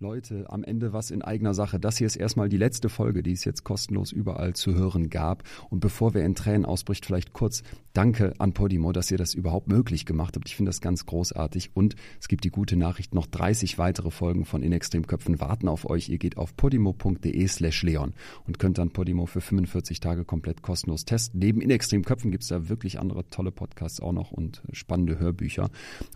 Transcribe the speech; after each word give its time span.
Leute, 0.00 0.46
am 0.50 0.64
Ende 0.64 0.92
was 0.92 1.12
in 1.12 1.22
eigener 1.22 1.54
Sache. 1.54 1.78
Das 1.78 1.98
hier 1.98 2.08
ist 2.08 2.16
erstmal 2.16 2.48
die 2.48 2.56
letzte 2.56 2.88
Folge, 2.88 3.22
die 3.22 3.32
es 3.32 3.44
jetzt 3.44 3.62
kostenlos 3.62 4.10
überall 4.10 4.54
zu 4.54 4.74
hören 4.74 5.08
gab. 5.08 5.44
Und 5.70 5.78
bevor 5.78 6.14
wir 6.14 6.24
in 6.24 6.34
Tränen 6.34 6.64
ausbricht, 6.64 7.06
vielleicht 7.06 7.32
kurz 7.32 7.62
Danke 7.92 8.34
an 8.38 8.52
Podimo, 8.54 8.90
dass 8.90 9.12
ihr 9.12 9.18
das 9.18 9.34
überhaupt 9.34 9.68
möglich 9.68 10.04
gemacht 10.04 10.34
habt. 10.34 10.48
Ich 10.48 10.56
finde 10.56 10.70
das 10.70 10.80
ganz 10.80 11.06
großartig. 11.06 11.70
Und 11.74 11.94
es 12.20 12.26
gibt 12.26 12.42
die 12.42 12.50
gute 12.50 12.74
Nachricht, 12.76 13.14
noch 13.14 13.26
30 13.26 13.78
weitere 13.78 14.10
Folgen 14.10 14.44
von 14.44 14.64
In 14.64 14.72
Extremköpfen 14.72 15.40
warten 15.40 15.68
auf 15.68 15.88
euch. 15.88 16.08
Ihr 16.08 16.18
geht 16.18 16.36
auf 16.38 16.56
podimo.de 16.56 17.46
slash 17.46 17.84
Leon 17.84 18.14
und 18.48 18.58
könnt 18.58 18.78
dann 18.78 18.90
Podimo 18.90 19.26
für 19.26 19.40
45 19.40 20.00
Tage 20.00 20.24
komplett 20.24 20.60
kostenlos 20.60 21.04
testen. 21.04 21.38
Neben 21.38 21.60
In 21.60 21.70
Extremköpfen 21.70 22.32
gibt 22.32 22.42
es 22.42 22.48
da 22.48 22.68
wirklich 22.68 22.98
andere 22.98 23.28
tolle 23.28 23.52
Podcasts 23.52 24.00
auch 24.00 24.12
noch 24.12 24.32
und 24.32 24.62
spannende 24.72 25.20
Hörbücher. 25.20 25.70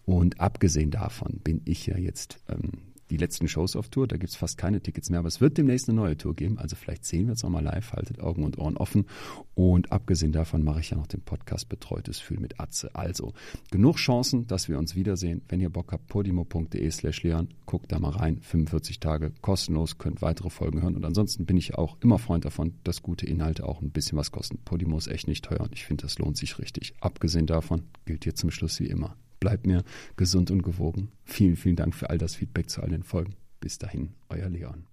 Und 0.05 0.41
abgesehen 0.41 0.91
davon 0.91 1.39
bin 1.45 1.63
ich 1.65 1.87
ja 1.87 1.97
jetzt 1.97 2.41
ähm, 2.49 2.88
die 3.11 3.17
letzten 3.17 3.49
Shows 3.49 3.77
auf 3.77 3.89
Tour. 3.89 4.07
Da 4.07 4.17
gibt's 4.17 4.37
fast 4.37 4.59
keine 4.59 4.81
Tickets 4.81 5.11
mehr, 5.11 5.21
aber 5.21 5.29
es 5.29 5.41
wird 5.41 5.59
demnächst 5.59 5.89
eine 5.89 5.97
neue 5.97 6.17
Tour 6.17 6.35
geben. 6.35 6.59
Also 6.59 6.77
vielleicht 6.77 7.05
sehen 7.05 7.27
wir 7.27 7.33
uns 7.33 7.43
nochmal 7.43 7.65
live. 7.65 7.93
Haltet 7.93 8.21
Augen 8.21 8.45
und 8.45 8.59
Ohren 8.59 8.77
offen. 8.77 9.07
Und 9.55 9.93
abgesehen 9.93 10.33
davon 10.33 10.63
mache 10.63 10.81
ich 10.81 10.91
ja 10.91 10.97
noch 10.97 11.07
den 11.07 11.21
Podcast 11.21 11.69
Betreutes 11.69 12.21
Fühl 12.21 12.39
mit 12.39 12.61
Atze. 12.61 12.95
Also 12.95 13.33
genug 13.71 13.97
Chancen, 13.97 14.47
dass 14.47 14.69
wir 14.69 14.79
uns 14.79 14.95
wiedersehen. 14.95 15.43
Wenn 15.49 15.61
ihr 15.61 15.71
Bock 15.71 15.93
habt, 15.93 16.07
podimo.de 16.09 16.91
slash 16.91 17.23
Leon, 17.23 17.49
guckt 17.67 17.93
da 17.93 17.99
mal 17.99 18.11
rein. 18.11 18.41
45 18.41 19.01
Tage 19.01 19.33
kostenlos, 19.41 19.99
könnt 19.99 20.23
weitere 20.23 20.51
Folgen 20.51 20.83
hören. 20.83 20.97
Und 20.97 21.05
ansonsten 21.05 21.47
bin 21.47 21.57
ich 21.57 21.75
auch 21.75 21.97
immer 22.01 22.19
Freund 22.19 22.45
davon, 22.45 22.75
dass 22.85 23.03
gute 23.03 23.27
Inhalte 23.27 23.67
auch 23.67 23.81
ein 23.81 23.91
bisschen 23.91 24.19
was 24.19 24.33
kosten. 24.33 24.59
Podimo 24.65 24.99
ist 24.99 25.09
echt 25.09 25.29
nicht 25.29 25.45
teuer 25.45 25.61
und 25.61 25.73
ich 25.73 25.85
finde, 25.85 26.03
das 26.03 26.19
lohnt 26.19 26.37
sich 26.37 26.59
richtig. 26.59 26.95
Abgesehen 27.01 27.47
davon 27.47 27.83
gilt 28.05 28.25
hier 28.25 28.35
zum 28.35 28.51
Schluss 28.51 28.81
wie 28.81 28.87
immer 28.87 29.17
bleibt 29.41 29.67
mir 29.67 29.85
gesund 30.17 30.51
und 30.51 30.63
gewogen. 30.63 31.09
Vielen, 31.25 31.57
vielen 31.57 31.77
Dank 31.77 31.95
für 31.95 32.11
all 32.11 32.19
das 32.19 32.35
Feedback 32.35 32.71
zu 32.71 32.83
all 32.83 32.91
den 32.91 33.03
Folgen. 33.03 33.35
Bis 33.61 33.79
dahin, 33.79 34.11
euer 34.29 34.49
Leon. 34.49 34.87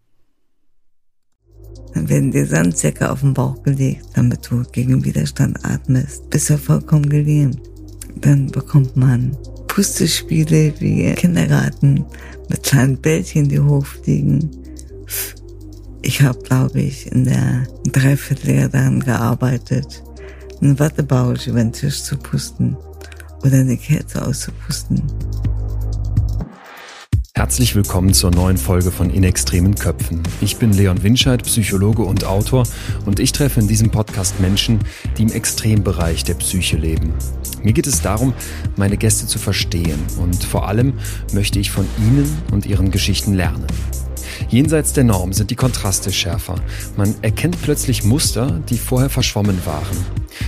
Dann 1.94 2.10
werden 2.10 2.32
dir 2.32 2.46
Sandsäcke 2.46 3.10
auf 3.10 3.22
den 3.22 3.34
Bauch 3.34 3.62
gelegt, 3.64 4.06
damit 4.14 4.50
du 4.50 4.64
gegen 4.72 5.04
Widerstand 5.04 5.64
atmest. 5.66 6.30
Bist 6.30 6.50
du 6.50 6.58
vollkommen 6.58 7.10
gelähmt. 7.10 7.60
Dann 8.16 8.48
bekommt 8.48 8.96
man 8.96 9.38
Pustespiele 9.68 10.74
wie 10.80 11.12
Kindergarten 11.14 12.06
mit 12.50 12.64
kleinen 12.64 12.98
Bällchen, 12.98 13.50
die 13.50 13.60
hochfliegen. 13.60 14.50
Ich 16.02 16.22
habe, 16.22 16.40
glaube 16.40 16.82
ich, 16.82 17.12
in 17.12 17.26
der 17.26 17.68
Dreivierteljahr 17.92 18.70
daran 18.70 19.00
gearbeitet, 19.00 20.04
einen 20.62 20.80
Wattebausch 20.80 21.48
über 21.48 21.60
den 21.60 21.74
Tisch 21.74 22.04
zu 22.04 22.18
pusten 22.18 22.78
oder 23.46 23.60
eine 23.60 23.78
Kerze 23.78 24.26
auszupusten. 24.26 25.04
Herzlich 27.36 27.76
willkommen 27.76 28.14
zur 28.14 28.32
neuen 28.32 28.58
Folge 28.58 28.92
von 28.92 29.10
In 29.10 29.24
extremen 29.24 29.76
Köpfen. 29.76 30.24
Ich 30.42 30.58
bin 30.58 30.72
Leon 30.72 31.04
Winscheid, 31.04 31.44
Psychologe 31.44 32.02
und 32.02 32.24
Autor 32.24 32.64
und 33.06 33.20
ich 33.20 33.34
treffe 33.34 33.60
in 33.60 33.68
diesem 33.68 33.92
Podcast 33.92 34.40
Menschen, 34.40 34.80
die 35.18 35.24
im 35.24 35.32
Extrembereich 35.32 36.24
der 36.24 36.36
Psyche 36.36 36.78
leben. 36.78 37.14
Mir 37.62 37.74
geht 37.74 37.88
es 37.88 38.02
darum, 38.02 38.34
meine 38.78 38.98
Gäste 38.98 39.28
zu 39.28 39.38
verstehen 39.38 40.00
und 40.18 40.44
vor 40.44 40.68
allem 40.68 40.94
möchte 41.34 41.60
ich 41.60 41.72
von 41.72 41.86
ihnen 42.00 42.26
und 42.52 42.66
ihren 42.66 42.90
Geschichten 42.90 43.34
lernen. 43.34 43.68
Jenseits 44.50 44.94
der 44.94 45.04
Norm 45.04 45.34
sind 45.34 45.52
die 45.52 45.56
Kontraste 45.56 46.12
schärfer. 46.12 46.56
Man 46.98 47.16
erkennt 47.22 47.62
plötzlich 47.62 48.04
Muster, 48.04 48.62
die 48.70 48.78
vorher 48.78 49.10
verschwommen 49.10 49.66
waren. 49.66 49.98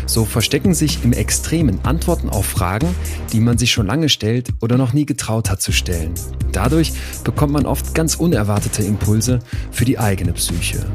So 0.06 0.26
verstecken 0.26 0.74
sich 0.74 1.04
im 1.04 1.14
Extremen 1.14 1.80
Antworten 1.84 2.30
auf 2.30 2.46
Fragen, 2.46 2.94
die 3.32 3.40
man 3.40 3.58
sich 3.58 3.72
schon 3.72 3.88
lange 3.88 4.10
stellt 4.10 4.50
oder 4.62 4.78
noch 4.78 4.94
nie 4.94 5.06
getraut 5.06 5.50
hat 5.50 5.62
zu 5.62 5.72
stellen. 5.72 6.14
Dadurch 6.52 6.94
bekommt 7.24 7.54
man 7.54 7.66
oft 7.66 7.94
ganz 7.94 8.16
unerwartete 8.16 8.84
Impulse 8.84 9.40
für 9.72 9.86
die 9.86 10.00
eigene 10.00 10.34
Psyche. 10.34 10.86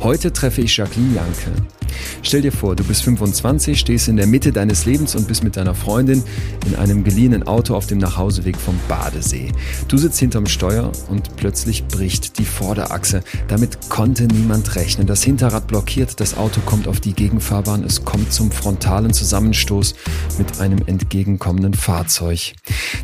Heute 0.00 0.32
treffe 0.32 0.62
ich 0.62 0.76
Jacqueline 0.76 1.14
Janke. 1.14 1.81
Stell 2.22 2.42
dir 2.42 2.52
vor, 2.52 2.76
du 2.76 2.84
bist 2.84 3.02
25, 3.04 3.78
stehst 3.78 4.08
in 4.08 4.16
der 4.16 4.26
Mitte 4.26 4.52
deines 4.52 4.84
Lebens 4.84 5.14
und 5.14 5.28
bist 5.28 5.44
mit 5.44 5.56
deiner 5.56 5.74
Freundin 5.74 6.22
in 6.66 6.76
einem 6.76 7.04
geliehenen 7.04 7.44
Auto 7.44 7.74
auf 7.74 7.86
dem 7.86 7.98
Nachhauseweg 7.98 8.56
vom 8.56 8.78
Badesee. 8.88 9.52
Du 9.88 9.98
sitzt 9.98 10.18
hinterm 10.18 10.46
Steuer 10.46 10.92
und 11.08 11.36
plötzlich 11.36 11.84
bricht 11.86 12.38
die 12.38 12.44
Vorderachse. 12.44 13.22
Damit 13.48 13.88
konnte 13.88 14.24
niemand 14.24 14.74
rechnen. 14.76 15.06
Das 15.06 15.22
Hinterrad 15.22 15.66
blockiert, 15.66 16.20
das 16.20 16.36
Auto 16.36 16.60
kommt 16.64 16.88
auf 16.88 17.00
die 17.00 17.12
Gegenfahrbahn, 17.12 17.84
es 17.84 18.04
kommt 18.04 18.32
zum 18.32 18.50
frontalen 18.50 19.12
Zusammenstoß 19.12 19.94
mit 20.38 20.60
einem 20.60 20.82
entgegenkommenden 20.86 21.74
Fahrzeug. 21.74 22.54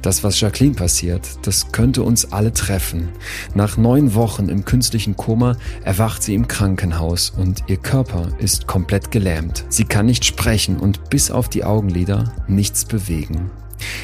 Das, 0.03 0.25
was 0.25 0.41
Jacqueline 0.41 0.75
passiert, 0.75 1.27
das 1.43 1.73
könnte 1.73 2.03
uns 2.03 2.33
alle 2.33 2.53
treffen. 2.53 3.09
Nach 3.55 3.77
neun 3.77 4.15
Wochen 4.15 4.49
im 4.49 4.65
künstlichen 4.65 5.17
Koma 5.17 5.57
erwacht 5.85 6.23
sie 6.23 6.35
im 6.35 6.49
Krankenhaus 6.49 7.31
und 7.31 7.65
ihr 7.67 7.77
Körper 7.77 8.29
ist 8.39 8.67
komplett 8.67 8.78
gelähmt. 9.11 9.65
Sie 9.69 9.85
kann 9.85 10.07
nicht 10.07 10.25
sprechen 10.25 10.79
und 10.79 11.11
bis 11.11 11.31
auf 11.31 11.49
die 11.49 11.65
Augenlider 11.65 12.33
nichts 12.47 12.85
bewegen. 12.85 13.51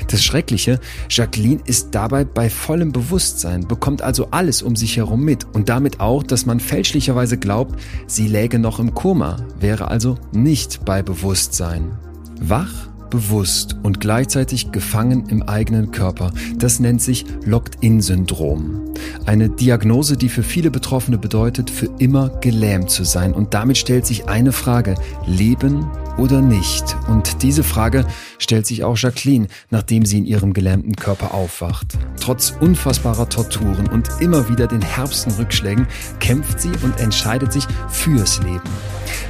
Das 0.09 0.23
Schreckliche, 0.23 0.79
Jacqueline 1.09 1.61
ist 1.65 1.89
dabei 1.95 2.25
bei 2.25 2.49
vollem 2.49 2.93
Bewusstsein, 2.93 3.67
bekommt 3.67 4.03
also 4.03 4.29
alles 4.31 4.63
um 4.63 4.77
sich 4.77 4.97
herum 4.97 5.25
mit 5.25 5.45
und 5.53 5.69
damit 5.69 6.01
auch, 6.01 6.23
dass 6.23 6.47
man 6.47 6.61
fälschlicherweise 6.61 7.39
glaubt, 7.39 7.81
sie 8.07 8.29
läge 8.29 8.59
noch 8.59 8.79
im 8.79 8.95
Koma, 8.95 9.37
wäre 9.59 9.89
also 9.89 10.17
nicht 10.33 10.85
bei 10.85 11.03
Bewusstsein. 11.03 11.99
Wach 12.41 12.89
bewusst 13.15 13.77
und 13.85 14.01
gleichzeitig 14.01 14.73
gefangen 14.73 15.29
im 15.29 15.45
eigenen 15.45 15.93
Körper. 15.93 16.33
Das 16.57 16.81
nennt 16.81 17.01
sich 17.01 17.25
Locked-in-Syndrom. 17.45 18.93
Eine 19.25 19.51
Diagnose, 19.51 20.17
die 20.17 20.29
für 20.29 20.43
viele 20.43 20.73
Betroffene 20.73 21.17
bedeutet, 21.17 21.71
für 21.71 21.89
immer 21.99 22.31
gelähmt 22.41 22.91
zu 22.91 23.05
sein. 23.05 23.33
Und 23.33 23.55
damit 23.55 23.79
stellt 23.79 24.05
sich 24.05 24.29
eine 24.29 24.51
Frage, 24.51 24.97
leben 25.27 25.87
oder 26.19 26.41
nicht? 26.41 26.97
Und 27.09 27.43
diese 27.43 27.65
Frage 27.65 28.07
stellt 28.39 28.67
sich 28.67 28.85
auch 28.85 28.97
Jacqueline, 28.97 29.49
nachdem 29.71 30.05
sie 30.05 30.19
in 30.19 30.27
ihrem 30.27 30.53
gelähmten 30.53 30.97
Körper 30.97 31.35
aufwacht. 31.35 31.99
Trotz 32.21 32.55
unfassbarer 32.61 33.29
Torturen 33.29 33.89
und 33.89 34.09
immer 34.21 34.49
wieder 34.49 34.67
den 34.67 34.83
herbsten 34.83 35.33
Rückschlägen 35.33 35.87
kämpft 36.21 36.61
sie 36.61 36.73
und 36.83 37.01
entscheidet 37.01 37.53
sich 37.53 37.67
fürs 37.89 38.43
Leben. 38.43 38.71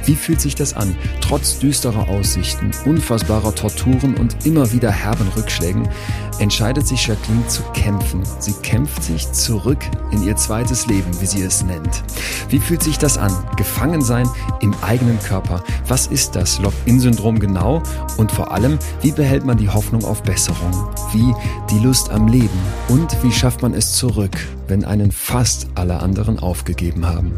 Wie 0.05 0.15
fühlt 0.15 0.41
sich 0.41 0.55
das 0.55 0.73
an? 0.73 0.95
Trotz 1.21 1.59
düsterer 1.59 2.09
Aussichten, 2.09 2.71
unfassbarer 2.85 3.55
Torturen 3.55 4.15
und 4.15 4.45
immer 4.45 4.71
wieder 4.71 4.91
herben 4.91 5.27
Rückschlägen 5.35 5.89
entscheidet 6.39 6.87
sich 6.87 7.07
Jacqueline 7.07 7.47
zu 7.47 7.61
kämpfen. 7.73 8.23
Sie 8.39 8.53
kämpft 8.53 9.03
sich 9.03 9.31
zurück 9.31 9.79
in 10.11 10.23
ihr 10.23 10.35
zweites 10.35 10.87
Leben, 10.87 11.09
wie 11.19 11.25
sie 11.25 11.41
es 11.41 11.63
nennt. 11.63 12.03
Wie 12.49 12.59
fühlt 12.59 12.83
sich 12.83 12.97
das 12.97 13.17
an? 13.17 13.31
Gefangen 13.57 14.01
sein 14.01 14.27
im 14.61 14.73
eigenen 14.81 15.19
Körper. 15.19 15.63
Was 15.87 16.07
ist 16.07 16.35
das 16.35 16.59
Lock-in-Syndrom 16.59 17.39
genau? 17.39 17.81
Und 18.17 18.31
vor 18.31 18.51
allem, 18.51 18.77
wie 19.01 19.11
behält 19.11 19.45
man 19.45 19.57
die 19.57 19.69
Hoffnung 19.69 20.03
auf 20.05 20.23
Besserung? 20.23 20.71
Wie 21.13 21.33
die 21.69 21.79
Lust 21.79 22.09
am 22.09 22.27
Leben? 22.27 22.59
Und 22.87 23.15
wie 23.23 23.31
schafft 23.31 23.61
man 23.61 23.73
es 23.73 23.93
zurück, 23.93 24.37
wenn 24.67 24.85
einen 24.85 25.11
fast 25.11 25.67
alle 25.75 25.99
anderen 25.99 26.39
aufgegeben 26.39 27.05
haben? 27.05 27.33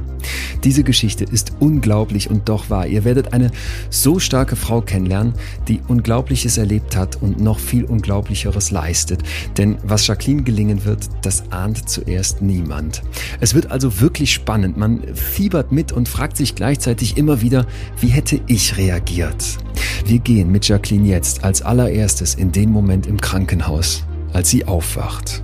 Diese 0.64 0.84
Geschichte 0.84 1.24
ist 1.24 1.54
unglaublich 1.60 2.30
und 2.30 2.50
doch 2.50 2.70
wahr. 2.70 2.88
Ihr 2.88 3.06
werdet 3.06 3.34
eine 3.34 3.52
so 3.90 4.20
starke 4.20 4.56
Frau 4.56 4.82
kennenlernen, 4.82 5.34
die 5.68 5.80
Unglaubliches 5.88 6.58
erlebt 6.58 6.96
hat 6.96 7.22
und 7.22 7.40
noch 7.40 7.60
viel 7.60 7.86
Unglaublicheres 7.86 8.72
leistet. 8.88 9.24
Denn 9.58 9.78
was 9.84 10.08
Jacqueline 10.08 10.44
gelingen 10.44 10.86
wird, 10.86 11.10
das 11.22 11.52
ahnt 11.52 11.90
zuerst 11.90 12.42
niemand. 12.42 13.04
Es 13.40 13.54
wird 13.54 13.72
also 13.72 14.00
wirklich 14.00 14.34
spannend. 14.34 14.78
Man 14.78 15.16
fiebert 15.16 15.72
mit 15.72 15.92
und 15.92 16.08
fragt 16.08 16.38
sich 16.38 16.56
gleichzeitig 16.56 17.18
immer 17.18 17.42
wieder, 17.42 17.66
wie 18.00 18.08
hätte 18.08 18.40
ich 18.48 18.78
reagiert? 18.78 19.58
Wir 20.06 20.20
gehen 20.20 20.52
mit 20.52 20.68
Jacqueline 20.68 21.08
jetzt 21.08 21.44
als 21.44 21.62
allererstes 21.62 22.36
in 22.36 22.52
den 22.52 22.72
Moment 22.72 23.08
im 23.08 23.20
Krankenhaus, 23.20 24.06
als 24.34 24.50
sie 24.50 24.66
aufwacht. 24.66 25.44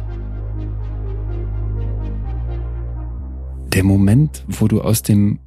der 3.73 3.83
Moment, 3.83 4.43
wo 4.47 4.67
du 4.67 4.81
aus 4.81 5.01
dem 5.01 5.39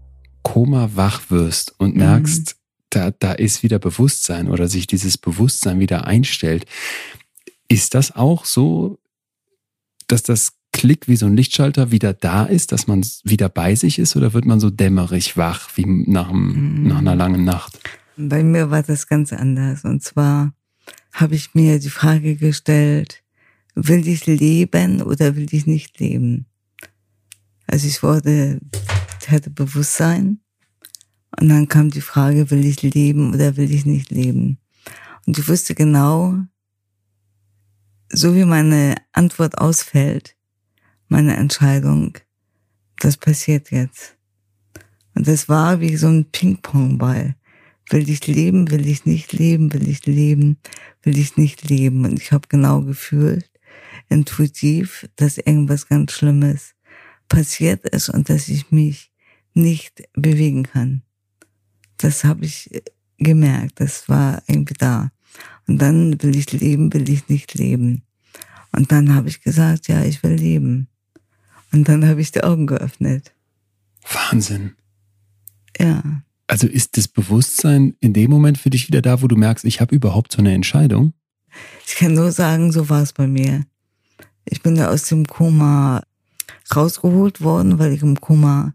Koma 0.43 0.91
wach 0.95 1.31
wirst 1.31 1.77
und 1.79 1.95
mhm. 1.95 2.01
merkst, 2.01 2.57
mhm. 2.57 2.87
da, 2.91 3.11
da 3.13 3.33
ist 3.33 3.63
wieder 3.63 3.79
Bewusstsein 3.79 4.51
oder 4.51 4.67
sich 4.67 4.89
dieses 4.89 5.17
Bewusstsein 5.17 5.79
wieder 5.79 6.09
einstellt, 6.09 6.67
ist 7.69 7.95
das 7.95 8.15
auch 8.15 8.45
so, 8.45 8.99
dass 10.07 10.23
das 10.23 10.53
Klick 10.73 11.09
wie 11.09 11.17
so 11.17 11.27
ein 11.27 11.37
Lichtschalter 11.37 11.91
wieder 11.91 12.13
da 12.13 12.45
ist, 12.45 12.73
dass 12.73 12.87
man 12.87 13.05
wieder 13.25 13.49
bei 13.49 13.75
sich 13.75 13.99
ist 13.99 14.15
oder 14.15 14.35
wird 14.35 14.45
man 14.45 14.61
so 14.61 14.71
dämmerig 14.71 15.37
wach 15.37 15.71
wie 15.75 15.87
nach, 15.87 16.29
einem, 16.29 16.83
mhm. 16.83 16.89
nach 16.89 16.99
einer 16.99 17.17
langen 17.17 17.45
Nacht? 17.45 17.79
Bei 18.17 18.43
mir 18.43 18.71
war 18.71 18.83
das 18.83 19.07
ganz 19.07 19.33
anders. 19.33 19.85
Und 19.85 20.03
zwar 20.03 20.53
habe 21.13 21.35
ich 21.35 21.55
mir 21.55 21.79
die 21.79 21.91
Frage 21.91 22.37
gestellt, 22.37 23.23
will 23.75 24.07
ich 24.07 24.27
leben 24.27 25.03
oder 25.03 25.37
will 25.37 25.49
ich 25.51 25.67
nicht 25.67 25.99
leben? 25.99 26.47
Also 27.67 27.87
ich 27.89 28.03
wurde, 28.03 28.61
hatte 29.29 29.51
Bewusstsein. 29.51 30.41
Und 31.39 31.49
dann 31.49 31.69
kam 31.69 31.91
die 31.91 32.01
Frage, 32.01 32.51
will 32.51 32.65
ich 32.65 32.83
leben 32.83 33.35
oder 33.35 33.57
will 33.57 33.71
ich 33.71 33.85
nicht 33.85 34.11
leben? 34.11 34.59
Und 35.27 35.39
ich 35.39 35.49
wusste 35.49 35.75
genau, 35.75 36.39
so 38.11 38.35
wie 38.35 38.45
meine 38.45 38.97
Antwort 39.13 39.59
ausfällt, 39.59 40.37
meine 41.09 41.37
Entscheidung, 41.37 42.19
das 42.99 43.17
passiert 43.17 43.71
jetzt. 43.71 44.17
Und 45.15 45.27
das 45.27 45.49
war 45.49 45.81
wie 45.81 45.97
so 45.97 46.09
ein 46.09 46.27
Ping-Pong-Ball. 46.31 47.37
Will 47.91 48.11
ich 48.11 48.27
leben, 48.27 48.71
will 48.71 48.87
ich 48.87 49.07
nicht 49.07 49.33
leben, 49.33 49.73
will 49.73 49.89
ich 49.89 50.05
leben, 50.07 50.59
will 51.03 51.17
ich 51.17 51.37
nicht 51.37 51.69
leben. 51.69 52.05
Und 52.05 52.21
ich 52.21 52.33
habe 52.33 52.49
genau 52.49 52.83
gefühlt, 52.83 53.51
intuitiv, 54.09 55.09
dass 55.17 55.39
irgendwas 55.39 55.89
ganz 55.89 56.13
Schlimmes 56.13 56.75
passiert 57.29 57.87
ist 57.89 58.09
und 58.09 58.29
dass 58.29 58.49
ich 58.49 58.71
mich 58.71 59.11
nicht 59.55 60.03
bewegen 60.15 60.65
kann. 60.65 61.03
Das 61.97 62.25
habe 62.25 62.45
ich 62.45 62.83
gemerkt, 63.19 63.81
das 63.81 64.09
war 64.09 64.43
irgendwie 64.47 64.75
da. 64.75 65.11
Und 65.67 65.79
dann 65.79 66.23
will 66.23 66.37
ich 66.37 66.53
leben, 66.53 66.93
will 66.93 67.09
ich 67.09 67.29
nicht 67.29 67.55
leben. 67.55 68.03
Und 68.73 68.93
dann 68.93 69.15
habe 69.15 69.29
ich 69.29 69.41
gesagt, 69.41 69.89
ja, 69.89 70.05
ich 70.05 70.23
will 70.23 70.35
leben. 70.35 70.89
Und 71.73 71.89
dann 71.89 72.07
habe 72.07 72.21
ich 72.21 72.33
die 72.33 72.43
Augen 72.43 72.67
geöffnet. 72.67 73.33
Wahnsinn. 74.13 74.73
Ja. 75.79 76.03
Also 76.47 76.67
ist 76.67 76.97
das 76.97 77.09
Bewusstsein 77.09 77.97
in 78.01 78.13
dem 78.13 78.31
Moment 78.31 78.59
für 78.59 78.71
dich 78.71 78.87
wieder 78.87 79.03
da, 79.03 79.21
wo 79.21 79.27
du 79.27 79.37
merkst, 79.37 79.65
ich 79.65 79.81
habe 79.81 79.95
überhaupt 79.95 80.33
so 80.33 80.39
eine 80.39 80.55
Entscheidung? 80.55 81.13
Ich 81.87 81.97
kann 81.97 82.15
nur 82.15 82.31
sagen, 82.33 82.71
so 82.71 82.89
war 82.89 83.03
es 83.03 83.13
bei 83.13 83.27
mir. 83.27 83.65
Ich 84.45 84.63
bin 84.63 84.77
ja 84.77 84.91
aus 84.91 85.05
dem 85.05 85.27
Koma 85.27 86.03
rausgeholt 86.75 87.41
worden, 87.41 87.79
weil 87.79 87.93
ich 87.93 88.03
im 88.03 88.21
Koma 88.21 88.75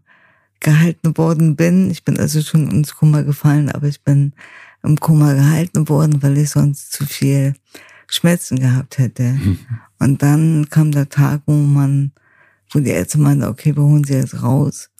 gehalten 0.60 1.16
worden 1.16 1.56
bin. 1.56 1.90
Ich 1.90 2.04
bin 2.04 2.18
also 2.18 2.42
schon 2.42 2.70
ins 2.70 2.94
Koma 2.94 3.22
gefallen, 3.22 3.70
aber 3.70 3.88
ich 3.88 4.02
bin 4.02 4.34
im 4.82 4.98
Koma 4.98 5.34
gehalten 5.34 5.88
worden, 5.88 6.22
weil 6.22 6.38
ich 6.38 6.50
sonst 6.50 6.92
zu 6.92 7.06
viel 7.06 7.54
Schmerzen 8.08 8.58
gehabt 8.58 8.98
hätte. 8.98 9.32
Mhm. 9.32 9.58
Und 9.98 10.22
dann 10.22 10.68
kam 10.68 10.92
der 10.92 11.08
Tag, 11.08 11.42
wo 11.46 11.52
man, 11.52 12.12
wo 12.70 12.80
die 12.80 12.90
Ärzte 12.90 13.18
meinten, 13.18 13.44
okay, 13.44 13.74
wir 13.74 13.82
holen 13.82 14.04
sie 14.04 14.14
jetzt 14.14 14.42
raus. 14.42 14.90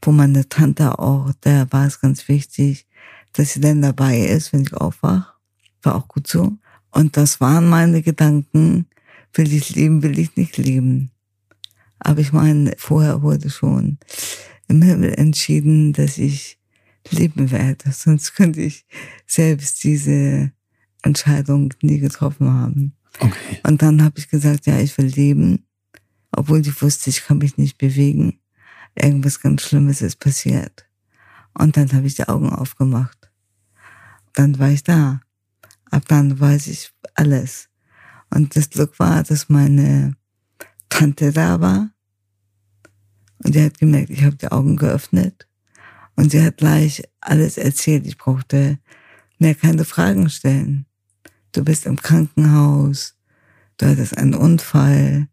Wo 0.00 0.12
meine 0.12 0.48
Tante 0.48 0.98
auch, 0.98 1.32
da 1.40 1.66
war 1.72 1.86
es 1.86 2.00
ganz 2.00 2.28
wichtig, 2.28 2.86
dass 3.32 3.54
sie 3.54 3.60
dann 3.60 3.82
dabei 3.82 4.18
ist, 4.18 4.52
wenn 4.52 4.62
ich 4.62 4.74
aufwach. 4.74 5.34
War 5.82 5.96
auch 5.96 6.08
gut 6.08 6.26
so. 6.26 6.52
Und 6.90 7.16
das 7.16 7.40
waren 7.40 7.68
meine 7.68 8.02
Gedanken. 8.02 8.86
Will 9.34 9.52
ich 9.52 9.74
leben, 9.74 10.02
will 10.02 10.18
ich 10.18 10.36
nicht 10.36 10.58
leben. 10.58 11.10
Aber 11.98 12.20
ich 12.20 12.32
meine, 12.32 12.74
vorher 12.76 13.22
wurde 13.22 13.48
schon 13.50 13.98
im 14.68 14.82
Himmel 14.82 15.14
entschieden, 15.14 15.92
dass 15.92 16.18
ich 16.18 16.58
leben 17.10 17.50
werde. 17.50 17.92
Sonst 17.92 18.34
könnte 18.34 18.60
ich 18.60 18.86
selbst 19.26 19.82
diese 19.84 20.52
Entscheidung 21.02 21.74
nie 21.82 21.98
getroffen 21.98 22.52
haben. 22.52 22.96
Okay. 23.18 23.60
Und 23.64 23.82
dann 23.82 24.02
habe 24.02 24.18
ich 24.18 24.28
gesagt, 24.28 24.66
ja, 24.66 24.78
ich 24.78 24.96
will 24.98 25.06
leben, 25.06 25.66
obwohl 26.30 26.60
ich 26.60 26.82
wusste, 26.82 27.10
ich 27.10 27.24
kann 27.24 27.38
mich 27.38 27.58
nicht 27.58 27.78
bewegen. 27.78 28.38
Irgendwas 28.94 29.40
ganz 29.40 29.62
Schlimmes 29.62 30.02
ist 30.02 30.18
passiert. 30.20 30.86
Und 31.54 31.76
dann 31.76 31.92
habe 31.92 32.06
ich 32.06 32.14
die 32.14 32.28
Augen 32.28 32.50
aufgemacht. 32.50 33.30
Dann 34.34 34.58
war 34.58 34.70
ich 34.70 34.82
da. 34.82 35.20
Ab 35.90 36.04
dann 36.08 36.40
weiß 36.40 36.68
ich 36.68 36.92
alles. 37.14 37.68
Und 38.30 38.56
das 38.56 38.70
Glück 38.70 38.98
war, 38.98 39.22
dass 39.22 39.50
meine 39.50 40.16
Tante 40.88 41.32
da 41.32 41.60
war. 41.60 41.90
Und 43.44 43.54
die 43.54 43.62
hat 43.62 43.78
gemerkt, 43.78 44.10
ich 44.10 44.24
habe 44.24 44.36
die 44.36 44.50
Augen 44.50 44.76
geöffnet. 44.76 45.46
Und 46.16 46.30
sie 46.30 46.42
hat 46.42 46.58
gleich 46.58 47.02
alles 47.20 47.58
erzählt. 47.58 48.06
Ich 48.06 48.18
brauchte 48.18 48.78
mehr 49.38 49.54
keine 49.54 49.84
Fragen 49.84 50.28
stellen. 50.30 50.86
Du 51.52 51.64
bist 51.64 51.86
im 51.86 51.96
Krankenhaus, 51.96 53.14
du 53.76 53.86
hattest 53.86 54.16
einen 54.16 54.34
Unfall, 54.34 55.28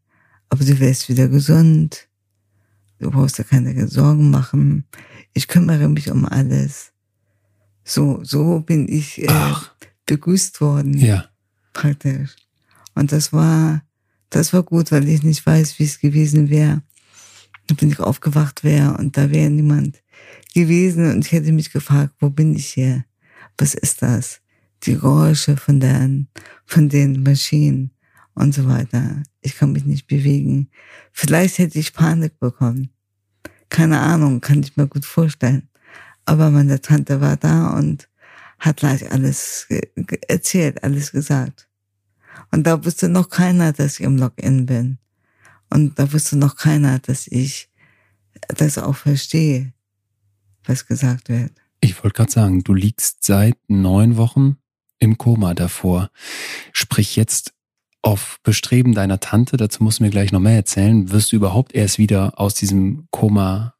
aber 0.49 0.65
du 0.65 0.79
wirst 0.79 1.09
wieder 1.09 1.27
gesund. 1.27 2.07
Du 2.99 3.11
brauchst 3.11 3.37
dir 3.37 3.45
keine 3.45 3.87
Sorgen 3.87 4.29
machen. 4.29 4.85
Ich 5.33 5.47
kümmere 5.47 5.87
mich 5.87 6.11
um 6.11 6.25
alles. 6.25 6.91
So, 7.85 8.23
so 8.23 8.59
bin 8.59 8.89
ich 8.89 9.21
äh, 9.21 9.53
begrüßt 10.05 10.59
worden. 10.59 10.97
Ja. 10.97 11.25
Praktisch. 11.71 12.35
Und 12.95 13.11
das 13.13 13.31
war, 13.31 13.81
das 14.29 14.51
war 14.51 14.63
gut, 14.63 14.91
weil 14.91 15.07
ich 15.07 15.23
nicht 15.23 15.45
weiß, 15.45 15.79
wie 15.79 15.85
es 15.85 15.99
gewesen 15.99 16.49
wäre, 16.49 16.81
wenn 17.77 17.89
ich 17.89 17.99
aufgewacht 17.99 18.63
wäre 18.63 18.97
und 18.97 19.15
da 19.15 19.31
wäre 19.31 19.49
niemand 19.49 20.01
gewesen 20.53 21.11
und 21.11 21.25
ich 21.25 21.31
hätte 21.31 21.51
mich 21.51 21.71
gefragt, 21.71 22.15
wo 22.19 22.29
bin 22.29 22.55
ich 22.55 22.67
hier? 22.67 23.05
Was 23.57 23.73
ist 23.73 24.01
das? 24.01 24.41
Die 24.83 24.95
Geräusche 24.95 25.57
von 25.57 25.79
den, 25.79 26.27
von 26.65 26.89
den 26.89 27.23
Maschinen 27.23 27.91
und 28.33 28.53
so 28.53 28.67
weiter. 28.67 29.23
Ich 29.41 29.57
kann 29.57 29.73
mich 29.73 29.85
nicht 29.85 30.07
bewegen. 30.07 30.69
Vielleicht 31.11 31.57
hätte 31.57 31.79
ich 31.79 31.93
Panik 31.93 32.39
bekommen. 32.39 32.89
Keine 33.69 33.99
Ahnung, 33.99 34.41
kann 34.41 34.61
ich 34.61 34.77
mir 34.77 34.87
gut 34.87 35.05
vorstellen. 35.05 35.69
Aber 36.25 36.49
meine 36.49 36.81
Tante 36.81 37.21
war 37.21 37.37
da 37.37 37.69
und 37.71 38.09
hat 38.59 38.77
gleich 38.77 39.11
alles 39.11 39.67
erzählt, 40.27 40.83
alles 40.83 41.11
gesagt. 41.11 41.67
Und 42.51 42.65
da 42.65 42.83
wusste 42.83 43.09
noch 43.09 43.29
keiner, 43.29 43.73
dass 43.73 43.99
ich 43.99 44.05
im 44.05 44.17
Login 44.17 44.65
bin. 44.65 44.97
Und 45.69 45.99
da 45.99 46.11
wusste 46.11 46.37
noch 46.37 46.55
keiner, 46.55 46.99
dass 46.99 47.27
ich 47.27 47.69
das 48.47 48.77
auch 48.77 48.95
verstehe, 48.95 49.73
was 50.65 50.85
gesagt 50.85 51.29
wird. 51.29 51.51
Ich 51.81 52.03
wollte 52.03 52.15
gerade 52.15 52.31
sagen, 52.31 52.63
du 52.63 52.73
liegst 52.73 53.23
seit 53.23 53.57
neun 53.67 54.17
Wochen 54.17 54.57
im 54.99 55.17
Koma 55.17 55.53
davor. 55.53 56.11
Sprich 56.73 57.15
jetzt 57.15 57.53
auf 58.01 58.39
Bestreben 58.43 58.93
deiner 58.93 59.19
Tante, 59.19 59.57
dazu 59.57 59.83
musst 59.83 59.99
du 59.99 60.03
mir 60.03 60.09
gleich 60.09 60.31
noch 60.31 60.39
mehr 60.39 60.55
erzählen, 60.55 61.11
wirst 61.11 61.31
du 61.31 61.35
überhaupt 61.35 61.73
erst 61.73 61.97
wieder 61.97 62.39
aus 62.39 62.53
diesem 62.53 63.07
Koma 63.11 63.75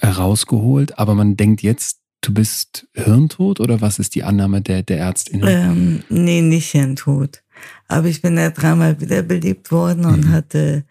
herausgeholt, 0.00 0.98
aber 0.98 1.14
man 1.14 1.36
denkt 1.36 1.62
jetzt, 1.62 2.00
du 2.22 2.32
bist 2.32 2.88
hirntot 2.94 3.60
oder 3.60 3.80
was 3.80 3.98
ist 3.98 4.14
die 4.14 4.24
Annahme 4.24 4.62
der, 4.62 4.82
der 4.82 4.98
Ärztin? 4.98 5.42
Ähm, 5.46 6.02
nee, 6.08 6.40
nicht 6.40 6.70
hirntot. 6.70 7.42
Aber 7.88 8.08
ich 8.08 8.22
bin 8.22 8.36
ja 8.38 8.50
dreimal 8.50 9.00
wiederbelebt 9.00 9.70
worden 9.70 10.06
und 10.06 10.26
mhm. 10.26 10.30
hatte 10.30 10.84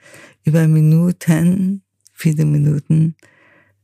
über 0.44 0.68
Minuten, 0.68 1.84
viele 2.13 2.45
Minuten, 2.45 3.16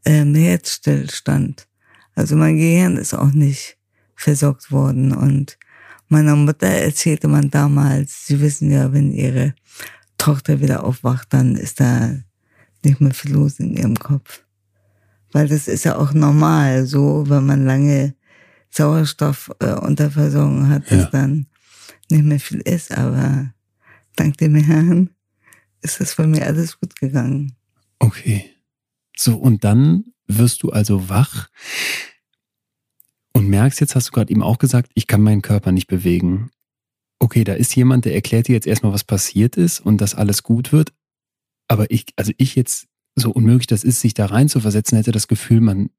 ähm, 0.05 0.35
Herzstillstand. 0.35 1.67
Also 2.15 2.35
mein 2.35 2.57
Gehirn 2.57 2.97
ist 2.97 3.13
auch 3.13 3.31
nicht 3.31 3.77
versorgt 4.15 4.71
worden. 4.71 5.13
Und 5.13 5.57
meiner 6.09 6.35
Mutter 6.35 6.67
erzählte 6.67 7.27
man 7.27 7.49
damals, 7.49 8.25
Sie 8.27 8.41
wissen 8.41 8.71
ja, 8.71 8.91
wenn 8.93 9.11
Ihre 9.11 9.53
Tochter 10.17 10.59
wieder 10.59 10.83
aufwacht, 10.83 11.33
dann 11.33 11.55
ist 11.55 11.79
da 11.79 12.15
nicht 12.83 13.01
mehr 13.01 13.13
viel 13.13 13.33
los 13.33 13.59
in 13.59 13.75
ihrem 13.75 13.95
Kopf. 13.95 14.43
Weil 15.31 15.47
das 15.47 15.67
ist 15.67 15.83
ja 15.83 15.97
auch 15.97 16.13
normal, 16.13 16.85
so, 16.85 17.25
wenn 17.27 17.45
man 17.45 17.65
lange 17.65 18.15
Sauerstoffunterversorgung 18.71 20.65
äh, 20.65 20.69
hat, 20.69 20.91
dass 20.91 21.03
ja. 21.03 21.09
dann 21.11 21.47
nicht 22.09 22.23
mehr 22.23 22.39
viel 22.39 22.61
ist, 22.61 22.91
aber 22.97 23.53
dank 24.15 24.37
dem 24.37 24.55
Herrn 24.55 25.09
ist 25.81 25.99
das 25.99 26.15
bei 26.15 26.25
mir 26.25 26.45
alles 26.45 26.79
gut 26.79 26.95
gegangen. 26.95 27.55
Okay. 27.99 28.56
So, 29.17 29.35
und 29.35 29.63
dann 29.63 30.05
wirst 30.27 30.63
du 30.63 30.69
also 30.69 31.09
wach 31.09 31.49
und 33.33 33.47
merkst, 33.47 33.79
jetzt 33.81 33.95
hast 33.95 34.09
du 34.09 34.11
gerade 34.11 34.31
eben 34.31 34.43
auch 34.43 34.59
gesagt, 34.59 34.91
ich 34.93 35.07
kann 35.07 35.21
meinen 35.21 35.41
Körper 35.41 35.71
nicht 35.71 35.87
bewegen. 35.87 36.51
Okay, 37.19 37.43
da 37.43 37.53
ist 37.53 37.75
jemand, 37.75 38.05
der 38.05 38.13
erklärt 38.13 38.47
dir 38.47 38.53
jetzt 38.53 38.67
erstmal, 38.67 38.93
was 38.93 39.03
passiert 39.03 39.57
ist 39.57 39.79
und 39.79 39.99
dass 39.99 40.15
alles 40.15 40.43
gut 40.43 40.71
wird. 40.71 40.93
Aber 41.67 41.89
ich, 41.89 42.05
also 42.15 42.31
ich 42.37 42.55
jetzt, 42.55 42.87
so 43.15 43.31
unmöglich 43.31 43.67
das 43.67 43.83
ist, 43.83 44.01
sich 44.01 44.13
da 44.13 44.27
rein 44.27 44.49
zu 44.49 44.59
versetzen, 44.59 44.97
hätte 44.97 45.11
das 45.11 45.27
Gefühl, 45.27 45.61
man, 45.61 45.89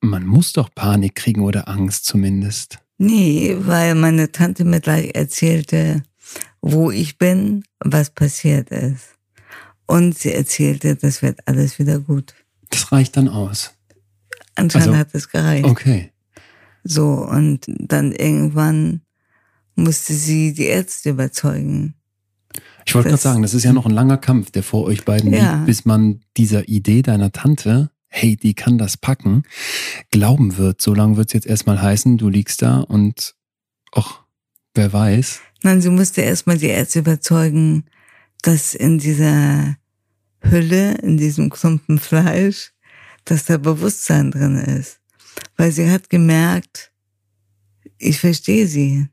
man 0.00 0.26
muss 0.26 0.52
doch 0.52 0.74
Panik 0.74 1.14
kriegen 1.14 1.42
oder 1.42 1.68
Angst 1.68 2.04
zumindest. 2.04 2.78
Nee, 2.98 3.56
weil 3.60 3.94
meine 3.94 4.32
Tante 4.32 4.64
mir 4.64 4.80
gleich 4.80 5.14
erzählte, 5.14 6.02
wo 6.60 6.90
ich 6.90 7.16
bin, 7.16 7.64
was 7.78 8.10
passiert 8.10 8.70
ist. 8.70 9.14
Und 9.86 10.18
sie 10.18 10.32
erzählte, 10.32 10.96
das 10.96 11.22
wird 11.22 11.40
alles 11.46 11.78
wieder 11.78 11.98
gut. 11.98 12.34
Das 12.70 12.90
reicht 12.92 13.16
dann 13.16 13.28
aus. 13.28 13.72
Anscheinend 14.54 14.88
also, 14.88 14.98
hat 14.98 15.08
es 15.12 15.28
gereicht. 15.28 15.64
Okay. 15.64 16.12
So, 16.82 17.08
und 17.08 17.66
dann 17.66 18.12
irgendwann 18.12 19.02
musste 19.74 20.14
sie 20.14 20.52
die 20.52 20.66
Ärzte 20.66 21.10
überzeugen. 21.10 21.94
Ich 22.86 22.94
wollte 22.94 23.10
gerade 23.10 23.22
sagen, 23.22 23.42
das 23.42 23.54
ist 23.54 23.64
ja 23.64 23.72
noch 23.72 23.86
ein 23.86 23.92
langer 23.92 24.16
Kampf, 24.16 24.50
der 24.50 24.62
vor 24.62 24.84
euch 24.84 25.04
beiden 25.04 25.32
ja. 25.32 25.54
liegt, 25.54 25.66
bis 25.66 25.84
man 25.84 26.20
dieser 26.36 26.68
Idee 26.68 27.02
deiner 27.02 27.30
Tante 27.30 27.90
hey, 28.10 28.36
die 28.36 28.54
kann 28.54 28.76
das 28.76 28.96
packen, 28.96 29.44
glauben 30.10 30.58
wird. 30.58 30.82
So 30.82 30.92
lange 30.92 31.16
wird 31.16 31.28
es 31.28 31.32
jetzt 31.32 31.46
erstmal 31.46 31.80
heißen, 31.80 32.18
du 32.18 32.28
liegst 32.28 32.60
da 32.60 32.80
und 32.80 33.34
ach, 33.92 34.24
wer 34.74 34.92
weiß. 34.92 35.40
Nein, 35.62 35.80
sie 35.80 35.90
musste 35.90 36.20
erstmal 36.20 36.58
die 36.58 36.66
Ärzte 36.66 36.98
überzeugen, 36.98 37.84
dass 38.42 38.74
in 38.74 38.98
dieser 38.98 39.76
Hülle, 40.42 40.94
in 40.98 41.16
diesem 41.16 41.50
Klumpen 41.50 41.98
Fleisch, 41.98 42.72
dass 43.24 43.44
da 43.44 43.58
Bewusstsein 43.58 44.30
drin 44.30 44.56
ist. 44.56 45.00
Weil 45.56 45.72
sie 45.72 45.90
hat 45.90 46.10
gemerkt, 46.10 46.92
ich 47.98 48.18
verstehe 48.18 48.66
sie. 48.66 49.08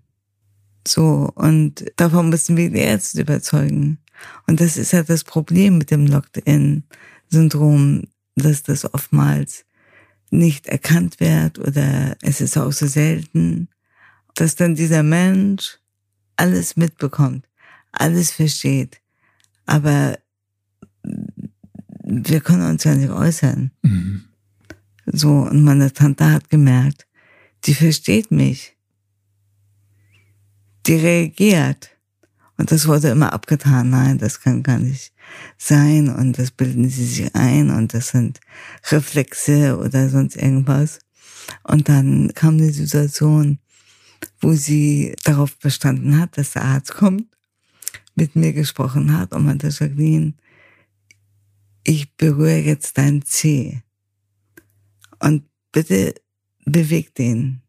So, 0.87 1.31
und 1.35 1.85
davon 1.97 2.29
müssen 2.29 2.55
wir 2.55 2.69
die 2.69 2.79
Ärzte 2.79 3.21
überzeugen. 3.21 3.99
Und 4.47 4.61
das 4.61 4.77
ist 4.77 4.93
ja 4.93 5.03
das 5.03 5.23
Problem 5.23 5.77
mit 5.77 5.91
dem 5.91 6.07
Locked-in-Syndrom, 6.07 8.03
dass 8.35 8.63
das 8.63 8.93
oftmals 8.93 9.65
nicht 10.29 10.67
erkannt 10.67 11.19
wird 11.19 11.59
oder 11.59 12.15
es 12.21 12.41
ist 12.41 12.57
auch 12.57 12.71
so 12.71 12.87
selten, 12.87 13.69
dass 14.35 14.55
dann 14.55 14.75
dieser 14.75 15.03
Mensch 15.03 15.79
alles 16.35 16.77
mitbekommt, 16.77 17.47
alles 17.91 18.31
versteht. 18.31 19.01
Aber 19.65 20.17
wir 22.09 22.39
können 22.39 22.69
uns 22.69 22.83
ja 22.85 22.95
nicht 22.95 23.09
äußern. 23.09 23.71
Mhm. 23.81 24.23
So, 25.05 25.29
und 25.29 25.63
meine 25.63 25.91
Tante 25.91 26.31
hat 26.31 26.49
gemerkt, 26.49 27.05
die 27.65 27.73
versteht 27.73 28.31
mich. 28.31 28.75
Die 30.85 30.95
reagiert. 30.95 31.89
Und 32.57 32.71
das 32.71 32.87
wurde 32.87 33.09
immer 33.09 33.33
abgetan. 33.33 33.89
Nein, 33.89 34.17
das 34.17 34.39
kann 34.39 34.63
gar 34.63 34.79
nicht 34.79 35.13
sein. 35.57 36.09
Und 36.09 36.39
das 36.39 36.51
bilden 36.51 36.89
sie 36.89 37.05
sich 37.05 37.35
ein. 37.35 37.69
Und 37.69 37.93
das 37.93 38.09
sind 38.09 38.39
Reflexe 38.89 39.77
oder 39.77 40.09
sonst 40.09 40.37
irgendwas. 40.37 40.99
Und 41.63 41.89
dann 41.89 42.31
kam 42.33 42.57
die 42.57 42.69
Situation, 42.69 43.59
wo 44.39 44.53
sie 44.53 45.13
darauf 45.23 45.57
bestanden 45.57 46.19
hat, 46.19 46.37
dass 46.37 46.53
der 46.53 46.63
Arzt 46.63 46.93
kommt, 46.95 47.25
mit 48.15 48.35
mir 48.35 48.53
gesprochen 48.53 49.17
hat 49.17 49.33
und 49.33 49.45
meinte, 49.45 49.67
Jacqueline, 49.67 50.33
ich 51.87 52.13
berühre 52.17 52.57
jetzt 52.57 52.97
dein 52.97 53.21
Zeh. 53.23 53.81
Und 55.19 55.45
bitte 55.71 56.15
beweg 56.65 57.15
den. 57.15 57.61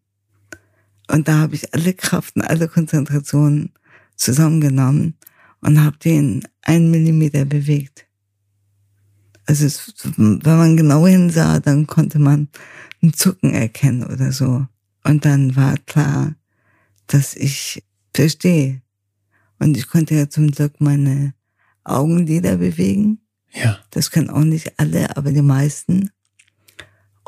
Und 1.06 1.28
da 1.28 1.38
habe 1.38 1.54
ich 1.54 1.72
alle 1.72 1.94
Kraft 1.94 2.34
und 2.34 2.42
alle 2.42 2.68
Konzentration 2.68 3.70
zusammengenommen 4.16 5.14
und 5.60 5.82
habe 5.82 5.96
den 5.98 6.42
einen 6.62 6.90
Millimeter 6.90 7.44
bewegt. 7.44 8.06
Also 9.46 9.66
es, 9.66 9.94
wenn 10.16 10.40
man 10.42 10.76
genau 10.76 11.06
hinsah, 11.06 11.60
dann 11.60 11.86
konnte 11.86 12.18
man 12.18 12.48
ein 13.00 13.14
Zucken 13.14 13.54
erkennen 13.54 14.02
oder 14.02 14.32
so. 14.32 14.66
Und 15.04 15.24
dann 15.24 15.54
war 15.54 15.76
klar, 15.86 16.34
dass 17.06 17.36
ich 17.36 17.84
verstehe. 18.12 18.82
Und 19.60 19.76
ich 19.76 19.86
konnte 19.86 20.16
ja 20.16 20.28
zum 20.28 20.50
Glück 20.50 20.80
meine 20.80 21.34
Augenlider 21.84 22.56
bewegen. 22.56 23.20
Ja. 23.52 23.78
Das 23.90 24.10
können 24.10 24.30
auch 24.30 24.44
nicht 24.44 24.78
alle, 24.78 25.16
aber 25.16 25.32
die 25.32 25.42
meisten. 25.42 26.10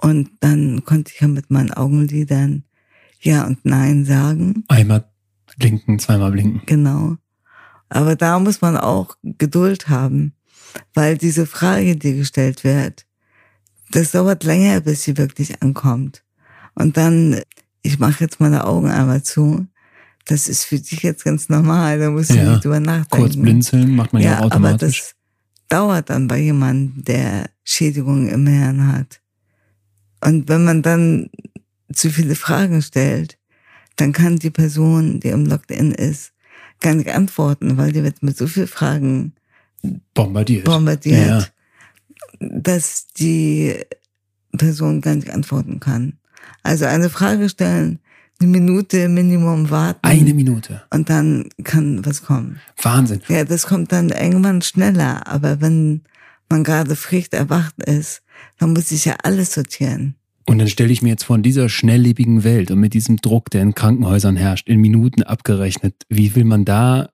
Und 0.00 0.30
dann 0.40 0.84
konnte 0.84 1.12
ich 1.14 1.20
ja 1.20 1.28
mit 1.28 1.50
meinen 1.50 1.72
Augenlidern 1.72 2.64
Ja 3.20 3.46
und 3.46 3.64
Nein 3.64 4.04
sagen. 4.04 4.64
Einmal 4.68 5.04
blinken, 5.58 5.98
zweimal 5.98 6.32
blinken. 6.32 6.62
Genau. 6.66 7.16
Aber 7.88 8.16
da 8.16 8.38
muss 8.38 8.60
man 8.60 8.76
auch 8.76 9.16
Geduld 9.22 9.88
haben, 9.88 10.32
weil 10.94 11.18
diese 11.18 11.44
Frage, 11.46 11.96
die 11.96 12.16
gestellt 12.16 12.64
wird, 12.64 13.04
das 13.90 14.12
dauert 14.12 14.44
länger, 14.44 14.80
bis 14.80 15.02
sie 15.02 15.16
wirklich 15.16 15.60
ankommt. 15.60 16.22
Und 16.74 16.96
dann, 16.96 17.40
ich 17.82 17.98
mache 17.98 18.22
jetzt 18.22 18.40
meine 18.40 18.64
Augen 18.64 18.88
einmal 18.88 19.22
zu. 19.22 19.66
Das 20.26 20.48
ist 20.48 20.64
für 20.64 20.78
dich 20.78 21.02
jetzt 21.02 21.24
ganz 21.24 21.48
normal, 21.48 21.98
da 21.98 22.10
musst 22.10 22.30
du 22.30 22.34
ja, 22.34 22.52
nicht 22.52 22.64
drüber 22.64 22.78
nachdenken. 22.78 23.26
Kurz 23.26 23.36
blinzeln 23.36 23.96
macht 23.96 24.12
man 24.12 24.22
ja, 24.22 24.32
ja 24.32 24.40
automatisch. 24.40 25.14
Dauert 25.70 26.10
dann 26.10 26.28
bei 26.28 26.38
jemandem, 26.38 27.02
der 27.04 27.48
Schädigungen 27.64 28.28
im 28.28 28.46
Hirn 28.46 28.92
hat. 28.92 29.22
Und 30.22 30.48
wenn 30.50 30.64
man 30.64 30.82
dann 30.82 31.30
zu 31.92 32.10
viele 32.10 32.34
Fragen 32.34 32.82
stellt, 32.82 33.38
dann 33.96 34.12
kann 34.12 34.38
die 34.38 34.50
Person, 34.50 35.20
die 35.20 35.28
im 35.28 35.46
Lockdown 35.46 35.92
ist, 35.92 36.32
gar 36.80 36.94
nicht 36.94 37.08
antworten, 37.08 37.76
weil 37.76 37.92
die 37.92 38.02
wird 38.02 38.22
mit 38.22 38.36
so 38.36 38.46
vielen 38.46 38.66
Fragen 38.66 39.34
bombardiert, 40.14 40.64
bombardiert 40.64 41.26
ja. 41.26 41.46
dass 42.40 43.06
die 43.08 43.76
Person 44.56 45.00
gar 45.00 45.14
nicht 45.14 45.30
antworten 45.30 45.80
kann. 45.80 46.18
Also 46.62 46.86
eine 46.86 47.10
Frage 47.10 47.48
stellen, 47.48 48.00
eine 48.40 48.50
Minute 48.50 49.08
Minimum 49.08 49.70
warten. 49.70 50.00
Eine 50.02 50.34
Minute. 50.34 50.82
Und 50.90 51.10
dann 51.10 51.48
kann 51.62 52.04
was 52.04 52.22
kommen. 52.22 52.60
Wahnsinn. 52.80 53.20
Ja, 53.28 53.44
das 53.44 53.66
kommt 53.66 53.92
dann 53.92 54.08
irgendwann 54.10 54.62
schneller. 54.62 55.26
Aber 55.26 55.60
wenn 55.60 56.02
man 56.48 56.64
gerade 56.64 56.96
frisch 56.96 57.28
erwacht 57.32 57.82
ist, 57.82 58.22
dann 58.58 58.72
muss 58.72 58.90
ich 58.92 59.04
ja 59.04 59.16
alles 59.22 59.52
sortieren. 59.52 60.14
Und 60.46 60.58
dann 60.58 60.68
stelle 60.68 60.92
ich 60.92 61.02
mir 61.02 61.10
jetzt 61.10 61.24
vor, 61.24 61.36
in 61.36 61.42
dieser 61.42 61.68
schnelllebigen 61.68 62.42
Welt 62.42 62.70
und 62.70 62.80
mit 62.80 62.94
diesem 62.94 63.18
Druck, 63.18 63.50
der 63.50 63.62
in 63.62 63.74
Krankenhäusern 63.74 64.36
herrscht, 64.36 64.68
in 64.68 64.80
Minuten 64.80 65.22
abgerechnet, 65.22 65.94
wie 66.08 66.34
will 66.34 66.44
man 66.44 66.64
da 66.64 67.10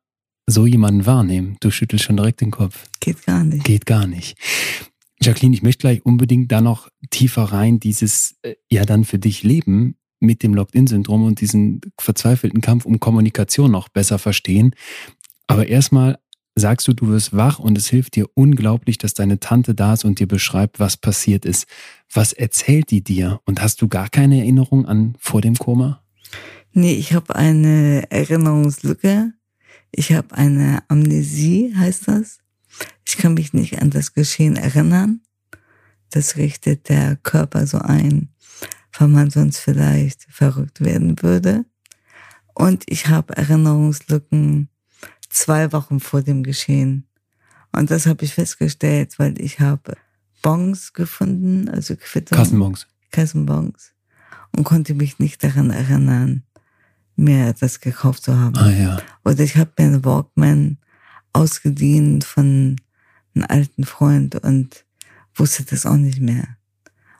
so 0.47 0.65
jemanden 0.65 1.07
wahrnehmen? 1.07 1.57
Du 1.61 1.71
schüttelst 1.71 2.05
schon 2.05 2.17
direkt 2.17 2.41
den 2.41 2.53
Kopf. 2.53 2.85
Geht 3.01 3.27
gar 3.27 3.43
nicht. 3.43 3.65
Geht 3.65 3.85
gar 3.85 4.07
nicht. 4.07 4.39
Jacqueline, 5.21 5.55
ich 5.55 5.63
möchte 5.63 5.81
gleich 5.81 6.07
unbedingt 6.07 6.53
da 6.53 6.61
noch 6.61 6.89
tiefer 7.11 7.45
rein, 7.45 7.81
dieses 7.81 8.37
äh, 8.43 8.55
ja 8.71 8.85
dann 8.85 9.05
für 9.05 9.19
dich 9.19 9.43
Leben 9.43 9.97
mit 10.21 10.43
dem 10.43 10.55
Locked-In-Syndrom 10.55 11.25
und 11.25 11.41
diesen 11.41 11.81
verzweifelten 11.99 12.61
Kampf 12.61 12.87
um 12.87 13.01
Kommunikation 13.01 13.71
noch 13.71 13.89
besser 13.89 14.19
verstehen. 14.19 14.75
Aber 15.47 15.69
erstmal 15.69 16.19
sagst 16.57 16.89
du, 16.89 16.95
du 16.95 17.09
wirst 17.09 17.37
wach 17.37 17.59
und 17.59 17.77
es 17.77 17.89
hilft 17.89 18.17
dir 18.17 18.27
unglaublich, 18.35 18.99
dass 18.99 19.15
deine 19.15 19.39
Tante 19.39 19.75
da 19.75 19.93
ist 19.93 20.05
und 20.05 20.19
dir 20.19 20.27
beschreibt, 20.27 20.81
was 20.81 20.97
passiert 20.97 21.45
ist. 21.45 21.67
Was 22.13 22.33
erzählt 22.33 22.91
die 22.91 23.05
dir? 23.05 23.41
Und 23.45 23.61
hast 23.63 23.83
du 23.83 23.89
gar 23.89 24.09
keine 24.09 24.39
Erinnerung 24.39 24.87
an 24.87 25.15
vor 25.19 25.43
dem 25.43 25.55
Koma? 25.55 26.03
Nee, 26.73 26.95
ich 26.95 27.13
habe 27.13 27.37
eine 27.37 28.11
Erinnerungslücke. 28.11 29.33
Ich 29.93 30.13
habe 30.13 30.35
eine 30.35 30.83
Amnesie, 30.89 31.75
heißt 31.77 32.09
das. 32.09 32.39
Ich 33.07 33.17
kann 33.19 33.35
mich 33.35 33.53
nicht 33.53 33.81
an 33.81 33.91
das 33.91 34.15
Geschehen 34.15 34.57
erinnern. 34.57 35.21
Das 36.11 36.37
richtet 36.37 36.89
der 36.89 37.17
Körper 37.17 37.67
so 37.67 37.79
ein, 37.79 38.31
weil 38.99 39.09
man 39.09 39.31
sonst 39.31 39.59
vielleicht 39.59 40.27
verrückt 40.29 40.81
werden 40.81 41.23
würde. 41.23 41.65
Und 42.55 42.85
ich 42.87 43.09
habe 43.09 43.37
Erinnerungslücken 43.37 44.69
zwei 45.29 45.73
Wochen 45.73 46.01
vor 46.01 46.23
dem 46.23 46.43
Geschehen. 46.43 47.07
Und 47.73 47.91
das 47.91 48.07
habe 48.07 48.25
ich 48.25 48.35
festgestellt, 48.35 49.19
weil 49.19 49.41
ich 49.41 49.61
habe 49.61 49.97
Bons 50.43 50.93
gefunden, 50.93 51.69
also 51.69 51.97
Quittung. 51.97 52.39
Kassenbons. 52.39 52.87
Kassenbons. 53.11 53.93
Und 54.57 54.65
konnte 54.65 54.95
mich 54.95 55.19
nicht 55.19 55.43
daran 55.45 55.71
erinnern, 55.71 56.45
mir 57.17 57.53
das 57.55 57.81
gekauft 57.81 58.23
zu 58.23 58.39
haben. 58.39 58.57
Ah, 58.57 58.71
ja. 58.71 59.03
Oder 59.25 59.41
ich 59.41 59.57
habe 59.57 59.73
mir 59.79 59.87
einen 59.87 60.05
Walkman 60.05 60.79
ausgedient 61.33 62.25
von 62.25 62.77
einem 63.35 63.45
alten 63.49 63.85
Freund 63.85 64.37
und 64.37 64.85
wusste 65.35 65.65
das 65.65 65.85
auch 65.85 65.97
nicht 65.97 66.21
mehr. 66.21 66.56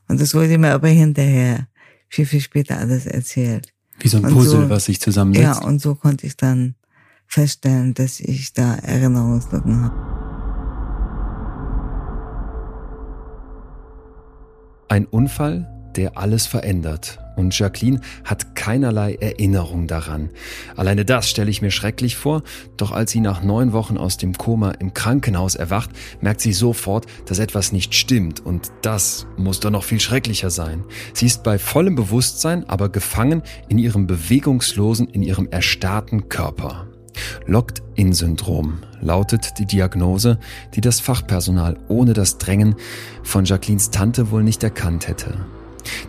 Und 0.09 0.21
das 0.21 0.35
wurde 0.35 0.59
mir 0.59 0.73
aber 0.73 0.89
hinterher 0.89 1.67
viel, 2.09 2.27
viel 2.27 2.41
später 2.41 2.79
alles 2.79 3.07
erzählt. 3.07 3.73
Wie 3.99 4.09
so 4.09 4.19
ein 4.19 4.23
Puzzle, 4.25 4.63
so, 4.63 4.71
was 4.71 4.85
sich 4.85 5.01
zusammensetzt. 5.01 5.61
Ja, 5.61 5.67
und 5.67 5.81
so 5.81 5.95
konnte 5.95 6.27
ich 6.27 6.37
dann 6.37 6.75
feststellen, 7.27 7.95
dass 7.95 8.21
ich 8.21 8.53
da 8.53 8.75
Erinnerungslücken 8.77 9.83
habe. 9.83 10.17
Ein 14.89 15.07
Unfall, 15.07 15.69
der 15.97 16.17
alles 16.17 16.47
verändert. 16.47 17.19
Und 17.37 17.57
Jacqueline 17.57 18.01
hat 18.25 18.57
keinerlei 18.57 19.15
Erinnerung 19.15 19.87
daran. 19.87 20.31
Alleine 20.75 21.05
das 21.05 21.29
stelle 21.29 21.51
ich 21.51 21.63
mir 21.63 21.71
schrecklich 21.71 22.17
vor, 22.17 22.43
doch 22.77 22.93
als 22.93 23.13
sie 23.13 23.21
nach 23.21 23.43
neun 23.43 23.73
Wochen 23.73 23.99
aus 23.99 24.17
dem 24.17 24.37
Koma 24.37 24.73
im 24.73 24.95
Krankenhaus 24.95 25.55
erwacht, 25.55 25.91
merkt 26.21 26.41
sie 26.41 26.55
sofort, 26.55 27.07
dass 27.27 27.39
etwas 27.39 27.73
nicht 27.73 27.95
stimmt. 27.95 28.45
Und 28.45 28.73
das 28.83 29.27
muss 29.37 29.61
doch 29.61 29.71
noch 29.71 29.85
viel 29.85 30.01
schrecklicher 30.01 30.51
sein. 30.51 30.83
Sie 31.13 31.27
ist 31.27 31.43
bei 31.43 31.59
vollem 31.59 31.95
Bewusstsein, 31.95 32.69
aber 32.69 32.89
gefangen 32.89 33.43
in 33.69 33.79
ihrem 33.79 34.07
bewegungslosen, 34.07 35.09
in 35.09 35.23
ihrem 35.23 35.49
erstarrten 35.51 36.29
Körper. 36.29 36.89
Locked-in-Syndrom 37.47 38.79
lautet 39.01 39.59
die 39.59 39.67
Diagnose, 39.67 40.39
die 40.75 40.81
das 40.81 41.01
Fachpersonal 41.01 41.79
ohne 41.89 42.13
das 42.13 42.39
Drängen 42.39 42.77
von 43.23 43.45
Jacquelines 43.45 43.91
Tante 43.91 44.31
wohl 44.31 44.43
nicht 44.43 44.63
erkannt 44.63 45.09
hätte. 45.09 45.35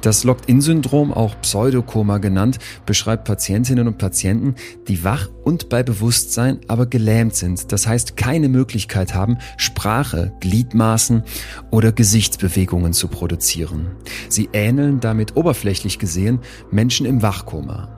Das 0.02 0.24
Locked-in-Syndrom, 0.24 1.14
auch 1.14 1.40
Pseudokoma 1.42 2.18
genannt, 2.18 2.60
beschreibt 2.86 3.26
Patientinnen 3.26 3.88
und 3.88 3.98
Patienten, 3.98 4.56
die 4.88 5.04
wach 5.04 5.30
und 5.44 5.70
bei 5.70 5.84
Bewusstsein 5.84 6.60
aber 6.68 6.86
gelähmt 6.86 7.36
sind, 7.36 7.72
das 7.72 7.88
heißt 7.88 8.18
keine 8.18 8.50
Möglichkeit 8.50 9.14
haben, 9.16 9.38
Sprache, 9.58 10.34
Gliedmaßen 10.40 11.24
oder 11.72 11.92
Gesichtsbewegungen 11.92 12.94
zu 12.94 13.08
produzieren. 13.08 13.96
Sie 14.30 14.50
ähneln 14.54 15.00
damit 15.00 15.36
oberflächlich 15.36 16.00
gesehen 16.00 16.40
Menschen 16.72 17.06
im 17.06 17.22
Wachkoma. 17.22 17.90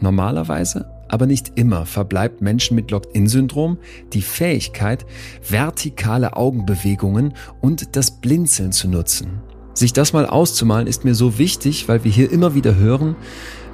Normalerweise 0.00 0.86
aber 1.08 1.26
nicht 1.26 1.52
immer 1.56 1.86
verbleibt 1.86 2.42
Menschen 2.42 2.74
mit 2.74 2.90
Locked-in-Syndrom 2.90 3.78
die 4.12 4.22
Fähigkeit, 4.22 5.06
vertikale 5.48 6.36
Augenbewegungen 6.36 7.34
und 7.60 7.96
das 7.96 8.20
Blinzeln 8.20 8.72
zu 8.72 8.88
nutzen. 8.88 9.40
Sich 9.78 9.92
das 9.92 10.12
mal 10.12 10.26
auszumalen 10.26 10.88
ist 10.88 11.04
mir 11.04 11.14
so 11.14 11.38
wichtig, 11.38 11.86
weil 11.86 12.02
wir 12.02 12.10
hier 12.10 12.32
immer 12.32 12.56
wieder 12.56 12.74
hören, 12.74 13.14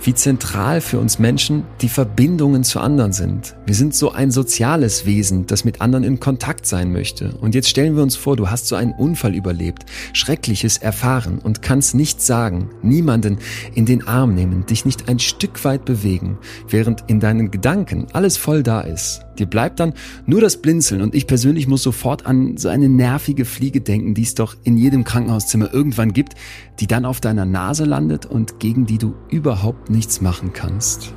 wie 0.02 0.12
zentral 0.12 0.82
für 0.82 0.98
uns 0.98 1.18
Menschen 1.18 1.64
die 1.80 1.88
Verbindungen 1.88 2.62
zu 2.62 2.78
anderen 2.78 3.14
sind. 3.14 3.56
Wir 3.64 3.74
sind 3.74 3.94
so 3.94 4.12
ein 4.12 4.30
soziales 4.30 5.06
Wesen, 5.06 5.46
das 5.46 5.64
mit 5.64 5.80
anderen 5.80 6.04
in 6.04 6.20
Kontakt 6.20 6.66
sein 6.66 6.92
möchte. 6.92 7.34
Und 7.40 7.54
jetzt 7.54 7.70
stellen 7.70 7.96
wir 7.96 8.02
uns 8.02 8.16
vor, 8.16 8.36
du 8.36 8.50
hast 8.50 8.66
so 8.66 8.76
einen 8.76 8.92
Unfall 8.92 9.34
überlebt, 9.34 9.86
Schreckliches 10.12 10.76
erfahren 10.76 11.38
und 11.42 11.62
kannst 11.62 11.94
nichts 11.94 12.26
sagen, 12.26 12.68
niemanden 12.82 13.38
in 13.74 13.86
den 13.86 14.06
Arm 14.06 14.34
nehmen, 14.34 14.66
dich 14.66 14.84
nicht 14.84 15.08
ein 15.08 15.20
Stück 15.20 15.64
weit 15.64 15.86
bewegen, 15.86 16.36
während 16.68 17.04
in 17.06 17.18
deinen 17.18 17.50
Gedanken 17.50 18.08
alles 18.12 18.36
voll 18.36 18.62
da 18.62 18.82
ist. 18.82 19.23
Dir 19.38 19.46
bleibt 19.46 19.80
dann 19.80 19.94
nur 20.26 20.40
das 20.40 20.58
Blinzeln 20.58 21.02
und 21.02 21.14
ich 21.14 21.26
persönlich 21.26 21.66
muss 21.66 21.82
sofort 21.82 22.26
an 22.26 22.56
so 22.56 22.68
eine 22.68 22.88
nervige 22.88 23.44
Fliege 23.44 23.80
denken, 23.80 24.14
die 24.14 24.22
es 24.22 24.34
doch 24.34 24.56
in 24.64 24.76
jedem 24.76 25.04
Krankenhauszimmer 25.04 25.72
irgendwann 25.72 26.12
gibt, 26.12 26.34
die 26.80 26.86
dann 26.86 27.04
auf 27.04 27.20
deiner 27.20 27.44
Nase 27.44 27.84
landet 27.84 28.26
und 28.26 28.60
gegen 28.60 28.86
die 28.86 28.98
du 28.98 29.14
überhaupt 29.30 29.90
nichts 29.90 30.20
machen 30.20 30.52
kannst. 30.52 31.14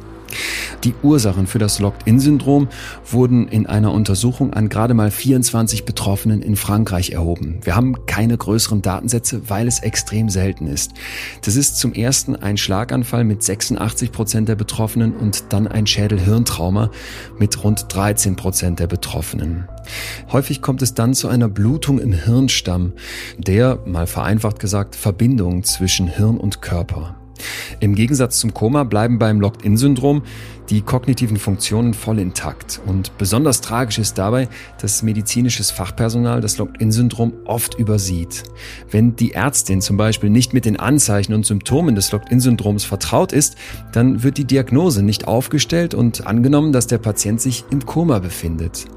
Die 0.83 0.93
Ursachen 1.03 1.47
für 1.47 1.59
das 1.59 1.79
Locked-In-Syndrom 1.79 2.67
wurden 3.09 3.47
in 3.47 3.65
einer 3.65 3.91
Untersuchung 3.91 4.53
an 4.53 4.69
gerade 4.69 4.93
mal 4.93 5.11
24 5.11 5.85
Betroffenen 5.85 6.41
in 6.41 6.55
Frankreich 6.55 7.11
erhoben. 7.11 7.59
Wir 7.63 7.75
haben 7.75 8.05
keine 8.05 8.37
größeren 8.37 8.81
Datensätze, 8.81 9.49
weil 9.49 9.67
es 9.67 9.79
extrem 9.79 10.29
selten 10.29 10.67
ist. 10.67 10.91
Das 11.43 11.55
ist 11.55 11.77
zum 11.77 11.93
ersten 11.93 12.35
ein 12.35 12.57
Schlaganfall 12.57 13.23
mit 13.23 13.43
86 13.43 14.11
Prozent 14.11 14.49
der 14.49 14.55
Betroffenen 14.55 15.13
und 15.15 15.45
dann 15.49 15.67
ein 15.67 15.87
Schädel-Hirntrauma 15.87 16.91
mit 17.37 17.63
rund 17.63 17.85
13 17.89 18.35
Prozent 18.35 18.79
der 18.79 18.87
Betroffenen. 18.87 19.67
Häufig 20.31 20.61
kommt 20.61 20.81
es 20.81 20.93
dann 20.93 21.13
zu 21.13 21.27
einer 21.27 21.49
Blutung 21.49 21.99
im 21.99 22.13
Hirnstamm, 22.13 22.93
der, 23.37 23.79
mal 23.85 24.07
vereinfacht 24.07 24.59
gesagt, 24.59 24.95
Verbindung 24.95 25.63
zwischen 25.63 26.07
Hirn 26.07 26.37
und 26.37 26.61
Körper. 26.61 27.16
Im 27.79 27.95
Gegensatz 27.95 28.39
zum 28.39 28.53
Koma 28.53 28.83
bleiben 28.83 29.19
beim 29.19 29.39
Locked-In-Syndrom 29.39 30.23
die 30.69 30.81
kognitiven 30.81 31.37
Funktionen 31.37 31.93
voll 31.93 32.19
intakt. 32.19 32.81
Und 32.85 33.17
besonders 33.17 33.61
tragisch 33.61 33.99
ist 33.99 34.17
dabei, 34.17 34.49
dass 34.81 35.03
medizinisches 35.03 35.71
Fachpersonal 35.71 36.41
das 36.41 36.57
Locked-In-Syndrom 36.57 37.33
oft 37.45 37.75
übersieht. 37.75 38.43
Wenn 38.91 39.15
die 39.15 39.33
Ärztin 39.33 39.81
zum 39.81 39.97
Beispiel 39.97 40.29
nicht 40.29 40.53
mit 40.53 40.65
den 40.65 40.77
Anzeichen 40.77 41.33
und 41.33 41.45
Symptomen 41.45 41.95
des 41.95 42.11
Locked-In-Syndroms 42.11 42.83
vertraut 42.83 43.31
ist, 43.31 43.55
dann 43.93 44.23
wird 44.23 44.37
die 44.37 44.45
Diagnose 44.45 45.03
nicht 45.03 45.27
aufgestellt 45.27 45.93
und 45.93 46.27
angenommen, 46.27 46.73
dass 46.73 46.87
der 46.87 46.97
Patient 46.97 47.39
sich 47.39 47.63
im 47.69 47.85
Koma 47.85 48.19
befindet. 48.19 48.87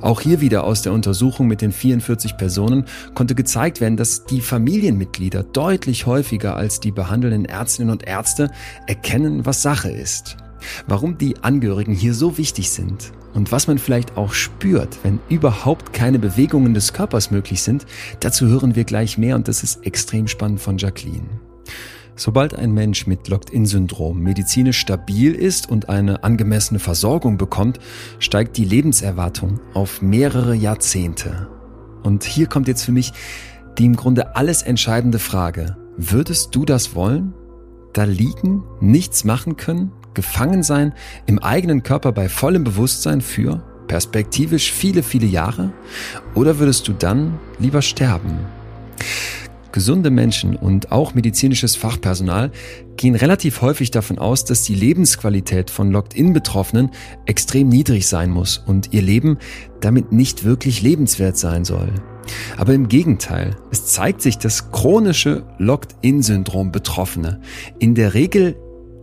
Auch 0.00 0.20
hier 0.20 0.40
wieder 0.40 0.64
aus 0.64 0.82
der 0.82 0.92
Untersuchung 0.92 1.46
mit 1.46 1.60
den 1.60 1.72
44 1.72 2.36
Personen 2.36 2.84
konnte 3.14 3.34
gezeigt 3.34 3.80
werden, 3.80 3.96
dass 3.96 4.24
die 4.24 4.40
Familienmitglieder 4.40 5.42
deutlich 5.42 6.06
häufiger 6.06 6.56
als 6.56 6.80
die 6.80 6.92
behandelnden 6.92 7.44
Ärztinnen 7.44 7.90
und 7.90 8.06
Ärzte 8.06 8.50
erkennen, 8.86 9.46
was 9.46 9.62
Sache 9.62 9.90
ist. 9.90 10.36
Warum 10.86 11.18
die 11.18 11.36
Angehörigen 11.42 11.94
hier 11.94 12.14
so 12.14 12.38
wichtig 12.38 12.70
sind 12.70 13.12
und 13.34 13.52
was 13.52 13.66
man 13.66 13.78
vielleicht 13.78 14.16
auch 14.16 14.32
spürt, 14.32 14.98
wenn 15.02 15.20
überhaupt 15.28 15.92
keine 15.92 16.18
Bewegungen 16.18 16.74
des 16.74 16.92
Körpers 16.92 17.30
möglich 17.30 17.62
sind, 17.62 17.86
dazu 18.20 18.46
hören 18.46 18.74
wir 18.74 18.84
gleich 18.84 19.18
mehr 19.18 19.36
und 19.36 19.48
das 19.48 19.62
ist 19.62 19.84
extrem 19.84 20.28
spannend 20.28 20.60
von 20.60 20.78
Jacqueline. 20.78 21.28
Sobald 22.16 22.54
ein 22.54 22.72
Mensch 22.72 23.06
mit 23.06 23.28
Locked-In-Syndrom 23.28 24.20
medizinisch 24.20 24.78
stabil 24.78 25.34
ist 25.34 25.68
und 25.68 25.88
eine 25.88 26.22
angemessene 26.24 26.78
Versorgung 26.78 27.38
bekommt, 27.38 27.80
steigt 28.18 28.56
die 28.56 28.64
Lebenserwartung 28.64 29.60
auf 29.74 30.00
mehrere 30.00 30.54
Jahrzehnte. 30.54 31.48
Und 32.02 32.24
hier 32.24 32.46
kommt 32.46 32.68
jetzt 32.68 32.84
für 32.84 32.92
mich 32.92 33.12
die 33.78 33.86
im 33.86 33.96
Grunde 33.96 34.36
alles 34.36 34.62
entscheidende 34.62 35.18
Frage. 35.18 35.76
Würdest 35.96 36.54
du 36.54 36.64
das 36.64 36.94
wollen? 36.94 37.34
Da 37.92 38.04
liegen, 38.04 38.64
nichts 38.80 39.24
machen 39.24 39.56
können, 39.56 39.92
gefangen 40.14 40.62
sein, 40.62 40.92
im 41.26 41.38
eigenen 41.38 41.82
Körper 41.82 42.12
bei 42.12 42.28
vollem 42.28 42.64
Bewusstsein 42.64 43.20
für 43.20 43.62
perspektivisch 43.86 44.72
viele, 44.72 45.02
viele 45.02 45.26
Jahre? 45.26 45.72
Oder 46.34 46.58
würdest 46.58 46.88
du 46.88 46.92
dann 46.92 47.38
lieber 47.58 47.82
sterben? 47.82 48.38
Gesunde 49.74 50.10
Menschen 50.10 50.54
und 50.54 50.92
auch 50.92 51.14
medizinisches 51.14 51.74
Fachpersonal 51.74 52.52
gehen 52.96 53.16
relativ 53.16 53.60
häufig 53.60 53.90
davon 53.90 54.20
aus, 54.20 54.44
dass 54.44 54.62
die 54.62 54.76
Lebensqualität 54.76 55.68
von 55.68 55.90
Locked-In-Betroffenen 55.90 56.90
extrem 57.26 57.70
niedrig 57.70 58.06
sein 58.06 58.30
muss 58.30 58.58
und 58.58 58.92
ihr 58.92 59.02
Leben 59.02 59.36
damit 59.80 60.12
nicht 60.12 60.44
wirklich 60.44 60.80
lebenswert 60.80 61.36
sein 61.36 61.64
soll. 61.64 61.92
Aber 62.56 62.72
im 62.72 62.86
Gegenteil, 62.86 63.56
es 63.72 63.86
zeigt 63.86 64.22
sich, 64.22 64.38
dass 64.38 64.70
chronische 64.70 65.42
Locked-In-Syndrom 65.58 66.70
Betroffene 66.70 67.40
in 67.80 67.96
der 67.96 68.14
Regel 68.14 68.54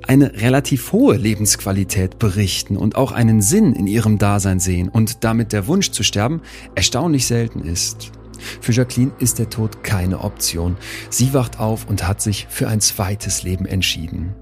eine 0.08 0.42
relativ 0.42 0.94
hohe 0.94 1.18
Lebensqualität 1.18 2.18
berichten 2.18 2.78
und 2.78 2.96
auch 2.96 3.12
einen 3.12 3.42
Sinn 3.42 3.74
in 3.74 3.88
ihrem 3.88 4.20
Dasein 4.20 4.62
sehen 4.62 4.88
und 4.88 5.26
damit 5.26 5.52
der 5.52 5.68
Wunsch 5.68 5.92
zu 5.92 6.04
sterben 6.04 6.42
erstaunlich 6.76 7.28
selten 7.28 7.60
ist. 7.60 8.14
Für 8.62 8.72
Jacqueline 8.72 9.12
ist 9.20 9.40
der 9.40 9.50
Tod 9.50 9.84
keine 9.84 10.20
Option. 10.20 10.78
Sie 11.10 11.34
wacht 11.34 11.60
auf 11.60 11.88
und 11.88 12.08
hat 12.08 12.22
sich 12.22 12.48
für 12.50 12.68
ein 12.68 12.82
zweites 12.82 13.44
Leben 13.44 13.66
entschieden. 13.66 14.36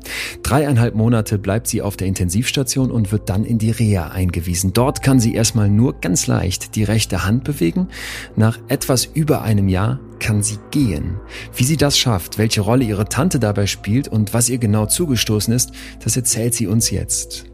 Dreieinhalb 0.44 0.96
Monate 0.96 1.38
bleibt 1.38 1.68
sie 1.68 1.82
auf 1.82 1.98
der 1.98 2.08
Intensivstation 2.08 2.92
und 2.92 3.12
wird 3.12 3.30
dann 3.30 3.46
in 3.46 3.58
die 3.58 3.72
Reha 3.72 4.10
eingewiesen. 4.10 4.74
Dort 4.74 5.02
kann 5.02 5.20
sie 5.20 5.34
erstmal 5.34 5.70
nur 5.70 6.00
ganz 6.00 6.28
leicht 6.28 6.76
die 6.76 6.84
rechte 6.84 7.26
Hand 7.26 7.44
bewegen. 7.44 7.88
Nach 8.36 8.58
etwas 8.68 9.06
über 9.06 9.42
einem 9.42 9.68
Jahr 9.68 10.00
kann 10.20 10.44
sie 10.44 10.60
gehen. 10.72 11.20
Wie 11.56 11.64
sie 11.64 11.78
das 11.78 11.98
schafft, 11.98 12.38
welche 12.38 12.62
Rolle 12.62 12.84
ihre 12.84 13.06
Tante 13.06 13.40
dabei 13.40 13.68
spielt 13.68 14.08
und 14.08 14.34
was 14.34 14.50
ihr 14.50 14.58
genau 14.58 14.86
zugestoßen 14.86 15.54
ist, 15.54 15.72
das 16.04 16.16
erzählt 16.16 16.54
sie 16.54 16.68
uns 16.68 16.90
jetzt. 16.90 17.46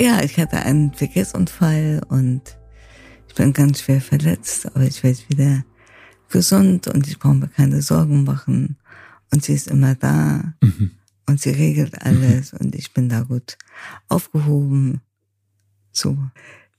Ja, 0.00 0.22
ich 0.22 0.38
hatte 0.38 0.58
einen 0.58 0.92
Verkehrsunfall 0.92 2.00
und 2.08 2.58
ich 3.34 3.38
bin 3.38 3.52
ganz 3.52 3.80
schwer 3.80 4.00
verletzt, 4.00 4.64
aber 4.66 4.84
ich 4.84 5.02
werde 5.02 5.18
wieder 5.26 5.64
gesund 6.28 6.86
und 6.86 7.08
ich 7.08 7.18
brauche 7.18 7.34
mir 7.34 7.48
keine 7.48 7.82
Sorgen 7.82 8.22
machen. 8.22 8.76
Und 9.32 9.44
sie 9.44 9.54
ist 9.54 9.66
immer 9.66 9.96
da 9.96 10.54
mhm. 10.60 10.92
und 11.26 11.40
sie 11.40 11.50
regelt 11.50 12.00
alles 12.00 12.52
mhm. 12.52 12.58
und 12.60 12.74
ich 12.76 12.94
bin 12.94 13.08
da 13.08 13.22
gut 13.22 13.58
aufgehoben. 14.08 15.00
So. 15.90 16.16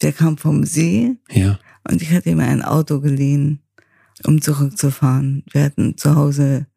Der 0.02 0.14
kam 0.14 0.38
vom 0.38 0.64
See 0.64 1.18
ja. 1.30 1.60
und 1.90 2.02
ich 2.02 2.14
hatte 2.14 2.30
ihm 2.30 2.40
ein 2.40 2.62
Auto 2.62 3.02
geliehen, 3.02 3.60
um 4.24 4.42
zurückzufahren. 4.42 5.44
Wir 5.52 5.66
hatten 5.66 5.98
zu 5.98 6.16
Hause 6.16 6.68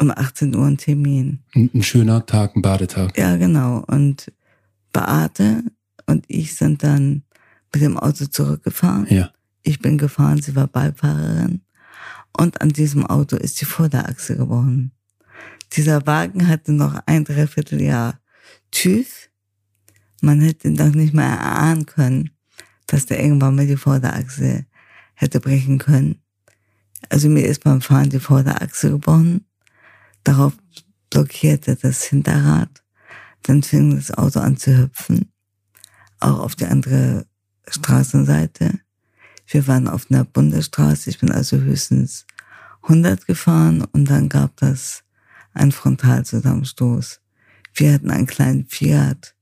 um 0.00 0.12
18 0.12 0.54
Uhr 0.54 0.64
einen 0.64 0.78
Termin. 0.78 1.40
Ein 1.56 1.82
schöner 1.82 2.24
Tag, 2.24 2.54
ein 2.54 2.62
Badetag. 2.62 3.18
Ja, 3.18 3.36
genau. 3.36 3.82
Und 3.84 4.30
Beate 4.92 5.64
und 6.06 6.24
ich 6.28 6.54
sind 6.54 6.84
dann 6.84 7.24
mit 7.72 7.82
dem 7.82 7.98
Auto 7.98 8.26
zurückgefahren. 8.26 9.06
Ja. 9.08 9.30
Ich 9.62 9.80
bin 9.80 9.98
gefahren, 9.98 10.42
sie 10.42 10.54
war 10.54 10.66
Beifahrerin. 10.66 11.62
Und 12.36 12.60
an 12.60 12.70
diesem 12.70 13.06
Auto 13.06 13.36
ist 13.36 13.60
die 13.60 13.64
Vorderachse 13.64 14.36
gebrochen. 14.36 14.92
Dieser 15.72 16.06
Wagen 16.06 16.48
hatte 16.48 16.72
noch 16.72 17.00
ein 17.06 17.24
Dreivierteljahr 17.24 18.20
TÜV. 18.70 19.30
Man 20.20 20.40
hätte 20.40 20.68
ihn 20.68 20.76
doch 20.76 20.90
nicht 20.90 21.14
mehr 21.14 21.28
erahnen 21.28 21.86
können, 21.86 22.30
dass 22.86 23.06
der 23.06 23.22
irgendwann 23.22 23.56
mal 23.56 23.66
die 23.66 23.76
Vorderachse 23.76 24.66
hätte 25.14 25.40
brechen 25.40 25.78
können. 25.78 26.22
Also 27.08 27.28
mir 27.28 27.46
ist 27.46 27.64
beim 27.64 27.80
Fahren 27.80 28.10
die 28.10 28.20
Vorderachse 28.20 28.90
gebrochen. 28.90 29.46
Darauf 30.24 30.54
blockierte 31.10 31.76
das 31.76 32.04
Hinterrad. 32.04 32.82
Dann 33.42 33.62
fing 33.62 33.96
das 33.96 34.12
Auto 34.12 34.40
an 34.40 34.56
zu 34.56 34.76
hüpfen. 34.76 35.32
Auch 36.20 36.38
auf 36.38 36.54
die 36.54 36.66
andere 36.66 37.26
Straßenseite. 37.66 38.80
Wir 39.46 39.66
waren 39.66 39.88
auf 39.88 40.10
einer 40.10 40.24
Bundesstraße. 40.24 41.10
Ich 41.10 41.18
bin 41.18 41.30
also 41.30 41.58
höchstens 41.58 42.26
100 42.82 43.26
gefahren 43.26 43.84
und 43.92 44.10
dann 44.10 44.28
gab 44.28 44.56
das 44.56 45.04
einen 45.52 45.72
Frontalzusammenstoß. 45.72 47.20
Wir 47.74 47.94
hatten 47.94 48.10
einen 48.10 48.26
kleinen 48.26 48.66
Fiat 48.66 49.34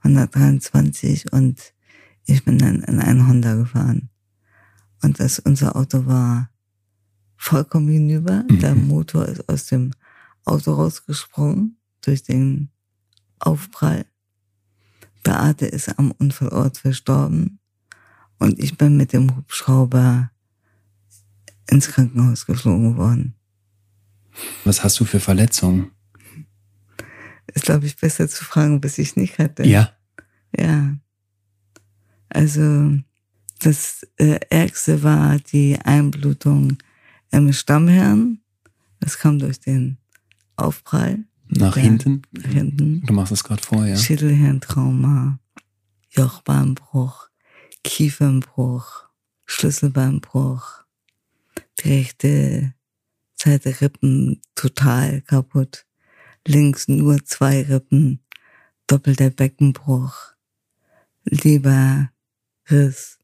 123 0.00 1.32
und 1.32 1.72
ich 2.24 2.44
bin 2.44 2.58
dann 2.58 2.82
in 2.82 3.00
einen 3.00 3.28
Honda 3.28 3.54
gefahren. 3.54 4.10
Und 5.02 5.20
das, 5.20 5.38
unser 5.38 5.76
Auto 5.76 6.06
war 6.06 6.50
vollkommen 7.36 7.88
hinüber. 7.88 8.44
Mhm. 8.48 8.58
Der 8.60 8.74
Motor 8.74 9.26
ist 9.26 9.48
aus 9.48 9.66
dem 9.66 9.92
Auto 10.44 10.74
rausgesprungen 10.74 11.78
durch 12.02 12.22
den 12.22 12.70
Aufprall. 13.38 14.04
Beate 15.22 15.66
ist 15.66 15.98
am 15.98 16.12
Unfallort 16.12 16.78
verstorben. 16.78 17.59
Und 18.40 18.58
ich 18.58 18.76
bin 18.76 18.96
mit 18.96 19.12
dem 19.12 19.36
Hubschrauber 19.36 20.30
ins 21.70 21.88
Krankenhaus 21.88 22.46
geflogen 22.46 22.96
worden. 22.96 23.34
Was 24.64 24.82
hast 24.82 24.98
du 24.98 25.04
für 25.04 25.20
Verletzungen? 25.20 25.92
Ist, 27.54 27.64
glaube 27.66 27.86
ich, 27.86 27.96
besser 27.96 28.28
zu 28.28 28.44
fragen, 28.44 28.80
bis 28.80 28.98
ich 28.98 29.14
nicht 29.16 29.38
hatte. 29.38 29.64
Ja. 29.66 29.92
Ja. 30.58 30.96
Also, 32.28 32.98
das 33.60 34.06
äh, 34.16 34.38
Ärgste 34.50 35.02
war 35.02 35.38
die 35.38 35.78
Einblutung 35.78 36.78
im 37.30 37.52
Stammhirn. 37.52 38.40
Das 39.00 39.18
kam 39.18 39.38
durch 39.38 39.60
den 39.60 39.98
Aufprall. 40.56 41.24
Nach 41.48 41.76
Ja. 41.76 41.82
hinten? 41.82 42.22
Nach 42.32 42.50
hinten. 42.50 43.02
Du 43.04 43.12
machst 43.12 43.32
es 43.32 43.42
gerade 43.44 43.62
vorher. 43.62 43.96
Schädelhirntrauma, 43.96 45.38
Jochbeinbruch, 46.10 47.28
Kiefernbruch, 47.84 49.08
Schlüsselbeinbruch, 49.46 50.84
die 51.80 51.88
rechte 51.88 52.74
Seite 53.34 53.80
Rippen 53.80 54.42
total 54.54 55.22
kaputt, 55.22 55.86
links 56.46 56.88
nur 56.88 57.24
zwei 57.24 57.62
Rippen, 57.62 58.20
doppelter 58.86 59.30
Beckenbruch, 59.30 60.34
Leberriss. 61.24 63.18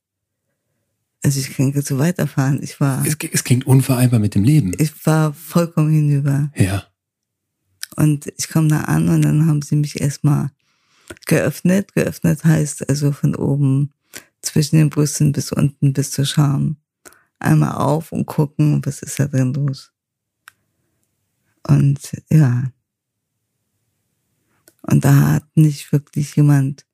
Also 1.23 1.41
ich 1.41 1.55
kann 1.57 1.73
jetzt 1.73 1.89
so 1.89 1.99
weiterfahren. 1.99 2.63
Ich 2.63 2.81
war, 2.81 3.05
Es, 3.05 3.17
es 3.33 3.45
klingt 3.45 3.67
unvereinbar 3.67 4.21
mit 4.21 4.35
dem 4.35 4.45
Leben. 4.45 4.73
ich 4.79 5.07
war 5.07 5.35
vollkommen 5.35 5.91
hinüber. 5.91 6.51
Ja. 6.55 6.85
Und 7.97 8.33
ich 8.37 8.49
komme 8.49 8.69
da 8.69 8.83
an 8.83 9.09
und 9.09 9.23
dann 9.23 9.47
haben 9.47 9.63
sie 9.63 9.77
mich 9.77 10.01
erstmal 10.01 10.51
geöffnet. 11.27 11.95
Geöffnet 11.95 12.45
heißt 12.45 12.89
also 12.89 13.13
von 13.13 13.35
oben 13.35 13.93
zwischen 14.57 14.77
den 14.77 14.89
Brüsten 14.89 15.33
bis 15.33 15.53
unten 15.53 15.93
bis 15.93 16.13
zur 16.13 16.25
Scham. 16.25 16.79
Einmal 17.39 17.73
auf 17.73 18.11
und 18.11 18.25
gucken, 18.25 18.81
was 18.87 19.03
ist 19.03 19.21
da 19.21 19.27
drin 19.27 19.53
los. 19.53 19.93
Und 21.69 22.01
ja. 22.31 22.73
Und 24.81 25.05
da 25.05 25.33
hat 25.33 25.45
nicht 25.55 25.93
wirklich 25.93 26.35
jemand 26.37 26.87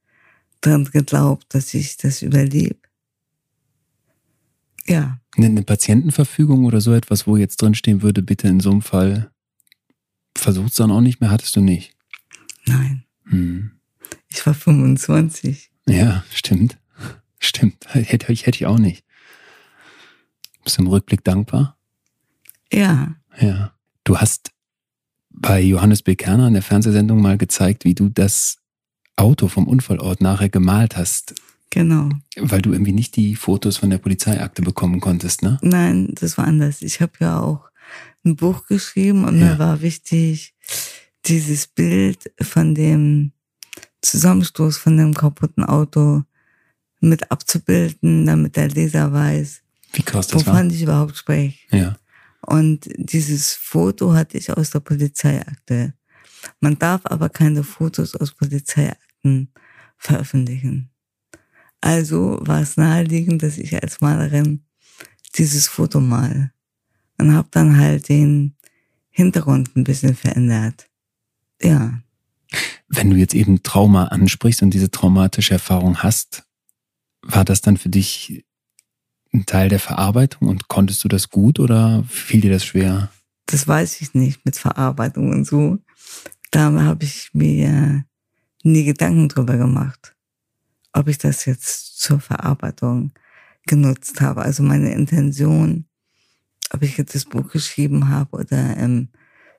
dran 0.60 0.86
geglaubt, 0.86 1.54
dass 1.54 1.72
ich 1.72 1.96
das 1.98 2.22
überlebe. 2.22 2.80
Ja, 4.84 5.20
Eine, 5.36 5.62
Patientenverfügung 5.62 6.64
oder 6.64 6.80
so 6.80 6.92
etwas, 6.92 7.28
wo 7.28 7.36
jetzt 7.36 7.62
drin 7.62 7.76
stehen 7.76 8.02
würde, 8.02 8.22
bitte 8.22 8.48
in 8.48 8.58
so 8.58 8.72
einem 8.72 8.82
Fall 8.82 9.30
versucht's 10.36 10.74
dann 10.74 10.90
auch 10.90 11.00
nicht 11.00 11.20
mehr, 11.20 11.30
hattest 11.30 11.54
du 11.54 11.60
nicht. 11.60 11.94
nein. 12.66 13.04
Hm. 13.26 13.70
Ich 14.28 14.44
war 14.44 14.54
25. 14.54 15.70
Ja, 15.86 16.24
stimmt. 16.32 16.81
Stimmt. 17.44 17.76
Hätte 17.92 18.32
ich, 18.32 18.46
hätte 18.46 18.56
ich 18.56 18.66
auch 18.66 18.78
nicht. 18.78 19.04
Bist 20.64 20.78
du 20.78 20.82
im 20.82 20.88
Rückblick 20.88 21.24
dankbar? 21.24 21.76
Ja, 22.72 23.14
Ja. 23.38 23.72
Du 24.04 24.18
hast 24.18 24.50
bei 25.30 25.60
Johannes 25.60 26.02
B. 26.02 26.16
Kerner 26.16 26.48
in 26.48 26.54
der 26.54 26.62
Fernsehsendung 26.62 27.20
mal 27.22 27.38
gezeigt, 27.38 27.84
wie 27.84 27.94
du 27.94 28.08
das 28.08 28.58
Auto 29.16 29.46
vom 29.46 29.68
Unfallort 29.68 30.20
nachher 30.20 30.48
gemalt 30.48 30.96
hast, 30.96 31.34
genau. 31.70 32.08
weil 32.36 32.60
du 32.62 32.72
irgendwie 32.72 32.92
nicht 32.92 33.14
die 33.14 33.36
Fotos 33.36 33.76
von 33.76 33.90
der 33.90 33.98
Polizeiakte 33.98 34.62
bekommen 34.62 34.98
konntest, 35.00 35.42
ne? 35.42 35.58
Nein, 35.62 36.08
das 36.14 36.36
war 36.36 36.46
anders. 36.46 36.82
Ich 36.82 37.00
habe 37.00 37.12
ja 37.20 37.38
auch 37.40 37.70
ein 38.24 38.34
Buch 38.34 38.66
geschrieben 38.66 39.24
und 39.24 39.38
Ja. 39.38 39.52
mir 39.52 39.58
war 39.60 39.82
wichtig, 39.82 40.54
dieses 41.26 41.68
Bild 41.68 42.32
von 42.40 42.74
dem 42.74 43.32
Zusammenstoß 44.00 44.76
von 44.78 44.96
dem 44.96 45.14
kaputten 45.14 45.62
Auto 45.64 46.24
mit 47.02 47.30
abzubilden, 47.30 48.26
damit 48.26 48.56
der 48.56 48.68
Leser 48.68 49.12
weiß, 49.12 49.62
Wie 49.92 50.02
krass 50.02 50.28
das 50.28 50.46
war. 50.46 50.54
wovon 50.54 50.70
ich 50.70 50.82
überhaupt 50.82 51.16
spreche. 51.16 51.58
Ja. 51.70 51.96
Und 52.40 52.88
dieses 52.96 53.52
Foto 53.52 54.14
hatte 54.14 54.38
ich 54.38 54.50
aus 54.50 54.70
der 54.70 54.80
Polizeiakte. 54.80 55.94
Man 56.60 56.78
darf 56.78 57.02
aber 57.04 57.28
keine 57.28 57.62
Fotos 57.62 58.16
aus 58.16 58.32
Polizeiakten 58.32 59.48
veröffentlichen. 59.96 60.90
Also 61.80 62.38
war 62.42 62.60
es 62.60 62.76
naheliegend, 62.76 63.42
dass 63.42 63.58
ich 63.58 63.80
als 63.80 64.00
Malerin 64.00 64.64
dieses 65.36 65.66
Foto 65.68 66.00
mal 66.00 66.52
und 67.18 67.32
habe 67.34 67.48
dann 67.50 67.76
halt 67.78 68.08
den 68.08 68.56
Hintergrund 69.10 69.76
ein 69.76 69.84
bisschen 69.84 70.14
verändert. 70.14 70.88
Ja, 71.60 72.00
Wenn 72.88 73.10
du 73.10 73.16
jetzt 73.16 73.34
eben 73.34 73.62
Trauma 73.62 74.06
ansprichst 74.06 74.62
und 74.62 74.70
diese 74.74 74.90
traumatische 74.90 75.54
Erfahrung 75.54 76.02
hast, 76.02 76.44
war 77.22 77.44
das 77.44 77.60
dann 77.60 77.76
für 77.76 77.88
dich 77.88 78.44
ein 79.32 79.46
Teil 79.46 79.68
der 79.68 79.80
Verarbeitung 79.80 80.48
und 80.48 80.68
konntest 80.68 81.04
du 81.04 81.08
das 81.08 81.30
gut 81.30 81.58
oder 81.58 82.04
fiel 82.08 82.40
dir 82.40 82.50
das 82.50 82.64
schwer? 82.64 83.10
das 83.52 83.68
weiß 83.68 84.00
ich 84.00 84.14
nicht 84.14 84.44
mit 84.44 84.56
Verarbeitung 84.56 85.30
und 85.30 85.44
so. 85.44 85.78
Da 86.50 86.72
habe 86.72 87.04
ich 87.04 87.30
mir 87.34 88.04
nie 88.62 88.84
Gedanken 88.84 89.28
drüber 89.28 89.56
gemacht, 89.58 90.16
ob 90.92 91.08
ich 91.08 91.18
das 91.18 91.44
jetzt 91.44 92.00
zur 92.00 92.20
Verarbeitung 92.20 93.12
genutzt 93.66 94.20
habe. 94.20 94.42
Also 94.42 94.62
meine 94.62 94.92
Intention, 94.92 95.86
ob 96.72 96.82
ich 96.82 96.96
jetzt 96.96 97.14
das 97.14 97.26
Buch 97.26 97.50
geschrieben 97.50 98.08
habe 98.08 98.38
oder 98.38 98.76
im 98.78 99.08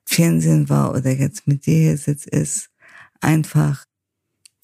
Fernsehen 0.05 0.69
war 0.69 0.91
oder 0.91 1.11
jetzt 1.11 1.47
mit 1.47 1.65
dir 1.67 1.77
hier 1.77 1.97
sitzt, 1.97 2.27
ist 2.27 2.69
einfach 3.21 3.85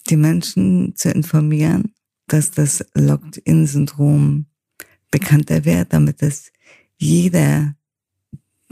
die 0.10 0.18
Menschen 0.18 0.96
zu 0.96 1.12
informieren, 1.12 1.94
dass 2.34 2.52
das 2.52 2.86
Locked-In-Syndrom 2.94 4.46
bekannter 5.12 5.65
wird, 5.65 5.94
damit 5.94 6.22
es 6.22 6.52
jeder, 6.98 7.76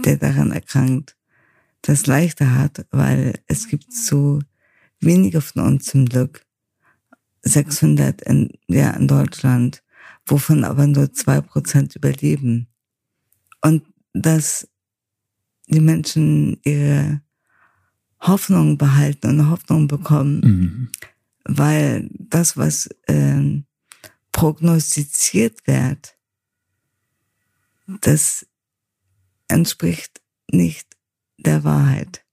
der 0.04 0.17
daran 0.17 0.52
erkrankt, 0.52 1.17
das 1.82 2.08
leichter 2.08 2.54
hat, 2.56 2.86
weil 2.91 3.39
es 3.48 3.67
gibt 3.67 3.91
so 3.93 4.39
wenige 5.00 5.41
von 5.41 5.63
uns 5.63 5.86
zum 5.86 6.06
Glück, 6.06 6.46
600 7.43 8.22
in, 8.24 8.50
ja, 8.67 8.91
in 8.91 9.08
Deutschland, 9.08 9.84
wovon 10.26 10.63
aber 10.63 10.86
nur 10.88 11.13
zwei 11.13 11.39
Prozent 11.41 11.96
überleben. 11.96 12.67
Und 13.62 13.84
dass 14.13 14.67
die 15.67 15.80
Menschen 15.80 16.60
ihre 16.63 17.22
Hoffnung 18.20 18.78
behalten 18.78 19.28
und 19.28 19.50
Hoffnung 19.50 19.88
bekommen, 19.88 20.39
Mhm. 20.41 20.89
Weil 21.48 22.10
das, 22.12 22.58
was 22.58 22.90
ähm, 23.08 23.66
prognostiziert 24.32 25.66
wird, 25.66 26.18
das 28.02 28.46
entspricht 29.48 30.22
nicht 30.52 30.98
der 31.38 31.64
Wahrheit. 31.64 32.24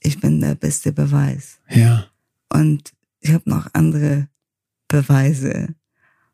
Ich 0.00 0.18
bin 0.18 0.40
der 0.40 0.54
beste 0.54 0.92
Beweis. 0.92 1.58
Ja. 1.68 2.06
Und 2.48 2.92
ich 3.20 3.32
habe 3.32 3.48
noch 3.48 3.68
andere 3.74 4.28
Beweise. 4.88 5.74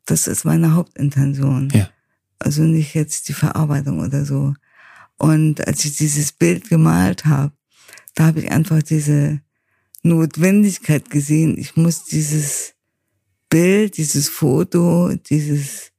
Das 0.07 0.27
ist 0.27 0.45
meine 0.45 0.75
Hauptintention. 0.75 1.69
Ja. 1.75 1.91
Also 2.39 2.63
nicht 2.63 2.95
jetzt 2.95 3.29
die 3.29 3.35
Verarbeitung 3.35 3.99
oder 3.99 4.25
so. 4.25 4.55
Und 5.17 5.67
als 5.67 5.85
ich 5.85 5.97
dieses 5.97 6.31
Bild 6.31 6.69
gemalt 6.69 7.25
habe, 7.25 7.53
da 8.15 8.27
habe 8.27 8.41
ich 8.41 8.51
einfach 8.51 8.83
diese 8.83 9.41
Notwendigkeit 10.03 11.11
gesehen. 11.11 11.59
Ich 11.59 11.77
muss 11.77 12.05
dieses 12.05 12.75
Bild, 13.49 13.97
dieses 13.97 14.29
Foto, 14.29 15.15
dieses 15.15 15.93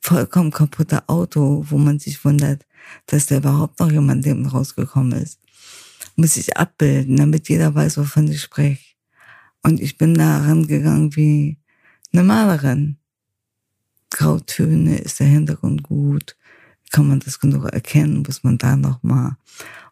vollkommen 0.00 0.50
kaputte 0.50 1.08
Auto, 1.08 1.64
wo 1.68 1.78
man 1.78 1.98
sich 1.98 2.24
wundert, 2.24 2.64
dass 3.06 3.26
da 3.26 3.38
überhaupt 3.38 3.80
noch 3.80 3.90
jemand 3.90 4.24
Leben 4.24 4.46
rausgekommen 4.46 5.20
ist, 5.20 5.40
muss 6.14 6.36
ich 6.36 6.56
abbilden, 6.56 7.16
damit 7.16 7.48
jeder 7.48 7.74
weiß, 7.74 7.98
wovon 7.98 8.28
ich 8.28 8.40
spreche. 8.40 8.94
Und 9.62 9.80
ich 9.80 9.98
bin 9.98 10.14
da 10.14 10.38
rangegangen 10.38 11.14
wie 11.16 11.58
eine 12.12 12.22
Malerin. 12.22 12.98
Grautöne, 14.10 14.98
ist 14.98 15.20
der 15.20 15.26
Hintergrund 15.26 15.82
gut? 15.82 16.36
Kann 16.92 17.08
man 17.08 17.20
das 17.20 17.40
genug 17.40 17.64
erkennen? 17.66 18.22
Muss 18.24 18.44
man 18.44 18.58
da 18.58 18.76
noch 18.76 19.02
mal? 19.02 19.36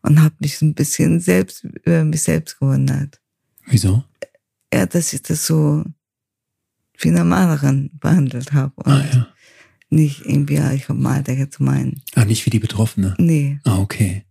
Und 0.03 0.23
habe 0.23 0.37
mich 0.39 0.63
ein 0.63 0.75
bisschen 0.75 1.21
selbst 1.21 1.65
über 1.65 2.05
mich 2.05 2.23
selbst 2.23 2.59
gewundert. 2.61 3.21
Wieso? 3.67 4.05
Ja, 4.73 4.87
dass 4.87 5.13
ich 5.13 5.23
das 5.23 5.47
so 5.47 5.85
wie 6.99 7.09
eine 7.09 7.25
Malerin 7.25 7.91
behandelt 8.01 8.53
habe 8.53 8.73
Ah, 8.87 9.05
ja. 9.13 9.27
nicht 9.91 10.25
irgendwie, 10.25 10.55
ja, 10.55 10.73
ich 10.73 10.89
mal 10.89 11.23
da 11.23 11.33
jetzt 11.33 11.61
meinen. 11.61 12.03
Ah, 12.15 12.25
nicht 12.25 12.45
wie 12.47 12.51
die 12.51 12.59
Betroffene. 12.61 13.15
Nee, 13.19 13.59
Ah, 13.65 13.79
okay. 13.79 14.25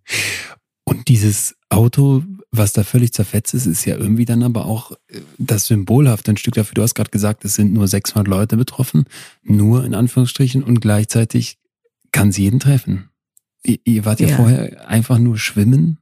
Und 0.85 1.07
dieses 1.07 1.55
Auto, 1.69 2.23
was 2.51 2.73
da 2.73 2.83
völlig 2.83 3.13
zerfetzt 3.13 3.53
ist, 3.53 3.65
ist 3.65 3.85
ja 3.85 3.95
irgendwie 3.97 4.25
dann 4.25 4.43
aber 4.43 4.65
auch 4.65 4.91
äh, 5.07 5.21
das 5.37 5.67
symbolhafte 5.67 6.31
ein 6.31 6.37
Stück 6.37 6.53
dafür. 6.55 6.75
Du 6.75 6.81
hast 6.83 6.93
gerade 6.93 7.09
gesagt, 7.09 7.45
es 7.45 7.55
sind 7.55 7.73
nur 7.73 7.87
600 7.87 8.27
Leute 8.27 8.57
betroffen, 8.57 9.05
nur 9.41 9.83
in 9.85 9.93
Anführungsstrichen 9.95 10.63
und 10.63 10.81
gleichzeitig 10.81 11.57
kann 12.11 12.29
es 12.29 12.37
jeden 12.37 12.59
treffen. 12.59 13.09
Ihr, 13.65 13.79
ihr 13.85 14.05
wart 14.05 14.19
ja, 14.19 14.27
Ja. 14.27 14.35
vorher 14.35 14.87
einfach 14.89 15.17
nur 15.19 15.37
schwimmen, 15.37 15.97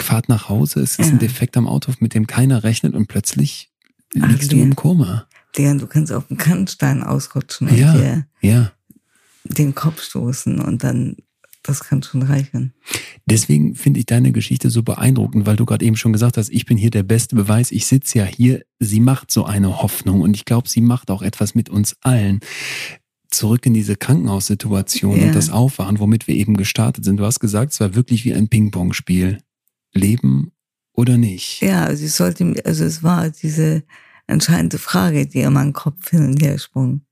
fahrt 0.00 0.28
nach 0.28 0.48
Hause, 0.48 0.80
es 0.80 0.98
ist 0.98 1.06
Ja. 1.08 1.12
ein 1.12 1.18
Defekt 1.18 1.56
am 1.56 1.66
Auto, 1.68 1.92
mit 2.00 2.14
dem 2.14 2.26
keiner 2.26 2.64
rechnet 2.64 2.94
und 2.94 3.06
plötzlich 3.08 3.70
Ach, 4.20 4.28
liegst 4.30 4.52
du 4.52 4.56
ja. 4.56 4.62
im 4.62 4.76
Koma. 4.76 5.26
der, 5.56 5.74
du 5.76 5.86
kannst 5.86 6.12
auf 6.12 6.26
den 6.28 6.36
Kannstein 6.36 7.02
ausrutschen 7.02 7.68
und 7.68 7.76
Ja. 7.78 7.92
dir 7.96 8.26
Ja. 8.40 8.72
den 9.44 9.74
Kopf 9.74 10.02
stoßen 10.02 10.60
und 10.60 10.82
dann, 10.82 11.16
das 11.62 11.84
kann 11.84 12.02
schon 12.02 12.22
reichen. 12.22 12.72
Deswegen 13.26 13.74
finde 13.74 14.00
ich 14.00 14.06
deine 14.06 14.32
Geschichte 14.32 14.68
so 14.68 14.82
beeindruckend, 14.82 15.46
weil 15.46 15.56
du 15.56 15.64
gerade 15.64 15.84
eben 15.84 15.96
schon 15.96 16.12
gesagt 16.12 16.36
hast, 16.36 16.50
ich 16.50 16.66
bin 16.66 16.76
hier 16.76 16.90
der 16.90 17.04
beste 17.04 17.36
Beweis, 17.36 17.70
ich 17.70 17.86
sitze 17.86 18.18
ja 18.18 18.24
hier, 18.24 18.62
sie 18.80 19.00
macht 19.00 19.30
so 19.30 19.44
eine 19.46 19.80
Hoffnung 19.80 20.20
und 20.22 20.34
ich 20.34 20.44
glaube, 20.44 20.68
sie 20.68 20.80
macht 20.80 21.10
auch 21.10 21.22
etwas 21.22 21.54
mit 21.54 21.68
uns 21.70 21.96
allen. 22.02 22.40
Zurück 23.30 23.64
in 23.66 23.74
diese 23.74 23.96
Krankenhaussituation 23.96 25.18
Ja. 25.20 25.26
und 25.26 25.34
das 25.34 25.50
Aufwachen, 25.50 25.98
womit 25.98 26.26
wir 26.28 26.34
eben 26.36 26.56
gestartet 26.56 27.04
sind. 27.04 27.16
Du 27.16 27.24
hast 27.24 27.40
gesagt, 27.40 27.72
es 27.72 27.80
war 27.80 27.94
wirklich 27.94 28.24
wie 28.24 28.34
ein 28.34 28.48
Ping-Pong-Spiel. 28.48 29.38
Leben 29.94 30.52
oder 30.92 31.16
nicht? 31.16 31.62
Ja, 31.62 31.84
also 31.84 32.04
ich 32.04 32.12
sollte, 32.12 32.54
also 32.64 32.84
es 32.84 33.02
war 33.02 33.30
diese 33.30 33.82
entscheidende 34.26 34.78
Frage, 34.78 35.26
die 35.26 35.40
in 35.40 35.52
meinem 35.52 35.72
Kopf 35.72 36.10
hin 36.10 36.24
und 36.24 36.42
her 36.42 36.58
sprung, 36.58 37.02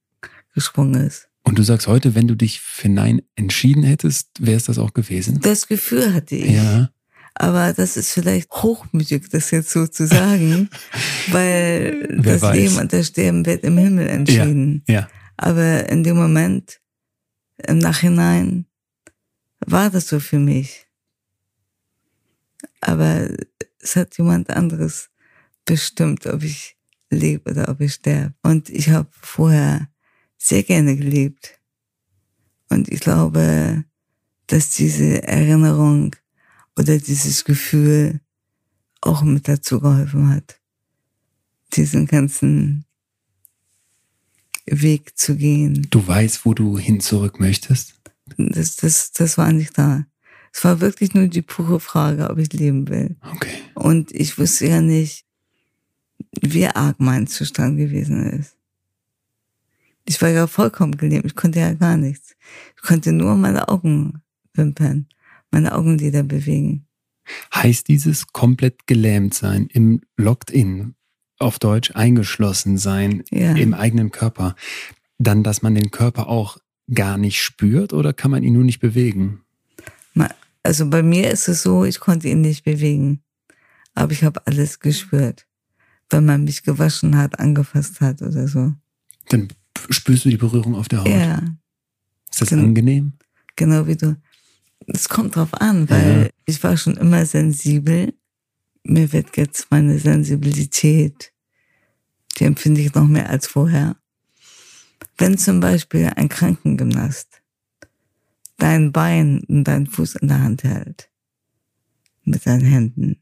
gesprungen 0.54 1.06
ist. 1.06 1.28
Und 1.44 1.58
du 1.58 1.62
sagst 1.62 1.88
heute, 1.88 2.14
wenn 2.14 2.28
du 2.28 2.36
dich 2.36 2.60
für 2.60 2.88
Nein 2.88 3.22
entschieden 3.34 3.82
hättest, 3.82 4.28
wäre 4.38 4.56
es 4.56 4.64
das 4.64 4.78
auch 4.78 4.94
gewesen? 4.94 5.40
Das 5.40 5.66
Gefühl 5.66 6.14
hatte 6.14 6.36
ich. 6.36 6.52
Ja. 6.52 6.90
Aber 7.34 7.72
das 7.72 7.96
ist 7.96 8.12
vielleicht 8.12 8.50
hochmütig, 8.50 9.28
das 9.30 9.50
jetzt 9.50 9.70
so 9.70 9.86
zu 9.86 10.06
sagen, 10.06 10.68
weil 11.30 12.06
Wer 12.10 12.34
das 12.34 12.42
weiß. 12.42 12.56
Leben 12.56 12.78
und 12.78 12.92
das 12.92 13.08
Sterben 13.08 13.44
wird 13.46 13.64
im 13.64 13.78
Himmel 13.78 14.06
entschieden. 14.06 14.84
Ja. 14.86 15.08
Aber 15.36 15.88
in 15.88 16.04
dem 16.04 16.16
Moment, 16.16 16.80
im 17.66 17.78
Nachhinein, 17.78 18.66
war 19.66 19.90
das 19.90 20.08
so 20.08 20.20
für 20.20 20.38
mich. 20.38 20.86
Aber 22.82 23.28
es 23.78 23.96
hat 23.96 24.18
jemand 24.18 24.50
anderes 24.50 25.08
bestimmt, 25.64 26.26
ob 26.26 26.42
ich 26.42 26.76
lebe 27.10 27.50
oder 27.50 27.68
ob 27.68 27.80
ich 27.80 27.94
sterbe. 27.94 28.34
Und 28.42 28.68
ich 28.68 28.90
habe 28.90 29.08
vorher 29.12 29.88
sehr 30.36 30.62
gerne 30.62 30.96
gelebt. 30.96 31.60
Und 32.68 32.88
ich 32.88 33.00
glaube, 33.00 33.84
dass 34.48 34.70
diese 34.70 35.22
Erinnerung 35.22 36.16
oder 36.76 36.98
dieses 36.98 37.44
Gefühl 37.44 38.20
auch 39.00 39.22
mit 39.22 39.46
dazu 39.46 39.80
geholfen 39.80 40.30
hat, 40.30 40.60
diesen 41.74 42.06
ganzen 42.06 42.84
Weg 44.66 45.18
zu 45.18 45.36
gehen. 45.36 45.86
Du 45.90 46.06
weißt, 46.06 46.44
wo 46.44 46.54
du 46.54 46.78
hin 46.78 47.00
zurück 47.00 47.40
möchtest? 47.40 48.00
Das, 48.36 48.76
das, 48.76 49.12
das 49.12 49.38
war 49.38 49.52
nicht 49.52 49.76
da. 49.76 50.06
Es 50.52 50.64
war 50.64 50.80
wirklich 50.80 51.14
nur 51.14 51.28
die 51.28 51.42
pure 51.42 51.80
Frage, 51.80 52.28
ob 52.30 52.38
ich 52.38 52.52
leben 52.52 52.88
will. 52.88 53.16
Okay. 53.34 53.50
Und 53.74 54.12
ich 54.12 54.38
wusste 54.38 54.66
ja 54.66 54.80
nicht, 54.80 55.24
wie 56.40 56.66
arg 56.66 56.96
mein 56.98 57.26
Zustand 57.26 57.78
gewesen 57.78 58.24
ist. 58.38 58.56
Ich 60.04 60.20
war 60.20 60.28
ja 60.28 60.46
vollkommen 60.46 60.96
gelähmt. 60.96 61.24
Ich 61.24 61.36
konnte 61.36 61.60
ja 61.60 61.72
gar 61.74 61.96
nichts. 61.96 62.34
Ich 62.76 62.82
konnte 62.82 63.12
nur 63.12 63.36
meine 63.36 63.68
Augen 63.68 64.22
wimpern, 64.54 65.06
meine 65.50 65.74
Augenlider 65.74 66.22
bewegen. 66.22 66.86
Heißt 67.54 67.88
dieses 67.88 68.26
komplett 68.32 68.86
gelähmt 68.86 69.32
sein, 69.32 69.68
im 69.72 70.00
Locked-in, 70.16 70.94
auf 71.38 71.58
Deutsch 71.58 71.92
eingeschlossen 71.94 72.78
sein, 72.78 73.22
Ja. 73.30 73.54
im 73.54 73.74
eigenen 73.74 74.10
Körper, 74.10 74.56
dann, 75.18 75.44
dass 75.44 75.62
man 75.62 75.74
den 75.76 75.90
Körper 75.92 76.28
auch 76.28 76.58
gar 76.92 77.16
nicht 77.16 77.40
spürt 77.40 77.92
oder 77.92 78.12
kann 78.12 78.32
man 78.32 78.42
ihn 78.42 78.52
nur 78.54 78.64
nicht 78.64 78.80
bewegen? 78.80 79.42
Also 80.62 80.88
bei 80.88 81.02
mir 81.02 81.30
ist 81.30 81.48
es 81.48 81.62
so, 81.62 81.84
ich 81.84 82.00
konnte 82.00 82.28
ihn 82.28 82.40
nicht 82.40 82.64
bewegen. 82.64 83.22
Aber 83.94 84.12
ich 84.12 84.24
habe 84.24 84.46
alles 84.46 84.80
gespürt. 84.80 85.46
Wenn 86.08 86.24
man 86.24 86.44
mich 86.44 86.62
gewaschen 86.62 87.16
hat, 87.16 87.38
angefasst 87.40 88.00
hat 88.00 88.22
oder 88.22 88.46
so. 88.48 88.72
Dann 89.28 89.48
spürst 89.90 90.24
du 90.24 90.28
die 90.30 90.36
Berührung 90.36 90.74
auf 90.74 90.88
der 90.88 91.00
Haut. 91.00 91.08
Ja, 91.08 91.42
Ist 92.30 92.40
das 92.42 92.48
Gen- 92.50 92.60
angenehm? 92.60 93.12
genau 93.56 93.86
wie 93.86 93.96
du. 93.96 94.16
Es 94.86 95.08
kommt 95.08 95.36
drauf 95.36 95.54
an, 95.54 95.88
weil 95.90 96.22
Ja. 96.24 96.28
ich 96.46 96.62
war 96.62 96.76
schon 96.76 96.96
immer 96.96 97.24
sensibel. 97.26 98.14
Mir 98.84 99.12
wird 99.12 99.36
jetzt 99.36 99.70
meine 99.70 99.98
Sensibilität, 99.98 101.32
die 102.38 102.44
empfinde 102.44 102.80
ich 102.80 102.94
noch 102.94 103.06
mehr 103.06 103.28
als 103.30 103.46
vorher. 103.46 103.96
Wenn 105.18 105.38
zum 105.38 105.60
Beispiel 105.60 106.10
ein 106.16 106.28
Krankengymnast 106.28 107.31
dein 108.62 108.92
Bein 108.92 109.42
und 109.48 109.64
deinen 109.64 109.86
Fuß 109.86 110.16
in 110.16 110.28
der 110.28 110.40
Hand 110.40 110.62
hält, 110.64 111.10
mit 112.24 112.42
seinen 112.42 112.64
Händen, 112.64 113.16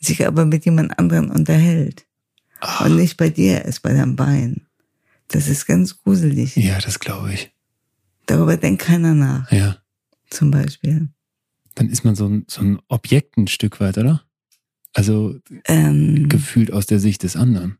sich 0.00 0.26
aber 0.26 0.44
mit 0.44 0.64
jemand 0.64 0.98
anderen 0.98 1.30
unterhält 1.30 2.06
Ah, 2.60 2.84
und 2.86 2.96
nicht 2.96 3.16
bei 3.16 3.28
dir 3.28 3.64
ist, 3.64 3.80
bei 3.80 3.92
deinem 3.92 4.16
Bein, 4.16 4.66
das 5.28 5.48
ist 5.48 5.66
ganz 5.66 5.98
gruselig. 6.02 6.56
ja, 6.56 6.78
das 6.80 6.98
glaube 7.00 7.32
ich. 7.34 7.52
Darüber 8.26 8.56
denkt 8.56 8.82
keiner 8.82 9.14
nach, 9.14 9.50
Ja. 9.52 9.78
zum 10.30 10.50
Beispiel. 10.50 11.08
Dann 11.74 11.88
ist 11.88 12.04
man 12.04 12.14
so 12.14 12.26
ein, 12.28 12.44
so 12.48 12.60
ein 12.62 12.78
Objekt 12.88 13.36
ein 13.36 13.48
Stück 13.48 13.80
weit, 13.80 13.98
oder? 13.98 14.24
Also 14.94 15.38
Ähm, 15.64 16.28
gefühlt 16.28 16.72
aus 16.72 16.86
der 16.86 17.00
Sicht 17.00 17.22
des 17.24 17.34
anderen. 17.36 17.78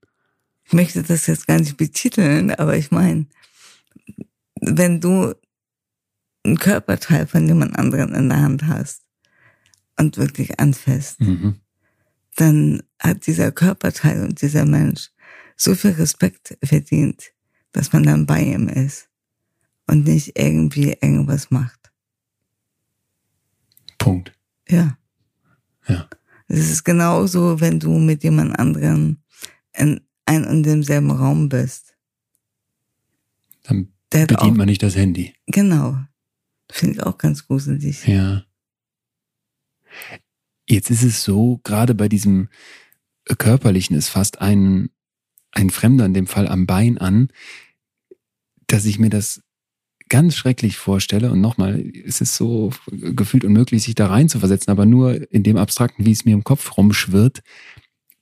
ich 0.64 0.72
möchte 0.72 1.02
das 1.02 1.26
jetzt 1.26 1.46
gar 1.46 1.58
nicht 1.58 1.76
betiteln, 1.76 2.50
aber 2.52 2.76
ich 2.76 2.90
meine, 2.90 3.26
wenn 4.60 5.00
du 5.00 5.34
ein 6.44 6.58
Körperteil 6.58 7.26
von 7.26 7.46
jemand 7.46 7.78
anderen 7.78 8.14
in 8.14 8.28
der 8.28 8.42
Hand 8.42 8.66
hast 8.66 9.02
und 9.98 10.16
wirklich 10.16 10.58
anfasst, 10.58 11.20
Mhm. 11.20 11.60
dann 12.36 12.82
hat 12.98 13.26
dieser 13.26 13.52
Körperteil 13.52 14.24
und 14.24 14.40
dieser 14.42 14.64
Mensch 14.64 15.10
so 15.56 15.74
viel 15.74 15.92
Respekt 15.92 16.56
verdient, 16.64 17.32
dass 17.72 17.92
man 17.92 18.02
dann 18.02 18.26
bei 18.26 18.42
ihm 18.42 18.68
ist 18.68 19.08
und 19.86 20.04
nicht 20.04 20.38
irgendwie 20.38 20.96
irgendwas 21.00 21.50
macht. 21.50 21.92
Punkt. 23.98 24.32
Ja. 24.68 24.96
Ja. 25.86 26.08
Es 26.48 26.70
ist 26.70 26.84
genauso, 26.84 27.60
wenn 27.60 27.78
du 27.80 27.98
mit 27.98 28.22
jemand 28.24 28.58
anderem 28.58 29.18
in 29.74 30.00
ein 30.26 30.44
und 30.44 30.64
demselben 30.64 31.10
Raum 31.10 31.48
bist. 31.48 31.94
Dann 33.62 33.92
bedient 34.10 34.56
man 34.56 34.66
nicht 34.66 34.82
das 34.82 34.96
Handy. 34.96 35.34
genau. 35.46 35.98
Finde 36.72 36.94
ich 36.94 37.02
auch 37.02 37.18
ganz 37.18 37.46
gruselig. 37.46 38.06
Ja. 38.06 38.44
Jetzt 40.66 40.90
ist 40.90 41.02
es 41.02 41.22
so, 41.22 41.60
gerade 41.64 41.94
bei 41.94 42.08
diesem 42.08 42.48
körperlichen 43.38 43.94
ist 43.94 44.08
fast 44.08 44.40
ein, 44.40 44.88
ein 45.50 45.68
Fremder, 45.68 46.06
in 46.06 46.14
dem 46.14 46.26
Fall 46.26 46.48
am 46.48 46.66
Bein 46.66 46.96
an, 46.96 47.28
dass 48.68 48.86
ich 48.86 48.98
mir 48.98 49.10
das 49.10 49.42
ganz 50.08 50.34
schrecklich 50.34 50.78
vorstelle. 50.78 51.30
Und 51.30 51.42
nochmal, 51.42 51.84
es 52.06 52.22
ist 52.22 52.36
so 52.36 52.72
gefühlt 52.90 53.44
unmöglich, 53.44 53.82
sich 53.82 53.94
da 53.94 54.06
rein 54.06 54.30
zu 54.30 54.38
versetzen, 54.38 54.70
aber 54.70 54.86
nur 54.86 55.30
in 55.30 55.42
dem 55.42 55.58
Abstrakten, 55.58 56.06
wie 56.06 56.12
es 56.12 56.24
mir 56.24 56.32
im 56.32 56.44
Kopf 56.44 56.78
rumschwirrt, 56.78 57.42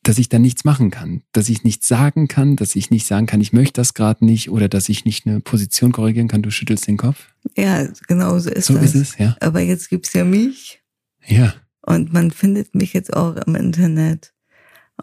dass 0.02 0.18
ich 0.18 0.28
dann 0.30 0.42
nichts 0.42 0.64
machen 0.64 0.90
kann, 0.90 1.22
dass 1.32 1.48
ich 1.50 1.62
nichts 1.62 1.86
sagen 1.86 2.26
kann, 2.26 2.56
dass 2.56 2.74
ich 2.74 2.90
nicht 2.90 3.06
sagen 3.06 3.26
kann, 3.26 3.40
ich 3.40 3.52
möchte 3.52 3.80
das 3.80 3.92
gerade 3.94 4.24
nicht 4.24 4.50
oder 4.50 4.68
dass 4.68 4.88
ich 4.88 5.04
nicht 5.04 5.26
eine 5.26 5.40
Position 5.40 5.92
korrigieren 5.92 6.28
kann, 6.28 6.42
du 6.42 6.50
schüttelst 6.50 6.86
den 6.86 6.96
Kopf. 6.96 7.32
Ja, 7.56 7.86
genau 8.08 8.38
so 8.38 8.50
ist 8.50 8.66
So 8.66 8.74
das. 8.74 8.94
ist 8.94 8.94
es, 8.94 9.18
ja. 9.18 9.36
Aber 9.40 9.60
jetzt 9.60 9.90
gibt's 9.90 10.12
ja 10.14 10.24
mich 10.24 10.82
Ja. 11.26 11.54
und 11.82 12.12
man 12.12 12.30
findet 12.30 12.74
mich 12.74 12.92
jetzt 12.94 13.12
auch 13.14 13.36
im 13.36 13.54
Internet 13.54 14.32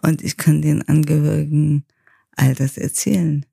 und 0.02 0.22
ich 0.22 0.36
kann 0.36 0.62
den 0.62 0.86
Angehörigen 0.88 1.84
all 2.36 2.54
das 2.54 2.76
erzählen. 2.76 3.46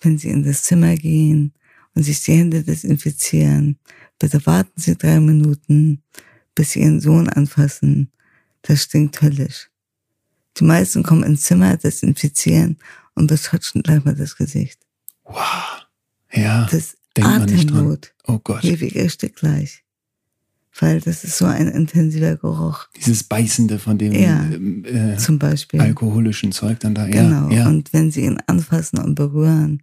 Wenn 0.00 0.18
sie 0.18 0.28
in 0.30 0.42
das 0.44 0.62
Zimmer 0.62 0.94
gehen 0.96 1.54
und 1.94 2.02
sich 2.04 2.22
die 2.22 2.32
Hände 2.32 2.62
desinfizieren, 2.62 3.78
bitte 4.18 4.44
warten 4.46 4.80
Sie 4.80 4.96
drei 4.96 5.18
Minuten, 5.20 6.02
bis 6.54 6.72
Sie 6.72 6.80
Ihren 6.80 7.00
Sohn 7.00 7.28
anfassen. 7.28 8.10
Das 8.62 8.82
stinkt 8.84 9.20
höllisch. 9.22 9.70
Die 10.58 10.64
meisten 10.64 11.02
kommen 11.02 11.22
ins 11.24 11.42
Zimmer, 11.42 11.76
desinfizieren 11.76 12.78
und 13.14 13.26
betatschen 13.26 13.82
gleich 13.82 14.04
mal 14.04 14.14
das 14.14 14.36
Gesicht. 14.36 14.78
Wow. 15.24 15.86
Ja. 16.32 16.66
Das 16.70 16.96
Denkt 17.16 17.30
man 17.30 17.44
nicht 17.44 17.70
dran. 17.70 17.76
Atemnot. 17.78 18.14
Oh 18.26 18.38
Gott. 18.38 18.64
Ewig 18.64 18.96
erstickt 18.96 19.36
gleich. 19.36 19.84
Weil 20.80 21.00
das 21.00 21.22
ist 21.22 21.38
so 21.38 21.44
ein 21.44 21.68
intensiver 21.68 22.36
Geruch, 22.36 22.88
Dieses 22.96 23.22
Beißende 23.22 23.78
von 23.78 23.96
dem 23.96 24.12
Ja. 24.12 24.42
ähm, 24.44 24.84
äh, 24.84 25.16
zum 25.16 25.38
Beispiel. 25.38 25.80
alkoholischen 25.80 26.50
Zeug 26.50 26.80
dann 26.80 26.96
da. 26.96 27.06
Genau. 27.06 27.48
Ja, 27.50 27.58
ja. 27.58 27.68
Und 27.68 27.92
wenn 27.92 28.10
sie 28.10 28.24
ihn 28.24 28.38
anfassen 28.48 28.98
und 28.98 29.14
berühren, 29.14 29.82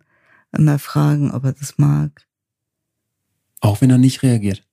immer 0.51 0.79
fragen, 0.79 1.31
ob 1.31 1.45
er 1.45 1.53
das 1.53 1.77
mag. 1.77 2.27
Auch 3.61 3.79
wenn 3.79 3.89
er 3.89 3.97
nicht 3.97 4.21
reagiert. 4.23 4.65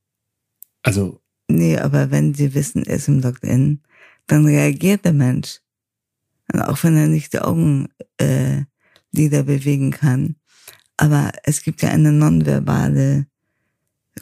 Also, 0.83 1.21
Nee, 1.51 1.79
aber 1.79 2.11
wenn 2.11 2.35
sie 2.35 2.53
wissen, 2.53 2.83
er 2.85 2.97
ist 2.97 3.09
im 3.09 3.21
Locked-In, 3.21 3.81
dann 4.27 4.45
reagiert 4.45 5.05
der 5.07 5.15
Mensch. 5.15 5.61
Und 6.53 6.63
auch 6.63 6.83
wenn 6.83 6.97
er 6.97 7.09
nicht 7.09 7.33
die 7.33 7.41
Augenlider 7.41 7.91
äh, 8.19 8.65
Lider 9.13 9.43
bewegen 9.45 9.91
kann. 9.91 10.37
Aber 10.97 11.33
es 11.45 11.63
gibt 11.63 11.81
ja 11.83 11.89
eine 11.91 12.13
nonverbale 12.13 13.27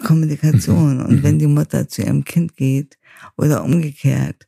Kommunikation. 0.05 0.99
Mhm. 0.99 1.05
Und 1.07 1.15
Mhm. 1.17 1.23
wenn 1.23 1.39
die 1.39 1.47
Mutter 1.47 1.89
zu 1.89 2.03
ihrem 2.03 2.25
Kind 2.25 2.57
geht 2.57 2.99
oder 3.37 3.65
umgekehrt, 3.65 4.47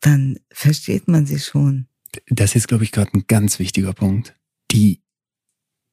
dann 0.00 0.38
versteht 0.52 1.08
man 1.08 1.26
sie 1.26 1.38
schon. 1.38 1.86
das 2.28 2.54
ist, 2.54 2.68
glaube 2.68 2.84
ich, 2.84 2.92
gerade 2.92 3.10
ein 3.14 3.24
ganz 3.26 3.58
wichtiger 3.58 3.92
Punkt. 3.92 4.34
Die 4.70 5.00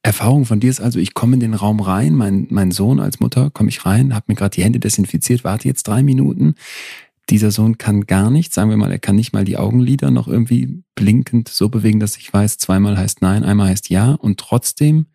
Erfahrung 0.04 0.46
von 0.46 0.60
dir 0.60 0.70
ist 0.70 0.82
also, 0.82 1.00
ich 1.00 1.14
komme 1.14 1.36
in 1.36 1.40
den 1.40 1.54
Raum 1.54 1.80
rein, 1.80 2.14
mein, 2.14 2.48
mein 2.50 2.72
Sohn 2.72 3.00
als 3.00 3.20
Mutter, 3.20 3.50
komme 3.50 3.70
ich 3.70 3.86
rein, 3.86 4.14
habe 4.14 4.26
mir 4.28 4.36
gerade 4.36 4.56
die 4.56 4.64
Hände 4.64 4.80
desinfiziert, 4.80 5.44
warte 5.44 5.68
jetzt 5.68 5.84
drei 5.88 6.04
Minuten. 6.04 6.56
Dieser 7.30 7.52
Sohn 7.52 7.78
kann 7.78 8.06
gar 8.06 8.30
nichts, 8.30 8.56
sagen 8.56 8.70
wir 8.70 8.78
mal, 8.78 8.92
er 8.92 9.00
kann 9.00 9.16
nicht 9.16 9.34
mal 9.34 9.46
die 9.46 9.58
Augenlider 9.58 10.12
noch 10.12 10.28
irgendwie 10.28 10.84
blinkend 10.96 11.48
so 11.48 11.70
bewegen, 11.70 12.00
dass 12.00 12.18
ich 12.18 12.32
weiß, 12.32 12.58
zweimal 12.58 12.98
heißt 12.98 13.22
nein, 13.22 13.44
einmal 13.44 13.70
heißt 13.70 13.90
ja. 13.90 14.12
Und 14.12 14.40
trotzdem 14.40 15.08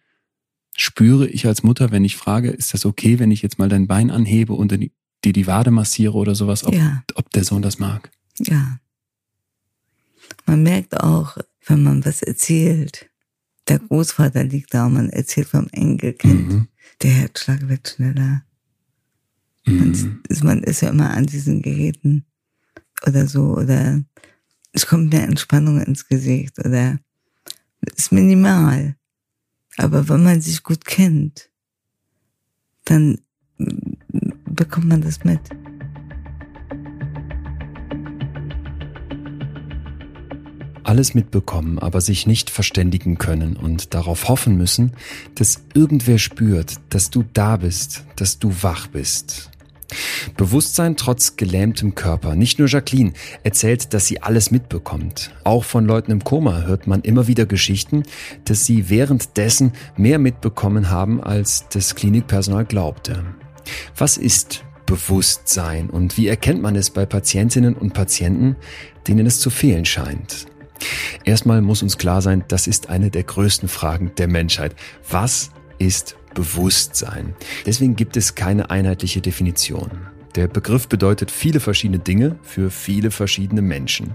spüre 0.74 1.28
ich 1.28 1.46
als 1.46 1.62
Mutter, 1.62 1.90
wenn 1.90 2.04
ich 2.04 2.16
frage, 2.16 2.50
ist 2.50 2.72
das 2.72 2.86
okay, 2.86 3.18
wenn 3.18 3.30
ich 3.30 3.42
jetzt 3.42 3.58
mal 3.58 3.68
dein 3.68 3.86
Bein 3.86 4.10
anhebe 4.10 4.54
und 4.54 4.72
dir 4.72 5.32
die 5.32 5.46
Wade 5.46 5.70
massiere 5.70 6.14
oder 6.14 6.34
sowas, 6.34 6.64
ob, 6.64 6.74
Ja, 6.74 7.02
ob 7.14 7.30
der 7.30 7.44
Sohn 7.44 7.62
das 7.62 7.78
mag. 7.78 8.10
ja. 8.40 8.78
Man 10.46 10.62
merkt 10.62 10.98
auch, 11.00 11.36
wenn 11.66 11.82
man 11.82 12.04
was 12.04 12.22
erzählt, 12.22 13.10
der 13.68 13.78
Großvater 13.78 14.44
liegt 14.44 14.72
da 14.72 14.86
und 14.86 14.94
man 14.94 15.10
erzählt 15.10 15.48
vom 15.48 15.68
Enkelkind, 15.72 16.48
mhm. 16.48 16.68
der 17.02 17.10
Herzschlag 17.10 17.68
wird 17.68 17.88
schneller. 17.88 18.42
Mhm. 19.68 20.22
Man, 20.28 20.38
man 20.42 20.62
ist 20.62 20.80
ja 20.80 20.90
immer 20.90 21.10
an 21.10 21.26
diesen 21.26 21.62
Geräten 21.62 22.24
oder 23.06 23.26
so, 23.26 23.56
oder 23.56 24.02
es 24.72 24.86
kommt 24.86 25.12
mehr 25.12 25.24
Entspannung 25.24 25.80
ins 25.80 26.06
Gesicht 26.08 26.58
oder 26.58 26.98
ist 27.96 28.12
minimal. 28.12 28.96
Aber 29.76 30.08
wenn 30.08 30.24
man 30.24 30.40
sich 30.40 30.62
gut 30.62 30.84
kennt, 30.84 31.50
dann 32.84 33.18
bekommt 34.46 34.86
man 34.86 35.02
das 35.02 35.24
mit. 35.24 35.40
alles 40.88 41.12
mitbekommen, 41.12 41.78
aber 41.78 42.00
sich 42.00 42.26
nicht 42.26 42.48
verständigen 42.48 43.18
können 43.18 43.56
und 43.56 43.92
darauf 43.92 44.28
hoffen 44.28 44.56
müssen, 44.56 44.92
dass 45.34 45.62
irgendwer 45.74 46.16
spürt, 46.16 46.76
dass 46.88 47.10
du 47.10 47.24
da 47.34 47.58
bist, 47.58 48.04
dass 48.16 48.38
du 48.38 48.54
wach 48.62 48.86
bist. 48.86 49.50
Bewusstsein 50.36 50.96
trotz 50.96 51.36
gelähmtem 51.36 51.94
Körper. 51.94 52.34
Nicht 52.34 52.58
nur 52.58 52.68
Jacqueline 52.68 53.12
erzählt, 53.42 53.94
dass 53.94 54.06
sie 54.06 54.22
alles 54.22 54.50
mitbekommt. 54.50 55.32
Auch 55.44 55.64
von 55.64 55.86
Leuten 55.86 56.12
im 56.12 56.24
Koma 56.24 56.62
hört 56.62 56.86
man 56.86 57.02
immer 57.02 57.26
wieder 57.26 57.46
Geschichten, 57.46 58.02
dass 58.44 58.64
sie 58.64 58.90
währenddessen 58.90 59.72
mehr 59.96 60.18
mitbekommen 60.18 60.90
haben, 60.90 61.22
als 61.22 61.66
das 61.70 61.94
Klinikpersonal 61.94 62.64
glaubte. 62.64 63.24
Was 63.96 64.16
ist 64.16 64.64
Bewusstsein 64.86 65.90
und 65.90 66.16
wie 66.16 66.28
erkennt 66.28 66.62
man 66.62 66.76
es 66.76 66.90
bei 66.90 67.04
Patientinnen 67.04 67.74
und 67.74 67.92
Patienten, 67.92 68.56
denen 69.06 69.26
es 69.26 69.40
zu 69.40 69.50
fehlen 69.50 69.84
scheint? 69.84 70.46
Erstmal 71.24 71.60
muss 71.60 71.82
uns 71.82 71.98
klar 71.98 72.22
sein, 72.22 72.44
das 72.48 72.66
ist 72.66 72.88
eine 72.88 73.10
der 73.10 73.24
größten 73.24 73.68
Fragen 73.68 74.12
der 74.16 74.28
Menschheit. 74.28 74.74
Was 75.10 75.50
ist 75.78 76.17
Bewusstsein? 76.38 77.34
Deswegen 77.66 77.96
gibt 77.96 78.16
es 78.16 78.36
keine 78.36 78.70
einheitliche 78.70 79.20
Definition. 79.20 79.90
Der 80.36 80.46
Begriff 80.46 80.86
bedeutet 80.86 81.32
viele 81.32 81.58
verschiedene 81.58 81.98
Dinge 81.98 82.36
für 82.42 82.70
viele 82.70 83.10
verschiedene 83.10 83.60
Menschen. 83.60 84.14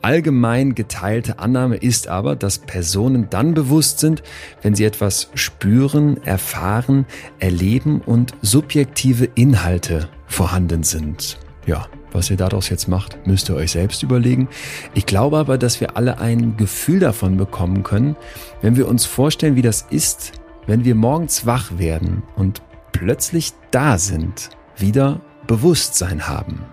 Allgemein 0.00 0.74
geteilte 0.74 1.38
Annahme 1.38 1.76
ist 1.76 2.08
aber, 2.08 2.34
dass 2.34 2.60
Personen 2.60 3.28
dann 3.28 3.52
bewusst 3.52 3.98
sind, 3.98 4.22
wenn 4.62 4.74
sie 4.74 4.86
etwas 4.86 5.28
spüren, 5.34 6.22
erfahren, 6.24 7.04
erleben 7.40 8.00
und 8.00 8.32
subjektive 8.40 9.28
Inhalte 9.34 10.08
vorhanden 10.26 10.82
sind. 10.82 11.38
Ja, 11.66 11.88
was 12.10 12.30
ihr 12.30 12.38
daraus 12.38 12.70
jetzt 12.70 12.88
macht, 12.88 13.26
müsst 13.26 13.50
ihr 13.50 13.54
euch 13.54 13.72
selbst 13.72 14.02
überlegen. 14.02 14.48
Ich 14.94 15.04
glaube 15.04 15.36
aber, 15.36 15.58
dass 15.58 15.78
wir 15.78 15.94
alle 15.98 16.20
ein 16.20 16.56
Gefühl 16.56 17.00
davon 17.00 17.36
bekommen 17.36 17.82
können, 17.82 18.16
wenn 18.62 18.76
wir 18.76 18.88
uns 18.88 19.04
vorstellen, 19.04 19.56
wie 19.56 19.62
das 19.62 19.86
ist, 19.90 20.32
wenn 20.70 20.84
wir 20.84 20.94
morgens 20.94 21.46
wach 21.46 21.78
werden 21.78 22.22
und 22.36 22.62
plötzlich 22.92 23.54
da 23.72 23.98
sind, 23.98 24.50
wieder 24.76 25.20
Bewusstsein 25.48 26.28
haben. 26.28 26.64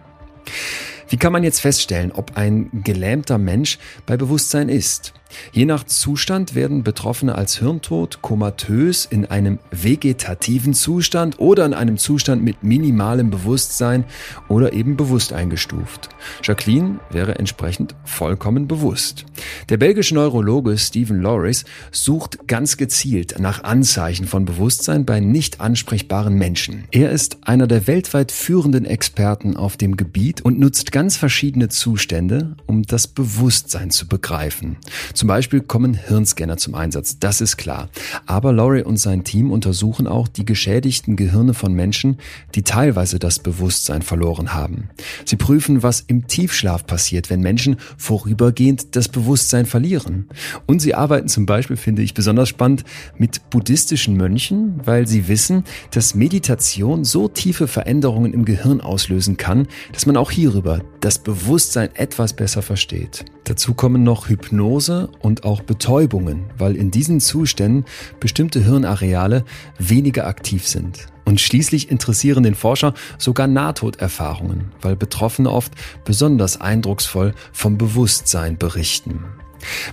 Wie 1.09 1.17
kann 1.17 1.33
man 1.33 1.43
jetzt 1.43 1.61
feststellen, 1.61 2.11
ob 2.11 2.37
ein 2.37 2.69
gelähmter 2.83 3.39
Mensch 3.39 3.79
bei 4.05 4.15
Bewusstsein 4.15 4.69
ist? 4.69 5.13
Je 5.51 5.65
nach 5.65 5.83
Zustand 5.85 6.55
werden 6.55 6.83
Betroffene 6.83 7.35
als 7.35 7.57
hirntot, 7.57 8.21
komatös, 8.21 9.05
in 9.05 9.25
einem 9.25 9.59
vegetativen 9.71 10.73
Zustand 10.73 11.39
oder 11.39 11.65
in 11.65 11.73
einem 11.73 11.97
Zustand 11.97 12.43
mit 12.43 12.63
minimalem 12.63 13.29
Bewusstsein 13.29 14.05
oder 14.47 14.73
eben 14.73 14.97
bewusst 14.97 15.33
eingestuft. 15.33 16.09
Jacqueline 16.43 16.99
wäre 17.09 17.35
entsprechend 17.35 17.95
vollkommen 18.03 18.67
bewusst. 18.67 19.25
Der 19.69 19.77
belgische 19.77 20.15
Neurologe 20.15 20.77
Stephen 20.77 21.21
Loris 21.21 21.65
sucht 21.91 22.47
ganz 22.47 22.77
gezielt 22.77 23.39
nach 23.39 23.63
Anzeichen 23.63 24.27
von 24.27 24.45
Bewusstsein 24.45 25.05
bei 25.05 25.19
nicht 25.19 25.61
ansprechbaren 25.61 26.33
Menschen. 26.33 26.85
Er 26.91 27.11
ist 27.11 27.37
einer 27.41 27.67
der 27.67 27.87
weltweit 27.87 28.31
führenden 28.31 28.85
Experten 28.85 29.57
auf 29.57 29.77
dem 29.77 29.97
Gebiet 29.97 30.41
und 30.41 30.59
nutzt 30.59 30.91
ganz 30.91 31.17
verschiedene 31.17 31.69
Zustände, 31.69 32.55
um 32.65 32.83
das 32.83 33.07
Bewusstsein 33.07 33.91
zu 33.91 34.07
begreifen. 34.07 34.77
Zum 35.17 35.27
Beispiel 35.27 35.61
kommen 35.61 35.95
Hirnscanner 35.95 36.57
zum 36.57 36.75
Einsatz, 36.75 37.17
das 37.17 37.41
ist 37.41 37.57
klar. 37.57 37.89
Aber 38.27 38.53
Laurie 38.53 38.83
und 38.83 38.97
sein 38.97 39.23
Team 39.23 39.49
untersuchen 39.49 40.05
auch 40.05 40.27
die 40.27 40.45
geschädigten 40.45 41.15
Gehirne 41.15 41.55
von 41.55 41.73
Menschen, 41.73 42.19
die 42.53 42.61
teilweise 42.61 43.17
das 43.17 43.39
Bewusstsein 43.39 44.03
verloren 44.03 44.53
haben. 44.53 44.89
Sie 45.25 45.35
prüfen, 45.35 45.81
was 45.81 46.01
im 46.01 46.27
Tiefschlaf 46.27 46.85
passiert, 46.85 47.31
wenn 47.31 47.39
Menschen 47.41 47.77
vorübergehend 47.97 48.95
das 48.95 49.09
Bewusstsein 49.09 49.65
verlieren. 49.65 50.29
Und 50.67 50.83
sie 50.83 50.93
arbeiten 50.93 51.29
zum 51.29 51.47
Beispiel, 51.47 51.77
finde 51.77 52.03
ich 52.03 52.13
besonders 52.13 52.49
spannend, 52.49 52.83
mit 53.17 53.49
buddhistischen 53.49 54.17
Mönchen, 54.17 54.79
weil 54.85 55.07
sie 55.07 55.27
wissen, 55.27 55.63
dass 55.89 56.13
Meditation 56.13 57.03
so 57.03 57.27
tiefe 57.27 57.67
Veränderungen 57.67 58.33
im 58.33 58.45
Gehirn 58.45 58.81
auslösen 58.81 59.35
kann, 59.35 59.67
dass 59.93 60.05
man 60.05 60.15
auch 60.15 60.29
hierüber 60.29 60.83
das 60.99 61.17
Bewusstsein 61.17 61.89
etwas 61.95 62.33
besser 62.33 62.61
versteht. 62.61 63.25
Dazu 63.45 63.73
kommen 63.73 64.03
noch 64.03 64.27
Hypnose 64.27 65.06
und 65.19 65.43
auch 65.43 65.61
Betäubungen, 65.61 66.45
weil 66.57 66.75
in 66.75 66.91
diesen 66.91 67.19
Zuständen 67.19 67.85
bestimmte 68.19 68.63
Hirnareale 68.63 69.43
weniger 69.77 70.27
aktiv 70.27 70.67
sind. 70.67 71.07
Und 71.25 71.41
schließlich 71.41 71.91
interessieren 71.91 72.43
den 72.43 72.55
Forscher 72.55 72.93
sogar 73.17 73.47
Nahtoderfahrungen, 73.47 74.71
weil 74.81 74.95
Betroffene 74.95 75.51
oft 75.51 75.73
besonders 76.05 76.61
eindrucksvoll 76.61 77.33
vom 77.51 77.77
Bewusstsein 77.77 78.57
berichten. 78.57 79.25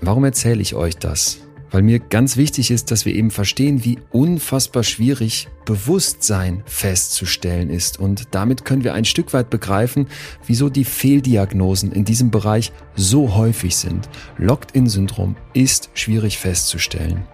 Warum 0.00 0.24
erzähle 0.24 0.62
ich 0.62 0.74
euch 0.74 0.96
das? 0.96 1.43
Weil 1.74 1.82
mir 1.82 1.98
ganz 1.98 2.36
wichtig 2.36 2.70
ist, 2.70 2.92
dass 2.92 3.04
wir 3.04 3.16
eben 3.16 3.32
verstehen, 3.32 3.82
wie 3.82 3.98
unfassbar 4.12 4.84
schwierig 4.84 5.48
Bewusstsein 5.64 6.62
festzustellen 6.66 7.68
ist. 7.68 7.98
Und 7.98 8.28
damit 8.30 8.64
können 8.64 8.84
wir 8.84 8.94
ein 8.94 9.04
Stück 9.04 9.32
weit 9.32 9.50
begreifen, 9.50 10.06
wieso 10.46 10.68
die 10.68 10.84
Fehldiagnosen 10.84 11.90
in 11.90 12.04
diesem 12.04 12.30
Bereich 12.30 12.70
so 12.94 13.34
häufig 13.34 13.74
sind. 13.74 14.08
Locked-in-Syndrom 14.38 15.34
ist 15.52 15.90
schwierig 15.94 16.38
festzustellen. 16.38 17.24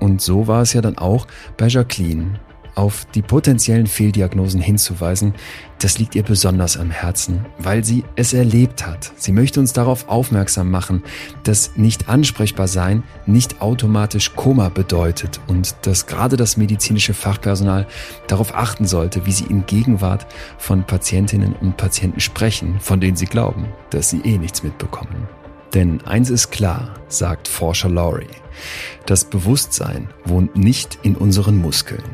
Und 0.00 0.22
so 0.22 0.46
war 0.46 0.62
es 0.62 0.72
ja 0.72 0.80
dann 0.80 0.96
auch 0.96 1.26
bei 1.58 1.68
Jacqueline 1.68 2.40
auf 2.74 3.06
die 3.14 3.22
potenziellen 3.22 3.86
Fehldiagnosen 3.86 4.60
hinzuweisen, 4.60 5.34
das 5.78 5.98
liegt 5.98 6.14
ihr 6.14 6.22
besonders 6.22 6.76
am 6.76 6.90
Herzen, 6.90 7.44
weil 7.58 7.84
sie 7.84 8.04
es 8.14 8.32
erlebt 8.32 8.86
hat. 8.86 9.12
Sie 9.16 9.32
möchte 9.32 9.58
uns 9.58 9.72
darauf 9.72 10.08
aufmerksam 10.08 10.70
machen, 10.70 11.02
dass 11.42 11.76
nicht 11.76 12.08
ansprechbar 12.08 12.68
sein 12.68 13.02
nicht 13.26 13.60
automatisch 13.60 14.34
Koma 14.34 14.68
bedeutet 14.68 15.40
und 15.48 15.74
dass 15.82 16.06
gerade 16.06 16.36
das 16.36 16.56
medizinische 16.56 17.14
Fachpersonal 17.14 17.86
darauf 18.28 18.54
achten 18.54 18.86
sollte, 18.86 19.26
wie 19.26 19.32
sie 19.32 19.46
in 19.46 19.66
Gegenwart 19.66 20.26
von 20.58 20.84
Patientinnen 20.84 21.54
und 21.54 21.76
Patienten 21.76 22.20
sprechen, 22.20 22.78
von 22.80 23.00
denen 23.00 23.16
sie 23.16 23.26
glauben, 23.26 23.66
dass 23.90 24.10
sie 24.10 24.20
eh 24.20 24.38
nichts 24.38 24.62
mitbekommen. 24.62 25.28
Denn 25.74 26.02
eins 26.02 26.28
ist 26.28 26.50
klar, 26.50 26.94
sagt 27.08 27.48
Forscher 27.48 27.88
Laurie, 27.88 28.26
das 29.06 29.24
Bewusstsein 29.24 30.10
wohnt 30.24 30.54
nicht 30.54 30.98
in 31.02 31.16
unseren 31.16 31.56
Muskeln. 31.56 32.04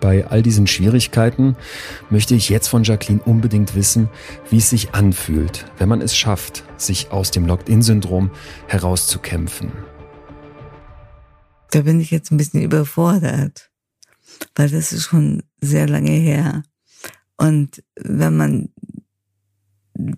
Bei 0.00 0.26
all 0.26 0.42
diesen 0.42 0.66
Schwierigkeiten 0.66 1.56
möchte 2.10 2.34
ich 2.34 2.48
jetzt 2.48 2.68
von 2.68 2.84
Jacqueline 2.84 3.22
unbedingt 3.22 3.74
wissen, 3.74 4.08
wie 4.50 4.58
es 4.58 4.70
sich 4.70 4.94
anfühlt, 4.94 5.64
wenn 5.78 5.88
man 5.88 6.00
es 6.00 6.16
schafft, 6.16 6.64
sich 6.76 7.10
aus 7.10 7.30
dem 7.30 7.46
Locked-in-Syndrom 7.46 8.30
herauszukämpfen. 8.66 9.72
Da 11.70 11.82
bin 11.82 12.00
ich 12.00 12.10
jetzt 12.10 12.30
ein 12.30 12.36
bisschen 12.36 12.62
überfordert, 12.62 13.70
weil 14.54 14.70
das 14.70 14.92
ist 14.92 15.04
schon 15.04 15.42
sehr 15.60 15.88
lange 15.88 16.10
her. 16.10 16.62
Und 17.36 17.82
wenn 17.96 18.36
man 18.36 18.68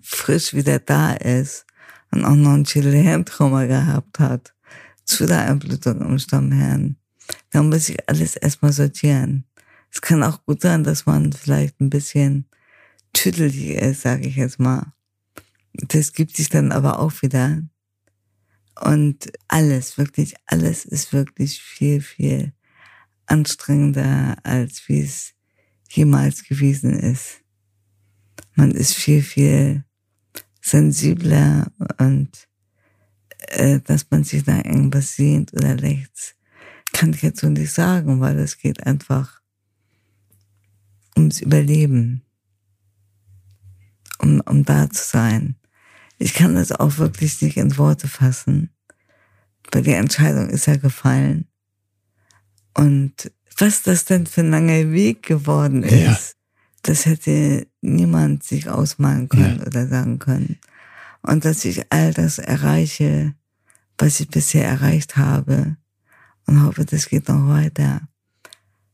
frisch 0.01 0.53
wieder 0.53 0.79
da 0.79 1.13
ist 1.13 1.65
und 2.11 2.25
auch 2.25 2.35
noch 2.35 2.51
ein 2.51 2.65
Chillertrauma 2.65 3.65
gehabt 3.65 4.19
hat, 4.19 4.53
zu 5.05 5.25
der 5.25 5.49
Einblutung 5.49 6.01
im 6.01 6.19
Stammhirn, 6.19 6.98
dann 7.51 7.69
muss 7.69 7.89
ich 7.89 8.09
alles 8.09 8.35
erstmal 8.35 8.73
sortieren. 8.73 9.45
Es 9.91 10.01
kann 10.01 10.23
auch 10.23 10.45
gut 10.45 10.61
sein, 10.61 10.83
dass 10.83 11.05
man 11.05 11.33
vielleicht 11.33 11.79
ein 11.81 11.89
bisschen 11.89 12.45
tüdelig 13.13 13.71
ist, 13.71 14.01
sage 14.01 14.27
ich 14.27 14.35
jetzt 14.35 14.59
mal. 14.59 14.93
Das 15.73 16.13
gibt 16.13 16.35
sich 16.35 16.49
dann 16.49 16.71
aber 16.71 16.99
auch 16.99 17.21
wieder. 17.21 17.63
Und 18.81 19.31
alles, 19.47 19.97
wirklich 19.97 20.35
alles 20.45 20.85
ist 20.85 21.11
wirklich 21.11 21.61
viel, 21.61 22.01
viel 22.01 22.53
anstrengender, 23.25 24.37
als 24.43 24.87
wie 24.87 25.01
es 25.01 25.33
jemals 25.89 26.43
gewesen 26.43 26.93
ist. 26.93 27.41
Man 28.55 28.71
ist 28.71 28.93
viel, 28.93 29.21
viel 29.21 29.83
sensibler 30.61 31.71
und 31.97 32.29
äh, 33.49 33.79
dass 33.81 34.07
man 34.09 34.23
sich 34.23 34.43
da 34.43 34.57
irgendwas 34.57 35.15
sehnt 35.15 35.53
oder 35.53 35.75
lächzt, 35.75 36.35
kann 36.91 37.13
ich 37.13 37.21
jetzt 37.21 37.41
so 37.41 37.49
nicht 37.49 37.71
sagen, 37.71 38.19
weil 38.19 38.37
es 38.39 38.57
geht 38.57 38.85
einfach 38.85 39.41
ums 41.15 41.41
Überleben, 41.41 42.23
um, 44.19 44.41
um 44.41 44.63
da 44.63 44.89
zu 44.89 45.03
sein. 45.03 45.55
Ich 46.17 46.33
kann 46.33 46.55
das 46.55 46.71
auch 46.71 46.97
wirklich 46.97 47.41
nicht 47.41 47.57
in 47.57 47.77
Worte 47.77 48.07
fassen. 48.07 48.69
Weil 49.71 49.83
die 49.83 49.93
Entscheidung 49.93 50.49
ist 50.49 50.65
ja 50.65 50.75
gefallen. 50.75 51.47
Und 52.73 53.31
was 53.57 53.83
das 53.83 54.05
denn 54.05 54.25
für 54.25 54.41
ein 54.41 54.51
langer 54.51 54.91
Weg 54.91 55.23
geworden 55.23 55.83
ist, 55.83 55.91
ja. 55.91 56.17
das 56.83 57.05
hätte 57.05 57.67
niemand 57.81 58.43
sich 58.43 58.69
ausmalen 58.69 59.29
können 59.29 59.59
ja. 59.59 59.65
oder 59.65 59.87
sagen 59.87 60.19
können. 60.19 60.57
Und 61.21 61.45
dass 61.45 61.65
ich 61.65 61.91
all 61.91 62.13
das 62.13 62.39
erreiche, 62.39 63.35
was 63.97 64.19
ich 64.19 64.29
bisher 64.29 64.65
erreicht 64.65 65.17
habe 65.17 65.77
und 66.49 66.63
hoffe, 66.63 66.85
das 66.85 67.07
geht 67.07 67.27
noch 67.29 67.47
weiter. 67.47 68.01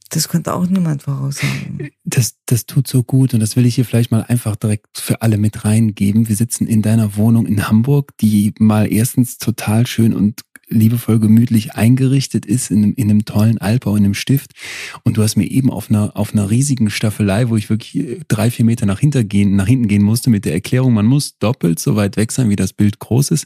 Das 0.09 0.27
konnte 0.27 0.53
auch 0.53 0.67
niemand 0.67 1.03
voraussagen. 1.03 1.89
Das, 2.03 2.35
das 2.45 2.65
tut 2.65 2.87
so 2.87 3.03
gut 3.03 3.33
und 3.33 3.39
das 3.39 3.55
will 3.55 3.65
ich 3.65 3.75
hier 3.75 3.85
vielleicht 3.85 4.11
mal 4.11 4.23
einfach 4.23 4.55
direkt 4.55 4.99
für 4.99 5.21
alle 5.21 5.37
mit 5.37 5.65
reingeben. 5.65 6.29
Wir 6.29 6.35
sitzen 6.35 6.67
in 6.67 6.81
deiner 6.81 7.15
Wohnung 7.15 7.47
in 7.47 7.67
Hamburg, 7.67 8.15
die 8.19 8.53
mal 8.59 8.91
erstens 8.91 9.39
total 9.39 9.87
schön 9.87 10.13
und 10.13 10.41
liebevoll 10.67 11.19
gemütlich 11.19 11.75
eingerichtet 11.75 12.45
ist 12.45 12.71
in 12.71 12.83
einem, 12.83 12.93
in 12.95 13.09
einem 13.09 13.25
tollen 13.25 13.57
Altbau, 13.59 13.95
in 13.95 14.03
einem 14.03 14.13
Stift. 14.13 14.51
Und 15.03 15.17
du 15.17 15.23
hast 15.23 15.35
mir 15.35 15.49
eben 15.49 15.69
auf 15.69 15.89
einer, 15.89 16.15
auf 16.15 16.33
einer 16.33 16.49
riesigen 16.49 16.89
Staffelei, 16.89 17.49
wo 17.49 17.55
ich 17.55 17.69
wirklich 17.69 18.21
drei, 18.27 18.49
vier 18.49 18.65
Meter 18.65 18.85
nach, 18.85 18.99
hinten 18.99 19.27
gehen, 19.27 19.55
nach 19.55 19.67
hinten 19.67 19.87
gehen 19.87 20.03
musste, 20.03 20.29
mit 20.29 20.45
der 20.45 20.53
Erklärung, 20.53 20.93
man 20.93 21.05
muss 21.05 21.37
doppelt 21.37 21.79
so 21.79 21.95
weit 21.95 22.17
weg 22.17 22.31
sein, 22.31 22.49
wie 22.49 22.55
das 22.55 22.73
Bild 22.73 22.99
groß 22.99 23.31
ist, 23.31 23.45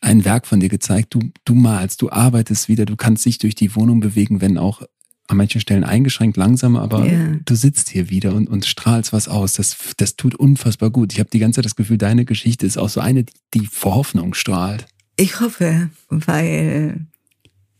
ein 0.00 0.24
Werk 0.24 0.46
von 0.46 0.60
dir 0.60 0.68
gezeigt. 0.68 1.14
Du, 1.14 1.20
du 1.44 1.54
malst, 1.54 2.02
du 2.02 2.10
arbeitest 2.10 2.68
wieder, 2.68 2.84
du 2.84 2.96
kannst 2.96 3.24
dich 3.24 3.38
durch 3.38 3.54
die 3.54 3.74
Wohnung 3.74 4.00
bewegen, 4.00 4.40
wenn 4.40 4.58
auch 4.58 4.82
an 5.28 5.36
manchen 5.36 5.60
Stellen 5.60 5.84
eingeschränkt 5.84 6.36
langsamer, 6.36 6.82
aber 6.82 7.04
yeah. 7.04 7.36
du 7.44 7.54
sitzt 7.56 7.88
hier 7.88 8.10
wieder 8.10 8.34
und, 8.34 8.48
und 8.48 8.64
strahlst 8.64 9.12
was 9.12 9.28
aus. 9.28 9.54
Das, 9.54 9.76
das 9.96 10.16
tut 10.16 10.34
unfassbar 10.34 10.90
gut. 10.90 11.12
Ich 11.12 11.18
habe 11.18 11.30
die 11.30 11.40
ganze 11.40 11.56
Zeit 11.56 11.64
das 11.64 11.76
Gefühl, 11.76 11.98
deine 11.98 12.24
Geschichte 12.24 12.64
ist 12.64 12.78
auch 12.78 12.88
so 12.88 13.00
eine, 13.00 13.24
die 13.54 13.66
vor 13.66 13.96
Hoffnung 13.96 14.34
strahlt. 14.34 14.86
Ich 15.16 15.40
hoffe, 15.40 15.90
weil 16.08 17.06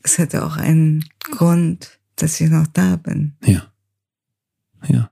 es 0.02 0.18
hätte 0.18 0.44
auch 0.44 0.56
einen 0.56 1.04
Grund, 1.20 1.98
dass 2.16 2.40
ich 2.40 2.48
noch 2.48 2.66
da 2.66 2.96
bin. 2.96 3.36
Ja. 3.44 3.72
Ja. 4.88 5.10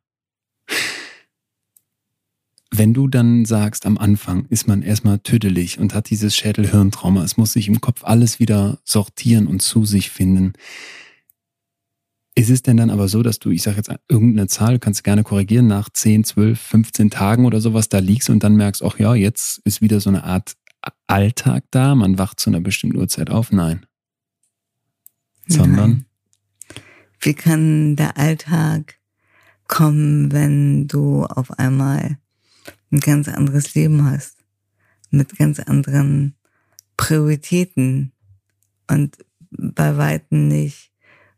Wenn 2.71 2.95
du 2.95 3.07
dann 3.07 3.45
sagst, 3.45 3.87
am 3.87 3.99
Anfang 3.99 4.47
ist 4.47 4.67
man 4.67 4.83
erstmal 4.83 5.21
tüdelig 5.21 5.79
und 5.79 5.95
hat 5.95 6.11
dieses 6.11 6.35
Schädel-Hirntrauma, 6.35 7.23
es 7.23 7.37
muss 7.37 7.53
sich 7.53 7.69
im 7.69 7.81
Kopf 7.81 8.03
alles 8.03 8.41
wieder 8.41 8.79
sortieren 8.85 9.47
und 9.47 9.61
zu 9.61 9.85
sich 9.85 10.11
finden. 10.11 10.55
Ist 12.35 12.51
es 12.51 12.63
denn 12.63 12.77
dann 12.77 12.91
aber 12.91 13.07
so, 13.07 13.23
dass 13.23 13.39
du, 13.39 13.51
ich 13.51 13.63
sage 13.63 13.77
jetzt 13.77 13.93
irgendeine 14.09 14.49
Zahl, 14.49 14.81
kannst 14.81 15.05
gerne 15.05 15.23
korrigieren, 15.23 15.69
nach 15.69 15.89
10, 15.89 16.25
12, 16.25 16.59
15 16.59 17.11
Tagen 17.11 17.47
oder 17.47 17.61
sowas 17.61 17.89
da 17.89 17.99
liegst 17.99 18.29
und 18.29 18.43
dann 18.43 18.57
merkst, 18.57 18.83
ach 18.83 18.99
ja, 18.99 19.15
jetzt 19.15 19.59
ist 19.65 19.81
wieder 19.81 20.01
so 20.01 20.11
eine 20.11 20.25
Art 20.25 20.55
Alltag 21.07 21.65
da, 21.71 21.95
man 21.95 22.19
wacht 22.19 22.41
zu 22.41 22.51
einer 22.51 22.61
bestimmten 22.61 22.99
Uhrzeit 22.99 23.31
auf? 23.31 23.53
Nein. 23.53 23.87
Sondern? 25.47 25.91
Nein. 25.91 26.07
Wie 27.21 27.35
kann 27.35 27.97
der 27.97 28.17
Alltag 28.19 28.99
kommen, 29.67 30.33
wenn 30.33 30.89
du 30.89 31.25
auf 31.25 31.59
einmal 31.59 32.19
ein 32.91 33.01
ganz 33.01 33.29
anderes 33.29 33.75
Leben 33.75 34.05
hast? 34.05 34.37
Mit 35.11 35.37
ganz 35.39 35.61
anderen 35.61 36.35
Prioritäten 36.97 38.13
und 38.91 39.17
bei 39.51 39.97
Weitem 39.97 40.49
nicht 40.49 40.93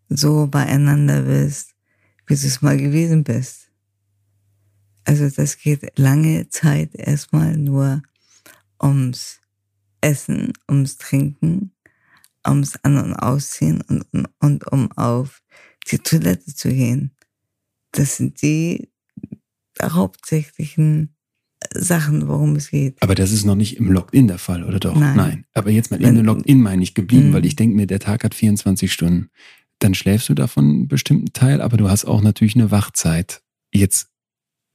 so 0.09 0.47
beieinander 0.47 1.23
bist, 1.23 1.75
wie 2.27 2.35
du 2.35 2.47
es 2.47 2.63
mal 2.63 2.77
gewesen 2.77 3.25
bist. 3.25 3.71
Also 5.05 5.29
das 5.29 5.59
geht 5.59 5.99
lange 5.99 6.49
Zeit 6.49 6.95
erstmal 6.95 7.57
nur 7.57 8.03
ums 8.83 9.41
Essen, 10.01 10.53
ums 10.69 10.99
Trinken, 10.99 11.73
ums 12.47 12.77
An- 12.83 13.03
und 13.03 13.15
Ausziehen 13.15 13.83
und, 13.83 14.05
und, 14.13 14.29
und 14.41 14.73
um 14.73 14.93
auf 14.93 15.43
die 15.91 15.99
Toilette 15.99 16.55
zu 16.55 16.69
gehen. 16.69 17.13
Das 17.93 18.17
sind 18.17 18.43
die 18.43 18.89
hauptsächlichen 19.83 21.17
Sachen, 21.73 22.29
worum 22.29 22.57
es 22.57 22.71
geht. 22.71 23.03
Aber 23.03 23.15
das 23.15 23.33
ist 23.33 23.45
noch 23.45 23.55
nicht 23.55 23.79
im 23.79 23.91
Login 23.91 24.29
der 24.29 24.39
Fall, 24.39 24.65
oder 24.65 24.79
doch? 24.79 24.97
Nein. 24.97 25.17
Nein. 25.17 25.45
Aber 25.55 25.71
jetzt 25.71 25.91
mal 25.91 26.03
in 26.03 26.15
der 26.15 26.25
Login 26.25 26.61
meine 26.61 26.83
ich 26.83 26.95
geblieben, 26.95 27.33
weil 27.33 27.41
mhm. 27.41 27.47
ich 27.47 27.57
denke 27.57 27.77
mir, 27.77 27.87
der 27.87 28.01
Tag 28.01 28.25
hat 28.25 28.35
24 28.35 28.93
Stunden. 28.93 29.31
Dann 29.79 29.95
schläfst 29.95 30.29
du 30.29 30.35
davon 30.35 30.65
einen 30.65 30.89
bestimmten 30.89 31.33
Teil, 31.33 31.61
aber 31.61 31.77
du 31.77 31.91
hast 31.91 32.05
auch 32.05 32.23
natürlich 32.23 32.55
eine 32.55 32.71
Wachzeit. 32.71 33.43
Jetzt 33.73 34.09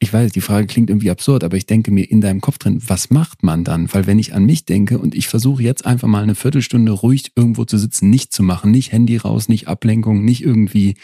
ich 0.02 0.12
weiß, 0.12 0.32
die 0.32 0.41
Frage 0.41 0.66
klingt 0.66 0.89
irgendwie 0.89 1.12
absurd, 1.12 1.43
aber 1.43 1.58
ich 1.58 1.68
denke 1.68 1.91
mir 1.91 2.10
in 2.10 2.22
deinem 2.22 2.41
Kopf 2.41 2.58
drin, 2.58 2.82
was 2.88 3.12
macht 3.12 3.43
man 3.43 3.64
dann? 3.64 3.93
Weil 3.93 4.08
wenn 4.08 4.18
ich 4.18 4.34
an 4.34 4.45
mich 4.45 4.66
denke 4.66 4.97
und 4.97 5.14
ich 5.14 5.28
versuche 5.28 5.62
jetzt 5.62 5.86
einfach 5.86 6.08
mal 6.08 6.24
eine 6.24 6.34
Viertelstunde 6.34 6.91
ruhig 6.91 7.32
irgendwo 7.36 7.66
zu 7.66 7.78
sitzen, 7.78 8.10
nicht 8.10 8.34
zu 8.34 8.41
machen, 8.41 8.72
nicht 8.72 8.91
Handy 8.91 9.18
raus, 9.18 9.47
nicht 9.47 9.68
Ablenkung, 9.68 10.26
nicht 10.26 10.41
irgendwie 10.41 10.95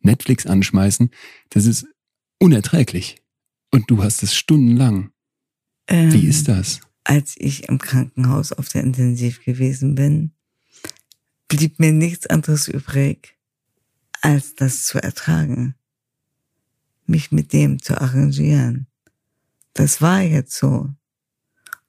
Netflix 0.00 0.44
anschmeißen, 0.44 1.10
das 1.48 1.64
ist 1.64 1.86
unerträglich. 2.38 3.22
Und 3.70 3.90
du 3.90 4.04
hast 4.04 4.22
es 4.22 4.34
stundenlang. 4.34 5.12
Ähm, 5.86 6.12
Wie 6.12 6.26
ist 6.26 6.46
das? 6.46 6.80
Als 7.04 7.34
ich 7.38 7.70
im 7.70 7.78
Krankenhaus 7.78 8.52
auf 8.52 8.68
der 8.68 8.82
Intensiv 8.82 9.42
gewesen 9.42 9.94
bin, 9.94 10.32
blieb 11.48 11.80
mir 11.80 11.92
nichts 11.92 12.26
anderes 12.26 12.68
übrig, 12.68 13.34
als 14.20 14.54
das 14.54 14.84
zu 14.84 15.02
ertragen 15.02 15.74
mich 17.06 17.32
mit 17.32 17.52
dem 17.52 17.80
zu 17.80 18.00
arrangieren. 18.00 18.86
Das 19.74 20.00
war 20.00 20.20
jetzt 20.20 20.56
so. 20.56 20.90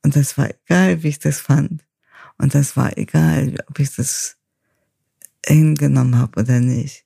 Und 0.03 0.16
das 0.16 0.38
war 0.38 0.49
egal, 0.49 1.03
wie 1.03 1.09
ich 1.09 1.20
das 1.20 1.39
fand. 1.39 1.84
Und 2.38 2.55
das 2.55 2.76
war 2.76 2.97
egal, 2.97 3.55
ob 3.68 3.80
ich 3.80 3.95
das 3.95 4.38
hingenommen 5.45 6.18
habe 6.18 6.41
oder 6.41 6.59
nicht. 6.59 7.05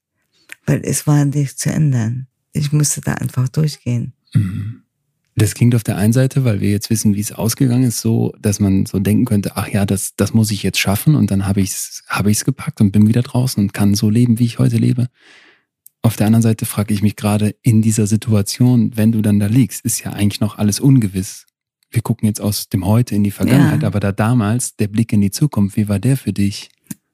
Weil 0.66 0.82
es 0.84 1.08
war 1.08 1.26
nicht 1.26 1.60
zu 1.60 1.72
ändern. 1.72 2.28
Ich 2.54 2.72
musste 2.72 3.02
da 3.02 3.14
einfach 3.14 3.50
durchgehen. 3.50 4.14
Mhm. 4.34 4.84
Das 5.36 5.54
klingt 5.54 5.76
auf 5.76 5.84
der 5.84 5.98
einen 5.98 6.14
Seite, 6.14 6.46
weil 6.46 6.62
wir 6.62 6.72
jetzt 6.72 6.90
wissen, 6.90 7.14
wie 7.14 7.20
es 7.20 7.32
ausgegangen 7.32 7.84
ist, 7.84 8.02
so, 8.02 8.34
dass 8.42 8.60
man 8.60 8.88
so 8.88 8.98
denken 8.98 9.26
könnte, 9.26 9.56
ach 9.56 9.68
ja, 9.68 9.86
das, 9.86 10.16
das 10.16 10.34
muss 10.34 10.50
ich 10.50 10.64
jetzt 10.64 10.80
schaffen 10.80 11.14
und 11.14 11.30
dann 11.30 11.46
habe 11.46 11.62
ich 11.62 11.70
es 11.70 12.04
hab 12.08 12.26
ich's 12.26 12.44
gepackt 12.44 12.82
und 12.82 12.92
bin 12.92 13.08
wieder 13.08 13.22
draußen 13.22 13.62
und 13.62 13.72
kann 13.72 13.94
so 13.94 14.10
leben, 14.10 14.40
wie 14.40 14.46
ich 14.46 14.58
heute 14.58 14.78
lebe. 14.78 15.10
Auf 16.02 16.16
der 16.16 16.28
anderen 16.28 16.44
Seite 16.44 16.66
frage 16.66 16.94
ich 16.94 17.02
mich 17.02 17.16
gerade 17.16 17.56
in 17.62 17.82
dieser 17.82 18.08
Situation, 18.08 18.96
wenn 18.96 19.12
du 19.12 19.22
dann 19.22 19.40
da 19.40 19.48
liegst, 19.48 19.84
ist 19.84 20.04
ja 20.04 20.14
eigentlich 20.14 20.40
noch 20.40 20.58
alles 20.58 20.80
ungewiss. 20.80 21.46
Wir 21.90 22.02
gucken 22.02 22.28
jetzt 22.28 22.42
aus 22.42 22.70
dem 22.70 22.86
Heute 22.86 23.16
in 23.16 23.24
die 23.24 23.32
Vergangenheit, 23.32 23.82
ja. 23.82 23.88
aber 23.88 24.00
da 24.00 24.12
damals, 24.12 24.76
der 24.76 24.88
Blick 24.88 25.14
in 25.14 25.22
die 25.22 25.32
Zukunft, 25.32 25.78
wie 25.78 25.90
war 25.90 26.00
der 26.00 26.18
für 26.18 26.34
dich? 26.34 26.70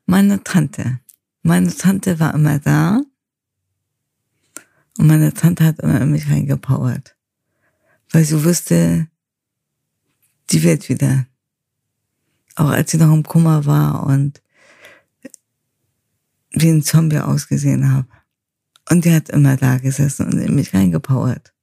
Meine 0.06 0.44
Tante. 0.44 1.00
Meine 1.44 1.76
Tante 1.76 2.20
war 2.20 2.34
immer 2.34 2.60
da. 2.60 3.02
Und 4.98 5.08
meine 5.08 5.34
Tante 5.34 5.66
hat 5.66 5.80
immer 5.80 6.02
in 6.02 6.12
mich 6.12 6.30
reingepowert. 6.30 7.16
Weil 8.12 8.24
sie 8.24 8.44
wusste, 8.44 9.08
die 10.52 10.64
wird 10.64 10.90
wieder. 10.90 11.26
Auch 12.56 12.70
als 12.70 12.92
sie 12.92 12.98
noch 12.98 13.14
im 13.14 13.24
Kummer 13.24 13.66
war 13.66 14.06
und 14.06 14.42
wie 16.52 16.70
ein 16.70 16.84
Zombie 16.84 17.20
ausgesehen 17.20 17.92
habe. 17.92 18.08
Und 18.90 19.06
die 19.06 19.14
hat 19.14 19.30
immer 19.30 19.56
da 19.58 19.78
gesessen 19.78 20.26
und 20.28 20.40
in 20.40 20.56
mich 20.56 20.74
reingepowert. 20.74 21.54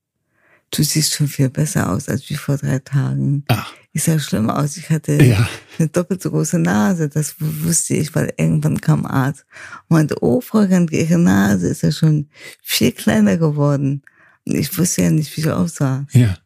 Du 0.71 0.85
siehst 0.85 1.15
schon 1.15 1.27
viel 1.29 1.51
besser 1.51 1.91
aus 1.91 2.09
als 2.09 2.29
wie 2.31 2.37
vor 2.37 2.57
drei 2.57 2.79
Tagen. 2.79 3.45
Ach. 3.49 3.75
Ich 3.93 4.05
sah 4.05 4.21
schlimm 4.21 4.49
aus. 4.49 4.77
Ich 4.77 4.89
hatte 4.89 5.23
ja. 5.23 5.49
eine 5.79 5.89
doppelt 5.89 6.23
so 6.23 6.31
große 6.31 6.61
Nase. 6.61 7.09
Das 7.09 7.35
wusste 7.41 7.95
ich, 7.95 8.15
weil 8.15 8.33
irgendwann 8.37 8.81
kam 8.81 9.05
Arzt 9.05 9.45
und 9.89 9.97
meinte, 9.97 10.23
oh, 10.23 10.41
Frau 10.41 10.67
Gant, 10.69 10.93
Ihre 10.93 11.19
Nase 11.19 11.69
ist 11.69 11.83
ja 11.83 11.91
schon 11.91 12.29
viel 12.63 12.93
kleiner 12.93 13.37
geworden. 13.37 14.03
Und 14.47 14.55
ich 14.55 14.79
wusste 14.79 15.03
ja 15.03 15.11
nicht, 15.11 15.37
wie 15.37 15.41
ich 15.41 15.51
aussah. 15.51 16.07
Ja. 16.13 16.37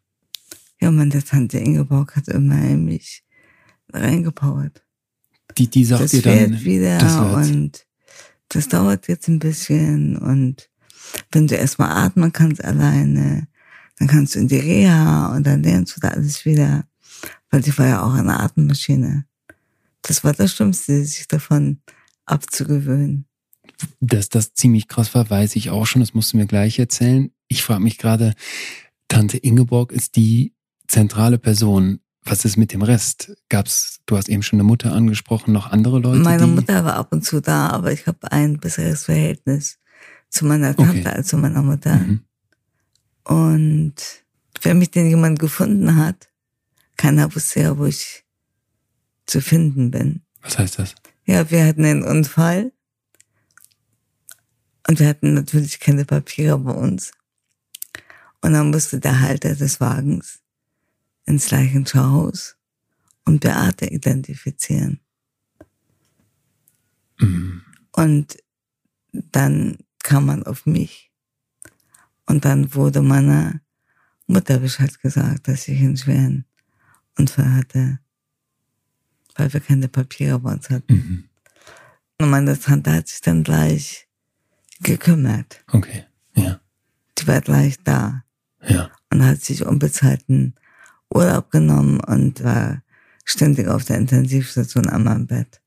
Ja, 0.81 0.91
meine 0.91 1.23
Tante 1.23 1.59
Ingeborg 1.59 2.17
hat 2.17 2.29
immer 2.29 2.61
in 2.63 2.85
mich 2.87 3.25
reingepowert. 3.93 4.83
Die, 5.59 5.69
die 5.69 5.85
sagt 5.85 6.03
das 6.03 6.11
dir 6.11 6.23
dann, 6.23 6.61
wieder 6.63 6.99
das 6.99 7.17
und 7.17 7.87
das 8.49 8.69
dauert 8.69 9.09
jetzt 9.09 9.29
ein 9.29 9.39
bisschen 9.39 10.17
und 10.17 10.71
wenn 11.33 11.47
du 11.47 11.55
erstmal 11.55 11.91
atmen 11.91 12.33
kannst 12.33 12.65
alleine, 12.65 13.49
dann 13.99 14.09
kannst 14.09 14.35
du 14.35 14.41
in 14.41 14.49
die 14.49 14.59
Reha 14.59 15.35
und 15.35 15.47
dann 15.47 15.63
lernst 15.63 15.97
du 15.97 16.01
da 16.01 16.09
alles 16.09 16.45
wieder, 16.45 16.85
weil 17.51 17.61
die 17.61 17.77
war 17.79 17.87
ja 17.87 18.03
auch 18.03 18.15
eine 18.15 18.41
Atemmaschine. 18.41 19.27
Das 20.03 20.25
war 20.25 20.33
das 20.33 20.53
Schlimmste, 20.53 21.05
sich 21.05 21.29
davon 21.29 21.81
abzugewöhnen. 22.27 23.27
Dass 24.01 24.29
das 24.29 24.55
ziemlich 24.55 24.89
krass 24.89 25.15
war, 25.15 25.29
weiß 25.29 25.57
ich 25.57 25.71
auch 25.71 25.87
schon, 25.87 26.01
das 26.01 26.15
musst 26.15 26.33
du 26.33 26.37
mir 26.37 26.47
gleich 26.47 26.79
erzählen. 26.79 27.31
Ich 27.49 27.63
frage 27.63 27.83
mich 27.83 27.99
gerade, 27.99 28.35
Tante 29.09 29.39
Ingeborg 29.39 29.93
ist 29.93 30.17
die 30.17 30.55
zentrale 30.89 31.39
Person 31.39 32.01
was 32.25 32.45
ist 32.45 32.57
mit 32.57 32.73
dem 32.73 32.83
Rest? 32.83 33.37
Gab's, 33.49 34.01
du 34.07 34.17
hast 34.17 34.29
eben 34.29 34.43
schon 34.43 34.59
eine 34.59 34.65
Mutter 34.65 34.93
angesprochen, 34.93 35.53
noch 35.53 35.71
andere 35.71 35.99
Leute? 35.99 36.21
Meine 36.21 36.47
Mutter 36.47 36.85
war 36.85 36.95
ab 36.97 37.09
und 37.13 37.25
zu 37.25 37.41
da, 37.41 37.69
aber 37.69 37.93
ich 37.93 38.07
habe 38.07 38.33
ein 38.33 38.59
besseres 38.59 39.05
Verhältnis 39.05 39.79
zu 40.31 40.47
meiner 40.47 40.75
Tante 40.75 41.01
okay. 41.01 41.09
als 41.09 41.29
zu 41.29 41.37
meiner 41.37 41.63
Mutter. 41.63 41.97
Mhm. 41.97 42.25
Und 43.25 43.95
wenn 44.63 44.79
mich 44.79 44.91
denn 44.91 45.09
jemand 45.09 45.39
gefunden 45.39 45.97
hat, 45.97 46.31
keiner 46.97 47.35
wusste 47.35 47.61
ja, 47.61 47.79
wo 47.79 47.85
ich 47.87 48.25
zu 49.27 49.41
finden 49.41 49.91
bin. 49.91 50.23
Was 50.43 50.59
heißt 50.59 50.79
das? 50.79 50.95
Ja, 51.27 51.51
wir 51.51 51.65
hatten 51.67 51.85
einen 51.85 52.05
Unfall 52.05 52.73
und 54.89 54.99
wir 54.99 55.09
hatten 55.09 55.35
natürlich 55.35 55.81
keine 55.81 56.05
Papiere 56.05 56.59
bei 56.59 56.73
uns. 56.73 57.13
Und 58.41 58.53
dann 58.53 58.71
musste 58.71 59.01
der 59.01 59.21
Halter 59.21 59.55
des 59.55 59.81
Wagens 59.81 60.44
ins 61.27 61.51
Leichenschauhaus 61.51 62.57
und 63.25 63.41
Beate 63.41 63.87
identifizieren. 63.87 65.01
Mhm. 67.19 67.63
Und 67.93 68.37
dann 69.13 69.79
kam 70.03 70.27
man 70.27 70.43
auf 70.45 70.67
mich. 70.67 71.11
Und 72.27 72.45
dann 72.45 72.75
wurde 72.75 73.03
meiner 73.03 73.61
Mutter 74.27 74.59
Bescheid 74.59 74.99
gesagt, 75.01 75.49
dass 75.49 75.69
ich 75.69 75.81
einen 75.81 75.97
schweren 75.97 76.45
Unfall 77.17 77.53
hatte, 77.55 77.99
weil 79.37 79.53
wir 79.53 79.61
keine 79.61 79.89
Papiere 79.89 80.39
bei 80.39 80.53
uns 80.53 80.71
hatten. 80.71 80.95
Mhm. 80.95 81.25
Und 82.21 82.31
meine 82.31 82.59
Tante 82.59 82.93
hat 82.93 83.09
sich 83.09 83.21
dann 83.21 83.43
gleich 83.43 84.09
gekümmert. 84.81 85.65
Okay, 85.73 86.05
ja, 86.35 86.61
Die 87.19 87.27
war 87.27 87.41
gleich 87.41 87.77
da 87.83 88.25
ja. 88.67 88.91
und 89.11 89.25
hat 89.25 89.41
sich 89.41 89.65
unbezahlten 89.65 90.55
Urlaub 91.15 91.51
genommen 91.51 92.01
und 92.01 92.43
war 92.43 92.83
ständig 93.25 93.69
auf 93.69 93.85
der 93.85 93.97
Intensivstation 93.97 94.85
meinem 94.85 95.27
Bett. 95.27 95.61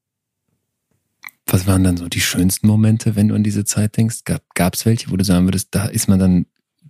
Was 1.47 1.65
waren 1.65 1.83
dann 1.83 1.97
so 1.97 2.09
die 2.09 2.19
schönsten 2.19 2.67
Momente, 2.67 3.15
wenn 3.15 3.29
du 3.29 3.35
an 3.35 3.43
diese 3.43 3.63
Zeit 3.63 3.95
denkst? 3.95 4.23
Gab 4.53 4.73
es 4.75 4.85
welche, 4.85 5.09
wo 5.09 5.15
du 5.15 5.23
sagen 5.23 5.47
würdest, 5.47 5.69
da 5.71 5.85
ist 5.85 6.09
man 6.09 6.19
dann 6.19 6.45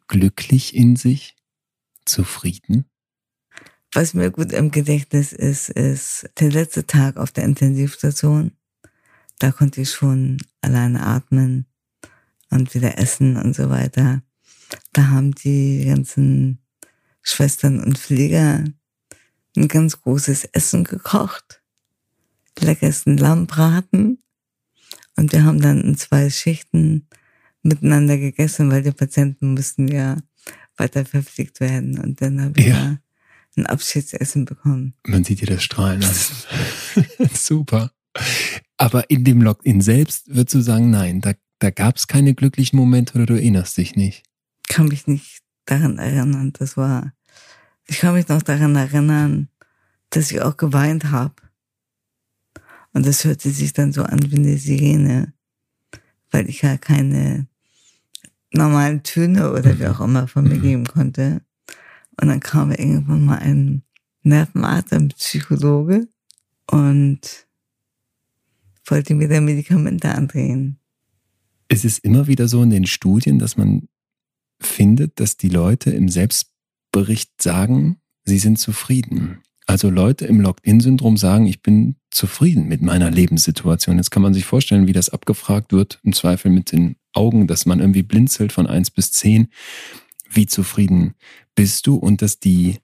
glücklich 0.08 0.76
in 0.76 0.96
sich, 0.96 1.36
zufrieden? 2.06 2.86
Was 3.94 4.14
mir 4.14 4.32
gut 4.32 4.52
im 4.52 4.72
Gedächtnis 4.72 5.32
ist, 5.32 5.70
ist 5.70 6.30
der 6.40 6.52
letzte 6.52 6.88
Tag 6.88 7.18
auf 7.18 7.32
der 7.32 7.44
Intensivstation. 7.44 8.52
Da 9.40 9.52
konnte 9.52 9.82
ich 9.82 9.92
schon 9.92 10.38
alleine 10.62 11.06
atmen 11.06 11.68
und 12.50 12.74
wieder 12.74 12.98
essen 12.98 13.38
und 13.38 13.56
so 13.56 13.70
weiter. 13.70 14.22
Da 14.94 15.08
haben 15.08 15.34
die 15.36 15.86
ganzen 15.86 16.60
Schwestern 17.30 17.80
und 17.84 17.98
Pfleger 17.98 18.64
ein 19.56 19.68
ganz 19.68 20.02
großes 20.02 20.46
Essen 20.46 20.84
gekocht. 20.84 21.62
Leckersten 22.60 23.18
Lammbraten. 23.18 24.20
Und 25.16 25.32
wir 25.34 25.44
haben 25.44 25.62
dann 25.62 25.82
in 25.82 25.98
zwei 25.98 26.30
Schichten 26.30 27.08
miteinander 27.64 28.18
gegessen, 28.18 28.72
weil 28.72 28.84
die 28.84 28.92
Patienten 28.92 29.54
mussten 29.54 29.88
ja 29.88 30.18
weiter 30.78 31.06
verpflegt 31.06 31.60
werden. 31.60 32.00
Und 32.00 32.22
dann 32.22 32.42
habe 32.42 32.60
ich 32.60 32.68
Ja. 32.68 32.74
da 32.76 32.98
ein 33.58 33.66
Abschiedsessen 33.66 34.46
bekommen. 34.46 34.94
Man 35.06 35.24
sieht 35.24 35.42
dir 35.42 35.48
das 35.48 35.64
strahlen. 35.64 36.02
Ist 36.04 36.46
super. 37.34 37.92
Aber 38.78 39.10
in 39.10 39.24
dem 39.24 39.42
Login 39.42 39.82
selbst 39.82 40.28
würdest 40.28 40.54
du 40.56 40.62
sagen, 40.62 40.92
nein, 40.92 41.22
da, 41.22 41.34
da 41.60 41.72
gab 41.72 41.98
es 41.98 42.08
keine 42.08 42.36
glücklichen 42.36 42.78
Momente 42.78 43.16
oder 43.16 43.26
du 43.26 43.34
erinnerst 43.34 43.76
dich 43.78 43.96
nicht. 43.96 44.24
kann 44.70 44.88
mich 44.88 45.08
nicht 45.08 45.40
daran 45.66 45.98
erinnern. 45.98 46.54
Das 46.54 46.78
war, 46.78 47.14
ich 47.88 48.00
kann 48.00 48.14
mich 48.14 48.28
noch 48.28 48.42
daran 48.42 48.76
erinnern, 48.76 49.50
dass 50.10 50.32
ich 50.32 50.42
auch 50.42 50.58
geweint 50.58 51.06
habe. 51.06 51.36
Und 52.94 53.06
das 53.06 53.24
hörte 53.24 53.50
sich 53.50 53.74
dann 53.74 53.94
so 53.94 54.04
an 54.04 54.32
wie 54.32 54.38
eine 54.38 54.58
Sirene, 54.58 55.34
weil 56.32 56.50
ich 56.50 56.62
ja 56.62 56.78
keine 56.78 57.48
normalen 58.52 59.04
Töne 59.04 59.52
oder 59.52 59.78
wie 59.80 59.88
auch 59.88 60.00
immer 60.00 60.28
von 60.28 60.46
mir 60.46 60.60
geben 60.60 60.86
konnte. 60.86 61.42
Und 62.20 62.30
dann 62.30 62.40
kam 62.40 62.72
irgendwann 62.72 63.26
mal 63.26 63.40
ein 63.40 63.84
Nervenarzt, 64.24 64.94
ein 64.94 65.10
Psychologe 65.10 66.08
und 66.70 67.48
wollte 68.86 69.16
mir 69.16 69.28
dann 69.28 69.46
Medikamente 69.46 70.10
andrehen. 70.10 70.80
Es 71.68 71.86
ist 71.86 72.00
immer 72.00 72.28
wieder 72.28 72.48
so 72.48 72.64
in 72.64 72.70
den 72.70 72.86
Studien, 72.86 73.40
dass 73.40 73.58
man 73.58 73.88
findet, 74.60 75.20
dass 75.20 75.38
die 75.38 75.50
Leute 75.50 75.92
im 75.92 76.10
Selbstbericht 76.98 77.42
sagen, 77.42 77.98
sie 78.26 78.40
sind 78.40 78.58
zufrieden. 78.58 79.42
Also 79.68 79.90
Leute 79.90 80.26
im 80.26 80.42
Locked-In-Syndrom 80.42 81.18
sagen, 81.18 81.46
ich 81.46 81.62
bin 81.62 81.98
zufrieden 82.10 82.68
mit 82.68 82.82
meiner 82.82 83.12
Lebenssituation. 83.12 83.98
Jetzt 83.98 84.12
kann 84.12 84.24
man 84.24 84.34
sich 84.34 84.46
vorstellen, 84.46 84.88
wie 84.88 84.94
das 84.94 85.10
abgefragt 85.10 85.74
wird, 85.74 86.00
im 86.04 86.14
Zweifel 86.14 86.50
mit 86.50 86.72
den 86.72 86.96
Augen, 87.14 87.48
dass 87.48 87.66
man 87.66 87.80
irgendwie 87.80 88.04
blinzelt 88.04 88.52
von 88.52 88.66
eins 88.66 88.90
bis 88.90 89.12
zehn. 89.12 89.50
Wie 90.30 90.48
zufrieden 90.48 91.14
bist 91.54 91.86
du? 91.86 91.96
Und 91.96 92.22
dass 92.22 92.40
die 92.40 92.78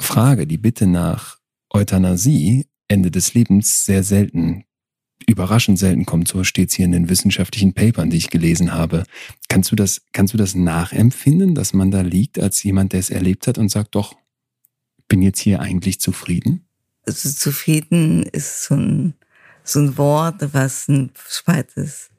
Frage, 0.00 0.46
die 0.46 0.58
Bitte 0.58 0.86
nach 0.86 1.38
Euthanasie 1.70 2.66
Ende 2.88 3.10
des 3.10 3.34
Lebens 3.34 3.84
sehr 3.84 4.02
selten, 4.02 4.64
überraschend 5.28 5.78
selten 5.78 6.06
kommt. 6.06 6.26
So 6.28 6.42
steht 6.42 6.70
es 6.70 6.74
hier 6.76 6.86
in 6.86 6.92
den 6.92 7.08
wissenschaftlichen 7.08 7.74
Papern, 7.74 8.10
die 8.10 8.16
ich 8.16 8.30
gelesen 8.30 8.72
habe. 8.72 9.04
Kannst 9.48 9.70
du 9.70 9.76
das, 9.76 10.02
kannst 10.12 10.32
du 10.34 10.38
das 10.38 10.54
nachempfinden, 10.54 11.54
dass 11.54 11.72
man 11.74 11.90
da 11.90 12.00
liegt 12.00 12.38
als 12.40 12.62
jemand, 12.62 12.92
der 12.92 13.00
es 13.00 13.10
erlebt 13.10 13.46
hat 13.46 13.58
und 13.58 13.68
sagt, 13.68 13.94
doch, 13.94 14.16
bin 15.06 15.22
jetzt 15.22 15.40
hier 15.40 15.60
eigentlich 15.60 16.00
zufrieden? 16.00 16.64
also 17.06 17.30
zufrieden 17.30 18.22
ist 18.24 18.64
so 18.64 18.74
ein, 18.74 19.14
so 19.64 19.80
ein 19.80 19.96
Wort, 19.96 20.52
was 20.52 20.88
ein 20.88 21.10
weites, 21.46 22.10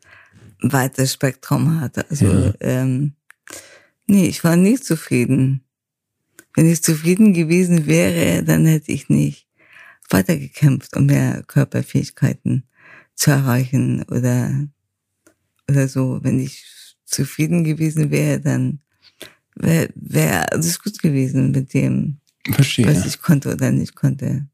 weites 0.64 1.14
Spektrum 1.14 1.80
hat. 1.80 2.10
Also, 2.10 2.26
Ja. 2.26 2.54
ähm, 2.60 3.14
nee, 4.08 4.26
ich 4.26 4.44
war 4.44 4.56
nie 4.56 4.80
zufrieden. 4.80 5.62
Wenn 6.56 6.72
ich 6.72 6.82
zufrieden 6.82 7.34
gewesen 7.34 7.86
wäre, 7.86 8.44
dann 8.44 8.66
hätte 8.66 8.92
ich 8.92 9.10
nicht 9.10 9.48
weitergekämpft, 10.10 10.98
um 10.98 11.06
mehr 11.06 11.44
Körperfähigkeiten 11.46 12.64
zu 13.20 13.32
erreichen 13.32 14.04
oder, 14.04 14.68
oder 15.70 15.88
so. 15.88 16.20
Wenn 16.24 16.40
ich 16.40 16.66
zufrieden 17.06 17.64
gewesen 17.64 18.12
wäre, 18.12 18.40
dann 18.40 18.80
wäre 19.56 19.90
wär 19.96 20.52
alles 20.54 20.82
gut 20.82 21.02
gewesen 21.02 21.52
mit 21.52 21.74
dem, 21.74 22.18
Verstehe. 22.50 22.88
was 22.88 23.06
ich 23.06 23.22
konnte 23.22 23.54
oder 23.54 23.72
nicht 23.72 23.94
konnte. 23.96 24.48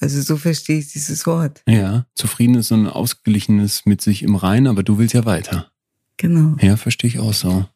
Also 0.00 0.20
so 0.22 0.36
verstehe 0.36 0.78
ich 0.78 0.92
dieses 0.92 1.24
Wort. 1.26 1.62
Ja, 1.68 2.06
zufrieden 2.14 2.56
ist 2.56 2.68
so 2.68 2.74
ein 2.74 2.86
ausgeglichenes 2.86 3.86
mit 3.86 4.00
sich 4.00 4.22
im 4.22 4.34
Rein, 4.34 4.66
aber 4.66 4.82
du 4.82 4.98
willst 4.98 5.14
ja 5.14 5.24
weiter. 5.24 5.70
Genau. 6.16 6.56
Ja, 6.60 6.76
verstehe 6.76 7.08
ich 7.08 7.20
auch 7.20 7.34
so. 7.34 7.66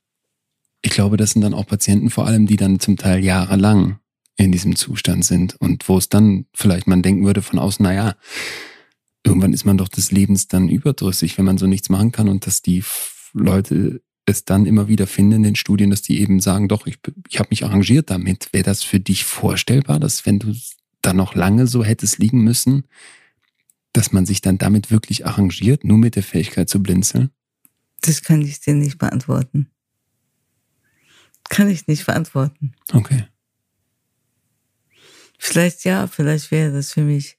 Ich 0.83 0.91
glaube, 0.91 1.17
das 1.17 1.31
sind 1.31 1.43
dann 1.43 1.55
auch 1.55 1.67
Patienten 1.67 2.11
vor 2.11 2.27
allem, 2.27 2.47
die 2.47 2.57
dann 2.57 2.81
zum 2.81 2.97
Teil 2.97 3.23
jahrelang 3.23 4.01
in 4.37 4.53
diesem 4.53 4.75
Zustand 4.75 5.25
sind 5.25 5.55
und 5.61 5.89
wo 5.89 5.97
es 5.97 6.09
dann 6.09 6.47
vielleicht 6.55 6.89
man 6.89 7.03
denken 7.03 7.25
würde 7.25 7.41
von 7.41 7.59
außen, 7.59 7.83
naja, 7.85 8.17
irgendwann 9.25 9.53
ist 9.53 9.64
man 9.64 9.79
doch 9.79 9.89
des 9.89 10.12
Lebens 10.12 10.49
dann 10.49 10.68
überdrüssig, 10.68 11.39
wenn 11.39 11.45
man 11.45 11.59
so 11.59 11.66
nichts 11.66 11.89
machen 11.89 12.12
kann 12.12 12.29
und 12.29 12.47
dass 12.47 12.62
die 12.62 12.85
Leute 13.33 14.03
es 14.27 14.45
dann 14.45 14.66
immer 14.66 14.89
wieder 14.89 15.07
finden 15.07 15.33
in 15.33 15.43
den 15.43 15.57
Studien, 15.57 15.91
dass 15.91 16.03
die 16.03 16.20
eben 16.20 16.41
sagen, 16.41 16.68
doch, 16.68 16.87
ich, 16.87 16.99
ich 17.29 17.39
habe 17.39 17.49
mich 17.51 17.64
arrangiert 17.64 18.11
damit. 18.11 18.53
Wäre 18.53 18.64
das 18.64 18.83
für 18.83 19.01
dich 19.01 19.25
vorstellbar, 19.25 20.01
dass 20.01 20.25
wenn 20.25 20.39
du 20.39 20.55
dann 21.03 21.16
noch 21.16 21.35
lange 21.35 21.66
so 21.66 21.85
hättest 21.85 22.18
liegen 22.18 22.43
müssen, 22.43 22.85
dass 23.93 24.12
man 24.12 24.25
sich 24.25 24.41
dann 24.41 24.59
damit 24.59 24.91
wirklich 24.91 25.27
arrangiert, 25.27 25.85
nur 25.85 25.99
mit 25.99 26.16
der 26.16 26.22
Fähigkeit 26.22 26.70
zu 26.70 26.83
blinzeln? 26.83 27.31
Das 28.01 28.22
kann 28.22 28.41
ich 28.43 28.61
dir 28.61 28.75
nicht 28.75 28.99
beantworten. 28.99 29.70
Kann 31.51 31.68
ich 31.68 31.87
nicht 31.87 32.07
beantworten. 32.07 32.75
Okay. 32.93 33.27
Vielleicht 35.39 35.85
ja, 35.85 36.07
vielleicht 36.07 36.51
wäre 36.51 36.72
das 36.72 36.93
für 36.93 37.03
mich 37.03 37.39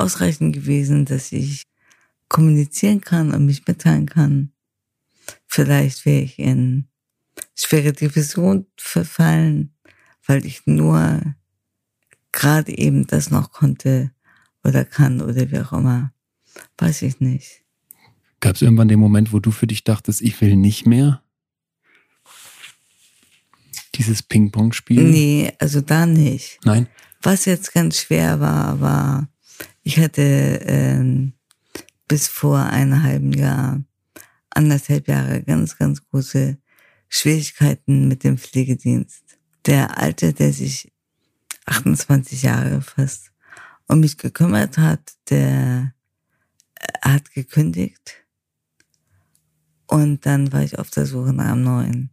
ausreichend 0.00 0.54
gewesen, 0.54 1.04
dass 1.04 1.32
ich 1.32 1.64
kommunizieren 2.28 3.00
kann 3.00 3.34
und 3.34 3.46
mich 3.46 3.66
mitteilen 3.66 4.06
kann. 4.06 4.52
Vielleicht 5.46 6.06
wäre 6.06 6.22
ich 6.22 6.38
in 6.38 6.88
schwere 7.54 7.92
Depression 7.92 8.66
verfallen, 8.76 9.74
weil 10.26 10.44
ich 10.46 10.66
nur 10.66 11.34
gerade 12.32 12.76
eben 12.76 13.06
das 13.06 13.30
noch 13.30 13.52
konnte 13.52 14.12
oder 14.64 14.84
kann 14.84 15.20
oder 15.20 15.50
wie 15.50 15.58
auch 15.58 15.72
immer. 15.72 16.12
Weiß 16.78 17.02
ich 17.02 17.20
nicht. 17.20 17.62
Gab 18.40 18.56
es 18.56 18.62
irgendwann 18.62 18.88
den 18.88 19.00
Moment, 19.00 19.32
wo 19.32 19.38
du 19.38 19.50
für 19.50 19.66
dich 19.66 19.84
dachtest, 19.84 20.22
ich 20.22 20.40
will 20.40 20.56
nicht 20.56 20.86
mehr? 20.86 21.22
Dieses 23.96 24.22
Ping-Pong-Spiel? 24.22 25.02
Nee, 25.02 25.52
also 25.58 25.80
da 25.80 26.06
nicht. 26.06 26.58
Nein? 26.64 26.88
Was 27.22 27.44
jetzt 27.44 27.74
ganz 27.74 27.98
schwer 27.98 28.40
war, 28.40 28.80
war, 28.80 29.28
ich 29.82 29.98
hatte 29.98 30.22
ähm, 30.22 31.32
bis 32.08 32.28
vor 32.28 32.58
einem 32.58 33.02
halben 33.02 33.32
Jahr, 33.32 33.82
anderthalb 34.50 35.08
Jahre 35.08 35.42
ganz, 35.42 35.78
ganz 35.78 36.04
große 36.08 36.58
Schwierigkeiten 37.08 38.08
mit 38.08 38.24
dem 38.24 38.38
Pflegedienst. 38.38 39.38
Der 39.66 39.98
Alte, 39.98 40.32
der 40.32 40.52
sich 40.52 40.92
28 41.66 42.42
Jahre 42.42 42.82
fast 42.82 43.30
um 43.86 44.00
mich 44.00 44.16
gekümmert 44.16 44.78
hat, 44.78 45.12
der 45.28 45.94
äh, 46.74 46.92
hat 47.02 47.32
gekündigt. 47.32 48.24
Und 49.86 50.24
dann 50.26 50.52
war 50.52 50.62
ich 50.62 50.78
auf 50.78 50.90
der 50.90 51.06
Suche 51.06 51.32
nach 51.32 51.52
einem 51.52 51.64
neuen. 51.64 52.10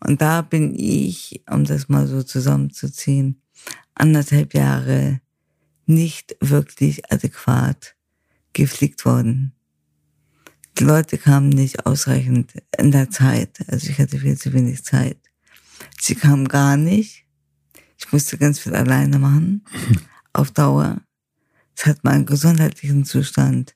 Und 0.00 0.20
da 0.20 0.42
bin 0.42 0.74
ich, 0.74 1.42
um 1.48 1.64
das 1.64 1.88
mal 1.88 2.06
so 2.06 2.22
zusammenzuziehen, 2.22 3.42
anderthalb 3.94 4.54
Jahre 4.54 5.20
nicht 5.90 6.36
wirklich 6.40 7.12
adäquat 7.12 7.96
gepflegt 8.52 9.04
worden. 9.04 9.52
Die 10.78 10.84
Leute 10.84 11.18
kamen 11.18 11.50
nicht 11.50 11.84
ausreichend 11.84 12.54
in 12.78 12.90
der 12.90 13.10
Zeit. 13.10 13.58
Also 13.68 13.90
ich 13.90 13.98
hatte 13.98 14.18
viel 14.18 14.38
zu 14.38 14.52
wenig 14.52 14.82
Zeit. 14.84 15.18
Sie 16.00 16.14
kamen 16.14 16.48
gar 16.48 16.76
nicht. 16.76 17.26
Ich 17.98 18.10
musste 18.12 18.38
ganz 18.38 18.60
viel 18.60 18.74
alleine 18.74 19.18
machen. 19.18 19.64
Auf 20.32 20.50
Dauer. 20.52 21.02
Es 21.76 21.86
hat 21.86 22.04
meinen 22.04 22.24
gesundheitlichen 22.24 23.04
Zustand 23.04 23.74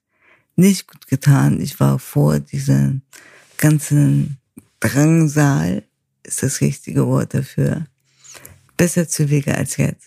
nicht 0.57 0.87
gut 0.87 1.07
getan. 1.07 1.61
Ich 1.61 1.79
war 1.81 1.99
vor 1.99 2.39
diesem 2.39 3.03
ganzen 3.59 4.39
Drangsal, 4.81 5.83
ist 6.23 6.43
das 6.43 6.61
richtige 6.61 7.07
Wort 7.07 7.35
dafür, 7.35 7.87
besser 8.77 9.09
zu 9.09 9.31
Wege 9.31 9.55
als 9.55 9.77
jetzt. 9.77 10.07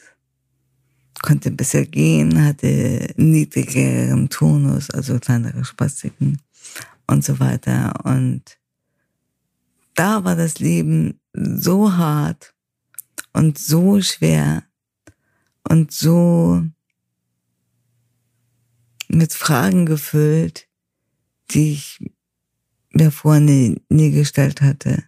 Konnte 1.21 1.51
besser 1.51 1.85
gehen, 1.85 2.43
hatte 2.43 3.13
niedrigeren 3.17 4.29
Tonus, 4.29 4.89
also 4.91 5.19
kleinere 5.19 5.65
Spastiken 5.65 6.39
und 7.07 7.23
so 7.23 7.39
weiter. 7.39 7.93
Und 8.03 8.57
da 9.95 10.23
war 10.23 10.35
das 10.35 10.59
Leben 10.59 11.19
so 11.33 11.93
hart 11.93 12.53
und 13.33 13.57
so 13.57 14.01
schwer 14.01 14.63
und 15.67 15.91
so 15.91 16.63
mit 19.09 19.33
Fragen 19.33 19.85
gefüllt, 19.85 20.67
die 21.51 21.73
ich 21.73 22.11
mir 22.91 23.11
vorher 23.11 23.41
nie, 23.41 23.81
nie 23.89 24.11
gestellt 24.11 24.61
hatte, 24.61 25.03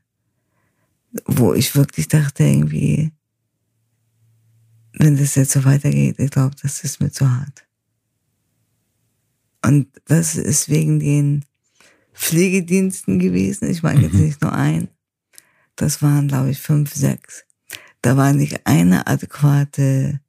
wo 1.26 1.54
ich 1.54 1.76
wirklich 1.76 2.08
dachte 2.08 2.44
irgendwie, 2.44 3.12
wenn 5.00 5.18
das 5.18 5.34
jetzt 5.36 5.54
so 5.54 5.66
weitergeht, 5.66 6.20
ich 6.20 6.30
glaube, 6.30 6.56
das 6.62 6.84
ist 6.84 7.02
mir 7.02 7.12
zu 7.12 7.30
hart. 7.30 7.66
Und 9.66 9.88
das 10.06 10.36
ist 10.36 10.70
wegen 10.70 11.00
den 11.00 11.46
Pflegediensten 12.14 13.18
gewesen. 13.18 13.70
Ich 13.70 13.82
meine 13.82 14.02
jetzt 14.02 14.14
mhm. 14.14 14.22
nicht 14.22 14.42
nur 14.42 14.54
ein. 14.54 14.90
Das 15.76 16.04
waren, 16.04 16.28
glaube 16.28 16.52
ich, 16.52 16.60
fünf, 16.60 16.94
sechs. 16.94 17.46
Da 18.02 18.16
war 18.16 18.34
nicht 18.34 18.68
eine 18.68 19.08
adäquate 19.08 20.22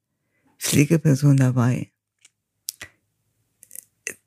Pflegeperson 0.58 1.36
dabei 1.36 1.90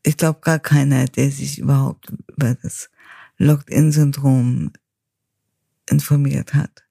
ich 0.04 0.18
glaube 0.18 0.42
gar 0.42 0.60
keiner, 0.60 1.06
der 1.06 1.32
sich 1.32 1.60
überhaupt 1.60 2.12
über 2.28 2.56
das 2.56 2.90
Locked-in-Syndrom 3.38 4.74
informiert 5.90 6.54
hat. 6.54 6.83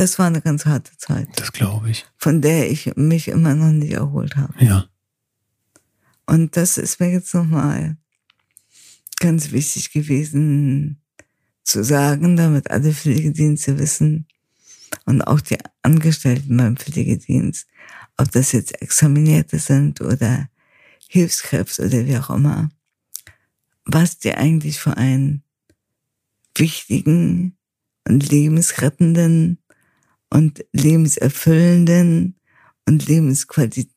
Das 0.00 0.18
war 0.18 0.28
eine 0.28 0.40
ganz 0.40 0.64
harte 0.64 0.96
Zeit. 0.96 1.28
Das 1.36 1.52
glaube 1.52 1.90
ich. 1.90 2.06
Von 2.16 2.40
der 2.40 2.70
ich 2.70 2.96
mich 2.96 3.28
immer 3.28 3.54
noch 3.54 3.70
nicht 3.70 3.92
erholt 3.92 4.34
habe. 4.34 4.54
Ja. 4.64 4.88
Und 6.24 6.56
das 6.56 6.78
ist 6.78 7.00
mir 7.00 7.12
jetzt 7.12 7.34
nochmal 7.34 7.98
ganz 9.16 9.52
wichtig 9.52 9.92
gewesen 9.92 11.02
zu 11.64 11.84
sagen, 11.84 12.38
damit 12.38 12.70
alle 12.70 12.94
Pflegedienste 12.94 13.78
wissen 13.78 14.26
und 15.04 15.20
auch 15.20 15.42
die 15.42 15.58
Angestellten 15.82 16.56
beim 16.56 16.78
Pflegedienst, 16.78 17.66
ob 18.16 18.30
das 18.30 18.52
jetzt 18.52 18.80
Examinierte 18.80 19.58
sind 19.58 20.00
oder 20.00 20.48
Hilfskräfte 21.08 21.84
oder 21.84 22.06
wie 22.06 22.16
auch 22.16 22.30
immer, 22.30 22.70
was 23.84 24.18
dir 24.18 24.38
eigentlich 24.38 24.80
für 24.80 24.96
einen 24.96 25.42
wichtigen 26.54 27.58
und 28.08 28.30
lebensrettenden 28.30 29.58
und 30.30 30.64
lebenserfüllenden 30.72 32.36
und 32.86 33.06
Lebensqualität 33.06 33.90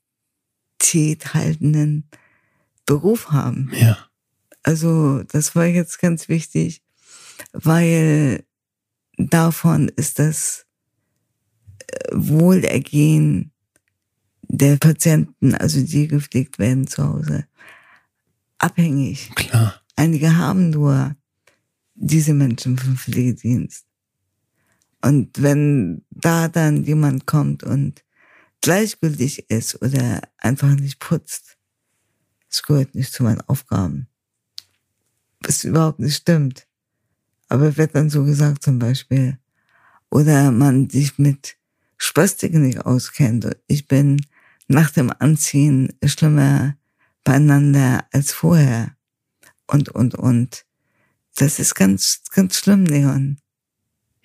haltenden 1.34 2.10
Beruf 2.86 3.32
haben. 3.32 3.72
Ja. 3.74 3.98
Also 4.64 5.24
das 5.24 5.56
war 5.56 5.66
jetzt 5.66 6.00
ganz 6.00 6.30
wichtig, 6.30 6.84
weil 7.52 8.44
davon 9.18 9.90
ist 9.90 10.20
das 10.20 10.66
äh, 11.88 12.10
Wohlergehen 12.12 13.52
der 14.42 14.78
Patienten, 14.78 15.56
also 15.56 15.84
die 15.84 16.08
gepflegt 16.08 16.60
werden 16.60 16.88
zu 16.88 17.04
Hause, 17.04 17.48
abhängig. 18.58 19.32
Klar. 19.36 19.82
Einige 19.96 20.38
haben 20.38 20.70
nur 20.70 21.16
diese 21.96 22.34
Menschen 22.34 22.78
vom 22.78 22.98
Pflegedienst. 22.98 23.86
Und 25.04 25.42
wenn 25.42 26.06
da 26.12 26.48
dann 26.48 26.86
jemand 26.86 27.26
kommt 27.26 27.62
und 27.62 28.06
gleichgültig 28.62 29.50
ist 29.50 29.82
oder 29.82 30.22
einfach 30.38 30.76
nicht 30.76 31.00
putzt, 31.00 31.58
das 32.50 32.64
gehört 32.64 32.96
nicht 32.96 33.12
zu 33.12 33.24
meinen 33.24 33.42
Aufgaben. 33.42 34.08
Was 35.42 35.66
überhaupt 35.66 36.00
nicht 36.00 36.16
stimmt. 36.16 36.68
Aber 37.50 37.76
wird 37.76 37.96
dann 37.96 38.10
so 38.10 38.24
gesagt 38.24 38.64
zum 38.64 38.80
Beispiel. 38.80 39.38
Oder 40.10 40.52
man 40.52 40.90
sich 40.90 41.20
mit 41.20 41.58
Spastiken 41.98 42.62
nicht 42.62 42.86
auskennt. 42.86 43.58
Ich 43.68 43.90
bin 43.90 44.26
nach 44.70 44.90
dem 44.90 45.12
Anziehen 45.20 45.92
schlimmer 46.06 46.78
beieinander 47.26 48.06
als 48.14 48.32
vorher. 48.32 48.96
Und, 49.68 49.90
und, 49.90 50.16
und. 50.16 50.66
Das 51.36 51.60
ist 51.60 51.76
ganz, 51.76 52.22
ganz 52.32 52.56
schlimm, 52.58 52.86
Leon. 52.86 53.43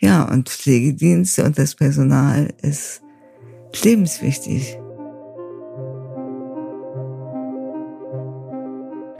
Ja, 0.00 0.22
und 0.30 0.48
Pflegedienste 0.48 1.44
und 1.44 1.58
das 1.58 1.74
Personal 1.74 2.54
ist 2.62 3.02
lebenswichtig. 3.82 4.77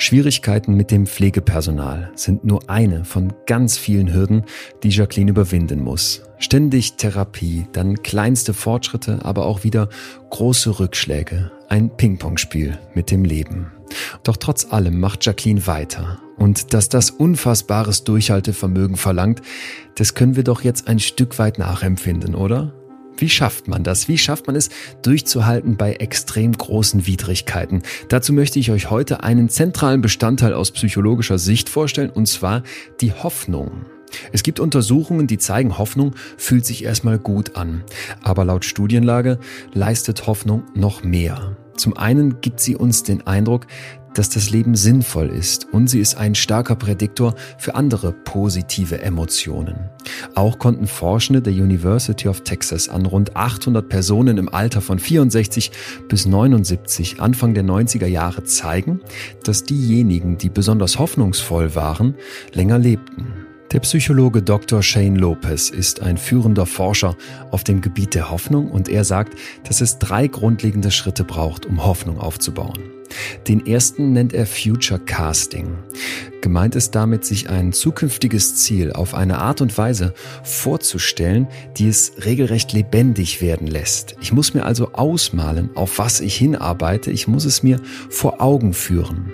Schwierigkeiten 0.09 0.73
mit 0.73 0.91
dem 0.91 1.07
Pflegepersonal 1.07 2.11
sind 2.15 2.43
nur 2.43 2.71
eine 2.71 3.05
von 3.05 3.31
ganz 3.45 3.77
vielen 3.77 4.15
Hürden, 4.15 4.45
die 4.83 4.89
Jacqueline 4.89 5.31
überwinden 5.31 5.85
muss. 5.85 6.23
Ständig 6.39 6.95
Therapie, 6.95 7.67
dann 7.73 8.03
kleinste 8.03 8.55
Fortschritte, 8.55 9.19
aber 9.27 9.45
auch 9.45 9.65
wieder 9.65 9.91
große 10.31 10.81
Rückschläge. 10.81 11.51
Ein 11.69 11.95
Ping-Pong-Spiel 11.95 12.79
mit 12.95 13.11
dem 13.11 13.23
Leben. 13.23 13.67
Doch 14.23 14.39
trotz 14.39 14.73
allem 14.73 14.99
macht 14.99 15.27
Jacqueline 15.27 15.67
weiter. 15.67 16.19
Und 16.39 16.73
dass 16.73 16.89
das 16.89 17.11
unfassbares 17.11 18.05
Durchhaltevermögen 18.05 18.97
verlangt, 18.97 19.43
das 19.97 20.15
können 20.15 20.37
wir 20.37 20.45
doch 20.45 20.63
jetzt 20.63 20.89
ein 20.89 21.01
Stück 21.01 21.39
weit 21.39 21.59
nachempfinden, 21.59 22.35
oder? 22.35 22.73
Wie 23.19 23.29
schafft 23.29 23.67
man 23.67 23.83
das? 23.83 24.07
Wie 24.07 24.17
schafft 24.17 24.47
man 24.47 24.55
es, 24.55 24.71
durchzuhalten 25.03 25.77
bei 25.77 25.95
extrem 25.95 26.53
großen 26.53 27.07
Widrigkeiten? 27.07 27.83
Dazu 28.09 28.33
möchte 28.33 28.61
ich 28.61 28.71
euch 28.71 28.91
heute 28.91 29.25
einen 29.25 29.49
zentralen 29.49 30.01
Bestandteil 30.01 30.55
aus 30.55 30.71
psychologischer 30.71 31.39
Sicht 31.39 31.69
vorstellen, 31.69 32.11
und 32.11 32.27
zwar 32.27 32.63
die 33.01 33.13
Hoffnung. 33.13 33.87
Es 34.33 34.43
gibt 34.45 34.61
Untersuchungen, 34.61 35.27
die 35.27 35.39
zeigen, 35.39 35.79
Hoffnung 35.79 36.15
fühlt 36.37 36.65
sich 36.65 36.85
erstmal 36.85 37.19
gut 37.19 37.57
an. 37.57 37.83
Aber 38.23 38.45
laut 38.45 38.65
Studienlage 38.65 39.39
leistet 39.75 40.27
Hoffnung 40.27 40.63
noch 40.75 41.03
mehr. 41.03 41.57
Zum 41.77 41.97
einen 41.97 42.41
gibt 42.41 42.61
sie 42.61 42.75
uns 42.75 43.05
den 43.05 43.27
Eindruck, 43.27 43.67
dass 44.19 44.29
das 44.29 44.51
Leben 44.51 44.75
sinnvoll 44.75 45.29
ist 45.29 45.69
und 45.73 45.89
sie 45.89 46.01
ist 46.01 46.17
ein 46.17 46.35
starker 46.35 46.75
Prädiktor 46.75 47.37
für 47.57 47.77
andere 47.77 48.13
positive 48.13 49.01
Emotionen. 49.01 49.91
Auch 50.35 50.59
konnten 50.59 50.89
Forschende 50.89 51.41
der 51.41 51.53
University 51.53 52.27
of 52.27 52.41
Texas 52.41 52.89
an 52.89 53.07
rund 53.07 53.37
800 53.37 53.89
Personen 53.89 54.37
im 54.37 54.53
Alter 54.53 54.81
von 54.81 54.99
64 54.99 55.71
bis 56.09 56.27
79 56.27 57.21
Anfang 57.21 57.55
der 57.55 57.63
90er 57.63 58.07
Jahre 58.07 58.43
zeigen, 58.43 59.01
dass 59.45 59.63
diejenigen, 59.63 60.37
die 60.37 60.49
besonders 60.49 60.99
hoffnungsvoll 60.99 61.77
waren, 61.77 62.17
länger 62.53 62.81
lebten. 62.81 63.48
Der 63.73 63.81
Psychologe 63.81 64.41
Dr. 64.41 64.83
Shane 64.83 65.17
Lopez 65.17 65.69
ist 65.69 66.01
ein 66.01 66.17
führender 66.17 66.65
Forscher 66.65 67.17
auf 67.51 67.65
dem 67.65 67.83
Gebiet 67.83 68.15
der 68.15 68.31
Hoffnung 68.31 68.71
und 68.71 68.89
er 68.89 69.05
sagt, 69.05 69.39
dass 69.65 69.83
es 69.83 69.99
drei 69.99 70.27
grundlegende 70.27 70.91
Schritte 70.91 71.23
braucht, 71.23 71.67
um 71.67 71.85
Hoffnung 71.85 72.19
aufzubauen. 72.19 72.79
Den 73.47 73.67
ersten 73.67 74.13
nennt 74.15 74.33
er 74.33 74.47
Future 74.47 74.99
Casting. 74.99 75.77
Gemeint 76.41 76.77
ist 76.77 76.95
damit, 76.95 77.27
sich 77.27 77.51
ein 77.51 77.75
zukünftiges 77.75 78.57
Ziel 78.57 78.93
auf 78.93 79.13
eine 79.13 79.39
Art 79.39 79.61
und 79.61 79.77
Weise 79.77 80.15
vorzustellen, 80.45 81.47
die 81.77 81.89
es 81.89 82.13
regelrecht 82.25 82.73
lebendig 82.73 83.43
werden 83.43 83.67
lässt. 83.67 84.17
Ich 84.23 84.33
muss 84.33 84.55
mir 84.55 84.65
also 84.65 84.93
ausmalen, 84.93 85.71
auf 85.75 85.99
was 85.99 86.21
ich 86.21 86.37
hinarbeite. 86.37 87.11
Ich 87.11 87.29
muss 87.29 87.45
es 87.45 87.63
mir 87.63 87.81
vor 88.09 88.41
Augen 88.41 88.73
führen. 88.73 89.31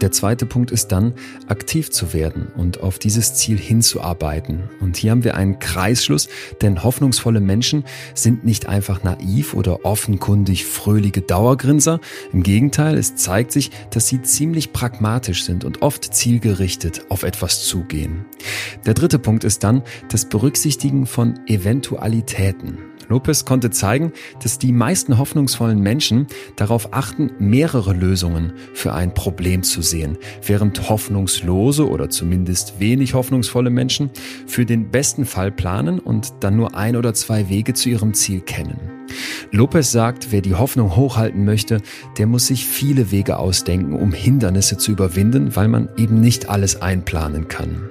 Der 0.00 0.12
zweite 0.12 0.46
Punkt 0.46 0.70
ist 0.70 0.88
dann, 0.88 1.14
aktiv 1.48 1.90
zu 1.90 2.12
werden 2.12 2.48
und 2.56 2.80
auf 2.80 2.98
dieses 2.98 3.34
Ziel 3.34 3.58
hinzuarbeiten. 3.58 4.70
Und 4.80 4.96
hier 4.96 5.12
haben 5.12 5.24
wir 5.24 5.36
einen 5.36 5.58
Kreisschluss, 5.58 6.28
denn 6.62 6.82
hoffnungsvolle 6.82 7.40
Menschen 7.40 7.84
sind 8.14 8.44
nicht 8.44 8.66
einfach 8.66 9.02
naiv 9.02 9.54
oder 9.54 9.84
offenkundig 9.84 10.66
fröhliche 10.66 11.22
Dauergrinser. 11.22 12.00
Im 12.32 12.42
Gegenteil, 12.42 12.98
es 12.98 13.16
zeigt 13.16 13.52
sich, 13.52 13.70
dass 13.90 14.08
sie 14.08 14.22
ziemlich 14.22 14.72
pragmatisch 14.72 15.44
sind 15.44 15.64
und 15.64 15.82
oft 15.82 16.14
zielgerichtet 16.14 17.06
auf 17.08 17.22
etwas 17.22 17.64
zugehen. 17.64 18.24
Der 18.86 18.94
dritte 18.94 19.18
Punkt 19.18 19.44
ist 19.44 19.64
dann 19.64 19.82
das 20.08 20.28
Berücksichtigen 20.28 21.06
von 21.06 21.40
Eventualitäten. 21.46 22.89
Lopez 23.10 23.44
konnte 23.44 23.70
zeigen, 23.70 24.12
dass 24.42 24.58
die 24.58 24.72
meisten 24.72 25.18
hoffnungsvollen 25.18 25.80
Menschen 25.80 26.28
darauf 26.56 26.94
achten, 26.94 27.32
mehrere 27.38 27.92
Lösungen 27.92 28.52
für 28.72 28.94
ein 28.94 29.12
Problem 29.12 29.64
zu 29.64 29.82
sehen, 29.82 30.16
während 30.46 30.88
hoffnungslose 30.88 31.88
oder 31.88 32.08
zumindest 32.08 32.78
wenig 32.78 33.14
hoffnungsvolle 33.14 33.70
Menschen 33.70 34.10
für 34.46 34.64
den 34.64 34.90
besten 34.90 35.26
Fall 35.26 35.50
planen 35.50 35.98
und 35.98 36.32
dann 36.40 36.56
nur 36.56 36.76
ein 36.76 36.96
oder 36.96 37.12
zwei 37.12 37.48
Wege 37.48 37.74
zu 37.74 37.88
ihrem 37.88 38.14
Ziel 38.14 38.40
kennen. 38.40 38.78
Lopez 39.50 39.90
sagt, 39.90 40.30
wer 40.30 40.40
die 40.40 40.54
Hoffnung 40.54 40.94
hochhalten 40.94 41.44
möchte, 41.44 41.82
der 42.16 42.28
muss 42.28 42.46
sich 42.46 42.64
viele 42.64 43.10
Wege 43.10 43.38
ausdenken, 43.38 43.94
um 43.94 44.12
Hindernisse 44.12 44.78
zu 44.78 44.92
überwinden, 44.92 45.56
weil 45.56 45.66
man 45.66 45.88
eben 45.96 46.20
nicht 46.20 46.48
alles 46.48 46.80
einplanen 46.80 47.48
kann. 47.48 47.88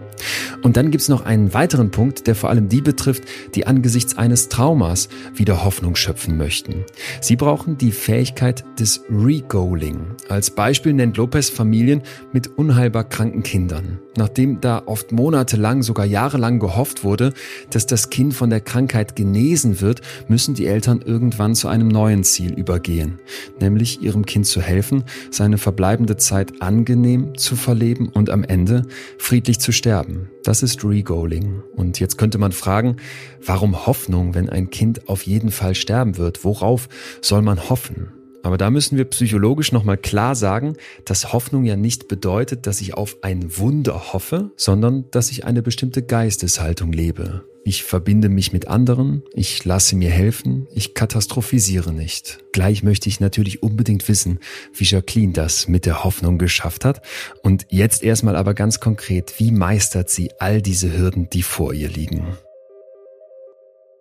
Und 0.61 0.77
dann 0.77 0.91
gibt's 0.91 1.09
noch 1.09 1.25
einen 1.25 1.53
weiteren 1.53 1.91
Punkt, 1.91 2.27
der 2.27 2.35
vor 2.35 2.49
allem 2.49 2.69
die 2.69 2.81
betrifft, 2.81 3.23
die 3.55 3.67
angesichts 3.67 4.17
eines 4.17 4.49
Traumas 4.49 5.09
wieder 5.33 5.63
Hoffnung 5.63 5.95
schöpfen 5.95 6.37
möchten. 6.37 6.85
Sie 7.21 7.35
brauchen 7.35 7.77
die 7.77 7.91
Fähigkeit 7.91 8.63
des 8.79 9.03
Regoaling. 9.09 9.99
Als 10.27 10.51
Beispiel 10.51 10.93
nennt 10.93 11.17
Lopez 11.17 11.49
Familien 11.49 12.01
mit 12.33 12.47
unheilbar 12.47 13.03
kranken 13.03 13.43
Kindern. 13.43 13.99
Nachdem 14.19 14.59
da 14.59 14.83
oft 14.85 15.13
monatelang, 15.13 15.81
sogar 15.81 16.05
jahrelang 16.05 16.59
gehofft 16.59 17.05
wurde, 17.05 17.31
dass 17.69 17.85
das 17.85 18.09
Kind 18.09 18.33
von 18.33 18.49
der 18.49 18.59
Krankheit 18.59 19.15
genesen 19.15 19.79
wird, 19.79 20.01
müssen 20.27 20.55
die 20.55 20.65
Eltern 20.65 21.01
irgendwann 21.01 21.55
zu 21.55 21.69
einem 21.69 21.87
neuen 21.87 22.25
Ziel 22.25 22.51
übergehen, 22.51 23.19
nämlich 23.61 24.01
ihrem 24.01 24.25
Kind 24.25 24.45
zu 24.45 24.61
helfen, 24.61 25.05
seine 25.31 25.57
verbleibende 25.57 26.17
Zeit 26.17 26.61
angenehm 26.61 27.37
zu 27.37 27.55
verleben 27.55 28.09
und 28.09 28.29
am 28.29 28.43
Ende 28.43 28.87
friedlich 29.17 29.61
zu 29.61 29.71
sterben. 29.71 30.29
Das 30.43 30.63
ist 30.63 30.83
Regoaling. 30.83 31.63
Und 31.77 32.01
jetzt 32.01 32.17
könnte 32.17 32.39
man 32.39 32.51
fragen, 32.51 32.97
warum 33.45 33.85
Hoffnung, 33.85 34.35
wenn 34.35 34.49
ein 34.49 34.69
Kind 34.69 35.07
auf 35.07 35.23
jeden 35.23 35.49
Fall 35.49 35.75
sterben 35.75 36.17
wird? 36.17 36.43
Worauf 36.43 36.89
soll 37.21 37.41
man 37.41 37.69
hoffen? 37.69 38.18
Aber 38.43 38.57
da 38.57 38.69
müssen 38.69 38.97
wir 38.97 39.05
psychologisch 39.05 39.71
nochmal 39.71 39.97
klar 39.97 40.35
sagen, 40.35 40.75
dass 41.05 41.33
Hoffnung 41.33 41.65
ja 41.65 41.75
nicht 41.75 42.07
bedeutet, 42.07 42.67
dass 42.67 42.81
ich 42.81 42.93
auf 42.93 43.17
ein 43.21 43.57
Wunder 43.57 44.13
hoffe, 44.13 44.51
sondern 44.55 45.05
dass 45.11 45.31
ich 45.31 45.45
eine 45.45 45.61
bestimmte 45.61 46.03
Geisteshaltung 46.03 46.91
lebe. 46.91 47.43
Ich 47.65 47.83
verbinde 47.83 48.29
mich 48.29 48.53
mit 48.53 48.67
anderen, 48.67 49.23
ich 49.33 49.65
lasse 49.65 49.95
mir 49.95 50.09
helfen, 50.09 50.67
ich 50.73 50.93
katastrophisiere 50.93 51.91
nicht. 51.91 52.39
Gleich 52.53 52.83
möchte 52.83 53.09
ich 53.09 53.19
natürlich 53.19 53.61
unbedingt 53.61 54.07
wissen, 54.07 54.39
wie 54.73 54.85
Jacqueline 54.85 55.33
das 55.33 55.67
mit 55.67 55.85
der 55.85 56.03
Hoffnung 56.05 56.37
geschafft 56.37 56.85
hat. 56.85 57.01
Und 57.43 57.67
jetzt 57.69 58.01
erstmal 58.01 58.37
aber 58.37 58.53
ganz 58.53 58.79
konkret, 58.79 59.33
wie 59.37 59.51
meistert 59.51 60.09
sie 60.09 60.31
all 60.39 60.61
diese 60.61 60.97
Hürden, 60.97 61.29
die 61.29 61.43
vor 61.43 61.73
ihr 61.73 61.89
liegen? 61.89 62.37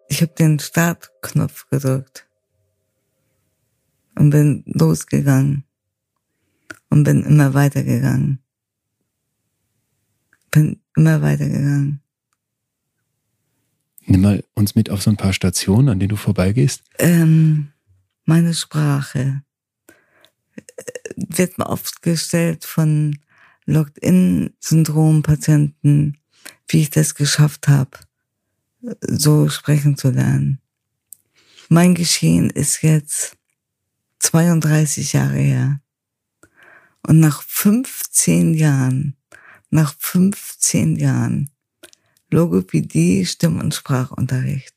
Ich 0.09 0.23
habe 0.23 0.33
den 0.39 0.59
Startknopf 0.61 1.69
gedrückt 1.69 2.28
und 4.19 4.31
bin 4.31 4.65
losgegangen 4.67 5.65
und 6.91 7.05
bin 7.05 7.23
immer 7.23 7.55
weitergegangen. 7.55 8.41
Bin 10.51 10.81
immer 10.97 11.23
weitergegangen. 11.23 12.01
Nimm 14.07 14.23
mal 14.23 14.43
uns 14.55 14.75
mit 14.75 14.91
auf 14.91 15.03
so 15.03 15.11
ein 15.11 15.17
paar 15.17 15.33
Stationen, 15.33 15.89
an 15.89 16.01
denen 16.01 16.09
du 16.09 16.17
vorbeigehst. 16.17 16.83
Ähm, 16.99 17.69
meine 18.25 18.55
Sprache 18.55 19.45
wird 21.17 21.59
mir 21.59 21.69
oft 21.69 22.03
gestellt 22.03 22.65
von 22.65 23.21
Locked-in-Syndrom-Patienten, 23.67 26.17
wie 26.69 26.81
ich 26.81 26.91
das 26.91 27.15
geschafft 27.15 27.69
habe, 27.69 27.99
so 29.03 29.49
sprechen 29.49 29.97
zu 29.97 30.11
lernen. 30.11 30.59
Mein 31.69 31.95
Geschehen 31.95 32.51
ist 32.51 32.83
jetzt 32.83 33.38
32 34.21 35.13
Jahre 35.13 35.39
her. 35.39 35.81
Und 37.07 37.21
nach 37.21 37.43
15 37.43 38.55
Jahren, 38.55 39.17
nach 39.71 39.95
15 39.99 40.97
Jahren 40.97 41.51
Logopädie, 42.31 43.25
Stimm- 43.25 43.61
und 43.61 43.75
Sprachunterricht, 43.75 44.75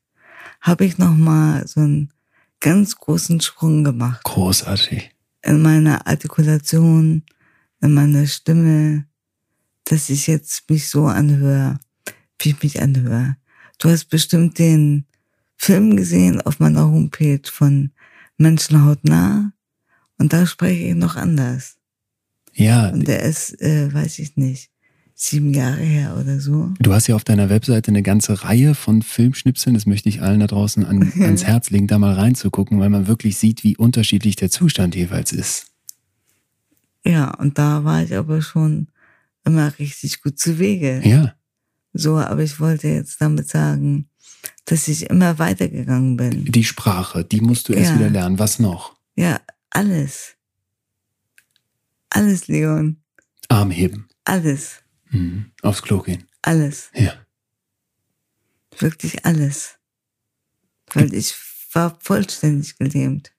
habe 0.62 0.86
ich 0.86 0.98
nochmal 0.98 1.68
so 1.68 1.82
einen 1.82 2.14
ganz 2.60 2.96
großen 2.96 3.42
Sprung 3.42 3.84
gemacht. 3.84 4.24
Großartig. 4.24 5.12
In 5.42 5.62
meiner 5.62 6.08
Artikulation, 6.08 7.24
in 7.82 7.94
meiner 7.94 8.28
Stimme, 8.28 9.06
dass 9.86 10.10
ich 10.10 10.28
jetzt 10.28 10.70
mich 10.70 10.88
so 10.88 11.08
anhöre, 11.08 11.80
wie 12.40 12.50
ich 12.50 12.64
mich 12.64 12.82
anhöre. 12.82 13.36
Du 13.80 13.90
hast 13.90 14.06
bestimmt 14.06 14.60
den 14.60 15.08
Film 15.58 15.96
gesehen 15.98 16.42
auf 16.42 16.60
meiner 16.60 16.86
Homepage 16.86 17.42
von 17.52 17.92
Menschenhaut 18.42 19.04
nah 19.04 19.54
und 20.18 20.34
da 20.34 20.46
spreche 20.46 20.84
ich 20.84 20.96
noch 20.96 21.16
anders. 21.16 21.78
Ja. 22.54 22.90
Und 22.90 23.08
der 23.08 23.24
ist, 23.24 23.60
äh, 23.62 23.94
weiß 23.94 24.20
ich 24.20 24.38
nicht, 24.38 24.70
sieben 25.16 25.54
Jahre 25.54 25.82
her 25.82 26.18
oder 26.20 26.40
so. 26.40 26.74
Du 26.80 26.94
hast 26.94 27.08
ja 27.08 27.16
auf 27.16 27.24
deiner 27.24 27.50
Webseite 27.50 27.90
eine 27.90 28.04
ganze 28.04 28.44
Reihe 28.44 28.76
von 28.76 29.02
Filmschnipseln. 29.02 29.74
Das 29.74 29.86
möchte 29.86 30.10
ich 30.10 30.22
allen 30.22 30.40
da 30.40 30.48
draußen 30.48 30.86
an, 30.86 31.12
ans 31.22 31.44
Herz 31.44 31.70
legen, 31.70 31.88
da 31.88 32.00
mal 32.00 32.14
reinzugucken, 32.14 32.80
weil 32.80 32.90
man 32.90 33.08
wirklich 33.08 33.38
sieht, 33.38 33.64
wie 33.64 33.78
unterschiedlich 33.78 34.36
der 34.36 34.50
Zustand 34.50 34.96
jeweils 34.96 35.32
ist. 35.32 35.68
Ja, 37.06 37.34
und 37.36 37.58
da 37.58 37.84
war 37.84 38.04
ich 38.04 38.16
aber 38.16 38.42
schon 38.42 38.88
immer 39.44 39.78
richtig 39.80 40.22
gut 40.22 40.38
zu 40.38 40.60
Wege. 40.60 41.02
Ja. 41.04 41.34
So, 41.94 42.18
aber 42.18 42.44
ich 42.44 42.60
wollte 42.60 42.88
jetzt 42.88 43.22
damit 43.22 43.48
sagen, 43.48 44.08
dass 44.66 44.88
ich 44.88 45.10
immer 45.10 45.40
weitergegangen 45.40 46.18
bin. 46.18 46.46
Die 46.46 46.64
Sprache, 46.64 47.26
die 47.26 47.42
musst 47.42 47.70
du 47.70 47.74
erst 47.74 47.92
ja. 47.92 48.00
wieder 48.00 48.10
lernen. 48.10 48.40
Was 48.40 48.60
noch? 48.60 48.96
Ja, 49.16 49.42
alles. 49.70 50.36
Alles, 52.10 52.48
Leon. 52.48 52.98
Arm 53.48 53.72
heben. 53.72 54.08
Alles. 54.26 54.82
Mhm. 55.10 55.52
Aufs 55.62 55.82
Klo 55.82 56.02
gehen. 56.02 56.26
Alles. 56.42 56.90
Ja. 56.94 57.14
Wirklich 58.78 59.26
alles. 59.26 59.78
Weil 60.94 61.14
ich 61.14 61.36
war 61.74 61.98
vollständig 62.02 62.78
gelähmt. 62.78 63.32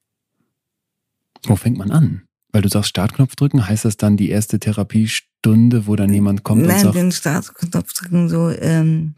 Wo 1.45 1.57
fängt 1.57 1.79
man 1.79 1.91
an? 1.91 2.23
Weil 2.53 2.63
du 2.63 2.69
sagst 2.69 2.91
Startknopf 2.91 3.35
drücken, 3.35 3.67
heißt 3.67 3.85
das 3.85 3.97
dann 3.97 4.17
die 4.17 4.29
erste 4.29 4.61
Therapiestunde, 4.61 5.87
wo 5.87 5.97
dann 5.97 6.13
jemand 6.13 6.45
kommt 6.45 6.63
Nein, 6.63 6.77
und 6.77 6.83
sagt... 6.83 6.95
den 6.95 7.13
Startknopf 7.13 7.93
drücken 7.95 8.29
so, 8.29 8.51
ähm, 8.51 9.15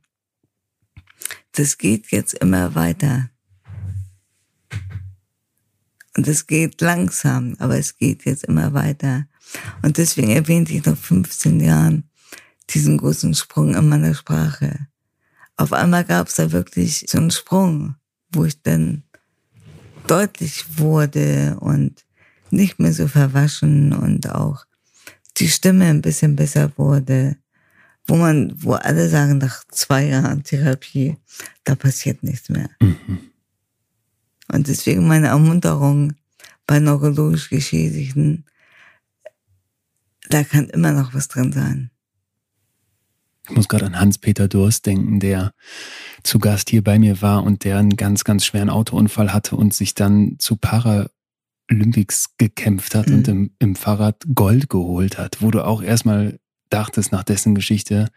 das 1.54 1.78
geht 1.78 2.10
jetzt 2.10 2.34
immer 2.34 2.74
weiter. 2.74 3.30
Und 6.16 6.28
es 6.28 6.46
geht 6.46 6.80
langsam, 6.80 7.56
aber 7.58 7.78
es 7.78 7.96
geht 7.96 8.24
jetzt 8.24 8.44
immer 8.44 8.72
weiter. 8.72 9.26
Und 9.82 9.98
deswegen 9.98 10.30
erwähnte 10.30 10.72
ich 10.72 10.84
nach 10.84 10.96
15 10.96 11.60
Jahren 11.60 12.08
diesen 12.70 12.98
großen 12.98 13.34
Sprung 13.34 13.74
in 13.74 13.88
meiner 13.88 14.14
Sprache. 14.14 14.86
Auf 15.56 15.72
einmal 15.72 16.04
gab 16.04 16.28
es 16.28 16.34
da 16.34 16.52
wirklich 16.52 17.06
so 17.08 17.18
einen 17.18 17.30
Sprung, 17.30 17.96
wo 18.32 18.44
ich 18.44 18.60
dann 18.62 19.04
deutlich 20.06 20.78
wurde 20.78 21.56
und 21.60 22.04
nicht 22.50 22.78
mehr 22.78 22.92
so 22.92 23.08
verwaschen 23.08 23.92
und 23.92 24.30
auch 24.30 24.66
die 25.36 25.48
Stimme 25.48 25.86
ein 25.86 26.02
bisschen 26.02 26.36
besser 26.36 26.72
wurde, 26.76 27.36
wo 28.06 28.16
man, 28.16 28.52
wo 28.56 28.72
alle 28.72 29.08
sagen, 29.08 29.38
nach 29.38 29.64
zwei 29.68 30.04
Jahren 30.06 30.42
Therapie, 30.42 31.16
da 31.64 31.74
passiert 31.74 32.22
nichts 32.22 32.48
mehr. 32.48 32.68
Mhm. 32.80 33.30
Und 34.52 34.68
deswegen 34.68 35.06
meine 35.08 35.28
Ermunterung 35.28 36.14
bei 36.66 36.78
neurologisch 36.80 37.48
Geschädigten, 37.50 38.44
da 40.28 40.44
kann 40.44 40.68
immer 40.68 40.92
noch 40.92 41.14
was 41.14 41.28
drin 41.28 41.52
sein. 41.52 41.90
Ich 43.48 43.56
muss 43.56 43.68
gerade 43.68 43.84
an 43.84 44.00
Hans-Peter 44.00 44.48
Durst 44.48 44.86
denken, 44.86 45.20
der 45.20 45.52
zu 46.22 46.38
Gast 46.38 46.70
hier 46.70 46.82
bei 46.82 46.98
mir 46.98 47.20
war 47.20 47.42
und 47.44 47.64
der 47.64 47.78
einen 47.78 47.96
ganz, 47.96 48.24
ganz 48.24 48.46
schweren 48.46 48.70
Autounfall 48.70 49.34
hatte 49.34 49.56
und 49.56 49.74
sich 49.74 49.92
dann 49.92 50.36
zu 50.38 50.56
Paralympics 50.56 52.36
gekämpft 52.38 52.94
hat 52.94 53.08
mhm. 53.08 53.14
und 53.14 53.28
im, 53.28 53.50
im 53.58 53.76
Fahrrad 53.76 54.24
Gold 54.34 54.70
geholt 54.70 55.18
hat, 55.18 55.42
wo 55.42 55.50
du 55.50 55.62
auch 55.62 55.82
erstmal 55.82 56.38
dachtest 56.74 57.12
nach 57.12 57.24
dessen 57.24 57.54
Geschichte, 57.54 58.08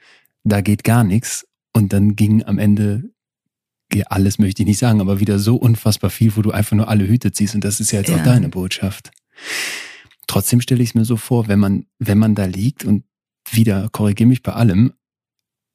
da 0.43 0.61
geht 0.61 0.83
gar 0.83 1.03
nichts. 1.03 1.47
Und 1.73 1.93
dann 1.93 2.15
ging 2.15 2.43
am 2.43 2.57
Ende 2.57 3.11
ja, 3.93 4.05
alles 4.09 4.37
möchte 4.37 4.61
ich 4.61 4.67
nicht 4.67 4.79
sagen, 4.79 4.99
aber 4.99 5.19
wieder 5.19 5.39
so 5.39 5.55
unfassbar 5.55 6.09
viel, 6.09 6.35
wo 6.35 6.41
du 6.41 6.51
einfach 6.51 6.75
nur 6.75 6.89
alle 6.89 7.07
Hüte 7.07 7.31
ziehst. 7.31 7.55
Und 7.55 7.63
das 7.63 7.79
ist 7.79 7.91
ja 7.91 7.99
jetzt 7.99 8.09
ja. 8.09 8.17
auch 8.17 8.23
deine 8.23 8.49
Botschaft. 8.49 9.11
Trotzdem 10.27 10.59
stelle 10.59 10.83
ich 10.83 10.89
es 10.89 10.95
mir 10.95 11.05
so 11.05 11.15
vor, 11.15 11.47
wenn 11.47 11.59
man, 11.59 11.85
wenn 11.99 12.17
man 12.17 12.35
da 12.35 12.45
liegt 12.45 12.83
und 12.83 13.05
wieder, 13.49 13.87
korrigiere 13.91 14.27
mich 14.27 14.43
bei 14.43 14.51
allem, 14.51 14.93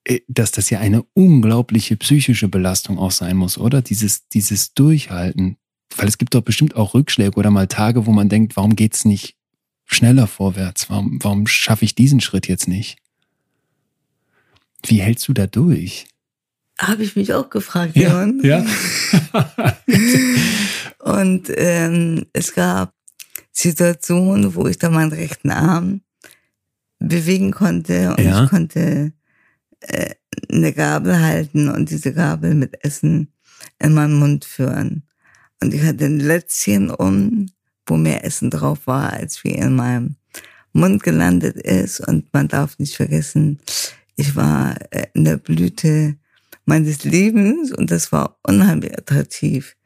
äh, 0.04 0.20
dass 0.28 0.50
das 0.50 0.68
ja 0.68 0.78
eine 0.78 1.04
unglaubliche 1.14 1.96
psychische 1.96 2.48
Belastung 2.48 2.98
auch 2.98 3.12
sein 3.12 3.36
muss, 3.36 3.56
oder? 3.56 3.80
Dieses, 3.80 4.28
dieses 4.28 4.74
Durchhalten. 4.74 5.56
Weil 5.96 6.08
es 6.08 6.18
gibt 6.18 6.34
doch 6.34 6.42
bestimmt 6.42 6.76
auch 6.76 6.94
Rückschläge 6.94 7.36
oder 7.36 7.50
mal 7.50 7.66
Tage, 7.66 8.06
wo 8.06 8.12
man 8.12 8.28
denkt, 8.28 8.56
warum 8.56 8.76
geht's 8.76 9.04
nicht 9.04 9.36
schneller 9.92 10.26
vorwärts? 10.26 10.88
Warum, 10.90 11.18
warum 11.22 11.46
schaffe 11.46 11.84
ich 11.84 11.94
diesen 11.94 12.20
Schritt 12.20 12.48
jetzt 12.48 12.68
nicht? 12.68 12.96
Wie 14.84 15.00
hältst 15.00 15.28
du 15.28 15.32
da 15.32 15.46
durch? 15.46 16.06
Habe 16.78 17.04
ich 17.04 17.14
mich 17.16 17.32
auch 17.34 17.50
gefragt, 17.50 17.96
Ja, 17.96 18.22
Leon. 18.24 18.40
ja. 18.42 18.64
Und 20.98 21.50
ähm, 21.56 22.26
es 22.32 22.54
gab 22.54 22.94
Situationen, 23.52 24.54
wo 24.54 24.66
ich 24.66 24.78
dann 24.78 24.94
meinen 24.94 25.12
rechten 25.12 25.50
Arm 25.50 26.00
bewegen 26.98 27.50
konnte 27.50 28.10
und 28.16 28.20
Ja. 28.24 28.44
ich 28.44 28.50
konnte 28.50 29.12
äh, 29.80 30.14
eine 30.50 30.72
Gabel 30.72 31.18
halten 31.20 31.68
und 31.68 31.90
diese 31.90 32.12
Gabel 32.12 32.54
mit 32.54 32.84
Essen 32.84 33.32
in 33.80 33.94
meinen 33.94 34.14
Mund 34.18 34.44
führen. 34.44 35.02
Und 35.60 35.74
ich 35.74 35.82
hatte 35.82 36.04
ein 36.06 36.20
Lätzchen 36.20 36.90
um, 36.90 37.46
wo 37.86 37.96
mehr 37.96 38.24
Essen 38.24 38.50
drauf 38.50 38.86
war, 38.86 39.12
als 39.12 39.42
wie 39.44 39.50
in 39.52 39.74
meinem 39.76 40.16
Mund 40.72 41.02
gelandet 41.02 41.56
ist. 41.56 42.00
Und 42.00 42.32
man 42.32 42.48
darf 42.48 42.78
nicht 42.78 42.96
vergessen, 42.96 43.58
ich 44.16 44.36
war 44.36 44.76
äh, 44.90 45.06
in 45.14 45.24
der 45.24 45.36
Blüte 45.36 46.16
meines 46.64 47.04
Lebens 47.04 47.72
und 47.72 47.90
das 47.90 48.12
war 48.12 48.38
unheimlich 48.46 48.96
attraktiv 48.96 49.76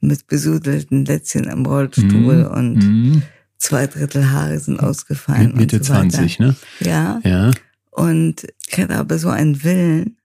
mit 0.00 0.26
besudelten 0.26 1.04
Lätzchen 1.04 1.44
im 1.44 1.64
Rollstuhl 1.64 2.44
und 2.44 2.74
Mhm. 2.76 3.22
zwei 3.56 3.86
Drittel 3.86 4.30
Haare 4.30 4.58
sind 4.58 4.80
ausgefallen. 4.80 5.48
Mit 5.48 5.56
Mitte 5.56 5.76
und 5.76 5.84
so 5.84 5.94
weiter. 5.94 6.08
20, 6.10 6.38
ne? 6.40 6.56
Ja. 6.80 7.20
Ja. 7.24 7.50
Und 7.90 8.46
ich 8.66 8.78
hatte 8.78 8.96
aber 8.96 9.18
so 9.18 9.28
einen 9.30 9.62
Willen. 9.62 10.16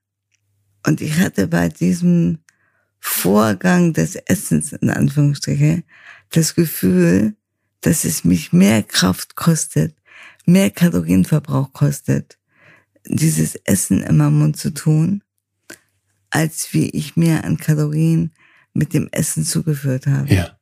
Und 0.86 1.00
ich 1.00 1.18
hatte 1.18 1.46
bei 1.46 1.68
diesem 1.68 2.38
Vorgang 2.98 3.92
des 3.92 4.16
Essens, 4.16 4.72
in 4.72 4.90
Anführungsstriche, 4.90 5.82
das 6.30 6.54
Gefühl, 6.54 7.36
dass 7.80 8.04
es 8.04 8.24
mich 8.24 8.52
mehr 8.52 8.82
Kraft 8.82 9.36
kostet, 9.36 9.96
mehr 10.46 10.70
Kalorienverbrauch 10.70 11.72
kostet, 11.72 12.38
dieses 13.06 13.54
Essen 13.56 14.02
in 14.02 14.16
meinem 14.16 14.38
Mund 14.38 14.56
zu 14.56 14.72
tun, 14.72 15.22
als 16.30 16.72
wie 16.72 16.88
ich 16.90 17.16
mir 17.16 17.44
an 17.44 17.56
Kalorien 17.56 18.32
mit 18.72 18.94
dem 18.94 19.08
Essen 19.10 19.44
zugeführt 19.44 20.06
habe. 20.06 20.32
Ja. 20.32 20.58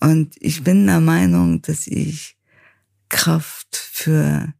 Und 0.00 0.34
ich 0.40 0.64
bin 0.64 0.86
der 0.86 1.00
Meinung, 1.00 1.62
dass 1.62 1.86
ich 1.86 2.36
Kraft 3.08 3.76
für 3.76 4.52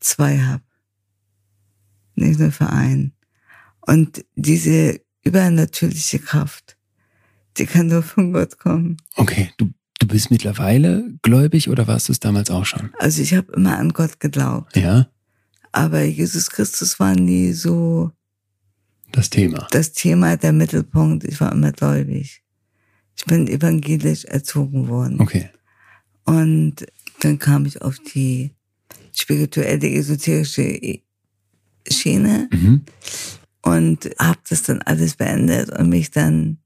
zwei 0.00 0.38
habe. 0.40 0.64
Nicht 2.14 2.40
nur 2.40 2.52
für 2.52 2.70
einen. 2.70 3.14
Und 3.80 4.24
diese 4.34 5.00
übernatürliche 5.22 6.18
Kraft, 6.18 6.76
die 7.58 7.66
kann 7.66 7.86
nur 7.88 8.02
von 8.02 8.32
Gott 8.32 8.58
kommen. 8.58 8.96
Okay, 9.16 9.50
du, 9.58 9.70
du 9.98 10.06
bist 10.06 10.30
mittlerweile 10.30 11.14
gläubig 11.22 11.68
oder 11.68 11.86
warst 11.86 12.08
du 12.08 12.12
es 12.12 12.20
damals 12.20 12.50
auch 12.50 12.64
schon? 12.66 12.90
Also 12.98 13.22
ich 13.22 13.34
habe 13.34 13.52
immer 13.52 13.78
an 13.78 13.90
Gott 13.92 14.20
geglaubt. 14.20 14.76
Ja, 14.76 15.08
Aber 15.72 16.02
Jesus 16.02 16.50
Christus 16.50 16.98
war 17.00 17.14
nie 17.14 17.52
so 17.52 18.10
das 19.12 19.28
Thema. 19.30 19.66
das 19.70 19.92
Thema, 19.92 20.36
der 20.36 20.52
Mittelpunkt. 20.52 21.24
Ich 21.24 21.40
war 21.40 21.52
immer 21.52 21.72
gläubig. 21.72 22.42
Ich 23.16 23.24
bin 23.26 23.46
evangelisch 23.46 24.24
erzogen 24.24 24.88
worden. 24.88 25.20
Okay. 25.20 25.50
Und 26.24 26.86
dann 27.20 27.38
kam 27.38 27.66
ich 27.66 27.82
auf 27.82 27.98
die 27.98 28.52
spirituelle, 29.12 29.90
esoterische 29.90 30.62
E- 30.62 31.02
Schiene 31.90 32.48
Mhm. 32.52 32.82
und 33.62 34.08
habe 34.18 34.38
das 34.48 34.62
dann 34.62 34.80
alles 34.82 35.16
beendet 35.16 35.68
und 35.70 35.88
mich 35.88 36.10
dann 36.10 36.58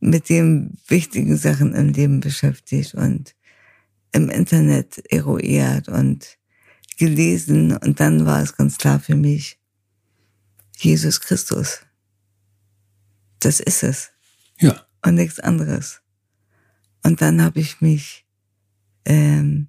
mit 0.00 0.28
den 0.28 0.76
wichtigen 0.88 1.36
Sachen 1.36 1.74
im 1.74 1.88
Leben 1.88 2.20
beschäftigt 2.20 2.94
und 2.94 3.34
im 4.12 4.28
Internet 4.28 4.98
eruiert 5.10 5.88
und 5.88 6.38
gelesen 6.98 7.76
und 7.76 7.98
dann 8.00 8.26
war 8.26 8.42
es 8.42 8.56
ganz 8.56 8.78
klar 8.78 9.00
für 9.00 9.16
mich, 9.16 9.58
Jesus 10.76 11.20
Christus. 11.20 11.80
Das 13.40 13.60
ist 13.60 13.82
es 13.82 14.10
Ja. 14.60 14.86
und 15.04 15.16
nichts 15.16 15.40
anderes. 15.40 16.00
Und 17.02 17.20
dann 17.20 17.42
habe 17.42 17.60
ich 17.60 17.80
mich 17.80 18.24
ähm, 19.04 19.68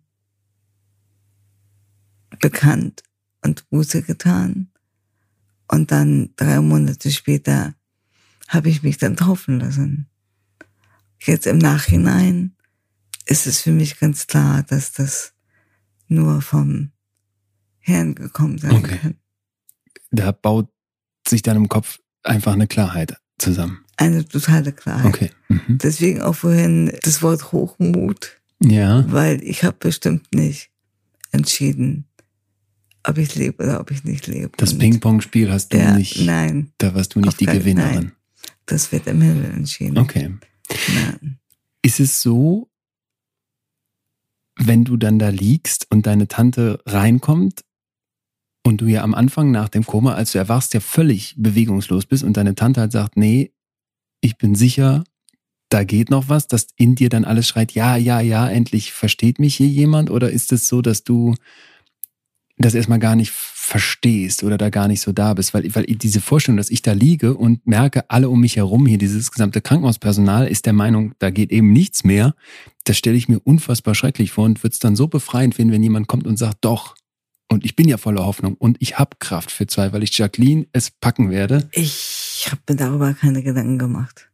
bekannt 2.40 3.04
und 3.44 3.68
Buße 3.70 4.02
getan. 4.04 4.72
Und 5.68 5.92
dann 5.92 6.30
drei 6.36 6.62
Monate 6.62 7.12
später 7.12 7.76
habe 8.48 8.70
ich 8.70 8.84
mich 8.84 8.98
dann 8.98 9.18
taufen 9.18 9.60
lassen. 9.60 10.08
Jetzt 11.26 11.48
im 11.48 11.58
Nachhinein 11.58 12.56
ist 13.26 13.48
es 13.48 13.62
für 13.62 13.72
mich 13.72 14.00
ganz 14.00 14.28
klar, 14.28 14.64
dass 14.64 14.92
das 14.92 15.34
nur 16.08 16.42
vom 16.42 16.92
Herrn 17.80 18.16
gekommen 18.16 18.58
sein 18.58 18.72
Okay. 18.72 18.98
kann. 19.02 19.16
Da 20.12 20.32
baut 20.32 20.70
sich 21.28 21.42
dann 21.42 21.58
im 21.58 21.68
Kopf 21.70 22.00
einfach 22.24 22.54
eine 22.54 22.68
Klarheit 22.68 23.16
zusammen. 23.38 23.80
Eine 23.98 24.26
totale 24.28 24.72
Klarheit. 24.72 25.06
Okay. 25.06 25.30
Mhm. 25.50 25.80
Deswegen 25.80 26.22
auch 26.22 26.36
vorhin 26.36 26.92
das 27.04 27.22
Wort 27.24 27.52
Hochmut, 27.52 28.40
Ja. 28.62 29.06
weil 29.12 29.42
ich 29.44 29.64
habe 29.64 29.78
bestimmt 29.80 30.34
nicht 30.34 30.70
entschieden, 31.32 32.06
ob 33.04 33.18
ich 33.18 33.36
lebe 33.36 33.64
oder 33.64 33.80
ob 33.80 33.92
ich 33.92 34.04
nicht 34.04 34.28
lebe. 34.28 34.52
Das 34.58 34.78
Ping-Pong-Spiel 34.78 35.52
hast 35.52 35.74
du 35.74 35.78
ja, 35.78 35.96
nicht, 35.96 36.20
Nein, 36.22 36.72
da 36.78 36.94
warst 36.94 37.16
du 37.16 37.20
nicht 37.20 37.40
die 37.40 37.46
Gewinnerin. 37.46 37.94
nein. 37.96 38.12
das 38.66 38.92
wird 38.92 39.08
im 39.08 39.22
Himmel 39.22 39.46
entschieden. 39.52 39.98
Okay. 39.98 40.34
Ist 41.82 42.00
es 42.00 42.22
so, 42.22 42.70
wenn 44.58 44.84
du 44.86 44.98
dann 44.98 45.20
da 45.20 45.30
liegst 45.30 45.88
und 45.92 46.08
deine 46.08 46.28
Tante 46.28 46.82
reinkommt 46.86 47.64
und 48.64 48.82
du 48.82 48.88
ja 48.88 49.04
am 49.04 49.14
Anfang 49.14 49.52
nach 49.52 49.70
dem 49.70 49.86
Koma, 49.86 50.14
als 50.14 50.32
du 50.32 50.38
erwachst, 50.38 50.74
ja 50.74 50.80
völlig 50.80 51.36
bewegungslos 51.38 52.06
bist 52.06 52.24
und 52.24 52.38
deine 52.38 52.56
Tante 52.56 52.82
halt 52.82 52.92
sagt, 52.92 53.18
nee, 53.18 53.52
ich 54.22 54.38
bin 54.38 54.56
sicher, 54.56 55.04
da 55.70 55.84
geht 55.84 56.10
noch 56.10 56.30
was, 56.30 56.48
dass 56.48 56.68
in 56.76 56.96
dir 56.96 57.10
dann 57.10 57.26
alles 57.26 57.48
schreit, 57.48 57.74
ja, 57.74 57.96
ja, 57.98 58.22
ja, 58.22 58.50
endlich 58.50 58.94
versteht 58.94 59.40
mich 59.40 59.56
hier 59.56 59.68
jemand? 59.68 60.10
Oder 60.10 60.32
ist 60.32 60.52
es 60.52 60.68
so, 60.68 60.82
dass 60.82 61.04
du 61.04 61.36
das 62.58 62.76
erstmal 62.76 63.00
gar 63.00 63.16
nicht 63.16 63.32
verstehst 63.66 64.44
oder 64.44 64.58
da 64.58 64.70
gar 64.70 64.88
nicht 64.88 65.02
so 65.02 65.12
da 65.12 65.34
bist? 65.34 65.54
Weil, 65.54 65.74
weil 65.76 65.86
diese 65.86 66.22
Vorstellung, 66.22 66.58
dass 66.58 66.70
ich 66.70 66.82
da 66.82 66.94
liege 66.94 67.36
und 67.36 67.66
merke, 67.68 68.10
alle 68.10 68.30
um 68.30 68.40
mich 68.40 68.56
herum 68.56 68.86
hier, 68.86 68.98
dieses 68.98 69.32
gesamte 69.32 69.62
Krankenhauspersonal 69.62 70.48
ist 70.48 70.66
der 70.66 70.74
Meinung, 70.74 71.14
da 71.20 71.30
geht 71.30 71.52
eben 71.52 71.74
nichts 71.74 72.04
mehr, 72.04 72.36
das 72.86 72.98
stelle 72.98 73.18
ich 73.18 73.28
mir 73.28 73.40
unfassbar 73.40 73.96
schrecklich 73.96 74.32
vor 74.32 74.46
und 74.46 74.64
würde 74.64 74.74
es 74.74 74.80
dann 74.80 74.96
so 74.96 75.08
befreiend 75.08 75.56
finden, 75.56 75.74
wenn 75.74 75.84
jemand 75.84 76.08
kommt 76.08 76.28
und 76.28 76.38
sagt, 76.38 76.60
doch, 76.62 76.96
und 77.48 77.64
ich 77.64 77.76
bin 77.76 77.88
ja 77.88 77.98
voller 77.98 78.26
Hoffnung 78.26 78.56
und 78.56 78.78
ich 78.80 78.98
habe 78.98 79.18
Kraft 79.20 79.52
für 79.52 79.68
zwei, 79.68 79.94
weil 79.94 80.04
ich 80.04 80.18
Jacqueline 80.18 80.68
es 80.72 80.92
packen 80.92 81.30
werde. 81.30 81.70
Ich 81.72 82.48
habe 82.50 82.62
mir 82.70 82.76
darüber 82.76 83.14
keine 83.14 83.44
Gedanken 83.44 83.78
gemacht. 83.78 84.30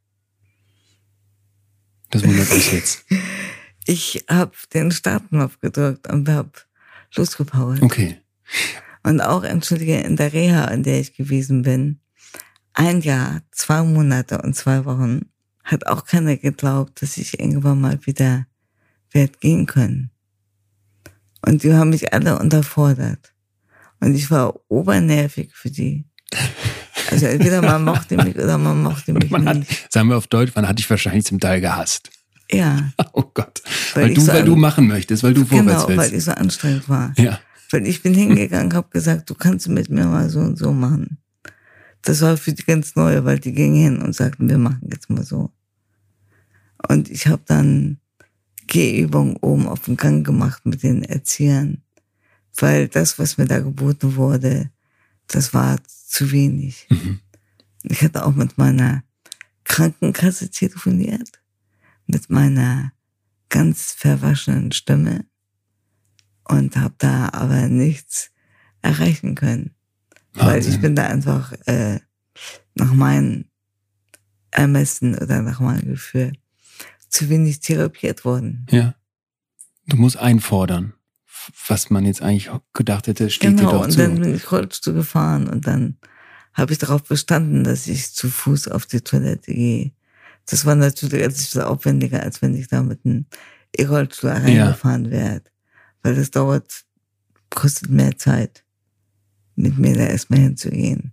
Das 2.10 2.24
wundert 2.24 2.54
mich 2.54 2.72
jetzt. 2.72 3.06
Ich 3.88 4.24
habe 4.30 4.52
den 4.76 4.92
Startknopf 4.92 5.60
gedrückt 5.60 6.08
und 6.08 6.30
habe 6.30 6.52
losgepowert. 7.16 7.82
Okay. 7.82 8.18
Und 9.04 9.22
auch, 9.22 9.43
entschuldige, 9.43 9.97
in 9.99 10.16
der 10.16 10.34
Reha, 10.34 10.66
in 10.66 10.84
der 10.84 10.99
ich 10.99 11.16
gewesen 11.16 11.64
bin, 11.64 11.99
ein 12.74 13.02
Jahr, 13.02 13.41
zwei 13.52 13.84
Monate 13.84 14.41
und 14.41 14.56
zwei 14.56 14.86
Wochen, 14.86 15.22
hat 15.64 15.88
auch 15.88 16.06
keiner 16.06 16.38
geglaubt, 16.38 17.02
dass 17.02 17.18
ich 17.18 17.39
irgendwann 17.39 17.82
mal 17.82 17.99
wieder 18.06 18.45
werde 19.12 19.34
gehen 19.39 19.66
können. 19.66 20.12
Und 21.45 21.64
die 21.64 21.74
haben 21.74 21.89
mich 21.89 22.14
alle 22.14 22.39
unterfordert. 22.39 23.34
Und 23.99 24.16
ich 24.16 24.30
war 24.32 24.54
obernervig 24.70 25.52
für 25.54 25.70
die. 25.72 26.06
Also 27.10 27.26
entweder 27.26 27.62
man 27.62 27.84
mochte 27.86 28.16
mich 28.18 28.36
oder 28.36 28.58
man 28.58 28.82
mochte 28.82 29.14
mich 29.14 29.30
Man 29.30 29.47
hat, 29.47 29.58
nicht. 29.58 29.91
sagen 29.91 30.10
wir 30.10 30.18
auf 30.18 30.28
Deutsch, 30.28 30.54
man 30.56 30.68
hat 30.68 30.78
dich 30.80 30.89
wahrscheinlich 30.89 31.26
zum 31.26 31.39
Teil 31.39 31.62
gehasst. 31.62 32.10
Ja, 32.52 32.91
Oh 33.14 33.24
Gott. 33.34 33.62
Weil 33.93 34.06
Weil, 34.06 34.14
du, 34.14 34.22
so 34.22 34.34
weil 34.34 34.43
du 34.45 34.56
machen 34.56 34.88
möchtest, 34.88 35.24
weil 35.24 35.34
du 35.34 35.45
vorwärts 35.45 35.86
genau, 35.86 35.88
weil 35.89 35.97
willst. 35.97 36.14
ich 36.14 36.24
so 36.24 36.32
anstrengend 36.32 36.88
war. 36.89 37.14
Ja. 37.18 37.39
Weil 37.72 37.88
ich 37.88 38.03
bin 38.03 38.13
hingegangen, 38.13 38.74
habe 38.74 38.89
gesagt, 38.89 39.30
du 39.30 39.36
kannst 39.36 39.67
mit 39.69 39.89
mir 39.89 40.05
mal 40.05 40.30
so 40.30 40.39
und 40.39 40.57
so 40.57 40.74
machen. 40.74 41.17
Das 42.01 42.22
war 42.22 42.36
für 42.36 42.53
die 42.53 42.63
ganz 42.63 42.95
neue, 42.95 43.24
weil 43.26 43.39
die 43.39 43.53
gingen 43.53 43.76
hin 43.76 44.01
und 44.01 44.13
sagten, 44.13 44.49
wir 44.49 44.57
machen 44.57 44.89
jetzt 44.91 45.09
mal 45.09 45.24
so. 45.24 45.51
Und 46.88 47.09
ich 47.09 47.28
habe 47.28 47.43
dann 47.45 47.99
Gehübungen 48.67 49.38
oben 49.38 49.67
auf 49.67 49.82
dem 49.82 49.97
Gang 49.97 50.26
gemacht 50.26 50.65
mit 50.65 50.84
den 50.84 51.03
Erziehern, 51.03 51.82
weil 52.57 52.88
das, 52.88 53.19
was 53.19 53.38
mir 53.38 53.45
da 53.45 53.59
geboten 53.59 54.15
wurde, 54.15 54.69
das 55.28 55.53
war 55.53 55.78
zu 55.86 56.32
wenig. 56.32 56.88
Mhm. 56.89 57.19
Ich 57.84 58.01
hatte 58.01 58.26
auch 58.26 58.36
mit 58.36 58.57
meiner 58.57 59.03
Krankenkasse 59.63 60.49
telefoniert, 60.49 61.41
mit 62.07 62.30
meiner 62.30 62.91
ganz 63.49 63.91
verwaschenen 63.91 64.72
Stimme 64.72 65.26
und 66.48 66.76
habe 66.76 66.96
da 66.98 67.30
aber 67.34 67.68
nichts 67.68 68.32
erreichen 68.82 69.36
können, 69.36 69.76
weil 70.34 70.60
ich 70.60 70.66
Wahnsinn. 70.66 70.82
bin 70.82 70.96
da 70.96 71.08
einfach 71.08 71.54
äh, 71.66 72.00
nach 72.76 72.94
meinem 72.94 73.46
Ermessen 74.52 75.16
oder 75.18 75.42
nach 75.42 75.60
meinem 75.60 75.88
Gefühl 75.88 76.34
zu 77.10 77.30
wenig 77.30 77.60
therapiert 77.60 78.26
worden. 78.26 78.66
Ja. 78.70 78.96
Du 79.88 79.98
musst 79.98 80.18
einfordern, 80.18 80.94
was 81.68 81.89
man 81.89 82.06
jetzt 82.06 82.22
eigentlich 82.22 82.50
gedacht 82.74 83.08
hätte, 83.08 83.30
steht 83.30 83.52
dir 83.52 83.56
Genau, 83.56 83.72
doch 83.72 83.84
und 83.86 83.92
zu. 83.92 83.98
dann 83.98 84.20
bin 84.20 84.34
ich 84.36 84.52
Rollstuhl 84.52 84.94
gefahren 84.94 85.48
und 85.48 85.68
dann 85.68 85.98
habe 86.54 86.74
ich 86.74 86.80
darauf 86.80 87.04
bestanden, 87.04 87.64
dass 87.64 87.88
ich 87.88 88.14
zu 88.14 88.30
Fuß 88.30 88.68
auf 88.70 88.86
die 88.86 89.02
Toilette 89.02 89.54
gehe. 89.54 89.92
Das 90.46 90.66
war 90.66 90.76
natürlich 90.76 91.24
etwas 91.24 91.56
aufwendiger, 91.58 92.22
als 92.24 92.42
wenn 92.42 92.56
ich 92.56 92.68
da 92.68 92.84
mit 92.84 93.06
einem 93.06 93.26
E-Rollstuhl 93.78 94.32
reingefahren 94.32 95.06
ja. 95.06 95.12
werde. 95.12 95.51
Weil 96.04 96.16
das 96.16 96.32
dauert, 96.32 96.86
kostet 97.49 97.89
mehr 97.89 98.18
Zeit, 98.18 98.64
mit 99.56 99.78
mir 99.78 99.95
da 99.95 100.06
erstmal 100.06 100.39
hinzugehen. 100.39 101.12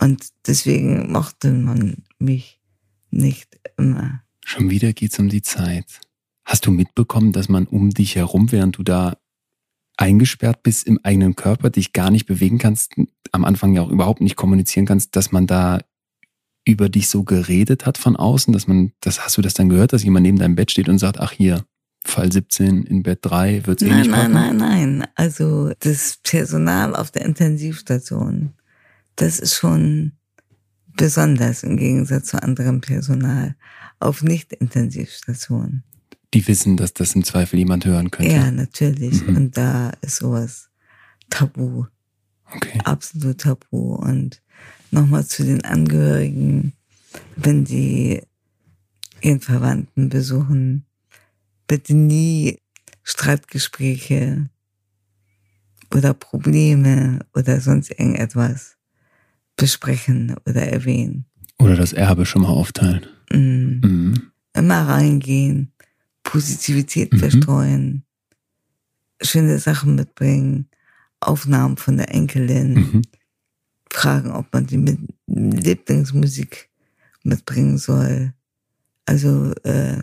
Und 0.00 0.26
deswegen 0.46 1.10
mochte 1.10 1.52
man 1.52 2.04
mich 2.18 2.60
nicht 3.10 3.58
immer. 3.76 4.22
Schon 4.44 4.70
wieder 4.70 4.92
geht's 4.92 5.18
um 5.18 5.28
die 5.28 5.42
Zeit. 5.42 6.00
Hast 6.44 6.66
du 6.66 6.70
mitbekommen, 6.70 7.32
dass 7.32 7.48
man 7.48 7.66
um 7.66 7.90
dich 7.90 8.14
herum, 8.16 8.52
während 8.52 8.78
du 8.78 8.82
da 8.82 9.16
eingesperrt 9.96 10.62
bist 10.62 10.86
im 10.86 11.00
eigenen 11.02 11.34
Körper, 11.34 11.70
dich 11.70 11.92
gar 11.92 12.10
nicht 12.10 12.26
bewegen 12.26 12.58
kannst, 12.58 12.94
am 13.32 13.44
Anfang 13.44 13.74
ja 13.74 13.82
auch 13.82 13.90
überhaupt 13.90 14.20
nicht 14.20 14.36
kommunizieren 14.36 14.86
kannst, 14.86 15.16
dass 15.16 15.32
man 15.32 15.46
da 15.46 15.80
über 16.64 16.88
dich 16.88 17.08
so 17.08 17.24
geredet 17.24 17.86
hat 17.86 17.96
von 17.96 18.16
außen, 18.16 18.52
dass 18.52 18.66
man, 18.66 18.92
das 19.00 19.24
hast 19.24 19.38
du 19.38 19.42
das 19.42 19.54
dann 19.54 19.68
gehört, 19.68 19.92
dass 19.92 20.04
jemand 20.04 20.24
neben 20.24 20.38
deinem 20.38 20.56
Bett 20.56 20.70
steht 20.70 20.88
und 20.88 20.98
sagt, 20.98 21.18
ach 21.18 21.32
hier, 21.32 21.64
Fall 22.06 22.32
17 22.32 22.84
in 22.84 23.02
Bett 23.02 23.20
3 23.22 23.66
wird 23.66 23.82
es 23.82 23.88
eh 23.88 23.90
nein, 23.90 24.00
nicht 24.02 24.10
Nein, 24.10 24.32
nein, 24.32 24.56
nein. 24.56 25.08
Also 25.14 25.72
das 25.80 26.18
Personal 26.22 26.94
auf 26.94 27.10
der 27.10 27.24
Intensivstation, 27.24 28.52
das 29.16 29.38
ist 29.38 29.54
schon 29.54 30.12
besonders 30.96 31.62
im 31.62 31.76
Gegensatz 31.76 32.28
zu 32.28 32.42
anderem 32.42 32.80
Personal 32.80 33.54
auf 34.00 34.22
Nicht-Intensivstationen. 34.22 35.82
Die 36.34 36.46
wissen, 36.48 36.76
dass 36.76 36.92
das 36.92 37.14
im 37.14 37.24
Zweifel 37.24 37.58
jemand 37.58 37.84
hören 37.84 38.10
könnte. 38.10 38.32
Ja, 38.32 38.50
natürlich. 38.50 39.26
Mhm. 39.26 39.36
Und 39.36 39.56
da 39.56 39.92
ist 40.00 40.16
sowas 40.16 40.70
tabu. 41.30 41.86
Okay. 42.54 42.78
Absolut 42.84 43.40
tabu. 43.40 43.94
Und 43.94 44.42
nochmal 44.90 45.26
zu 45.26 45.44
den 45.44 45.64
Angehörigen, 45.64 46.72
wenn 47.36 47.66
sie 47.66 48.22
ihren 49.20 49.40
Verwandten 49.40 50.08
besuchen, 50.08 50.85
bitte 51.66 51.94
nie 51.94 52.58
Streitgespräche 53.02 54.48
oder 55.94 56.14
Probleme 56.14 57.20
oder 57.34 57.60
sonst 57.60 57.90
irgendetwas 57.90 58.76
besprechen 59.56 60.36
oder 60.46 60.62
erwähnen. 60.62 61.26
Oder 61.58 61.76
das 61.76 61.92
Erbe 61.92 62.26
schon 62.26 62.42
mal 62.42 62.48
aufteilen. 62.48 63.06
Mhm. 63.32 63.80
Mhm. 63.82 64.22
Immer 64.52 64.88
reingehen, 64.88 65.72
Positivität 66.22 67.12
mhm. 67.12 67.18
verstreuen, 67.18 68.04
schöne 69.22 69.58
Sachen 69.58 69.94
mitbringen, 69.94 70.68
Aufnahmen 71.20 71.76
von 71.76 71.96
der 71.96 72.12
Enkelin, 72.12 72.74
mhm. 72.74 73.02
fragen, 73.90 74.30
ob 74.30 74.52
man 74.52 74.66
die 74.66 74.78
mit 74.78 74.98
Lieblingsmusik 75.26 76.70
mitbringen 77.22 77.78
soll. 77.78 78.32
Also 79.06 79.52
äh, 79.64 80.02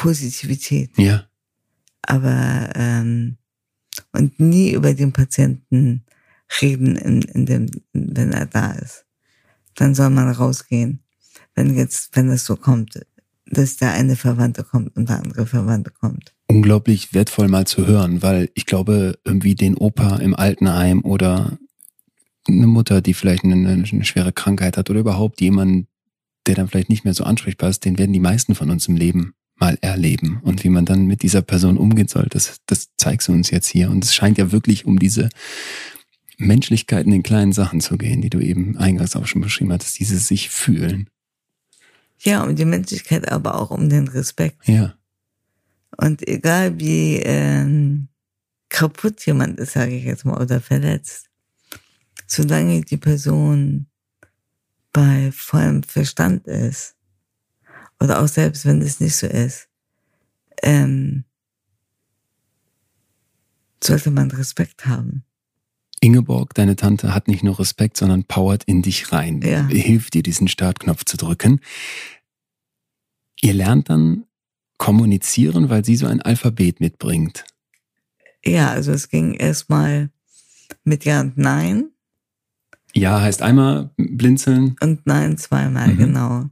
Positivität. 0.00 0.96
Ja. 0.96 1.24
Aber 2.02 2.70
ähm, 2.74 3.36
und 4.12 4.40
nie 4.40 4.72
über 4.72 4.94
den 4.94 5.12
Patienten 5.12 6.06
reden, 6.62 6.96
in, 6.96 7.20
in 7.20 7.44
dem, 7.44 7.66
wenn 7.92 8.32
er 8.32 8.46
da 8.46 8.72
ist. 8.72 9.04
Dann 9.74 9.94
soll 9.94 10.08
man 10.08 10.30
rausgehen. 10.30 11.00
Wenn 11.54 11.76
jetzt, 11.76 12.16
wenn 12.16 12.30
es 12.30 12.46
so 12.46 12.56
kommt, 12.56 12.98
dass 13.44 13.76
der 13.76 13.92
eine 13.92 14.16
Verwandte 14.16 14.64
kommt 14.64 14.96
und 14.96 15.10
der 15.10 15.18
andere 15.18 15.44
Verwandte 15.44 15.90
kommt. 15.90 16.34
Unglaublich 16.46 17.12
wertvoll 17.12 17.48
mal 17.48 17.66
zu 17.66 17.86
hören, 17.86 18.22
weil 18.22 18.48
ich 18.54 18.64
glaube, 18.64 19.18
irgendwie 19.24 19.54
den 19.54 19.76
Opa 19.76 20.16
im 20.16 20.34
Altenheim 20.34 21.04
oder 21.04 21.58
eine 22.48 22.66
Mutter, 22.66 23.02
die 23.02 23.12
vielleicht 23.12 23.44
eine, 23.44 23.68
eine 23.68 24.04
schwere 24.04 24.32
Krankheit 24.32 24.78
hat 24.78 24.88
oder 24.88 25.00
überhaupt 25.00 25.42
jemand, 25.42 25.88
der 26.46 26.54
dann 26.54 26.68
vielleicht 26.68 26.88
nicht 26.88 27.04
mehr 27.04 27.14
so 27.14 27.24
ansprechbar 27.24 27.68
ist, 27.68 27.84
den 27.84 27.98
werden 27.98 28.14
die 28.14 28.20
meisten 28.20 28.54
von 28.54 28.70
uns 28.70 28.88
im 28.88 28.96
Leben 28.96 29.34
mal 29.60 29.78
erleben. 29.82 30.40
Und 30.42 30.64
wie 30.64 30.70
man 30.70 30.86
dann 30.86 31.06
mit 31.06 31.22
dieser 31.22 31.42
Person 31.42 31.76
umgehen 31.76 32.08
soll, 32.08 32.26
das, 32.30 32.60
das 32.66 32.88
zeigst 32.96 33.28
du 33.28 33.32
uns 33.32 33.50
jetzt 33.50 33.68
hier. 33.68 33.90
Und 33.90 34.04
es 34.04 34.14
scheint 34.14 34.38
ja 34.38 34.50
wirklich 34.50 34.86
um 34.86 34.98
diese 34.98 35.28
Menschlichkeit 36.38 37.04
in 37.04 37.12
den 37.12 37.22
kleinen 37.22 37.52
Sachen 37.52 37.80
zu 37.80 37.98
gehen, 37.98 38.22
die 38.22 38.30
du 38.30 38.40
eben 38.40 38.76
eingangs 38.78 39.14
auch 39.14 39.26
schon 39.26 39.42
beschrieben 39.42 39.72
hattest, 39.72 39.98
dieses 39.98 40.26
sich 40.26 40.48
fühlen. 40.48 41.08
Ja, 42.18 42.42
um 42.42 42.56
die 42.56 42.64
Menschlichkeit, 42.64 43.30
aber 43.30 43.60
auch 43.60 43.70
um 43.70 43.88
den 43.88 44.08
Respekt. 44.08 44.66
Ja. 44.66 44.94
Und 45.96 46.26
egal 46.26 46.78
wie 46.78 47.16
ähm, 47.16 48.08
kaputt 48.68 49.24
jemand 49.26 49.58
ist, 49.58 49.72
sage 49.72 49.94
ich 49.94 50.04
jetzt 50.04 50.24
mal, 50.24 50.40
oder 50.40 50.60
verletzt, 50.60 51.28
solange 52.26 52.80
die 52.82 52.96
Person 52.96 53.86
bei 54.92 55.30
vollem 55.32 55.82
Verstand 55.82 56.46
ist, 56.46 56.96
oder 58.00 58.22
auch 58.22 58.28
selbst 58.28 58.64
wenn 58.64 58.80
es 58.82 59.00
nicht 59.00 59.16
so 59.16 59.26
ist, 59.26 59.68
ähm, 60.62 61.24
sollte 63.82 64.10
man 64.10 64.30
Respekt 64.30 64.86
haben. 64.86 65.24
Ingeborg, 66.00 66.54
deine 66.54 66.76
Tante, 66.76 67.14
hat 67.14 67.28
nicht 67.28 67.44
nur 67.44 67.58
Respekt, 67.58 67.96
sondern 67.96 68.24
powert 68.24 68.64
in 68.64 68.82
dich 68.82 69.12
rein. 69.12 69.42
Ja. 69.42 69.66
Hilft 69.66 70.14
dir, 70.14 70.22
diesen 70.22 70.48
Startknopf 70.48 71.04
zu 71.04 71.18
drücken. 71.18 71.60
Ihr 73.42 73.52
lernt 73.52 73.90
dann 73.90 74.24
kommunizieren, 74.78 75.68
weil 75.68 75.84
sie 75.84 75.96
so 75.96 76.06
ein 76.06 76.22
Alphabet 76.22 76.80
mitbringt. 76.80 77.44
Ja, 78.42 78.70
also 78.70 78.92
es 78.92 79.10
ging 79.10 79.34
erstmal 79.34 80.10
mit 80.84 81.04
Ja 81.04 81.20
und 81.20 81.36
Nein. 81.36 81.90
Ja 82.94 83.20
heißt 83.20 83.42
einmal 83.42 83.90
blinzeln. 83.98 84.76
Und 84.80 85.06
Nein 85.06 85.36
zweimal, 85.36 85.88
mhm. 85.88 85.98
genau. 85.98 86.50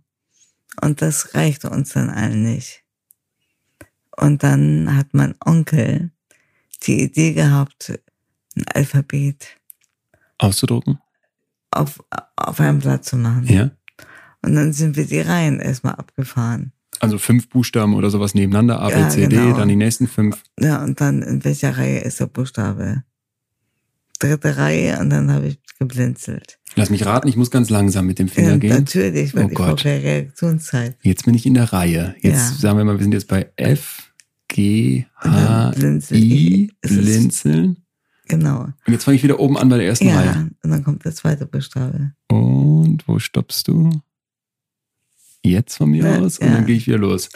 Und 0.81 1.03
das 1.03 1.35
reichte 1.35 1.71
uns 1.71 1.93
dann 1.93 2.11
allen 2.11 2.43
nicht. 2.43 2.85
Und 4.17 4.43
dann 4.43 4.97
hat 4.97 5.09
mein 5.13 5.35
Onkel 5.45 6.11
die 6.87 7.03
Idee 7.03 7.33
gehabt, 7.33 7.99
ein 8.57 8.65
Alphabet 8.75 9.59
auszudrucken? 10.39 10.99
Auf, 11.71 12.03
auf 12.37 12.61
einem 12.61 12.79
Blatt 12.79 13.05
zu 13.05 13.17
machen. 13.17 13.47
Ja. 13.47 13.71
Und 14.43 14.55
dann 14.55 14.73
sind 14.73 14.97
wir 14.97 15.07
die 15.07 15.21
Reihen 15.21 15.61
erstmal 15.61 15.95
abgefahren. 15.95 16.73
Also 17.01 17.19
fünf 17.19 17.49
Buchstaben 17.49 17.95
oder 17.95 18.11
sowas 18.11 18.35
nebeneinander, 18.35 18.81
A, 18.81 18.89
B, 18.89 19.09
C, 19.09 19.29
D, 19.29 19.37
genau. 19.37 19.57
dann 19.57 19.69
die 19.69 19.77
nächsten 19.77 20.09
fünf. 20.09 20.43
Ja, 20.59 20.83
und 20.83 21.01
dann 21.01 21.23
in 21.23 21.45
welcher 21.45 21.77
Reihe 21.77 22.01
ist 22.01 22.19
der 22.19 22.27
Buchstabe? 22.27 23.05
Dritte 24.19 24.57
Reihe 24.57 24.99
und 25.01 25.11
dann 25.11 25.31
habe 25.33 25.47
ich 25.49 25.59
geblinzelt. 25.79 26.59
Lass 26.75 26.91
mich 26.91 27.07
raten, 27.07 27.29
ich 27.29 27.37
muss 27.37 27.51
ganz 27.51 27.71
langsam 27.71 28.07
mit 28.07 28.19
dem 28.19 28.29
Finger 28.29 28.51
ja, 28.53 28.57
gehen. 28.59 28.71
Natürlich, 28.71 29.35
weil 29.35 29.45
oh 29.45 29.49
ich 29.49 29.55
Gott. 29.55 29.77
brauche 29.77 29.89
Reaktionszeit. 29.89 30.97
Jetzt 31.03 31.25
bin 31.25 31.35
ich 31.35 31.47
in 31.47 31.55
der 31.55 31.73
Reihe. 31.73 32.15
Jetzt 32.21 32.51
Ja. 32.53 32.57
sagen 32.59 32.79
wir 32.79 32.85
mal, 32.85 32.97
wir 32.99 33.03
sind 33.03 33.13
jetzt 33.15 33.29
bei 33.29 33.51
F, 33.57 34.13
G, 34.49 35.05
H, 35.17 35.71
blinzel 35.77 36.17
I, 36.17 36.71
blinzeln. 36.83 37.77
Genau. 38.27 38.63
Und 38.87 38.93
jetzt 38.93 39.05
fange 39.05 39.17
ich 39.17 39.23
wieder 39.23 39.41
oben 39.41 39.57
an 39.57 39.69
bei 39.69 39.79
der 39.79 39.87
ersten 39.87 40.09
Ja, 40.09 40.17
Reihe. 40.21 40.51
und 40.63 40.71
dann 40.71 40.85
kommt 40.85 41.05
der 41.05 41.15
zweite 41.15 41.47
Buchstabe. 41.47 42.13
Und 42.29 43.07
wo 43.07 43.19
stoppst 43.19 43.69
du? 43.69 43.91
Jetzt 45.43 45.77
von 45.77 45.91
mir 45.91 46.05
Ja, 46.05 46.19
aus 46.19 46.39
und 46.39 46.49
ja. 46.49 46.55
dann 46.55 46.67
gehe 46.67 46.77
ich 46.77 46.87
wieder 46.87 46.99
los. 46.99 47.29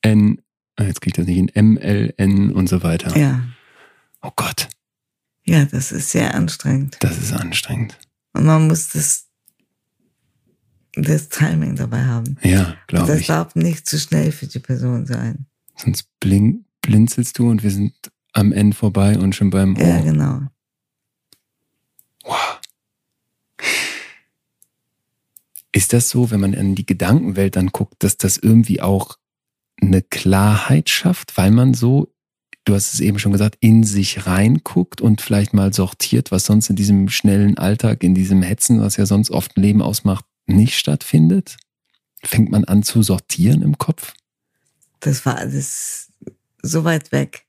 N, 0.00 0.40
ah, 0.76 0.84
jetzt 0.84 1.00
kriege 1.00 1.10
ich 1.12 1.16
das 1.16 1.26
nicht 1.26 1.36
hin, 1.36 1.48
M, 1.48 1.76
L, 1.76 2.12
N 2.16 2.50
und 2.52 2.68
so 2.68 2.82
weiter. 2.82 3.16
Ja. 3.16 3.42
Oh 4.22 4.30
Gott, 4.34 4.68
Ja, 5.44 5.64
das 5.64 5.92
ist 5.92 6.10
sehr 6.10 6.34
anstrengend. 6.34 6.96
das 7.00 7.18
ist 7.18 7.32
anstrengend. 7.32 7.98
Und 8.32 8.44
man 8.46 8.66
muss 8.68 8.88
das, 8.90 9.26
das 10.94 11.28
Timing 11.28 11.76
dabei 11.76 12.04
haben. 12.04 12.36
Ja, 12.42 12.76
glaube 12.86 13.08
das 13.08 13.20
ich. 13.20 13.26
darf 13.26 13.54
nicht 13.54 13.86
zu 13.86 13.98
schnell 13.98 14.30
für 14.32 14.46
die 14.46 14.60
Person 14.60 15.06
sein. 15.06 15.46
Sonst 15.76 16.06
blink, 16.20 16.64
blinzelst 16.80 17.38
du 17.38 17.50
und 17.50 17.62
wir 17.62 17.70
sind 17.70 17.92
am 18.32 18.52
Ende 18.52 18.76
vorbei 18.76 19.18
und 19.18 19.34
schon 19.34 19.50
beim 19.50 19.74
Ja, 19.76 19.98
O. 19.98 20.02
genau. 20.02 20.40
Wow. 22.24 22.60
Ist 25.72 25.92
das 25.92 26.10
so, 26.10 26.30
wenn 26.30 26.40
man 26.40 26.52
in 26.52 26.74
die 26.74 26.84
Gedankenwelt 26.86 27.56
dann 27.56 27.68
guckt, 27.68 28.02
dass 28.04 28.16
das 28.18 28.36
irgendwie 28.36 28.80
auch 28.80 29.16
eine 29.80 30.02
Klarheit 30.02 30.90
schafft, 30.90 31.36
weil 31.38 31.50
man 31.50 31.72
so, 31.74 32.11
du 32.64 32.74
hast 32.74 32.94
es 32.94 33.00
eben 33.00 33.18
schon 33.18 33.32
gesagt, 33.32 33.56
in 33.60 33.84
sich 33.84 34.26
reinguckt 34.26 35.00
und 35.00 35.20
vielleicht 35.20 35.52
mal 35.54 35.72
sortiert, 35.72 36.30
was 36.30 36.44
sonst 36.44 36.70
in 36.70 36.76
diesem 36.76 37.08
schnellen 37.08 37.58
Alltag, 37.58 38.02
in 38.04 38.14
diesem 38.14 38.42
Hetzen, 38.42 38.80
was 38.80 38.96
ja 38.96 39.06
sonst 39.06 39.30
oft 39.30 39.56
ein 39.56 39.62
Leben 39.62 39.82
ausmacht, 39.82 40.24
nicht 40.46 40.78
stattfindet? 40.78 41.56
Fängt 42.22 42.50
man 42.50 42.64
an 42.64 42.82
zu 42.82 43.02
sortieren 43.02 43.62
im 43.62 43.78
Kopf? 43.78 44.14
Das 45.00 45.26
war 45.26 45.36
alles 45.38 46.12
so 46.62 46.84
weit 46.84 47.10
weg. 47.10 47.46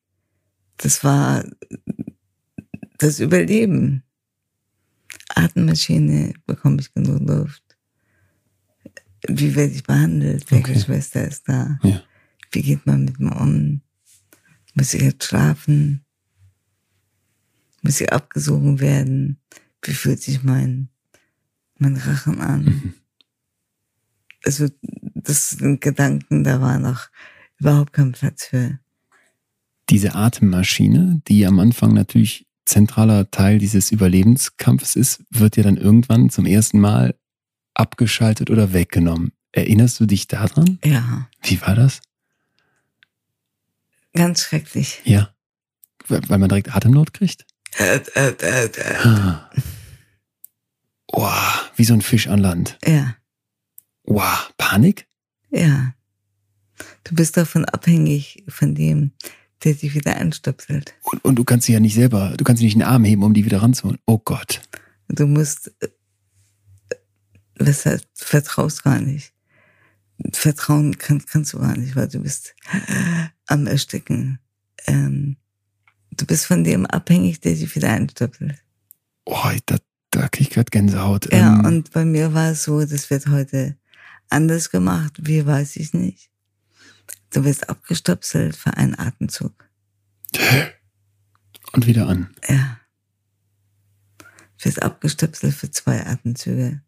Das 0.78 1.04
war 1.04 1.44
das 2.98 3.20
Überleben. 3.20 4.04
Atemmaschine, 5.36 6.34
bekomme 6.48 6.80
ich 6.82 6.92
genug 6.94 7.20
Luft? 7.22 7.64
Wie 9.28 9.56
werde 9.56 9.74
ich 9.74 9.84
behandelt? 9.84 10.50
Welche 10.52 10.72
Okay. 10.72 10.80
Schwester 10.80 11.28
ist 11.28 11.48
da? 11.48 11.80
Ja. 11.84 12.02
Wie 12.52 12.62
geht 12.62 12.86
man 12.86 13.06
mit 13.06 13.20
mir 13.20 13.36
um? 13.40 13.82
Muss 14.74 14.94
ich 14.94 15.02
jetzt 15.02 15.26
schlafen? 15.26 16.04
Muss 17.82 18.02
ich 18.02 18.12
abgesogen 18.12 18.80
werden? 18.80 19.40
Wie 19.82 19.94
fühlt 19.94 20.22
sich 20.22 20.44
mein 20.44 20.90
meinen 21.84 21.98
Rachen 21.98 22.42
an. 22.42 22.64
Mhm. 22.64 22.94
Also 24.46 24.68
das 25.16 25.52
sind 25.52 25.82
Gedanken, 25.82 26.44
da 26.44 26.60
war 26.60 26.80
noch 26.80 27.08
überhaupt 27.60 27.94
kein 27.94 28.12
Platz 28.12 28.46
für. 28.46 28.80
Diese 29.90 30.16
Atemmaschine, 30.16 31.22
die 31.28 31.46
am 31.46 31.60
Anfang 31.60 31.94
natürlich 31.94 32.48
zentraler 32.66 33.30
Teil 33.32 33.60
dieses 33.60 33.92
Überlebenskampfes 33.92 34.96
ist, 34.96 35.24
wird 35.30 35.58
ja 35.58 35.64
dann 35.64 35.78
irgendwann 35.78 36.30
zum 36.30 36.46
ersten 36.46 36.80
Mal 36.80 37.16
abgeschaltet 37.74 38.50
oder 38.50 38.74
weggenommen. 38.74 39.34
Erinnerst 39.52 40.00
du 40.00 40.06
dich 40.06 40.28
daran? 40.28 40.80
Ja. 40.84 41.30
Wie 41.42 41.62
war 41.62 41.76
das? 41.76 42.02
Ganz 44.14 44.42
schrecklich. 44.42 45.02
Ja. 45.04 45.34
Weil 46.08 46.38
man 46.38 46.50
direkt 46.50 46.76
Atemnot 46.76 47.14
kriegt? 47.14 47.46
Äh, 47.78 47.98
äh, 48.16 48.36
äh, 48.42 48.66
äh. 48.66 48.96
Ah. 48.98 49.50
Oh, 51.08 51.30
wie 51.76 51.84
so 51.84 51.94
ein 51.94 52.02
Fisch 52.02 52.28
an 52.28 52.40
Land. 52.40 52.78
Ja. 52.86 53.16
Wow, 54.04 54.52
Panik? 54.58 55.08
Ja. 55.50 55.94
Du 57.04 57.16
bist 57.16 57.38
davon 57.38 57.66
abhängig, 57.66 58.44
von 58.48 58.76
dem, 58.76 59.12
der 59.64 59.74
dich 59.74 59.94
wieder 59.94 60.16
einstöpselt. 60.16 60.94
Und, 61.04 61.24
und 61.24 61.36
du 61.36 61.44
kannst 61.44 61.68
sie 61.68 61.74
ja 61.74 61.80
nicht 61.80 61.96
selber, 61.96 62.34
du 62.38 62.44
kannst 62.44 62.60
sie 62.60 62.66
nicht 62.66 62.74
in 62.74 62.80
den 62.80 62.88
Arm 62.88 63.06
heben, 63.06 63.24
um 63.24 63.34
die 63.34 63.46
wieder 63.46 63.62
ranzuholen. 63.62 64.00
Oh 64.06 64.20
Gott. 64.20 64.62
Du 65.08 65.28
musst, 65.28 65.72
weshalb, 67.56 68.02
äh, 68.02 68.06
vertraust 68.14 68.84
gar 68.84 69.00
nicht. 69.00 69.33
Vertrauen 70.32 70.98
kann, 70.98 71.26
kannst 71.26 71.54
du 71.54 71.60
gar 71.60 71.78
nicht, 71.78 71.96
weil 71.96 72.08
du 72.08 72.20
bist 72.20 72.56
am 73.48 73.68
Ersticken. 73.68 74.40
Ähm, 74.88 75.38
du 76.12 76.26
bist 76.26 76.46
von 76.46 76.64
dem 76.64 76.86
abhängig, 76.86 77.42
der 77.42 77.54
dich 77.54 77.76
wieder 77.76 77.90
einstöpselt. 77.90 78.64
Oh, 79.26 79.50
da, 79.66 79.78
da 80.12 80.28
krieg 80.30 80.48
ich 80.48 80.54
gerade 80.54 80.70
Gänsehaut. 80.70 81.32
Ja, 81.32 81.60
ähm, 81.60 81.66
und 81.66 81.92
bei 81.92 82.06
mir 82.06 82.34
war 82.34 82.52
es 82.52 82.64
so, 82.64 82.86
das 82.86 83.10
wird 83.10 83.28
heute 83.28 83.78
anders 84.30 84.70
gemacht. 84.70 85.14
Wie 85.18 85.46
weiß 85.46 85.76
ich 85.78 85.94
nicht. 85.94 86.30
Du 87.32 87.44
wirst 87.44 87.70
abgestöpselt 87.70 88.56
für 88.56 88.76
einen 88.78 88.98
Atemzug. 88.98 89.70
Und 91.72 91.88
wieder 91.88 92.08
an. 92.08 92.30
Ja. 92.48 92.80
Du 94.58 94.66
wirst 94.66 94.84
abgestöpselt 94.84 95.56
für 95.56 95.72
zwei 95.72 96.06
Atemzüge. 96.06 96.82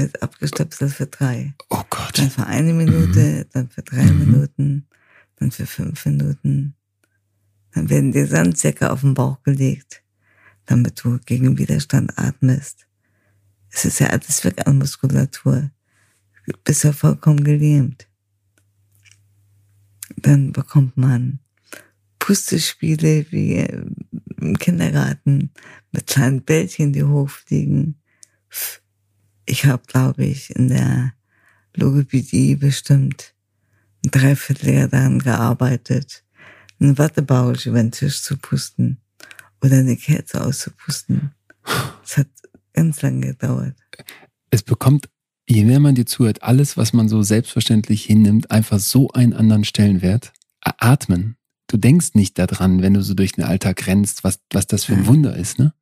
Wirst 0.00 0.22
abgestöpselt 0.22 0.92
für 0.92 1.06
drei. 1.06 1.52
Oh 1.68 1.82
Gott. 1.90 2.16
Dann 2.18 2.30
für 2.30 2.46
eine 2.46 2.72
Minute, 2.72 3.20
mhm. 3.20 3.44
dann 3.52 3.68
für 3.68 3.82
drei 3.82 4.04
mhm. 4.04 4.18
Minuten, 4.18 4.86
dann 5.36 5.50
für 5.50 5.66
fünf 5.66 6.06
Minuten. 6.06 6.74
Dann 7.72 7.90
werden 7.90 8.10
dir 8.10 8.26
Sandsäcke 8.26 8.90
auf 8.90 9.02
den 9.02 9.12
Bauch 9.12 9.42
gelegt, 9.42 10.02
damit 10.64 11.04
du 11.04 11.18
gegen 11.26 11.58
Widerstand 11.58 12.18
atmest. 12.18 12.86
Es 13.70 13.84
ist 13.84 14.00
ja 14.00 14.06
alles 14.06 14.42
weg 14.42 14.66
an 14.66 14.78
Muskulatur. 14.78 15.70
Du 16.46 16.52
bist 16.64 16.82
ja 16.84 16.92
vollkommen 16.92 17.44
gelähmt. 17.44 18.08
Dann 20.16 20.52
bekommt 20.52 20.96
man 20.96 21.40
Pustespiele 22.18 23.26
wie 23.30 23.56
im 24.38 24.56
Kindergarten 24.58 25.50
mit 25.92 26.06
kleinen 26.06 26.42
Bällchen, 26.42 26.94
die 26.94 27.04
hochfliegen. 27.04 28.00
Ich 29.50 29.64
habe, 29.64 29.82
glaube 29.84 30.24
ich, 30.24 30.54
in 30.54 30.68
der 30.68 31.12
Logopädie 31.74 32.54
bestimmt 32.54 33.34
ein 34.04 34.12
Dreivierteljahr 34.12 34.86
daran 34.86 35.18
gearbeitet, 35.18 36.22
einen 36.78 36.96
Wattebausch 36.98 37.66
über 37.66 37.78
den 37.82 37.90
Tisch 37.90 38.22
zu 38.22 38.36
pusten 38.36 38.98
oder 39.60 39.78
eine 39.78 39.96
Kerze 39.96 40.40
auszupusten. 40.40 41.32
Es 42.04 42.16
hat 42.16 42.28
ganz 42.74 43.02
lange 43.02 43.26
gedauert. 43.26 43.74
Es 44.50 44.62
bekommt, 44.62 45.08
je 45.48 45.64
mehr 45.64 45.80
man 45.80 45.96
dir 45.96 46.06
zuhört, 46.06 46.44
alles, 46.44 46.76
was 46.76 46.92
man 46.92 47.08
so 47.08 47.24
selbstverständlich 47.24 48.04
hinnimmt, 48.04 48.52
einfach 48.52 48.78
so 48.78 49.10
einen 49.10 49.32
anderen 49.32 49.64
Stellenwert. 49.64 50.32
Atmen. 50.60 51.34
Du 51.66 51.76
denkst 51.76 52.10
nicht 52.14 52.38
daran, 52.38 52.82
wenn 52.82 52.94
du 52.94 53.02
so 53.02 53.14
durch 53.14 53.32
den 53.32 53.42
Alltag 53.42 53.88
rennst, 53.88 54.22
was, 54.22 54.38
was 54.52 54.68
das 54.68 54.84
für 54.84 54.94
ein 54.94 55.08
Wunder 55.08 55.34
ist, 55.34 55.58
ne? 55.58 55.74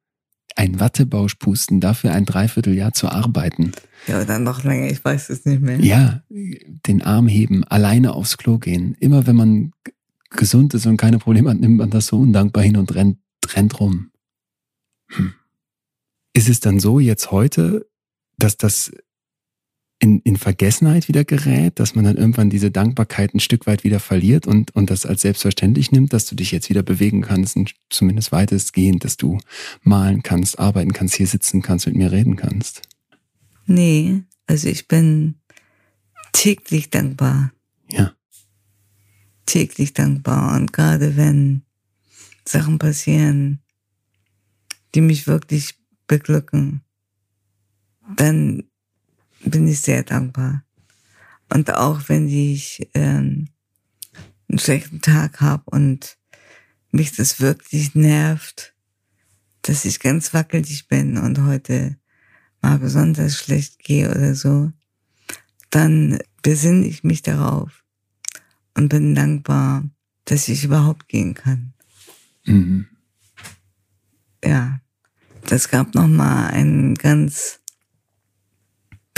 Ein 0.56 0.80
Wattebausch 0.80 1.36
pusten, 1.36 1.80
dafür 1.80 2.12
ein 2.12 2.24
Dreivierteljahr 2.24 2.92
zu 2.92 3.08
arbeiten. 3.08 3.72
Ja, 4.06 4.22
oder 4.22 4.38
noch 4.38 4.64
länger, 4.64 4.90
ich 4.90 5.04
weiß 5.04 5.30
es 5.30 5.44
nicht 5.44 5.60
mehr. 5.60 5.78
Ja, 5.78 6.22
den 6.28 7.02
Arm 7.02 7.28
heben, 7.28 7.64
alleine 7.64 8.12
aufs 8.12 8.38
Klo 8.38 8.58
gehen. 8.58 8.96
Immer 8.98 9.26
wenn 9.26 9.36
man 9.36 9.72
gesund 10.30 10.74
ist 10.74 10.86
und 10.86 10.96
keine 10.96 11.18
Probleme 11.18 11.50
hat, 11.50 11.60
nimmt 11.60 11.76
man 11.76 11.90
das 11.90 12.06
so 12.06 12.18
undankbar 12.18 12.62
hin 12.64 12.76
und 12.76 12.94
rennt, 12.94 13.18
rennt 13.54 13.78
rum. 13.80 14.10
Hm. 15.10 15.32
Ist 16.32 16.48
es 16.48 16.60
dann 16.60 16.80
so 16.80 17.00
jetzt 17.00 17.30
heute, 17.30 17.88
dass 18.36 18.56
das 18.56 18.92
in, 20.00 20.20
in 20.20 20.36
Vergessenheit 20.36 21.08
wieder 21.08 21.24
gerät, 21.24 21.80
dass 21.80 21.94
man 21.94 22.04
dann 22.04 22.16
irgendwann 22.16 22.50
diese 22.50 22.70
Dankbarkeit 22.70 23.34
ein 23.34 23.40
Stück 23.40 23.66
weit 23.66 23.82
wieder 23.82 23.98
verliert 23.98 24.46
und, 24.46 24.74
und 24.76 24.90
das 24.90 25.04
als 25.04 25.22
selbstverständlich 25.22 25.90
nimmt, 25.90 26.12
dass 26.12 26.26
du 26.26 26.36
dich 26.36 26.52
jetzt 26.52 26.70
wieder 26.70 26.82
bewegen 26.82 27.22
kannst, 27.22 27.58
zumindest 27.90 28.30
weitestgehend, 28.30 29.04
dass 29.04 29.16
du 29.16 29.38
malen 29.82 30.22
kannst, 30.22 30.58
arbeiten 30.58 30.92
kannst, 30.92 31.16
hier 31.16 31.26
sitzen 31.26 31.62
kannst, 31.62 31.86
mit 31.86 31.96
mir 31.96 32.12
reden 32.12 32.36
kannst? 32.36 32.82
Nee, 33.66 34.22
also 34.46 34.68
ich 34.68 34.86
bin 34.86 35.34
täglich 36.32 36.90
dankbar. 36.90 37.52
Ja. 37.90 38.12
Täglich 39.46 39.94
dankbar 39.94 40.56
und 40.56 40.72
gerade 40.72 41.16
wenn 41.16 41.62
Sachen 42.44 42.78
passieren, 42.78 43.60
die 44.94 45.00
mich 45.00 45.26
wirklich 45.26 45.74
beglücken, 46.06 46.82
dann 48.16 48.67
bin 49.40 49.66
ich 49.68 49.80
sehr 49.80 50.02
dankbar. 50.02 50.64
Und 51.48 51.72
auch 51.74 52.08
wenn 52.08 52.28
ich 52.28 52.88
ähm, 52.94 53.48
einen 54.48 54.58
schlechten 54.58 55.00
Tag 55.00 55.40
habe 55.40 55.64
und 55.66 56.18
mich 56.90 57.14
das 57.16 57.40
wirklich 57.40 57.94
nervt, 57.94 58.74
dass 59.62 59.84
ich 59.84 60.00
ganz 60.00 60.32
wackelig 60.34 60.88
bin 60.88 61.18
und 61.18 61.44
heute 61.44 61.96
mal 62.60 62.78
besonders 62.78 63.36
schlecht 63.36 63.78
gehe 63.78 64.10
oder 64.10 64.34
so, 64.34 64.72
dann 65.70 66.18
besinne 66.42 66.86
ich 66.86 67.04
mich 67.04 67.22
darauf 67.22 67.84
und 68.74 68.88
bin 68.88 69.14
dankbar, 69.14 69.84
dass 70.24 70.48
ich 70.48 70.64
überhaupt 70.64 71.08
gehen 71.08 71.34
kann. 71.34 71.74
Mhm. 72.44 72.86
Ja, 74.44 74.80
das 75.46 75.68
gab 75.68 75.94
noch 75.94 76.08
mal 76.08 76.48
einen 76.48 76.94
ganz 76.94 77.60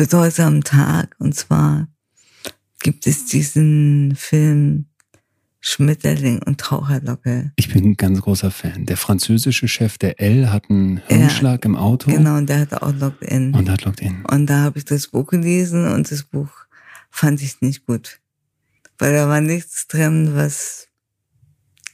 bedeutsamen 0.01 0.65
Tag 0.65 1.15
und 1.19 1.35
zwar 1.35 1.87
gibt 2.83 3.07
es 3.07 3.27
diesen 3.27 4.15
Film 4.17 4.87
Schmetterling 5.61 6.41
und 6.43 6.59
Taucherlocke. 6.59 7.53
Ich 7.57 7.71
bin 7.71 7.85
ein 7.85 7.97
ganz 7.99 8.23
großer 8.23 8.51
Fan. 8.51 8.87
Der 8.87 8.97
französische 8.97 9.69
Chef 9.69 9.99
der 9.99 10.19
L 10.19 10.51
hat 10.51 10.71
einen 10.71 11.03
Hirnschlag 11.07 11.67
ja, 11.67 11.69
im 11.69 11.77
Auto. 11.77 12.11
Genau, 12.11 12.39
und 12.39 12.49
der 12.49 12.61
hatte 12.61 12.83
auch 12.83 12.95
Locked 12.95 13.23
In. 13.25 13.53
Und 13.55 13.69
hat 13.69 13.85
Locked 13.85 14.01
In. 14.01 14.25
Und 14.25 14.47
da 14.47 14.61
habe 14.61 14.79
ich 14.79 14.87
das 14.87 15.09
Buch 15.09 15.27
gelesen 15.27 15.87
und 15.93 16.11
das 16.11 16.23
Buch 16.23 16.49
fand 17.11 17.43
ich 17.43 17.61
nicht 17.61 17.85
gut. 17.85 18.21
Weil 18.97 19.13
da 19.13 19.29
war 19.29 19.43
nichts 19.43 19.87
drin, 19.87 20.31
was 20.33 20.89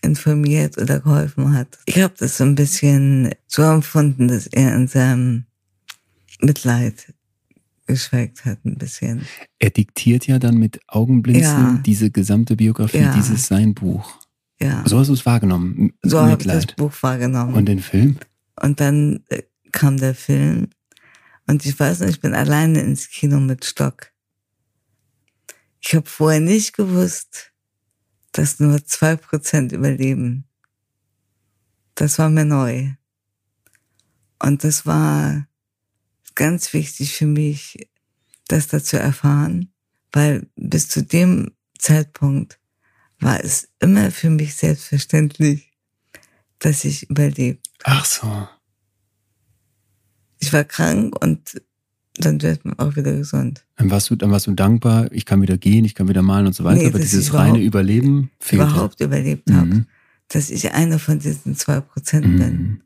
informiert 0.00 0.78
oder 0.78 1.00
geholfen 1.00 1.54
hat. 1.54 1.76
Ich 1.86 2.00
habe 2.00 2.14
das 2.16 2.36
so 2.36 2.44
ein 2.44 2.54
bisschen 2.54 3.34
so 3.48 3.62
empfunden, 3.62 4.28
dass 4.28 4.46
er 4.46 4.76
in 4.76 4.86
seinem 4.86 5.46
Mitleid 6.40 7.15
geschweigt 7.86 8.44
hat 8.44 8.64
ein 8.64 8.76
bisschen. 8.76 9.26
Er 9.58 9.70
diktiert 9.70 10.26
ja 10.26 10.38
dann 10.38 10.56
mit 10.56 10.80
Augenblinzen 10.88 11.42
ja. 11.42 11.80
diese 11.84 12.10
gesamte 12.10 12.56
Biografie, 12.56 12.98
ja. 12.98 13.14
dieses 13.14 13.46
sein 13.46 13.74
Buch. 13.74 14.20
Ja. 14.60 14.82
So 14.86 14.98
hast 14.98 15.08
du 15.08 15.12
es 15.12 15.26
wahrgenommen. 15.26 15.92
So 16.02 16.20
habe 16.20 16.40
ich 16.40 16.46
das 16.46 16.66
Buch 16.66 16.92
wahrgenommen. 17.02 17.54
Und 17.54 17.66
den 17.66 17.80
Film? 17.80 18.18
Und 18.60 18.80
dann 18.80 19.22
äh, 19.28 19.42
kam 19.72 19.98
der 19.98 20.14
Film. 20.14 20.68
Und 21.46 21.64
ich 21.64 21.78
weiß 21.78 22.00
noch, 22.00 22.08
ich 22.08 22.20
bin 22.20 22.34
alleine 22.34 22.80
ins 22.80 23.08
Kino 23.08 23.38
mit 23.38 23.64
Stock. 23.64 24.12
Ich 25.80 25.94
habe 25.94 26.08
vorher 26.08 26.40
nicht 26.40 26.74
gewusst, 26.76 27.52
dass 28.32 28.58
nur 28.58 28.84
zwei 28.84 29.16
Prozent 29.16 29.72
überleben. 29.72 30.44
Das 31.94 32.18
war 32.18 32.28
mir 32.28 32.44
neu. 32.44 32.90
Und 34.42 34.64
das 34.64 34.84
war 34.84 35.46
ganz 36.36 36.72
wichtig 36.72 37.14
für 37.14 37.26
mich, 37.26 37.88
das 38.46 38.68
dazu 38.68 38.96
erfahren, 38.96 39.72
weil 40.12 40.46
bis 40.54 40.88
zu 40.88 41.02
dem 41.02 41.50
Zeitpunkt 41.78 42.60
war 43.18 43.42
es 43.42 43.68
immer 43.80 44.12
für 44.12 44.30
mich 44.30 44.54
selbstverständlich, 44.54 45.72
dass 46.60 46.84
ich 46.84 47.10
überlebt. 47.10 47.66
Ach 47.82 48.04
so. 48.04 48.48
Ich 50.38 50.52
war 50.52 50.64
krank 50.64 51.20
und 51.22 51.60
dann 52.18 52.40
wird 52.40 52.64
man 52.64 52.78
auch 52.78 52.96
wieder 52.96 53.12
gesund. 53.12 53.66
Dann 53.76 53.90
warst 53.90 54.10
du, 54.10 54.16
dann 54.16 54.30
warst 54.30 54.46
du 54.46 54.52
dankbar, 54.52 55.10
ich 55.12 55.26
kann 55.26 55.42
wieder 55.42 55.58
gehen, 55.58 55.84
ich 55.84 55.94
kann 55.94 56.08
wieder 56.08 56.22
malen 56.22 56.46
und 56.46 56.54
so 56.54 56.64
weiter, 56.64 56.82
nee, 56.82 56.86
aber 56.86 56.98
dieses 56.98 57.34
reine 57.34 57.60
Überleben 57.60 58.30
fehlt. 58.40 58.62
überhaupt 58.62 59.00
überlebt 59.00 59.48
mhm. 59.48 59.54
habe, 59.56 59.86
dass 60.28 60.50
ich 60.50 60.72
einer 60.72 60.98
von 60.98 61.18
diesen 61.18 61.56
zwei 61.56 61.80
Prozent 61.80 62.26
mhm. 62.26 62.38
bin. 62.38 62.82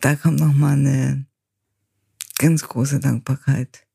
Da 0.00 0.14
kommt 0.14 0.38
noch 0.38 0.54
mal 0.54 0.74
eine 0.74 1.27
Ganz 2.38 2.66
große 2.66 3.00
Dankbarkeit. 3.00 3.86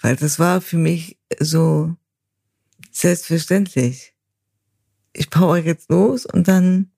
Weil 0.00 0.16
das 0.16 0.38
war 0.38 0.60
für 0.60 0.78
mich 0.78 1.18
so 1.38 1.96
selbstverständlich. 2.90 4.14
Ich 5.12 5.30
power 5.30 5.58
jetzt 5.58 5.90
los 5.90 6.24
und 6.26 6.48
dann 6.48 6.90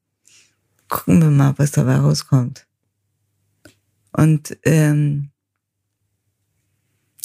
gucken 0.88 1.20
wir 1.20 1.30
mal, 1.30 1.54
was 1.58 1.72
dabei 1.72 1.96
rauskommt. 1.96 2.66
Und 4.12 4.56
ähm, 4.62 5.30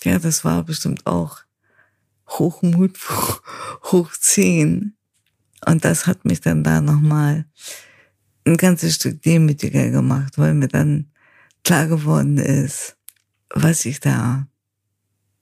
ja, 0.03 0.17
das 0.17 0.43
war 0.43 0.63
bestimmt 0.63 1.05
auch 1.05 1.39
Hochmut 2.27 2.97
hoch 3.83 4.11
zehn. 4.13 4.95
Und 5.65 5.85
das 5.85 6.07
hat 6.07 6.25
mich 6.25 6.41
dann 6.41 6.63
da 6.63 6.81
nochmal 6.81 7.45
ein 8.45 8.57
ganzes 8.57 8.95
Stück 8.95 9.21
demütiger 9.21 9.89
gemacht, 9.89 10.37
weil 10.37 10.53
mir 10.53 10.69
dann 10.69 11.11
klar 11.63 11.87
geworden 11.87 12.37
ist, 12.37 12.95
was 13.49 13.85
ich 13.85 13.99
da 13.99 14.47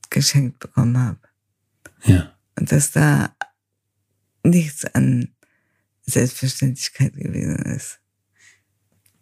geschenkt 0.10 0.60
bekommen 0.60 0.98
habe. 0.98 1.20
Ja. 2.06 2.34
Und 2.58 2.72
dass 2.72 2.92
da 2.92 3.36
nichts 4.44 4.86
an 4.86 5.30
Selbstverständlichkeit 6.04 7.14
gewesen 7.14 7.58
ist. 7.58 8.00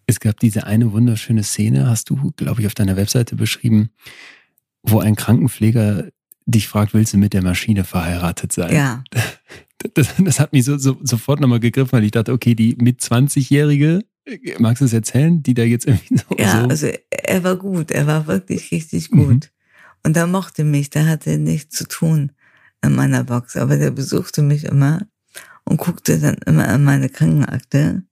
Es 0.08 0.20
gab 0.20 0.40
diese 0.40 0.66
eine 0.66 0.92
wunderschöne 0.92 1.44
Szene, 1.44 1.88
hast 1.88 2.12
du, 2.12 2.32
glaube 2.36 2.62
ich, 2.62 2.68
auf 2.68 2.76
deiner 2.76 2.96
Webseite 2.96 3.36
beschrieben, 3.36 3.90
wo 4.84 5.00
ein 5.00 5.16
Krankenpfleger 5.16 6.10
dich 6.46 6.68
fragt, 6.68 6.94
willst 6.94 7.14
du 7.14 7.18
mit 7.18 7.34
der 7.34 7.42
Maschine 7.42 7.84
verheiratet 7.84 8.52
sein? 8.52 8.74
Ja. 8.74 9.04
Das, 9.94 10.16
das 10.18 10.40
hat 10.40 10.52
mich 10.52 10.66
so, 10.66 10.80
so, 10.80 10.98
sofort 11.04 11.40
nochmal 11.40 11.60
gegriffen, 11.60 11.92
weil 11.92 12.06
ich 12.06 12.12
dachte, 12.12 12.32
okay, 12.32 12.56
die 12.56 12.76
mit 12.80 13.02
20-Jährige, 13.02 14.04
magst 14.60 14.82
du 14.82 14.86
es 14.86 14.94
erzählen, 14.94 15.42
die 15.44 15.54
da 15.54 15.64
jetzt 15.64 15.86
irgendwie 15.86 16.18
so. 16.18 16.36
Ja, 16.38 16.62
so 16.62 16.68
also 16.68 16.88
er 17.10 17.44
war 17.44 17.56
gut, 17.56 17.92
er 17.92 18.08
war 18.08 18.28
wirklich 18.28 18.72
richtig 18.72 19.12
gut. 19.12 19.28
Mhm. 19.28 19.42
Und 20.04 20.18
er 20.18 20.28
mochte 20.28 20.64
mich, 20.64 20.90
der 20.90 21.08
hatte 21.08 21.38
nichts 21.38 21.76
zu 21.76 21.88
tun 21.88 22.32
in 22.84 22.96
meiner 22.96 23.24
Box, 23.24 23.58
aber 23.58 23.78
der 23.78 23.92
besuchte 23.92 24.42
mich 24.42 24.66
immer 24.66 25.08
und 25.64 25.78
guckte 25.78 26.20
dann 26.20 26.36
immer 26.46 26.72
in 26.74 26.84
meine 26.84 27.10
Krankenakte 27.10 28.04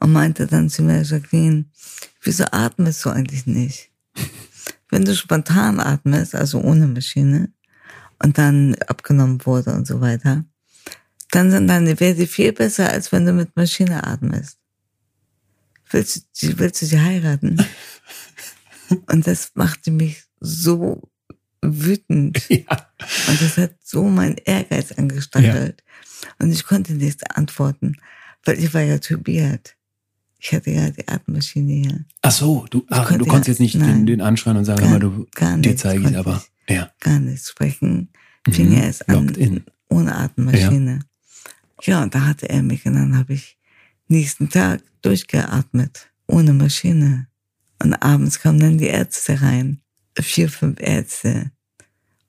und 0.00 0.12
meinte 0.12 0.46
dann 0.46 0.68
zu 0.68 0.82
mir, 0.82 1.02
Jacqueline, 1.02 1.66
wieso 2.22 2.44
atmest 2.50 3.04
du 3.04 3.10
eigentlich 3.10 3.46
nicht? 3.46 3.92
Wenn 4.90 5.04
du 5.04 5.14
spontan 5.14 5.80
atmest, 5.80 6.34
also 6.34 6.60
ohne 6.60 6.86
Maschine, 6.86 7.52
und 8.22 8.38
dann 8.38 8.74
abgenommen 8.86 9.44
wurde 9.44 9.74
und 9.74 9.86
so 9.86 10.00
weiter, 10.00 10.44
dann 11.30 11.50
sind 11.50 11.68
deine 11.68 11.98
Werte 12.00 12.26
viel 12.26 12.52
besser, 12.52 12.90
als 12.90 13.12
wenn 13.12 13.26
du 13.26 13.32
mit 13.32 13.56
Maschine 13.56 14.06
atmest. 14.06 14.58
Willst 15.96 16.42
du, 16.42 16.58
willst 16.58 16.82
du 16.82 16.86
sie 16.86 17.00
heiraten? 17.00 17.56
Und 19.10 19.26
das 19.26 19.52
machte 19.54 19.90
mich 19.90 20.24
so 20.40 21.08
wütend. 21.62 22.46
Ja. 22.50 22.86
Und 23.28 23.40
das 23.40 23.56
hat 23.56 23.74
so 23.82 24.04
mein 24.04 24.36
Ehrgeiz 24.44 24.92
angestachelt. 24.92 25.82
Und 26.38 26.52
ich 26.52 26.64
konnte 26.64 26.94
nichts 26.94 27.22
antworten, 27.24 27.96
weil 28.44 28.58
ich 28.58 28.72
war 28.74 28.82
ja 28.82 28.98
tubiert. 28.98 29.76
Ich 30.38 30.52
hatte 30.52 30.70
ja 30.70 30.90
die 30.90 31.06
Atemmaschine 31.08 31.72
hier. 31.72 32.04
Ach 32.22 32.30
so, 32.30 32.66
du, 32.70 32.84
ach, 32.90 33.06
konnte 33.08 33.18
du 33.24 33.26
konntest 33.26 33.48
ja- 33.48 33.52
jetzt 33.52 33.60
nicht 33.60 33.74
den, 33.74 33.80
nein. 33.80 34.06
den 34.06 34.20
anschreien 34.20 34.56
und 34.58 34.64
sagen, 34.66 34.80
Gar- 34.82 34.90
mal, 34.90 34.98
du, 35.00 35.26
gar 35.34 35.56
dir 35.56 35.70
nichts 35.70 35.82
zeige 35.82 36.08
ich 36.08 36.16
aber. 36.16 36.44
Ja. 36.68 36.90
Gar 37.00 37.20
nichts 37.20 37.50
sprechen. 37.50 38.10
Fing 38.50 38.68
Mhm. 38.70 38.76
er 38.76 38.84
erst 38.84 39.08
an 39.08 39.28
in. 39.30 39.64
ohne 39.88 40.14
Atemmaschine. 40.14 41.00
Ja. 41.82 42.02
und 42.02 42.14
da 42.14 42.26
hatte 42.26 42.48
er 42.48 42.62
mich 42.62 42.84
und 42.86 42.94
dann 42.94 43.16
habe 43.16 43.32
ich 43.34 43.56
nächsten 44.08 44.48
Tag 44.50 44.82
durchgeatmet. 45.06 46.10
Ohne 46.26 46.52
Maschine. 46.52 47.28
Und 47.82 47.94
abends 47.94 48.40
kamen 48.40 48.58
dann 48.58 48.78
die 48.78 48.86
Ärzte 48.86 49.40
rein. 49.40 49.80
Vier, 50.18 50.48
fünf 50.48 50.80
Ärzte. 50.80 51.52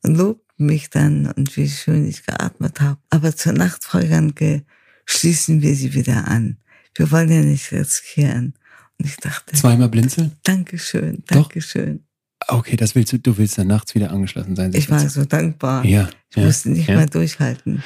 Und 0.04 0.16
lobten 0.16 0.66
mich 0.66 0.90
dann 0.90 1.32
und 1.32 1.56
wie 1.58 1.70
schön 1.70 2.08
ich 2.08 2.26
geatmet 2.26 2.80
habe. 2.82 3.00
Aber 3.10 3.36
zur 3.36 3.54
Nacht, 3.54 3.84
Frau 3.84 4.00
Janke, 4.00 4.64
schließen 5.06 5.62
wir 5.62 5.76
sie 5.76 5.94
wieder 5.94 6.28
an. 6.28 6.58
Wir 6.96 7.12
wollen 7.12 7.32
ja 7.32 7.42
nicht 7.42 7.72
riskieren. 7.72 8.54
Und 9.00 9.06
ich 9.06 9.18
dachte, 9.18 9.56
Zweimal 9.56 9.90
blinzeln? 9.90 10.34
Dankeschön, 10.44 11.24
Doch. 11.28 11.44
Dankeschön. 11.44 12.04
Okay, 12.48 12.76
das 12.76 12.94
willst 12.94 13.14
du, 13.14 13.20
du 13.20 13.38
willst 13.38 13.58
dann 13.58 13.68
nachts 13.68 13.96
wieder 13.96 14.12
angeschlossen 14.12 14.56
sein. 14.56 14.74
Ich 14.74 14.90
war 14.90 15.08
so 15.10 15.26
dankbar. 15.26 15.86
Ja. 15.86 16.10
Ich 16.30 16.38
ja, 16.38 16.46
musste 16.46 16.70
nicht 16.70 16.88
ja. 16.88 16.96
mehr 16.96 17.08
durchhalten. 17.08 17.84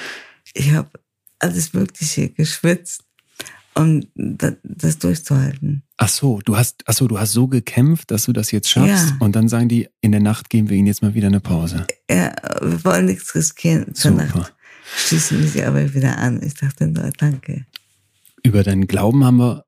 Ich 0.53 0.72
habe 0.72 0.89
alles 1.39 1.73
Mögliche 1.73 2.30
geschwitzt, 2.30 3.03
um 3.76 4.02
da- 4.15 4.53
das 4.64 4.98
durchzuhalten. 4.99 5.84
Ach 5.98 6.10
so, 6.10 6.39
du 6.43 6.57
hast, 6.57 6.84
ach 6.88 6.93
so, 6.93 7.07
du 7.07 7.19
hast 7.19 7.31
so 7.31 7.48
gekämpft, 7.48 8.11
dass 8.11 8.26
du 8.26 8.34
das 8.34 8.52
jetzt 8.52 8.69
schaffst. 8.69 9.10
Ja. 9.11 9.18
Und 9.19 9.35
dann 9.35 9.48
sagen 9.48 9.69
die, 9.69 9.88
in 10.02 10.11
der 10.11 10.22
Nacht 10.22 10.49
geben 10.49 10.69
wir 10.69 10.77
ihnen 10.77 10.88
jetzt 10.88 11.02
mal 11.02 11.14
wieder 11.14 11.27
eine 11.27 11.39
Pause. 11.39 11.85
Ja, 12.10 12.34
wir 12.61 12.84
wollen 12.84 13.06
nichts 13.06 13.34
riskieren. 13.35 13.93
Zur 13.93 14.11
Super. 14.11 14.26
Nacht 14.26 14.53
schließen 14.98 15.39
wir 15.39 15.48
sie 15.48 15.64
aber 15.64 15.93
wieder 15.93 16.18
an. 16.18 16.41
Ich 16.43 16.56
dachte 16.56 16.88
nur, 16.88 17.10
danke. 17.18 17.65
Über 18.43 18.64
deinen 18.64 18.88
Glauben 18.88 19.23
haben 19.23 19.38
wir 19.38 19.64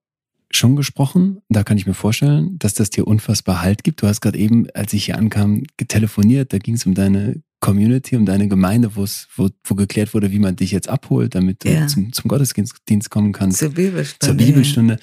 schon 0.57 0.75
gesprochen. 0.75 1.41
Da 1.49 1.63
kann 1.63 1.77
ich 1.77 1.85
mir 1.85 1.93
vorstellen, 1.93 2.57
dass 2.59 2.73
das 2.73 2.89
dir 2.89 3.07
unfassbar 3.07 3.61
Halt 3.61 3.83
gibt. 3.83 4.01
Du 4.01 4.07
hast 4.07 4.21
gerade 4.21 4.37
eben, 4.37 4.67
als 4.73 4.93
ich 4.93 5.05
hier 5.05 5.17
ankam, 5.17 5.63
getelefoniert. 5.77 6.53
Da 6.53 6.57
ging 6.57 6.75
es 6.75 6.85
um 6.85 6.93
deine 6.93 7.41
Community, 7.59 8.15
um 8.17 8.25
deine 8.25 8.47
Gemeinde, 8.47 8.95
wo 8.95 9.05
wo, 9.35 9.75
geklärt 9.75 10.13
wurde, 10.13 10.31
wie 10.31 10.39
man 10.39 10.55
dich 10.55 10.71
jetzt 10.71 10.89
abholt, 10.89 11.33
damit 11.35 11.63
du 11.63 11.69
Ja. 11.71 11.87
zum, 11.87 12.11
zum 12.11 12.27
Gottesdienst 12.27 13.09
kommen 13.09 13.31
kannst. 13.31 13.59
Zur 13.59 13.69
Bibelstunde. 13.69 14.37
zur 14.37 14.45
Bibelstunde. 14.47 14.99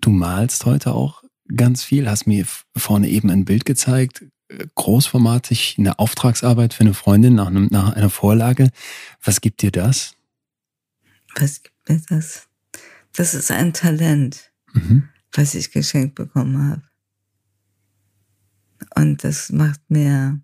Du 0.00 0.10
malst 0.10 0.64
heute 0.64 0.92
auch 0.94 1.22
ganz 1.54 1.82
viel, 1.84 2.08
hast 2.08 2.26
mir 2.26 2.46
vorne 2.76 3.08
eben 3.08 3.30
ein 3.30 3.44
Bild 3.44 3.64
gezeigt, 3.64 4.24
großformatig, 4.74 5.76
eine 5.78 5.98
Auftragsarbeit 5.98 6.72
für 6.74 6.80
eine 6.80 6.94
Freundin 6.94 7.34
nach, 7.34 7.48
einem, 7.48 7.68
nach 7.70 7.92
einer 7.92 8.10
Vorlage. 8.10 8.70
Was 9.22 9.40
gibt 9.40 9.62
dir 9.62 9.70
das? 9.70 10.14
Was 11.38 11.62
gibt 11.62 11.88
mir 11.88 12.00
das? 12.08 12.47
Das 13.18 13.34
ist 13.34 13.50
ein 13.50 13.72
Talent, 13.72 14.52
Mhm. 14.74 15.08
was 15.32 15.54
ich 15.56 15.72
geschenkt 15.72 16.14
bekommen 16.14 16.70
habe. 16.70 16.82
Und 18.94 19.24
das 19.24 19.50
macht 19.50 19.80
mir 19.90 20.40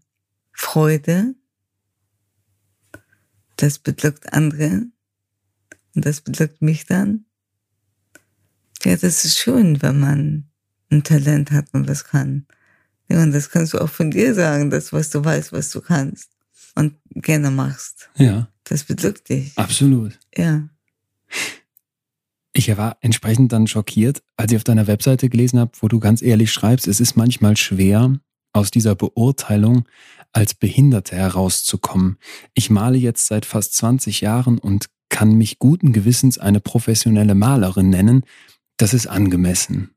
Freude. 0.53 1.35
Das 3.57 3.79
beglückt 3.79 4.33
andere. 4.33 4.87
Und 5.95 6.05
das 6.05 6.21
beglückt 6.21 6.63
mich 6.63 6.85
dann. 6.87 7.27
Ja, 8.85 8.97
das 8.97 9.25
ist 9.25 9.39
schön, 9.39 9.81
wenn 9.81 10.01
man 10.01 10.51
ein 10.91 11.05
Talent 11.05 11.53
hat 11.53 11.73
und 11.75 11.87
was 11.89 12.05
kann. 12.05 12.47
Ja, 13.09 13.23
und 13.23 13.31
das 13.31 13.51
kannst 13.51 13.75
du 13.75 13.79
auch 13.79 13.89
von 13.91 14.11
dir 14.11 14.35
sagen, 14.35 14.71
das, 14.71 14.93
was 14.93 15.11
du 15.11 15.25
weißt, 15.25 15.53
was 15.53 15.71
du 15.71 15.81
kannst 15.81 16.31
und 16.75 16.97
gerne 17.11 17.53
machst. 17.53 18.11
Ja, 18.17 18.49
Das 18.65 18.83
beglückt 18.83 19.29
dich. 19.29 19.57
absolut. 19.57 20.19
Ja. 20.37 20.69
Ich 22.57 22.75
war 22.77 22.97
entsprechend 23.01 23.53
dann 23.53 23.67
schockiert, 23.67 24.23
als 24.37 24.53
ich 24.53 24.57
auf 24.57 24.65
deiner 24.65 24.87
Webseite 24.87 25.29
gelesen 25.29 25.59
habe, 25.59 25.73
wo 25.81 25.89
du 25.89 25.99
ganz 25.99 26.23
ehrlich 26.23 26.53
schreibst, 26.53 26.87
es 26.87 27.01
ist 27.01 27.17
manchmal 27.17 27.57
schwer, 27.57 28.17
aus 28.53 28.71
dieser 28.71 28.95
Beurteilung 28.95 29.87
als 30.33 30.55
Behinderte 30.55 31.17
herauszukommen. 31.17 32.17
Ich 32.55 32.71
male 32.71 32.97
jetzt 32.97 33.27
seit 33.27 33.45
fast 33.45 33.75
20 33.75 34.21
Jahren 34.21 34.59
und 34.59 34.87
kann 35.09 35.37
mich 35.37 35.59
guten 35.59 35.93
Gewissens 35.93 36.39
eine 36.39 36.61
professionelle 36.61 37.35
Malerin 37.35 37.91
nennen. 37.91 38.23
Das 38.77 38.95
ist 38.95 39.09
angemessen. 39.09 39.91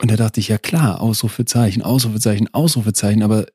Und 0.00 0.10
da 0.10 0.16
dachte 0.16 0.40
ich, 0.40 0.48
ja 0.48 0.58
klar, 0.58 1.00
Ausrufezeichen, 1.00 1.82
Ausrufezeichen, 1.82 2.52
Ausrufezeichen, 2.52 3.22
aber 3.22 3.46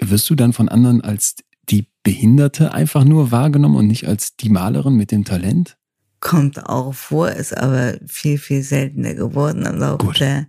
wirst 0.00 0.28
du 0.30 0.34
dann 0.34 0.54
von 0.54 0.68
anderen 0.70 1.02
als 1.02 1.36
die 1.68 1.86
Behinderte 2.02 2.72
einfach 2.72 3.04
nur 3.04 3.30
wahrgenommen 3.30 3.76
und 3.76 3.86
nicht 3.86 4.08
als 4.08 4.36
die 4.36 4.48
Malerin 4.48 4.94
mit 4.94 5.10
dem 5.10 5.24
Talent? 5.24 5.76
Kommt 6.20 6.66
auch 6.66 6.92
vor, 6.94 7.30
ist 7.30 7.56
aber 7.56 7.94
viel, 8.06 8.38
viel 8.38 8.62
seltener 8.62 9.14
geworden 9.14 9.64
im 9.66 9.76
Laufe 9.78 10.06
Gut. 10.06 10.20
der 10.20 10.46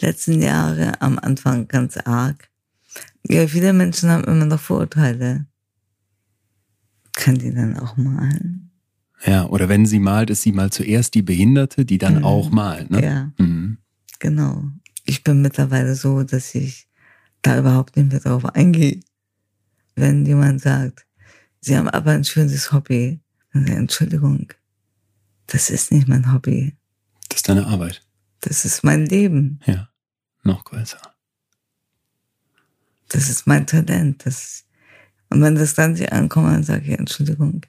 letzten 0.00 0.40
Jahre, 0.40 1.00
am 1.00 1.18
Anfang 1.18 1.68
ganz 1.68 1.96
arg. 1.98 2.48
Ja, 3.28 3.46
viele 3.46 3.72
Menschen 3.72 4.08
haben 4.10 4.24
immer 4.24 4.46
noch 4.46 4.60
Vorurteile. 4.60 5.46
Kann 7.12 7.36
die 7.36 7.52
dann 7.52 7.78
auch 7.78 7.96
malen? 7.96 8.70
Ja, 9.26 9.44
oder 9.46 9.68
wenn 9.68 9.84
sie 9.84 9.98
malt, 9.98 10.30
ist 10.30 10.42
sie 10.42 10.52
mal 10.52 10.70
zuerst 10.70 11.14
die 11.14 11.22
Behinderte, 11.22 11.84
die 11.84 11.98
dann 11.98 12.18
Mhm. 12.18 12.24
auch 12.24 12.50
malt. 12.50 12.90
Ne? 12.90 13.04
Ja, 13.04 13.32
Mhm. 13.38 13.76
genau. 14.18 14.64
Ich 15.04 15.22
bin 15.22 15.42
mittlerweile 15.42 15.94
so, 15.94 16.22
dass 16.22 16.54
ich 16.54 16.88
da 17.42 17.58
überhaupt 17.58 17.96
nicht 17.96 18.10
mehr 18.10 18.20
drauf 18.20 18.44
eingehe. 18.54 19.00
Wenn 19.96 20.24
jemand 20.24 20.62
sagt, 20.62 21.06
sie 21.60 21.76
haben 21.76 21.88
aber 21.88 22.12
ein 22.12 22.24
schönes 22.24 22.72
Hobby, 22.72 23.20
dann 23.52 23.62
sage 23.62 23.72
ich, 23.74 23.78
Entschuldigung, 23.78 24.46
das 25.50 25.70
ist 25.70 25.92
nicht 25.92 26.08
mein 26.08 26.32
Hobby, 26.32 26.76
Das 27.28 27.38
ist 27.38 27.48
deine 27.48 27.66
Arbeit. 27.66 28.02
das 28.40 28.64
ist 28.64 28.82
mein 28.84 29.06
Leben. 29.06 29.60
Ja, 29.66 29.88
noch 30.42 30.64
größer. 30.64 31.00
das 33.08 33.28
ist 33.28 33.46
mein 33.46 33.66
Talent. 33.66 34.24
Das, 34.26 34.64
und 35.28 35.42
wenn 35.42 35.54
das 35.56 35.74
dann 35.74 35.96
sich 35.96 36.12
ankommt, 36.12 36.48
dann 36.48 36.62
sage 36.64 36.92
ich, 36.92 36.98
Entschuldigung, 36.98 37.66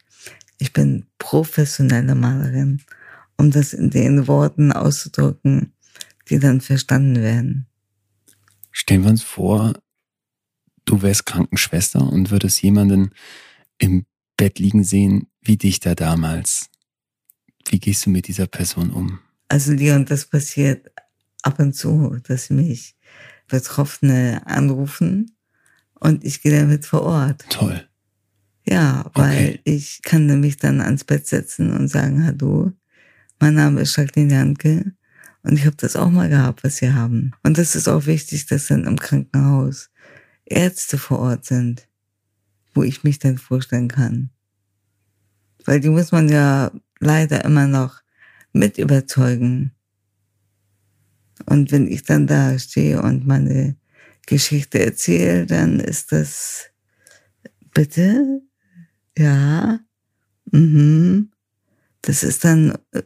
ich 0.57 0.73
bin 0.73 1.05
professionelle 1.17 2.15
Malerin, 2.15 2.81
um 3.37 3.51
das 3.51 3.73
in 3.73 3.89
den 3.89 4.27
Worten 4.27 4.71
auszudrücken, 4.71 5.73
die 6.29 6.39
dann 6.39 6.61
verstanden 6.61 7.15
werden. 7.21 7.67
Stellen 8.71 9.03
wir 9.03 9.09
uns 9.09 9.23
vor, 9.23 9.73
du 10.85 11.01
wärst 11.01 11.25
Krankenschwester 11.25 12.01
und 12.07 12.31
würdest 12.31 12.61
jemanden 12.61 13.11
im 13.79 14.05
Bett 14.37 14.59
liegen 14.59 14.83
sehen 14.83 15.27
wie 15.41 15.57
dich 15.57 15.79
da 15.79 15.95
damals. 15.95 16.69
Wie 17.69 17.79
gehst 17.79 18.05
du 18.05 18.09
mit 18.09 18.27
dieser 18.27 18.47
Person 18.47 18.91
um? 18.91 19.19
Also 19.47 19.73
Leon, 19.73 20.05
das 20.05 20.25
passiert 20.25 20.91
ab 21.41 21.59
und 21.59 21.73
zu, 21.73 22.17
dass 22.23 22.49
mich 22.49 22.95
Betroffene 23.47 24.41
anrufen 24.45 25.35
und 25.95 26.23
ich 26.23 26.41
gehe 26.41 26.57
damit 26.57 26.85
vor 26.85 27.03
Ort. 27.03 27.45
Toll. 27.49 27.87
Ja, 28.67 29.09
weil 29.13 29.49
okay. 29.49 29.61
ich 29.63 30.01
kann 30.03 30.39
mich 30.39 30.57
dann 30.57 30.81
ans 30.81 31.03
Bett 31.03 31.27
setzen 31.27 31.71
und 31.71 31.87
sagen, 31.87 32.25
hallo, 32.25 32.71
mein 33.39 33.55
Name 33.55 33.81
ist 33.81 33.95
Jacqueline 33.97 34.33
Janke 34.33 34.93
und 35.43 35.57
ich 35.57 35.65
habe 35.65 35.75
das 35.75 35.95
auch 35.95 36.09
mal 36.09 36.29
gehabt, 36.29 36.63
was 36.63 36.77
Sie 36.77 36.93
haben. 36.93 37.31
Und 37.43 37.57
das 37.57 37.75
ist 37.75 37.87
auch 37.87 38.05
wichtig, 38.05 38.45
dass 38.45 38.67
dann 38.67 38.85
im 38.85 38.99
Krankenhaus 38.99 39.89
Ärzte 40.45 40.97
vor 40.97 41.19
Ort 41.19 41.45
sind, 41.45 41.87
wo 42.73 42.83
ich 42.83 43.03
mich 43.03 43.19
dann 43.19 43.37
vorstellen 43.37 43.87
kann. 43.87 44.29
Weil 45.65 45.79
die 45.79 45.89
muss 45.89 46.11
man 46.11 46.29
ja 46.29 46.71
leider 47.01 47.43
immer 47.43 47.67
noch 47.67 48.01
mit 48.53 48.77
überzeugen. 48.77 49.71
Und 51.45 51.71
wenn 51.71 51.87
ich 51.87 52.03
dann 52.03 52.27
da 52.27 52.57
stehe 52.57 53.01
und 53.01 53.27
meine 53.27 53.75
Geschichte 54.25 54.79
erzähle, 54.79 55.45
dann 55.45 55.79
ist 55.79 56.11
das 56.11 56.69
bitte, 57.73 58.41
ja, 59.17 59.79
mhm. 60.51 61.31
Das 62.01 62.23
ist 62.23 62.43
dann 62.43 62.77
äh, 62.91 63.03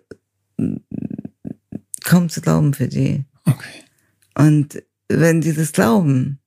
kaum 2.03 2.29
zu 2.29 2.41
glauben 2.41 2.73
für 2.73 2.87
die. 2.87 3.25
Okay. 3.45 3.83
Und 4.35 4.81
wenn 5.09 5.41
die 5.41 5.53
das 5.53 5.71
glauben 5.71 6.39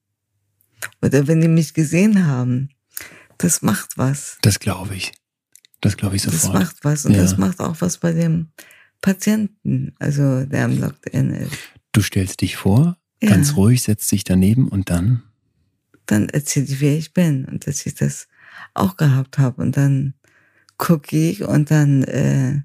oder 1.02 1.26
wenn 1.26 1.40
die 1.40 1.48
mich 1.48 1.74
gesehen 1.74 2.26
haben, 2.26 2.70
das 3.36 3.62
macht 3.62 3.98
was. 3.98 4.38
Das 4.42 4.58
glaube 4.58 4.96
ich. 4.96 5.12
Das 5.80 5.96
glaube 5.96 6.16
ich 6.16 6.22
sofort. 6.22 6.55
Das 6.55 6.62
macht 6.62 6.84
was 6.84 7.06
und 7.06 7.12
ja. 7.12 7.22
das 7.22 7.36
macht 7.36 7.60
auch 7.60 7.76
was 7.80 7.98
bei 7.98 8.12
dem 8.12 8.48
Patienten, 9.00 9.94
also 9.98 10.44
der 10.44 10.64
am 10.64 10.78
Lockdown 10.78 11.30
ist. 11.30 11.52
Du 11.92 12.02
stellst 12.02 12.40
dich 12.40 12.56
vor, 12.56 12.96
ja. 13.22 13.30
ganz 13.30 13.56
ruhig, 13.56 13.82
setzt 13.82 14.10
dich 14.10 14.24
daneben 14.24 14.68
und 14.68 14.90
dann? 14.90 15.22
Dann 16.06 16.28
erzähle 16.28 16.66
ich, 16.66 16.80
wer 16.80 16.96
ich 16.96 17.12
bin 17.12 17.44
und 17.44 17.66
dass 17.66 17.86
ich 17.86 17.94
das 17.94 18.28
auch 18.74 18.96
gehabt 18.96 19.38
habe 19.38 19.62
und 19.62 19.76
dann 19.76 20.14
gucke 20.78 21.16
ich 21.16 21.42
und 21.42 21.70
dann 21.70 22.02
äh, 22.05 22.62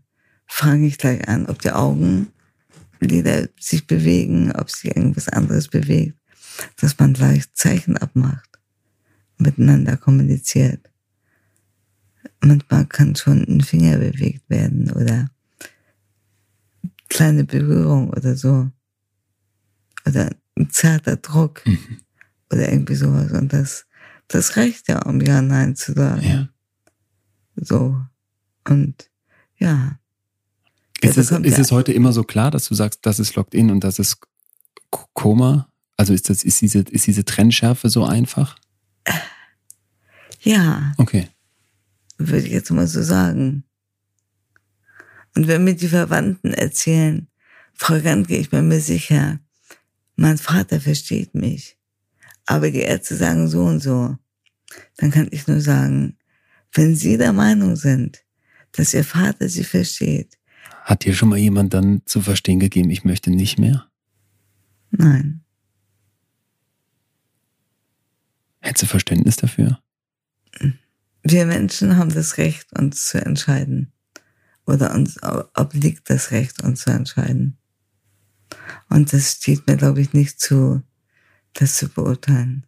fange 0.48 0.88
ich 0.88 0.98
gleich 0.98 1.28
an, 1.28 1.48
ob 1.48 1.62
die 1.62 1.72
Augenlider 1.72 3.50
sich 3.60 3.88
bewegen, 3.88 4.52
ob 4.54 4.70
sich 4.70 4.96
irgendwas 4.96 5.30
anderes 5.30 5.68
bewegt, 5.68 6.18
dass 6.80 6.98
man 7.00 7.14
gleich 7.14 7.52
Zeichen 7.54 7.98
abmacht, 7.98 8.50
miteinander 9.38 9.98
kommuniziert. 9.98 10.90
Manchmal 12.44 12.86
kann 12.86 13.16
schon 13.16 13.44
ein 13.44 13.62
Finger 13.62 13.98
bewegt 13.98 14.50
werden 14.50 14.92
oder 14.92 15.30
kleine 17.10 17.46
Berührung 17.46 18.10
oder 18.10 18.36
so. 18.36 18.70
Oder 20.06 20.30
ein 20.58 20.70
zarter 20.70 21.16
Druck 21.16 21.66
mhm. 21.66 22.02
oder 22.52 22.70
irgendwie 22.70 22.96
sowas. 22.96 23.32
Und 23.32 23.54
das, 23.54 23.86
das 24.28 24.58
reicht 24.58 24.90
ja, 24.90 25.02
um 25.04 25.22
Ja, 25.22 25.42
Nein 25.42 25.76
zu 25.76 25.94
sagen. 25.94 26.22
Ja. 26.22 26.50
So. 27.56 28.02
Und 28.68 29.10
ja. 29.58 30.00
Ist, 31.02 31.18
es, 31.18 31.32
ist 31.32 31.60
es 31.60 31.72
heute 31.72 31.94
immer 31.94 32.14
so 32.14 32.24
klar, 32.24 32.52
dass 32.52 32.68
du 32.68 32.76
sagst, 32.76 33.00
das 33.04 33.20
ist 33.20 33.36
Locked 33.36 33.54
In 33.54 33.72
und 33.72 33.84
das 33.84 34.00
ist 34.00 34.18
Koma? 34.90 35.70
Also 35.98 36.14
ist 36.14 36.30
das, 36.30 36.44
ist 36.44 36.62
diese, 36.62 36.80
ist 36.80 37.08
diese 37.08 37.24
Trennschärfe 37.24 37.90
so 37.90 38.06
einfach? 38.06 38.58
Ja. 40.42 40.94
Okay. 40.98 41.30
Würde 42.18 42.46
ich 42.46 42.54
jetzt 42.54 42.72
mal 42.72 42.88
so 42.88 43.02
sagen. 43.02 43.64
Und 45.36 45.48
wenn 45.48 45.64
mir 45.64 45.76
die 45.76 45.88
Verwandten 45.88 46.54
erzählen, 46.54 47.28
Frau 47.74 48.00
Gantke, 48.00 48.36
ich 48.38 48.50
bin 48.50 48.68
mir 48.68 48.80
sicher, 48.80 49.40
mein 50.16 50.38
Vater 50.38 50.80
versteht 50.80 51.34
mich, 51.34 51.78
aber 52.46 52.70
die 52.70 52.82
Ärzte 52.82 53.16
sagen 53.16 53.48
so 53.48 53.64
und 53.64 53.80
so, 53.80 54.16
dann 54.98 55.12
kann 55.12 55.28
ich 55.32 55.48
nur 55.48 55.60
sagen, 55.60 56.18
wenn 56.72 56.96
Sie 56.96 57.18
der 57.18 57.34
Meinung 57.34 57.76
sind, 57.76 58.24
dass 58.74 58.94
Ihr 58.94 59.04
Vater 59.04 59.50
Sie 59.50 59.64
versteht, 59.64 60.38
hat 60.84 61.06
dir 61.06 61.14
schon 61.14 61.30
mal 61.30 61.38
jemand 61.38 61.74
dann 61.74 62.02
zu 62.06 62.22
verstehen 62.22 62.60
gegeben, 62.60 62.90
ich 62.90 63.06
möchte 63.06 63.32
nicht 63.32 63.58
mehr? 63.58 63.90
Nein. 64.92 65.44
Hättest 68.60 68.84
du 68.84 68.88
Verständnis 68.88 69.38
dafür? 69.38 69.80
Wir 71.24 71.46
Menschen 71.46 71.98
haben 71.98 72.14
das 72.14 72.38
Recht, 72.38 72.78
uns 72.78 73.08
zu 73.08 73.24
entscheiden. 73.24 73.92
Oder 74.66 74.94
uns 74.94 75.20
obliegt 75.56 76.10
das 76.10 76.32
Recht, 76.32 76.64
uns 76.64 76.82
zu 76.82 76.92
entscheiden. 76.92 77.58
Und 78.90 79.12
das 79.14 79.34
steht 79.34 79.68
mir, 79.68 79.78
glaube 79.78 80.02
ich, 80.02 80.14
nicht 80.14 80.40
zu, 80.40 80.84
das 81.54 81.78
zu 81.78 81.90
beurteilen. 81.90 82.66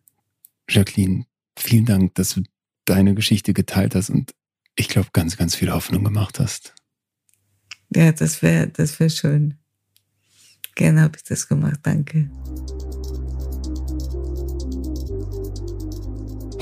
Jacqueline, 0.69 1.25
vielen 1.57 1.85
Dank, 1.85 2.15
dass 2.15 2.31
du 2.31 2.43
deine 2.85 3.13
Geschichte 3.13 3.53
geteilt 3.53 3.95
hast 3.95 4.09
und 4.09 4.33
ich 4.75 4.89
glaube, 4.89 5.09
ganz, 5.13 5.37
ganz 5.37 5.55
viel 5.55 5.71
Hoffnung 5.71 6.03
gemacht 6.03 6.39
hast. 6.39 6.73
Ja, 7.95 8.11
das 8.11 8.41
wäre 8.41 8.67
das 8.67 8.99
wär 8.99 9.09
schön. 9.09 9.55
Gerne 10.75 11.01
habe 11.01 11.17
ich 11.17 11.23
das 11.23 11.47
gemacht, 11.47 11.79
danke. 11.83 12.29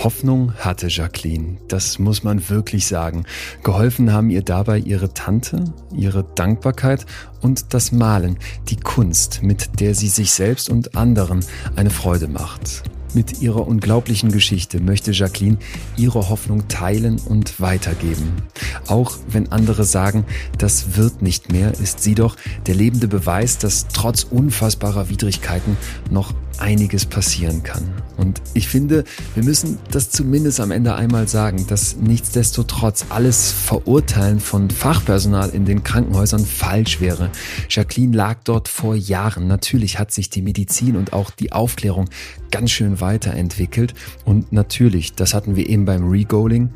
Hoffnung 0.04 0.54
hatte 0.56 0.88
Jacqueline, 0.90 1.60
das 1.70 1.98
muss 1.98 2.24
man 2.24 2.50
wirklich 2.50 2.88
sagen. 2.88 3.24
Geholfen 3.64 4.12
haben 4.12 4.30
ihr 4.30 4.42
dabei 4.42 4.80
ihre 4.80 5.14
Tante, 5.14 5.64
ihre 5.96 6.26
Dankbarkeit 6.36 7.06
und 7.40 7.74
das 7.74 7.94
Malen, 7.94 8.38
die 8.68 8.76
Kunst, 8.76 9.44
mit 9.44 9.80
der 9.80 9.96
sie 9.96 10.10
sich 10.10 10.34
selbst 10.34 10.70
und 10.70 10.98
anderen 10.98 11.40
eine 11.78 11.90
Freude 11.90 12.28
macht. 12.28 12.84
Mit 13.14 13.42
ihrer 13.42 13.66
unglaublichen 13.66 14.32
Geschichte 14.32 14.82
möchte 14.82 15.12
Jacqueline 15.12 15.58
ihre 15.96 16.30
Hoffnung 16.30 16.68
teilen 16.68 17.20
und 17.20 17.62
weitergeben. 17.62 18.34
Auch 18.88 19.16
wenn 19.28 19.52
andere 19.52 19.86
sagen, 19.86 20.26
das 20.58 20.98
wird 20.98 21.22
nicht 21.22 21.52
mehr, 21.52 21.72
ist 21.80 22.02
sie 22.02 22.16
doch 22.16 22.36
der 22.66 22.76
lebende 22.76 23.08
Beweis, 23.08 23.58
dass 23.58 23.88
trotz 23.88 24.24
unfassbarer 24.24 25.10
Widrigkeiten 25.10 25.78
noch 26.10 26.34
einiges 26.60 27.06
passieren 27.06 27.64
kann. 27.64 27.84
Und 28.18 28.42
ich 28.54 28.68
finde, 28.68 29.04
wir 29.34 29.44
müssen 29.44 29.80
das 29.92 30.10
zumindest 30.10 30.60
am 30.60 30.72
Ende 30.72 30.96
einmal 30.96 31.28
sagen, 31.28 31.66
dass 31.68 31.96
nichtsdestotrotz 31.98 33.06
alles 33.10 33.52
Verurteilen 33.52 34.40
von 34.40 34.70
Fachpersonal 34.70 35.50
in 35.50 35.66
den 35.66 35.84
Krankenhäusern 35.84 36.46
falsch 36.46 37.02
wäre. 37.02 37.30
Jacqueline 37.70 38.16
lag 38.16 38.38
dort 38.44 38.68
vor 38.68 38.96
Jahren. 38.96 39.48
Natürlich 39.48 40.00
hat 40.00 40.12
sich 40.12 40.30
die 40.30 40.42
Medizin 40.42 40.96
und 40.96 41.14
auch 41.14 41.32
die 41.32 41.52
Aufklärung 41.52 42.10
ganz 42.52 42.72
schön 42.72 43.02
weiterentwickelt. 43.02 43.94
Und 44.26 44.54
natürlich, 44.54 45.14
das 45.14 45.34
hatten 45.34 45.56
wir 45.56 45.68
eben 45.68 45.86
beim 45.86 46.08
Regoaling, 46.08 46.70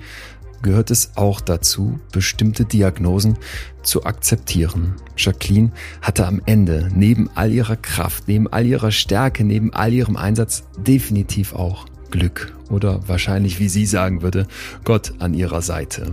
gehört 0.62 0.92
es 0.92 1.12
auch 1.16 1.42
dazu, 1.42 2.00
bestimmte 2.12 2.66
Diagnosen 2.66 3.38
zu 3.84 4.06
akzeptieren. 4.06 4.96
Jacqueline 5.16 5.72
hatte 6.02 6.28
am 6.28 6.42
Ende 6.46 6.90
neben 6.94 7.30
all 7.36 7.52
ihrer 7.52 7.76
Kraft, 7.76 8.28
neben 8.28 8.52
all 8.52 8.66
ihrer 8.66 8.92
Stärke, 8.92 9.44
neben 9.44 9.74
all 9.74 9.94
ihrem 9.94 10.18
Einsatz 10.18 10.64
definitiv 10.78 11.54
auch 11.54 11.86
Glück 12.12 12.56
oder 12.70 13.08
wahrscheinlich, 13.08 13.60
wie 13.60 13.70
sie 13.70 13.86
sagen 13.86 14.22
würde, 14.22 14.48
Gott 14.84 15.14
an 15.20 15.34
ihrer 15.34 15.62
Seite. 15.62 16.12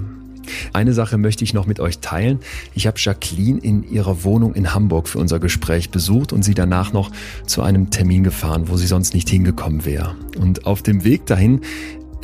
Eine 0.72 0.92
Sache 0.92 1.18
möchte 1.18 1.44
ich 1.44 1.54
noch 1.54 1.66
mit 1.66 1.80
euch 1.80 2.00
teilen. 2.00 2.40
Ich 2.74 2.86
habe 2.86 2.98
Jacqueline 2.98 3.58
in 3.60 3.82
ihrer 3.82 4.24
Wohnung 4.24 4.54
in 4.54 4.74
Hamburg 4.74 5.08
für 5.08 5.18
unser 5.18 5.38
Gespräch 5.38 5.90
besucht 5.90 6.32
und 6.32 6.42
sie 6.42 6.54
danach 6.54 6.92
noch 6.92 7.10
zu 7.46 7.62
einem 7.62 7.90
Termin 7.90 8.24
gefahren, 8.24 8.68
wo 8.68 8.76
sie 8.76 8.86
sonst 8.86 9.14
nicht 9.14 9.28
hingekommen 9.28 9.84
wäre. 9.84 10.14
Und 10.38 10.66
auf 10.66 10.82
dem 10.82 11.04
Weg 11.04 11.26
dahin 11.26 11.62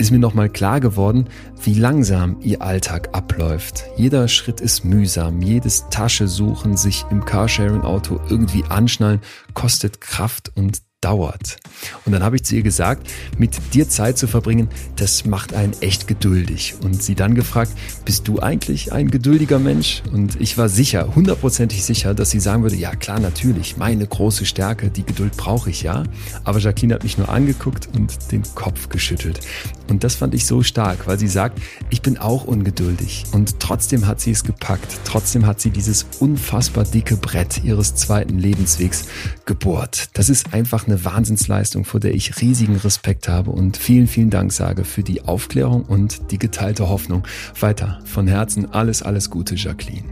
ist 0.01 0.11
mir 0.11 0.19
nochmal 0.19 0.49
klar 0.49 0.81
geworden, 0.81 1.27
wie 1.63 1.75
langsam 1.75 2.39
ihr 2.41 2.63
Alltag 2.63 3.11
abläuft. 3.13 3.85
Jeder 3.99 4.29
Schritt 4.29 4.63
ist 4.63 4.83
mühsam, 4.83 5.43
jedes 5.43 5.91
Tasche 5.91 6.27
suchen, 6.27 6.79
sich 6.79 7.05
im 7.11 7.25
Carsharing-Auto 7.27 8.19
irgendwie 8.31 8.65
anschnallen, 8.65 9.21
kostet 9.53 10.01
Kraft 10.01 10.53
und 10.57 10.81
dauert. 11.01 11.57
Und 12.05 12.13
dann 12.13 12.23
habe 12.23 12.37
ich 12.37 12.45
zu 12.45 12.57
ihr 12.57 12.63
gesagt, 12.63 13.09
mit 13.39 13.59
dir 13.73 13.89
Zeit 13.89 14.19
zu 14.19 14.27
verbringen, 14.27 14.69
das 14.97 15.25
macht 15.25 15.55
einen 15.55 15.73
echt 15.81 16.07
geduldig. 16.07 16.75
Und 16.83 17.03
sie 17.03 17.15
dann 17.15 17.35
gefragt, 17.35 17.73
bist 18.05 18.29
du 18.29 18.41
eigentlich 18.41 18.93
ein 18.93 19.11
geduldiger 19.11 19.59
Mensch? 19.59 20.03
Und 20.13 20.41
ich 20.41 20.59
war 20.59 20.69
sicher, 20.69 21.15
hundertprozentig 21.15 21.85
sicher, 21.85 22.15
dass 22.15 22.31
sie 22.31 22.41
sagen 22.41 22.63
würde, 22.63 22.77
ja 22.77 22.95
klar, 22.95 23.19
natürlich, 23.19 23.77
meine 23.77 24.07
große 24.07 24.45
Stärke, 24.45 24.91
die 24.91 25.05
Geduld 25.05 25.37
brauche 25.37 25.71
ich 25.71 25.83
ja. 25.83 26.05
Aber 26.45 26.59
Jacqueline 26.59 26.95
hat 26.95 27.03
mich 27.03 27.17
nur 27.17 27.29
angeguckt 27.29 27.89
und 27.95 28.31
den 28.31 28.43
Kopf 28.55 28.89
geschüttelt. 28.89 29.41
Und 29.89 30.05
das 30.05 30.15
fand 30.15 30.35
ich 30.35 30.47
so 30.47 30.63
stark, 30.63 31.07
weil 31.07 31.19
sie 31.19 31.29
sagt, 31.29 31.61
ich 31.89 32.03
bin 32.03 32.19
auch 32.19 32.45
ungeduldig. 32.45 33.25
Und 33.33 33.59
trotzdem 33.59 34.07
hat 34.07 34.21
sie 34.21 34.31
es 34.31 34.45
gepackt. 34.45 35.01
Trotzdem 35.05 35.47
hat 35.47 35.61
sie 35.61 35.71
dieses 35.71 36.07
unfassbar 36.21 36.85
dicke 36.85 37.17
Brett 37.17 37.65
ihres 37.65 37.95
zweiten 37.95 38.39
Lebenswegs 38.39 39.07
gebohrt. 39.47 40.09
Das 40.13 40.29
ist 40.29 40.53
einfach 40.53 40.87
eine 40.91 41.05
Wahnsinnsleistung, 41.05 41.85
vor 41.85 42.01
der 42.01 42.15
ich 42.15 42.41
riesigen 42.41 42.77
Respekt 42.77 43.29
habe 43.29 43.51
und 43.51 43.77
vielen, 43.77 44.07
vielen 44.07 44.31
Dank 44.31 44.53
sage 44.53 44.85
für 44.85 45.03
die 45.03 45.23
Aufklärung 45.23 45.85
und 45.85 46.31
die 46.33 46.39
geteilte 46.39 46.89
Hoffnung. 46.89 47.27
Weiter 47.59 48.01
von 48.05 48.27
Herzen 48.27 48.73
alles, 48.73 49.03
alles 49.03 49.31
Gute, 49.31 49.55
Jacqueline. 49.55 50.05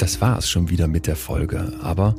Das 0.00 0.22
war 0.22 0.38
es 0.38 0.48
schon 0.48 0.70
wieder 0.70 0.88
mit 0.88 1.06
der 1.06 1.14
Folge. 1.14 1.74
Aber 1.82 2.14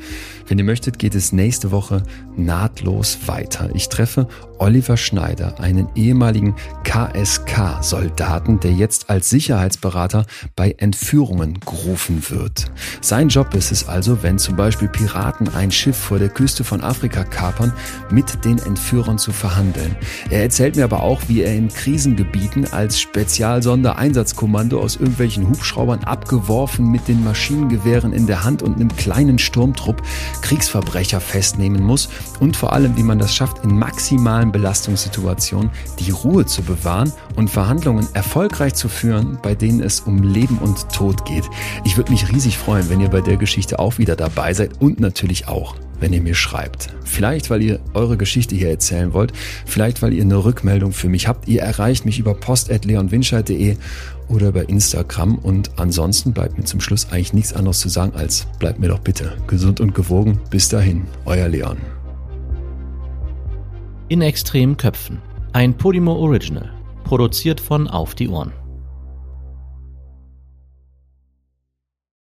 wenn 0.47 0.59
ihr 0.59 0.63
möchtet, 0.63 0.99
geht 0.99 1.15
es 1.15 1.31
nächste 1.31 1.71
Woche 1.71 2.03
nahtlos 2.37 3.17
weiter. 3.25 3.71
Ich 3.73 3.89
treffe 3.89 4.27
Oliver 4.59 4.97
Schneider, 4.97 5.59
einen 5.59 5.89
ehemaligen 5.95 6.55
KSK-Soldaten, 6.83 8.59
der 8.59 8.73
jetzt 8.73 9.09
als 9.09 9.31
Sicherheitsberater 9.31 10.27
bei 10.55 10.75
Entführungen 10.77 11.59
gerufen 11.61 12.23
wird. 12.29 12.71
Sein 13.01 13.29
Job 13.29 13.55
ist 13.55 13.71
es 13.71 13.87
also, 13.87 14.21
wenn 14.21 14.37
zum 14.37 14.55
Beispiel 14.55 14.87
Piraten 14.87 15.49
ein 15.49 15.71
Schiff 15.71 15.97
vor 15.97 16.19
der 16.19 16.29
Küste 16.29 16.63
von 16.63 16.81
Afrika 16.81 17.23
kapern, 17.23 17.73
mit 18.11 18.45
den 18.45 18.59
Entführern 18.59 19.17
zu 19.17 19.31
verhandeln. 19.31 19.95
Er 20.29 20.43
erzählt 20.43 20.75
mir 20.75 20.83
aber 20.83 21.01
auch, 21.01 21.21
wie 21.27 21.41
er 21.41 21.55
in 21.55 21.69
Krisengebieten 21.69 22.71
als 22.71 22.99
Spezialsondereinsatzkommando 22.99 24.79
aus 24.79 24.97
irgendwelchen 24.97 25.49
Hubschraubern 25.49 26.03
abgeworfen 26.03 26.91
mit 26.91 27.07
den 27.07 27.23
Maschinengewehren 27.71 28.13
in 28.13 28.27
der 28.27 28.43
Hand 28.43 28.61
und 28.61 28.75
einem 28.75 28.89
kleinen 28.95 29.39
Sturmtrupp 29.39 30.01
Kriegsverbrecher 30.41 31.21
festnehmen 31.21 31.83
muss 31.83 32.09
und 32.39 32.57
vor 32.57 32.73
allem, 32.73 32.97
wie 32.97 33.03
man 33.03 33.19
das 33.19 33.33
schafft, 33.33 33.63
in 33.63 33.77
maximalen 33.77 34.51
Belastungssituationen 34.51 35.69
die 35.99 36.11
Ruhe 36.11 36.45
zu 36.45 36.61
bewahren 36.63 37.13
und 37.35 37.49
Verhandlungen 37.49 38.07
erfolgreich 38.13 38.73
zu 38.73 38.89
führen, 38.89 39.37
bei 39.41 39.55
denen 39.55 39.81
es 39.81 40.01
um 40.01 40.21
Leben 40.21 40.57
und 40.57 40.89
Tod 40.89 41.25
geht. 41.25 41.45
Ich 41.83 41.97
würde 41.97 42.11
mich 42.11 42.31
riesig 42.31 42.57
freuen, 42.57 42.89
wenn 42.89 43.01
ihr 43.01 43.09
bei 43.09 43.21
der 43.21 43.37
Geschichte 43.37 43.79
auch 43.79 43.97
wieder 43.97 44.15
dabei 44.15 44.53
seid 44.53 44.81
und 44.81 44.99
natürlich 44.99 45.47
auch 45.47 45.75
wenn 46.01 46.13
ihr 46.13 46.21
mir 46.21 46.33
schreibt. 46.33 46.89
Vielleicht, 47.05 47.51
weil 47.51 47.61
ihr 47.61 47.79
eure 47.93 48.17
Geschichte 48.17 48.55
hier 48.55 48.71
erzählen 48.71 49.13
wollt, 49.13 49.33
vielleicht, 49.67 50.01
weil 50.01 50.13
ihr 50.13 50.23
eine 50.23 50.43
Rückmeldung 50.43 50.93
für 50.93 51.09
mich 51.09 51.27
habt. 51.27 51.47
Ihr 51.47 51.61
erreicht 51.61 52.05
mich 52.05 52.17
über 52.17 52.33
post.leonwinscheid.de 52.33 53.77
oder 54.31 54.51
bei 54.51 54.63
Instagram. 54.63 55.35
Und 55.35 55.71
ansonsten 55.77 56.33
bleibt 56.33 56.57
mir 56.57 56.63
zum 56.63 56.81
Schluss 56.81 57.07
eigentlich 57.11 57.33
nichts 57.33 57.53
anderes 57.53 57.79
zu 57.79 57.89
sagen 57.89 58.13
als 58.15 58.47
bleibt 58.59 58.79
mir 58.79 58.87
doch 58.87 58.99
bitte 58.99 59.37
gesund 59.47 59.79
und 59.79 59.93
gewogen. 59.93 60.39
Bis 60.49 60.69
dahin, 60.69 61.05
euer 61.25 61.47
Leon. 61.47 61.77
In 64.07 64.21
extremen 64.21 64.77
Köpfen. 64.77 65.21
Ein 65.53 65.73
Podimo 65.75 66.13
Original. 66.13 66.71
Produziert 67.03 67.59
von 67.59 67.87
Auf 67.87 68.15
die 68.15 68.29
Ohren. 68.29 68.53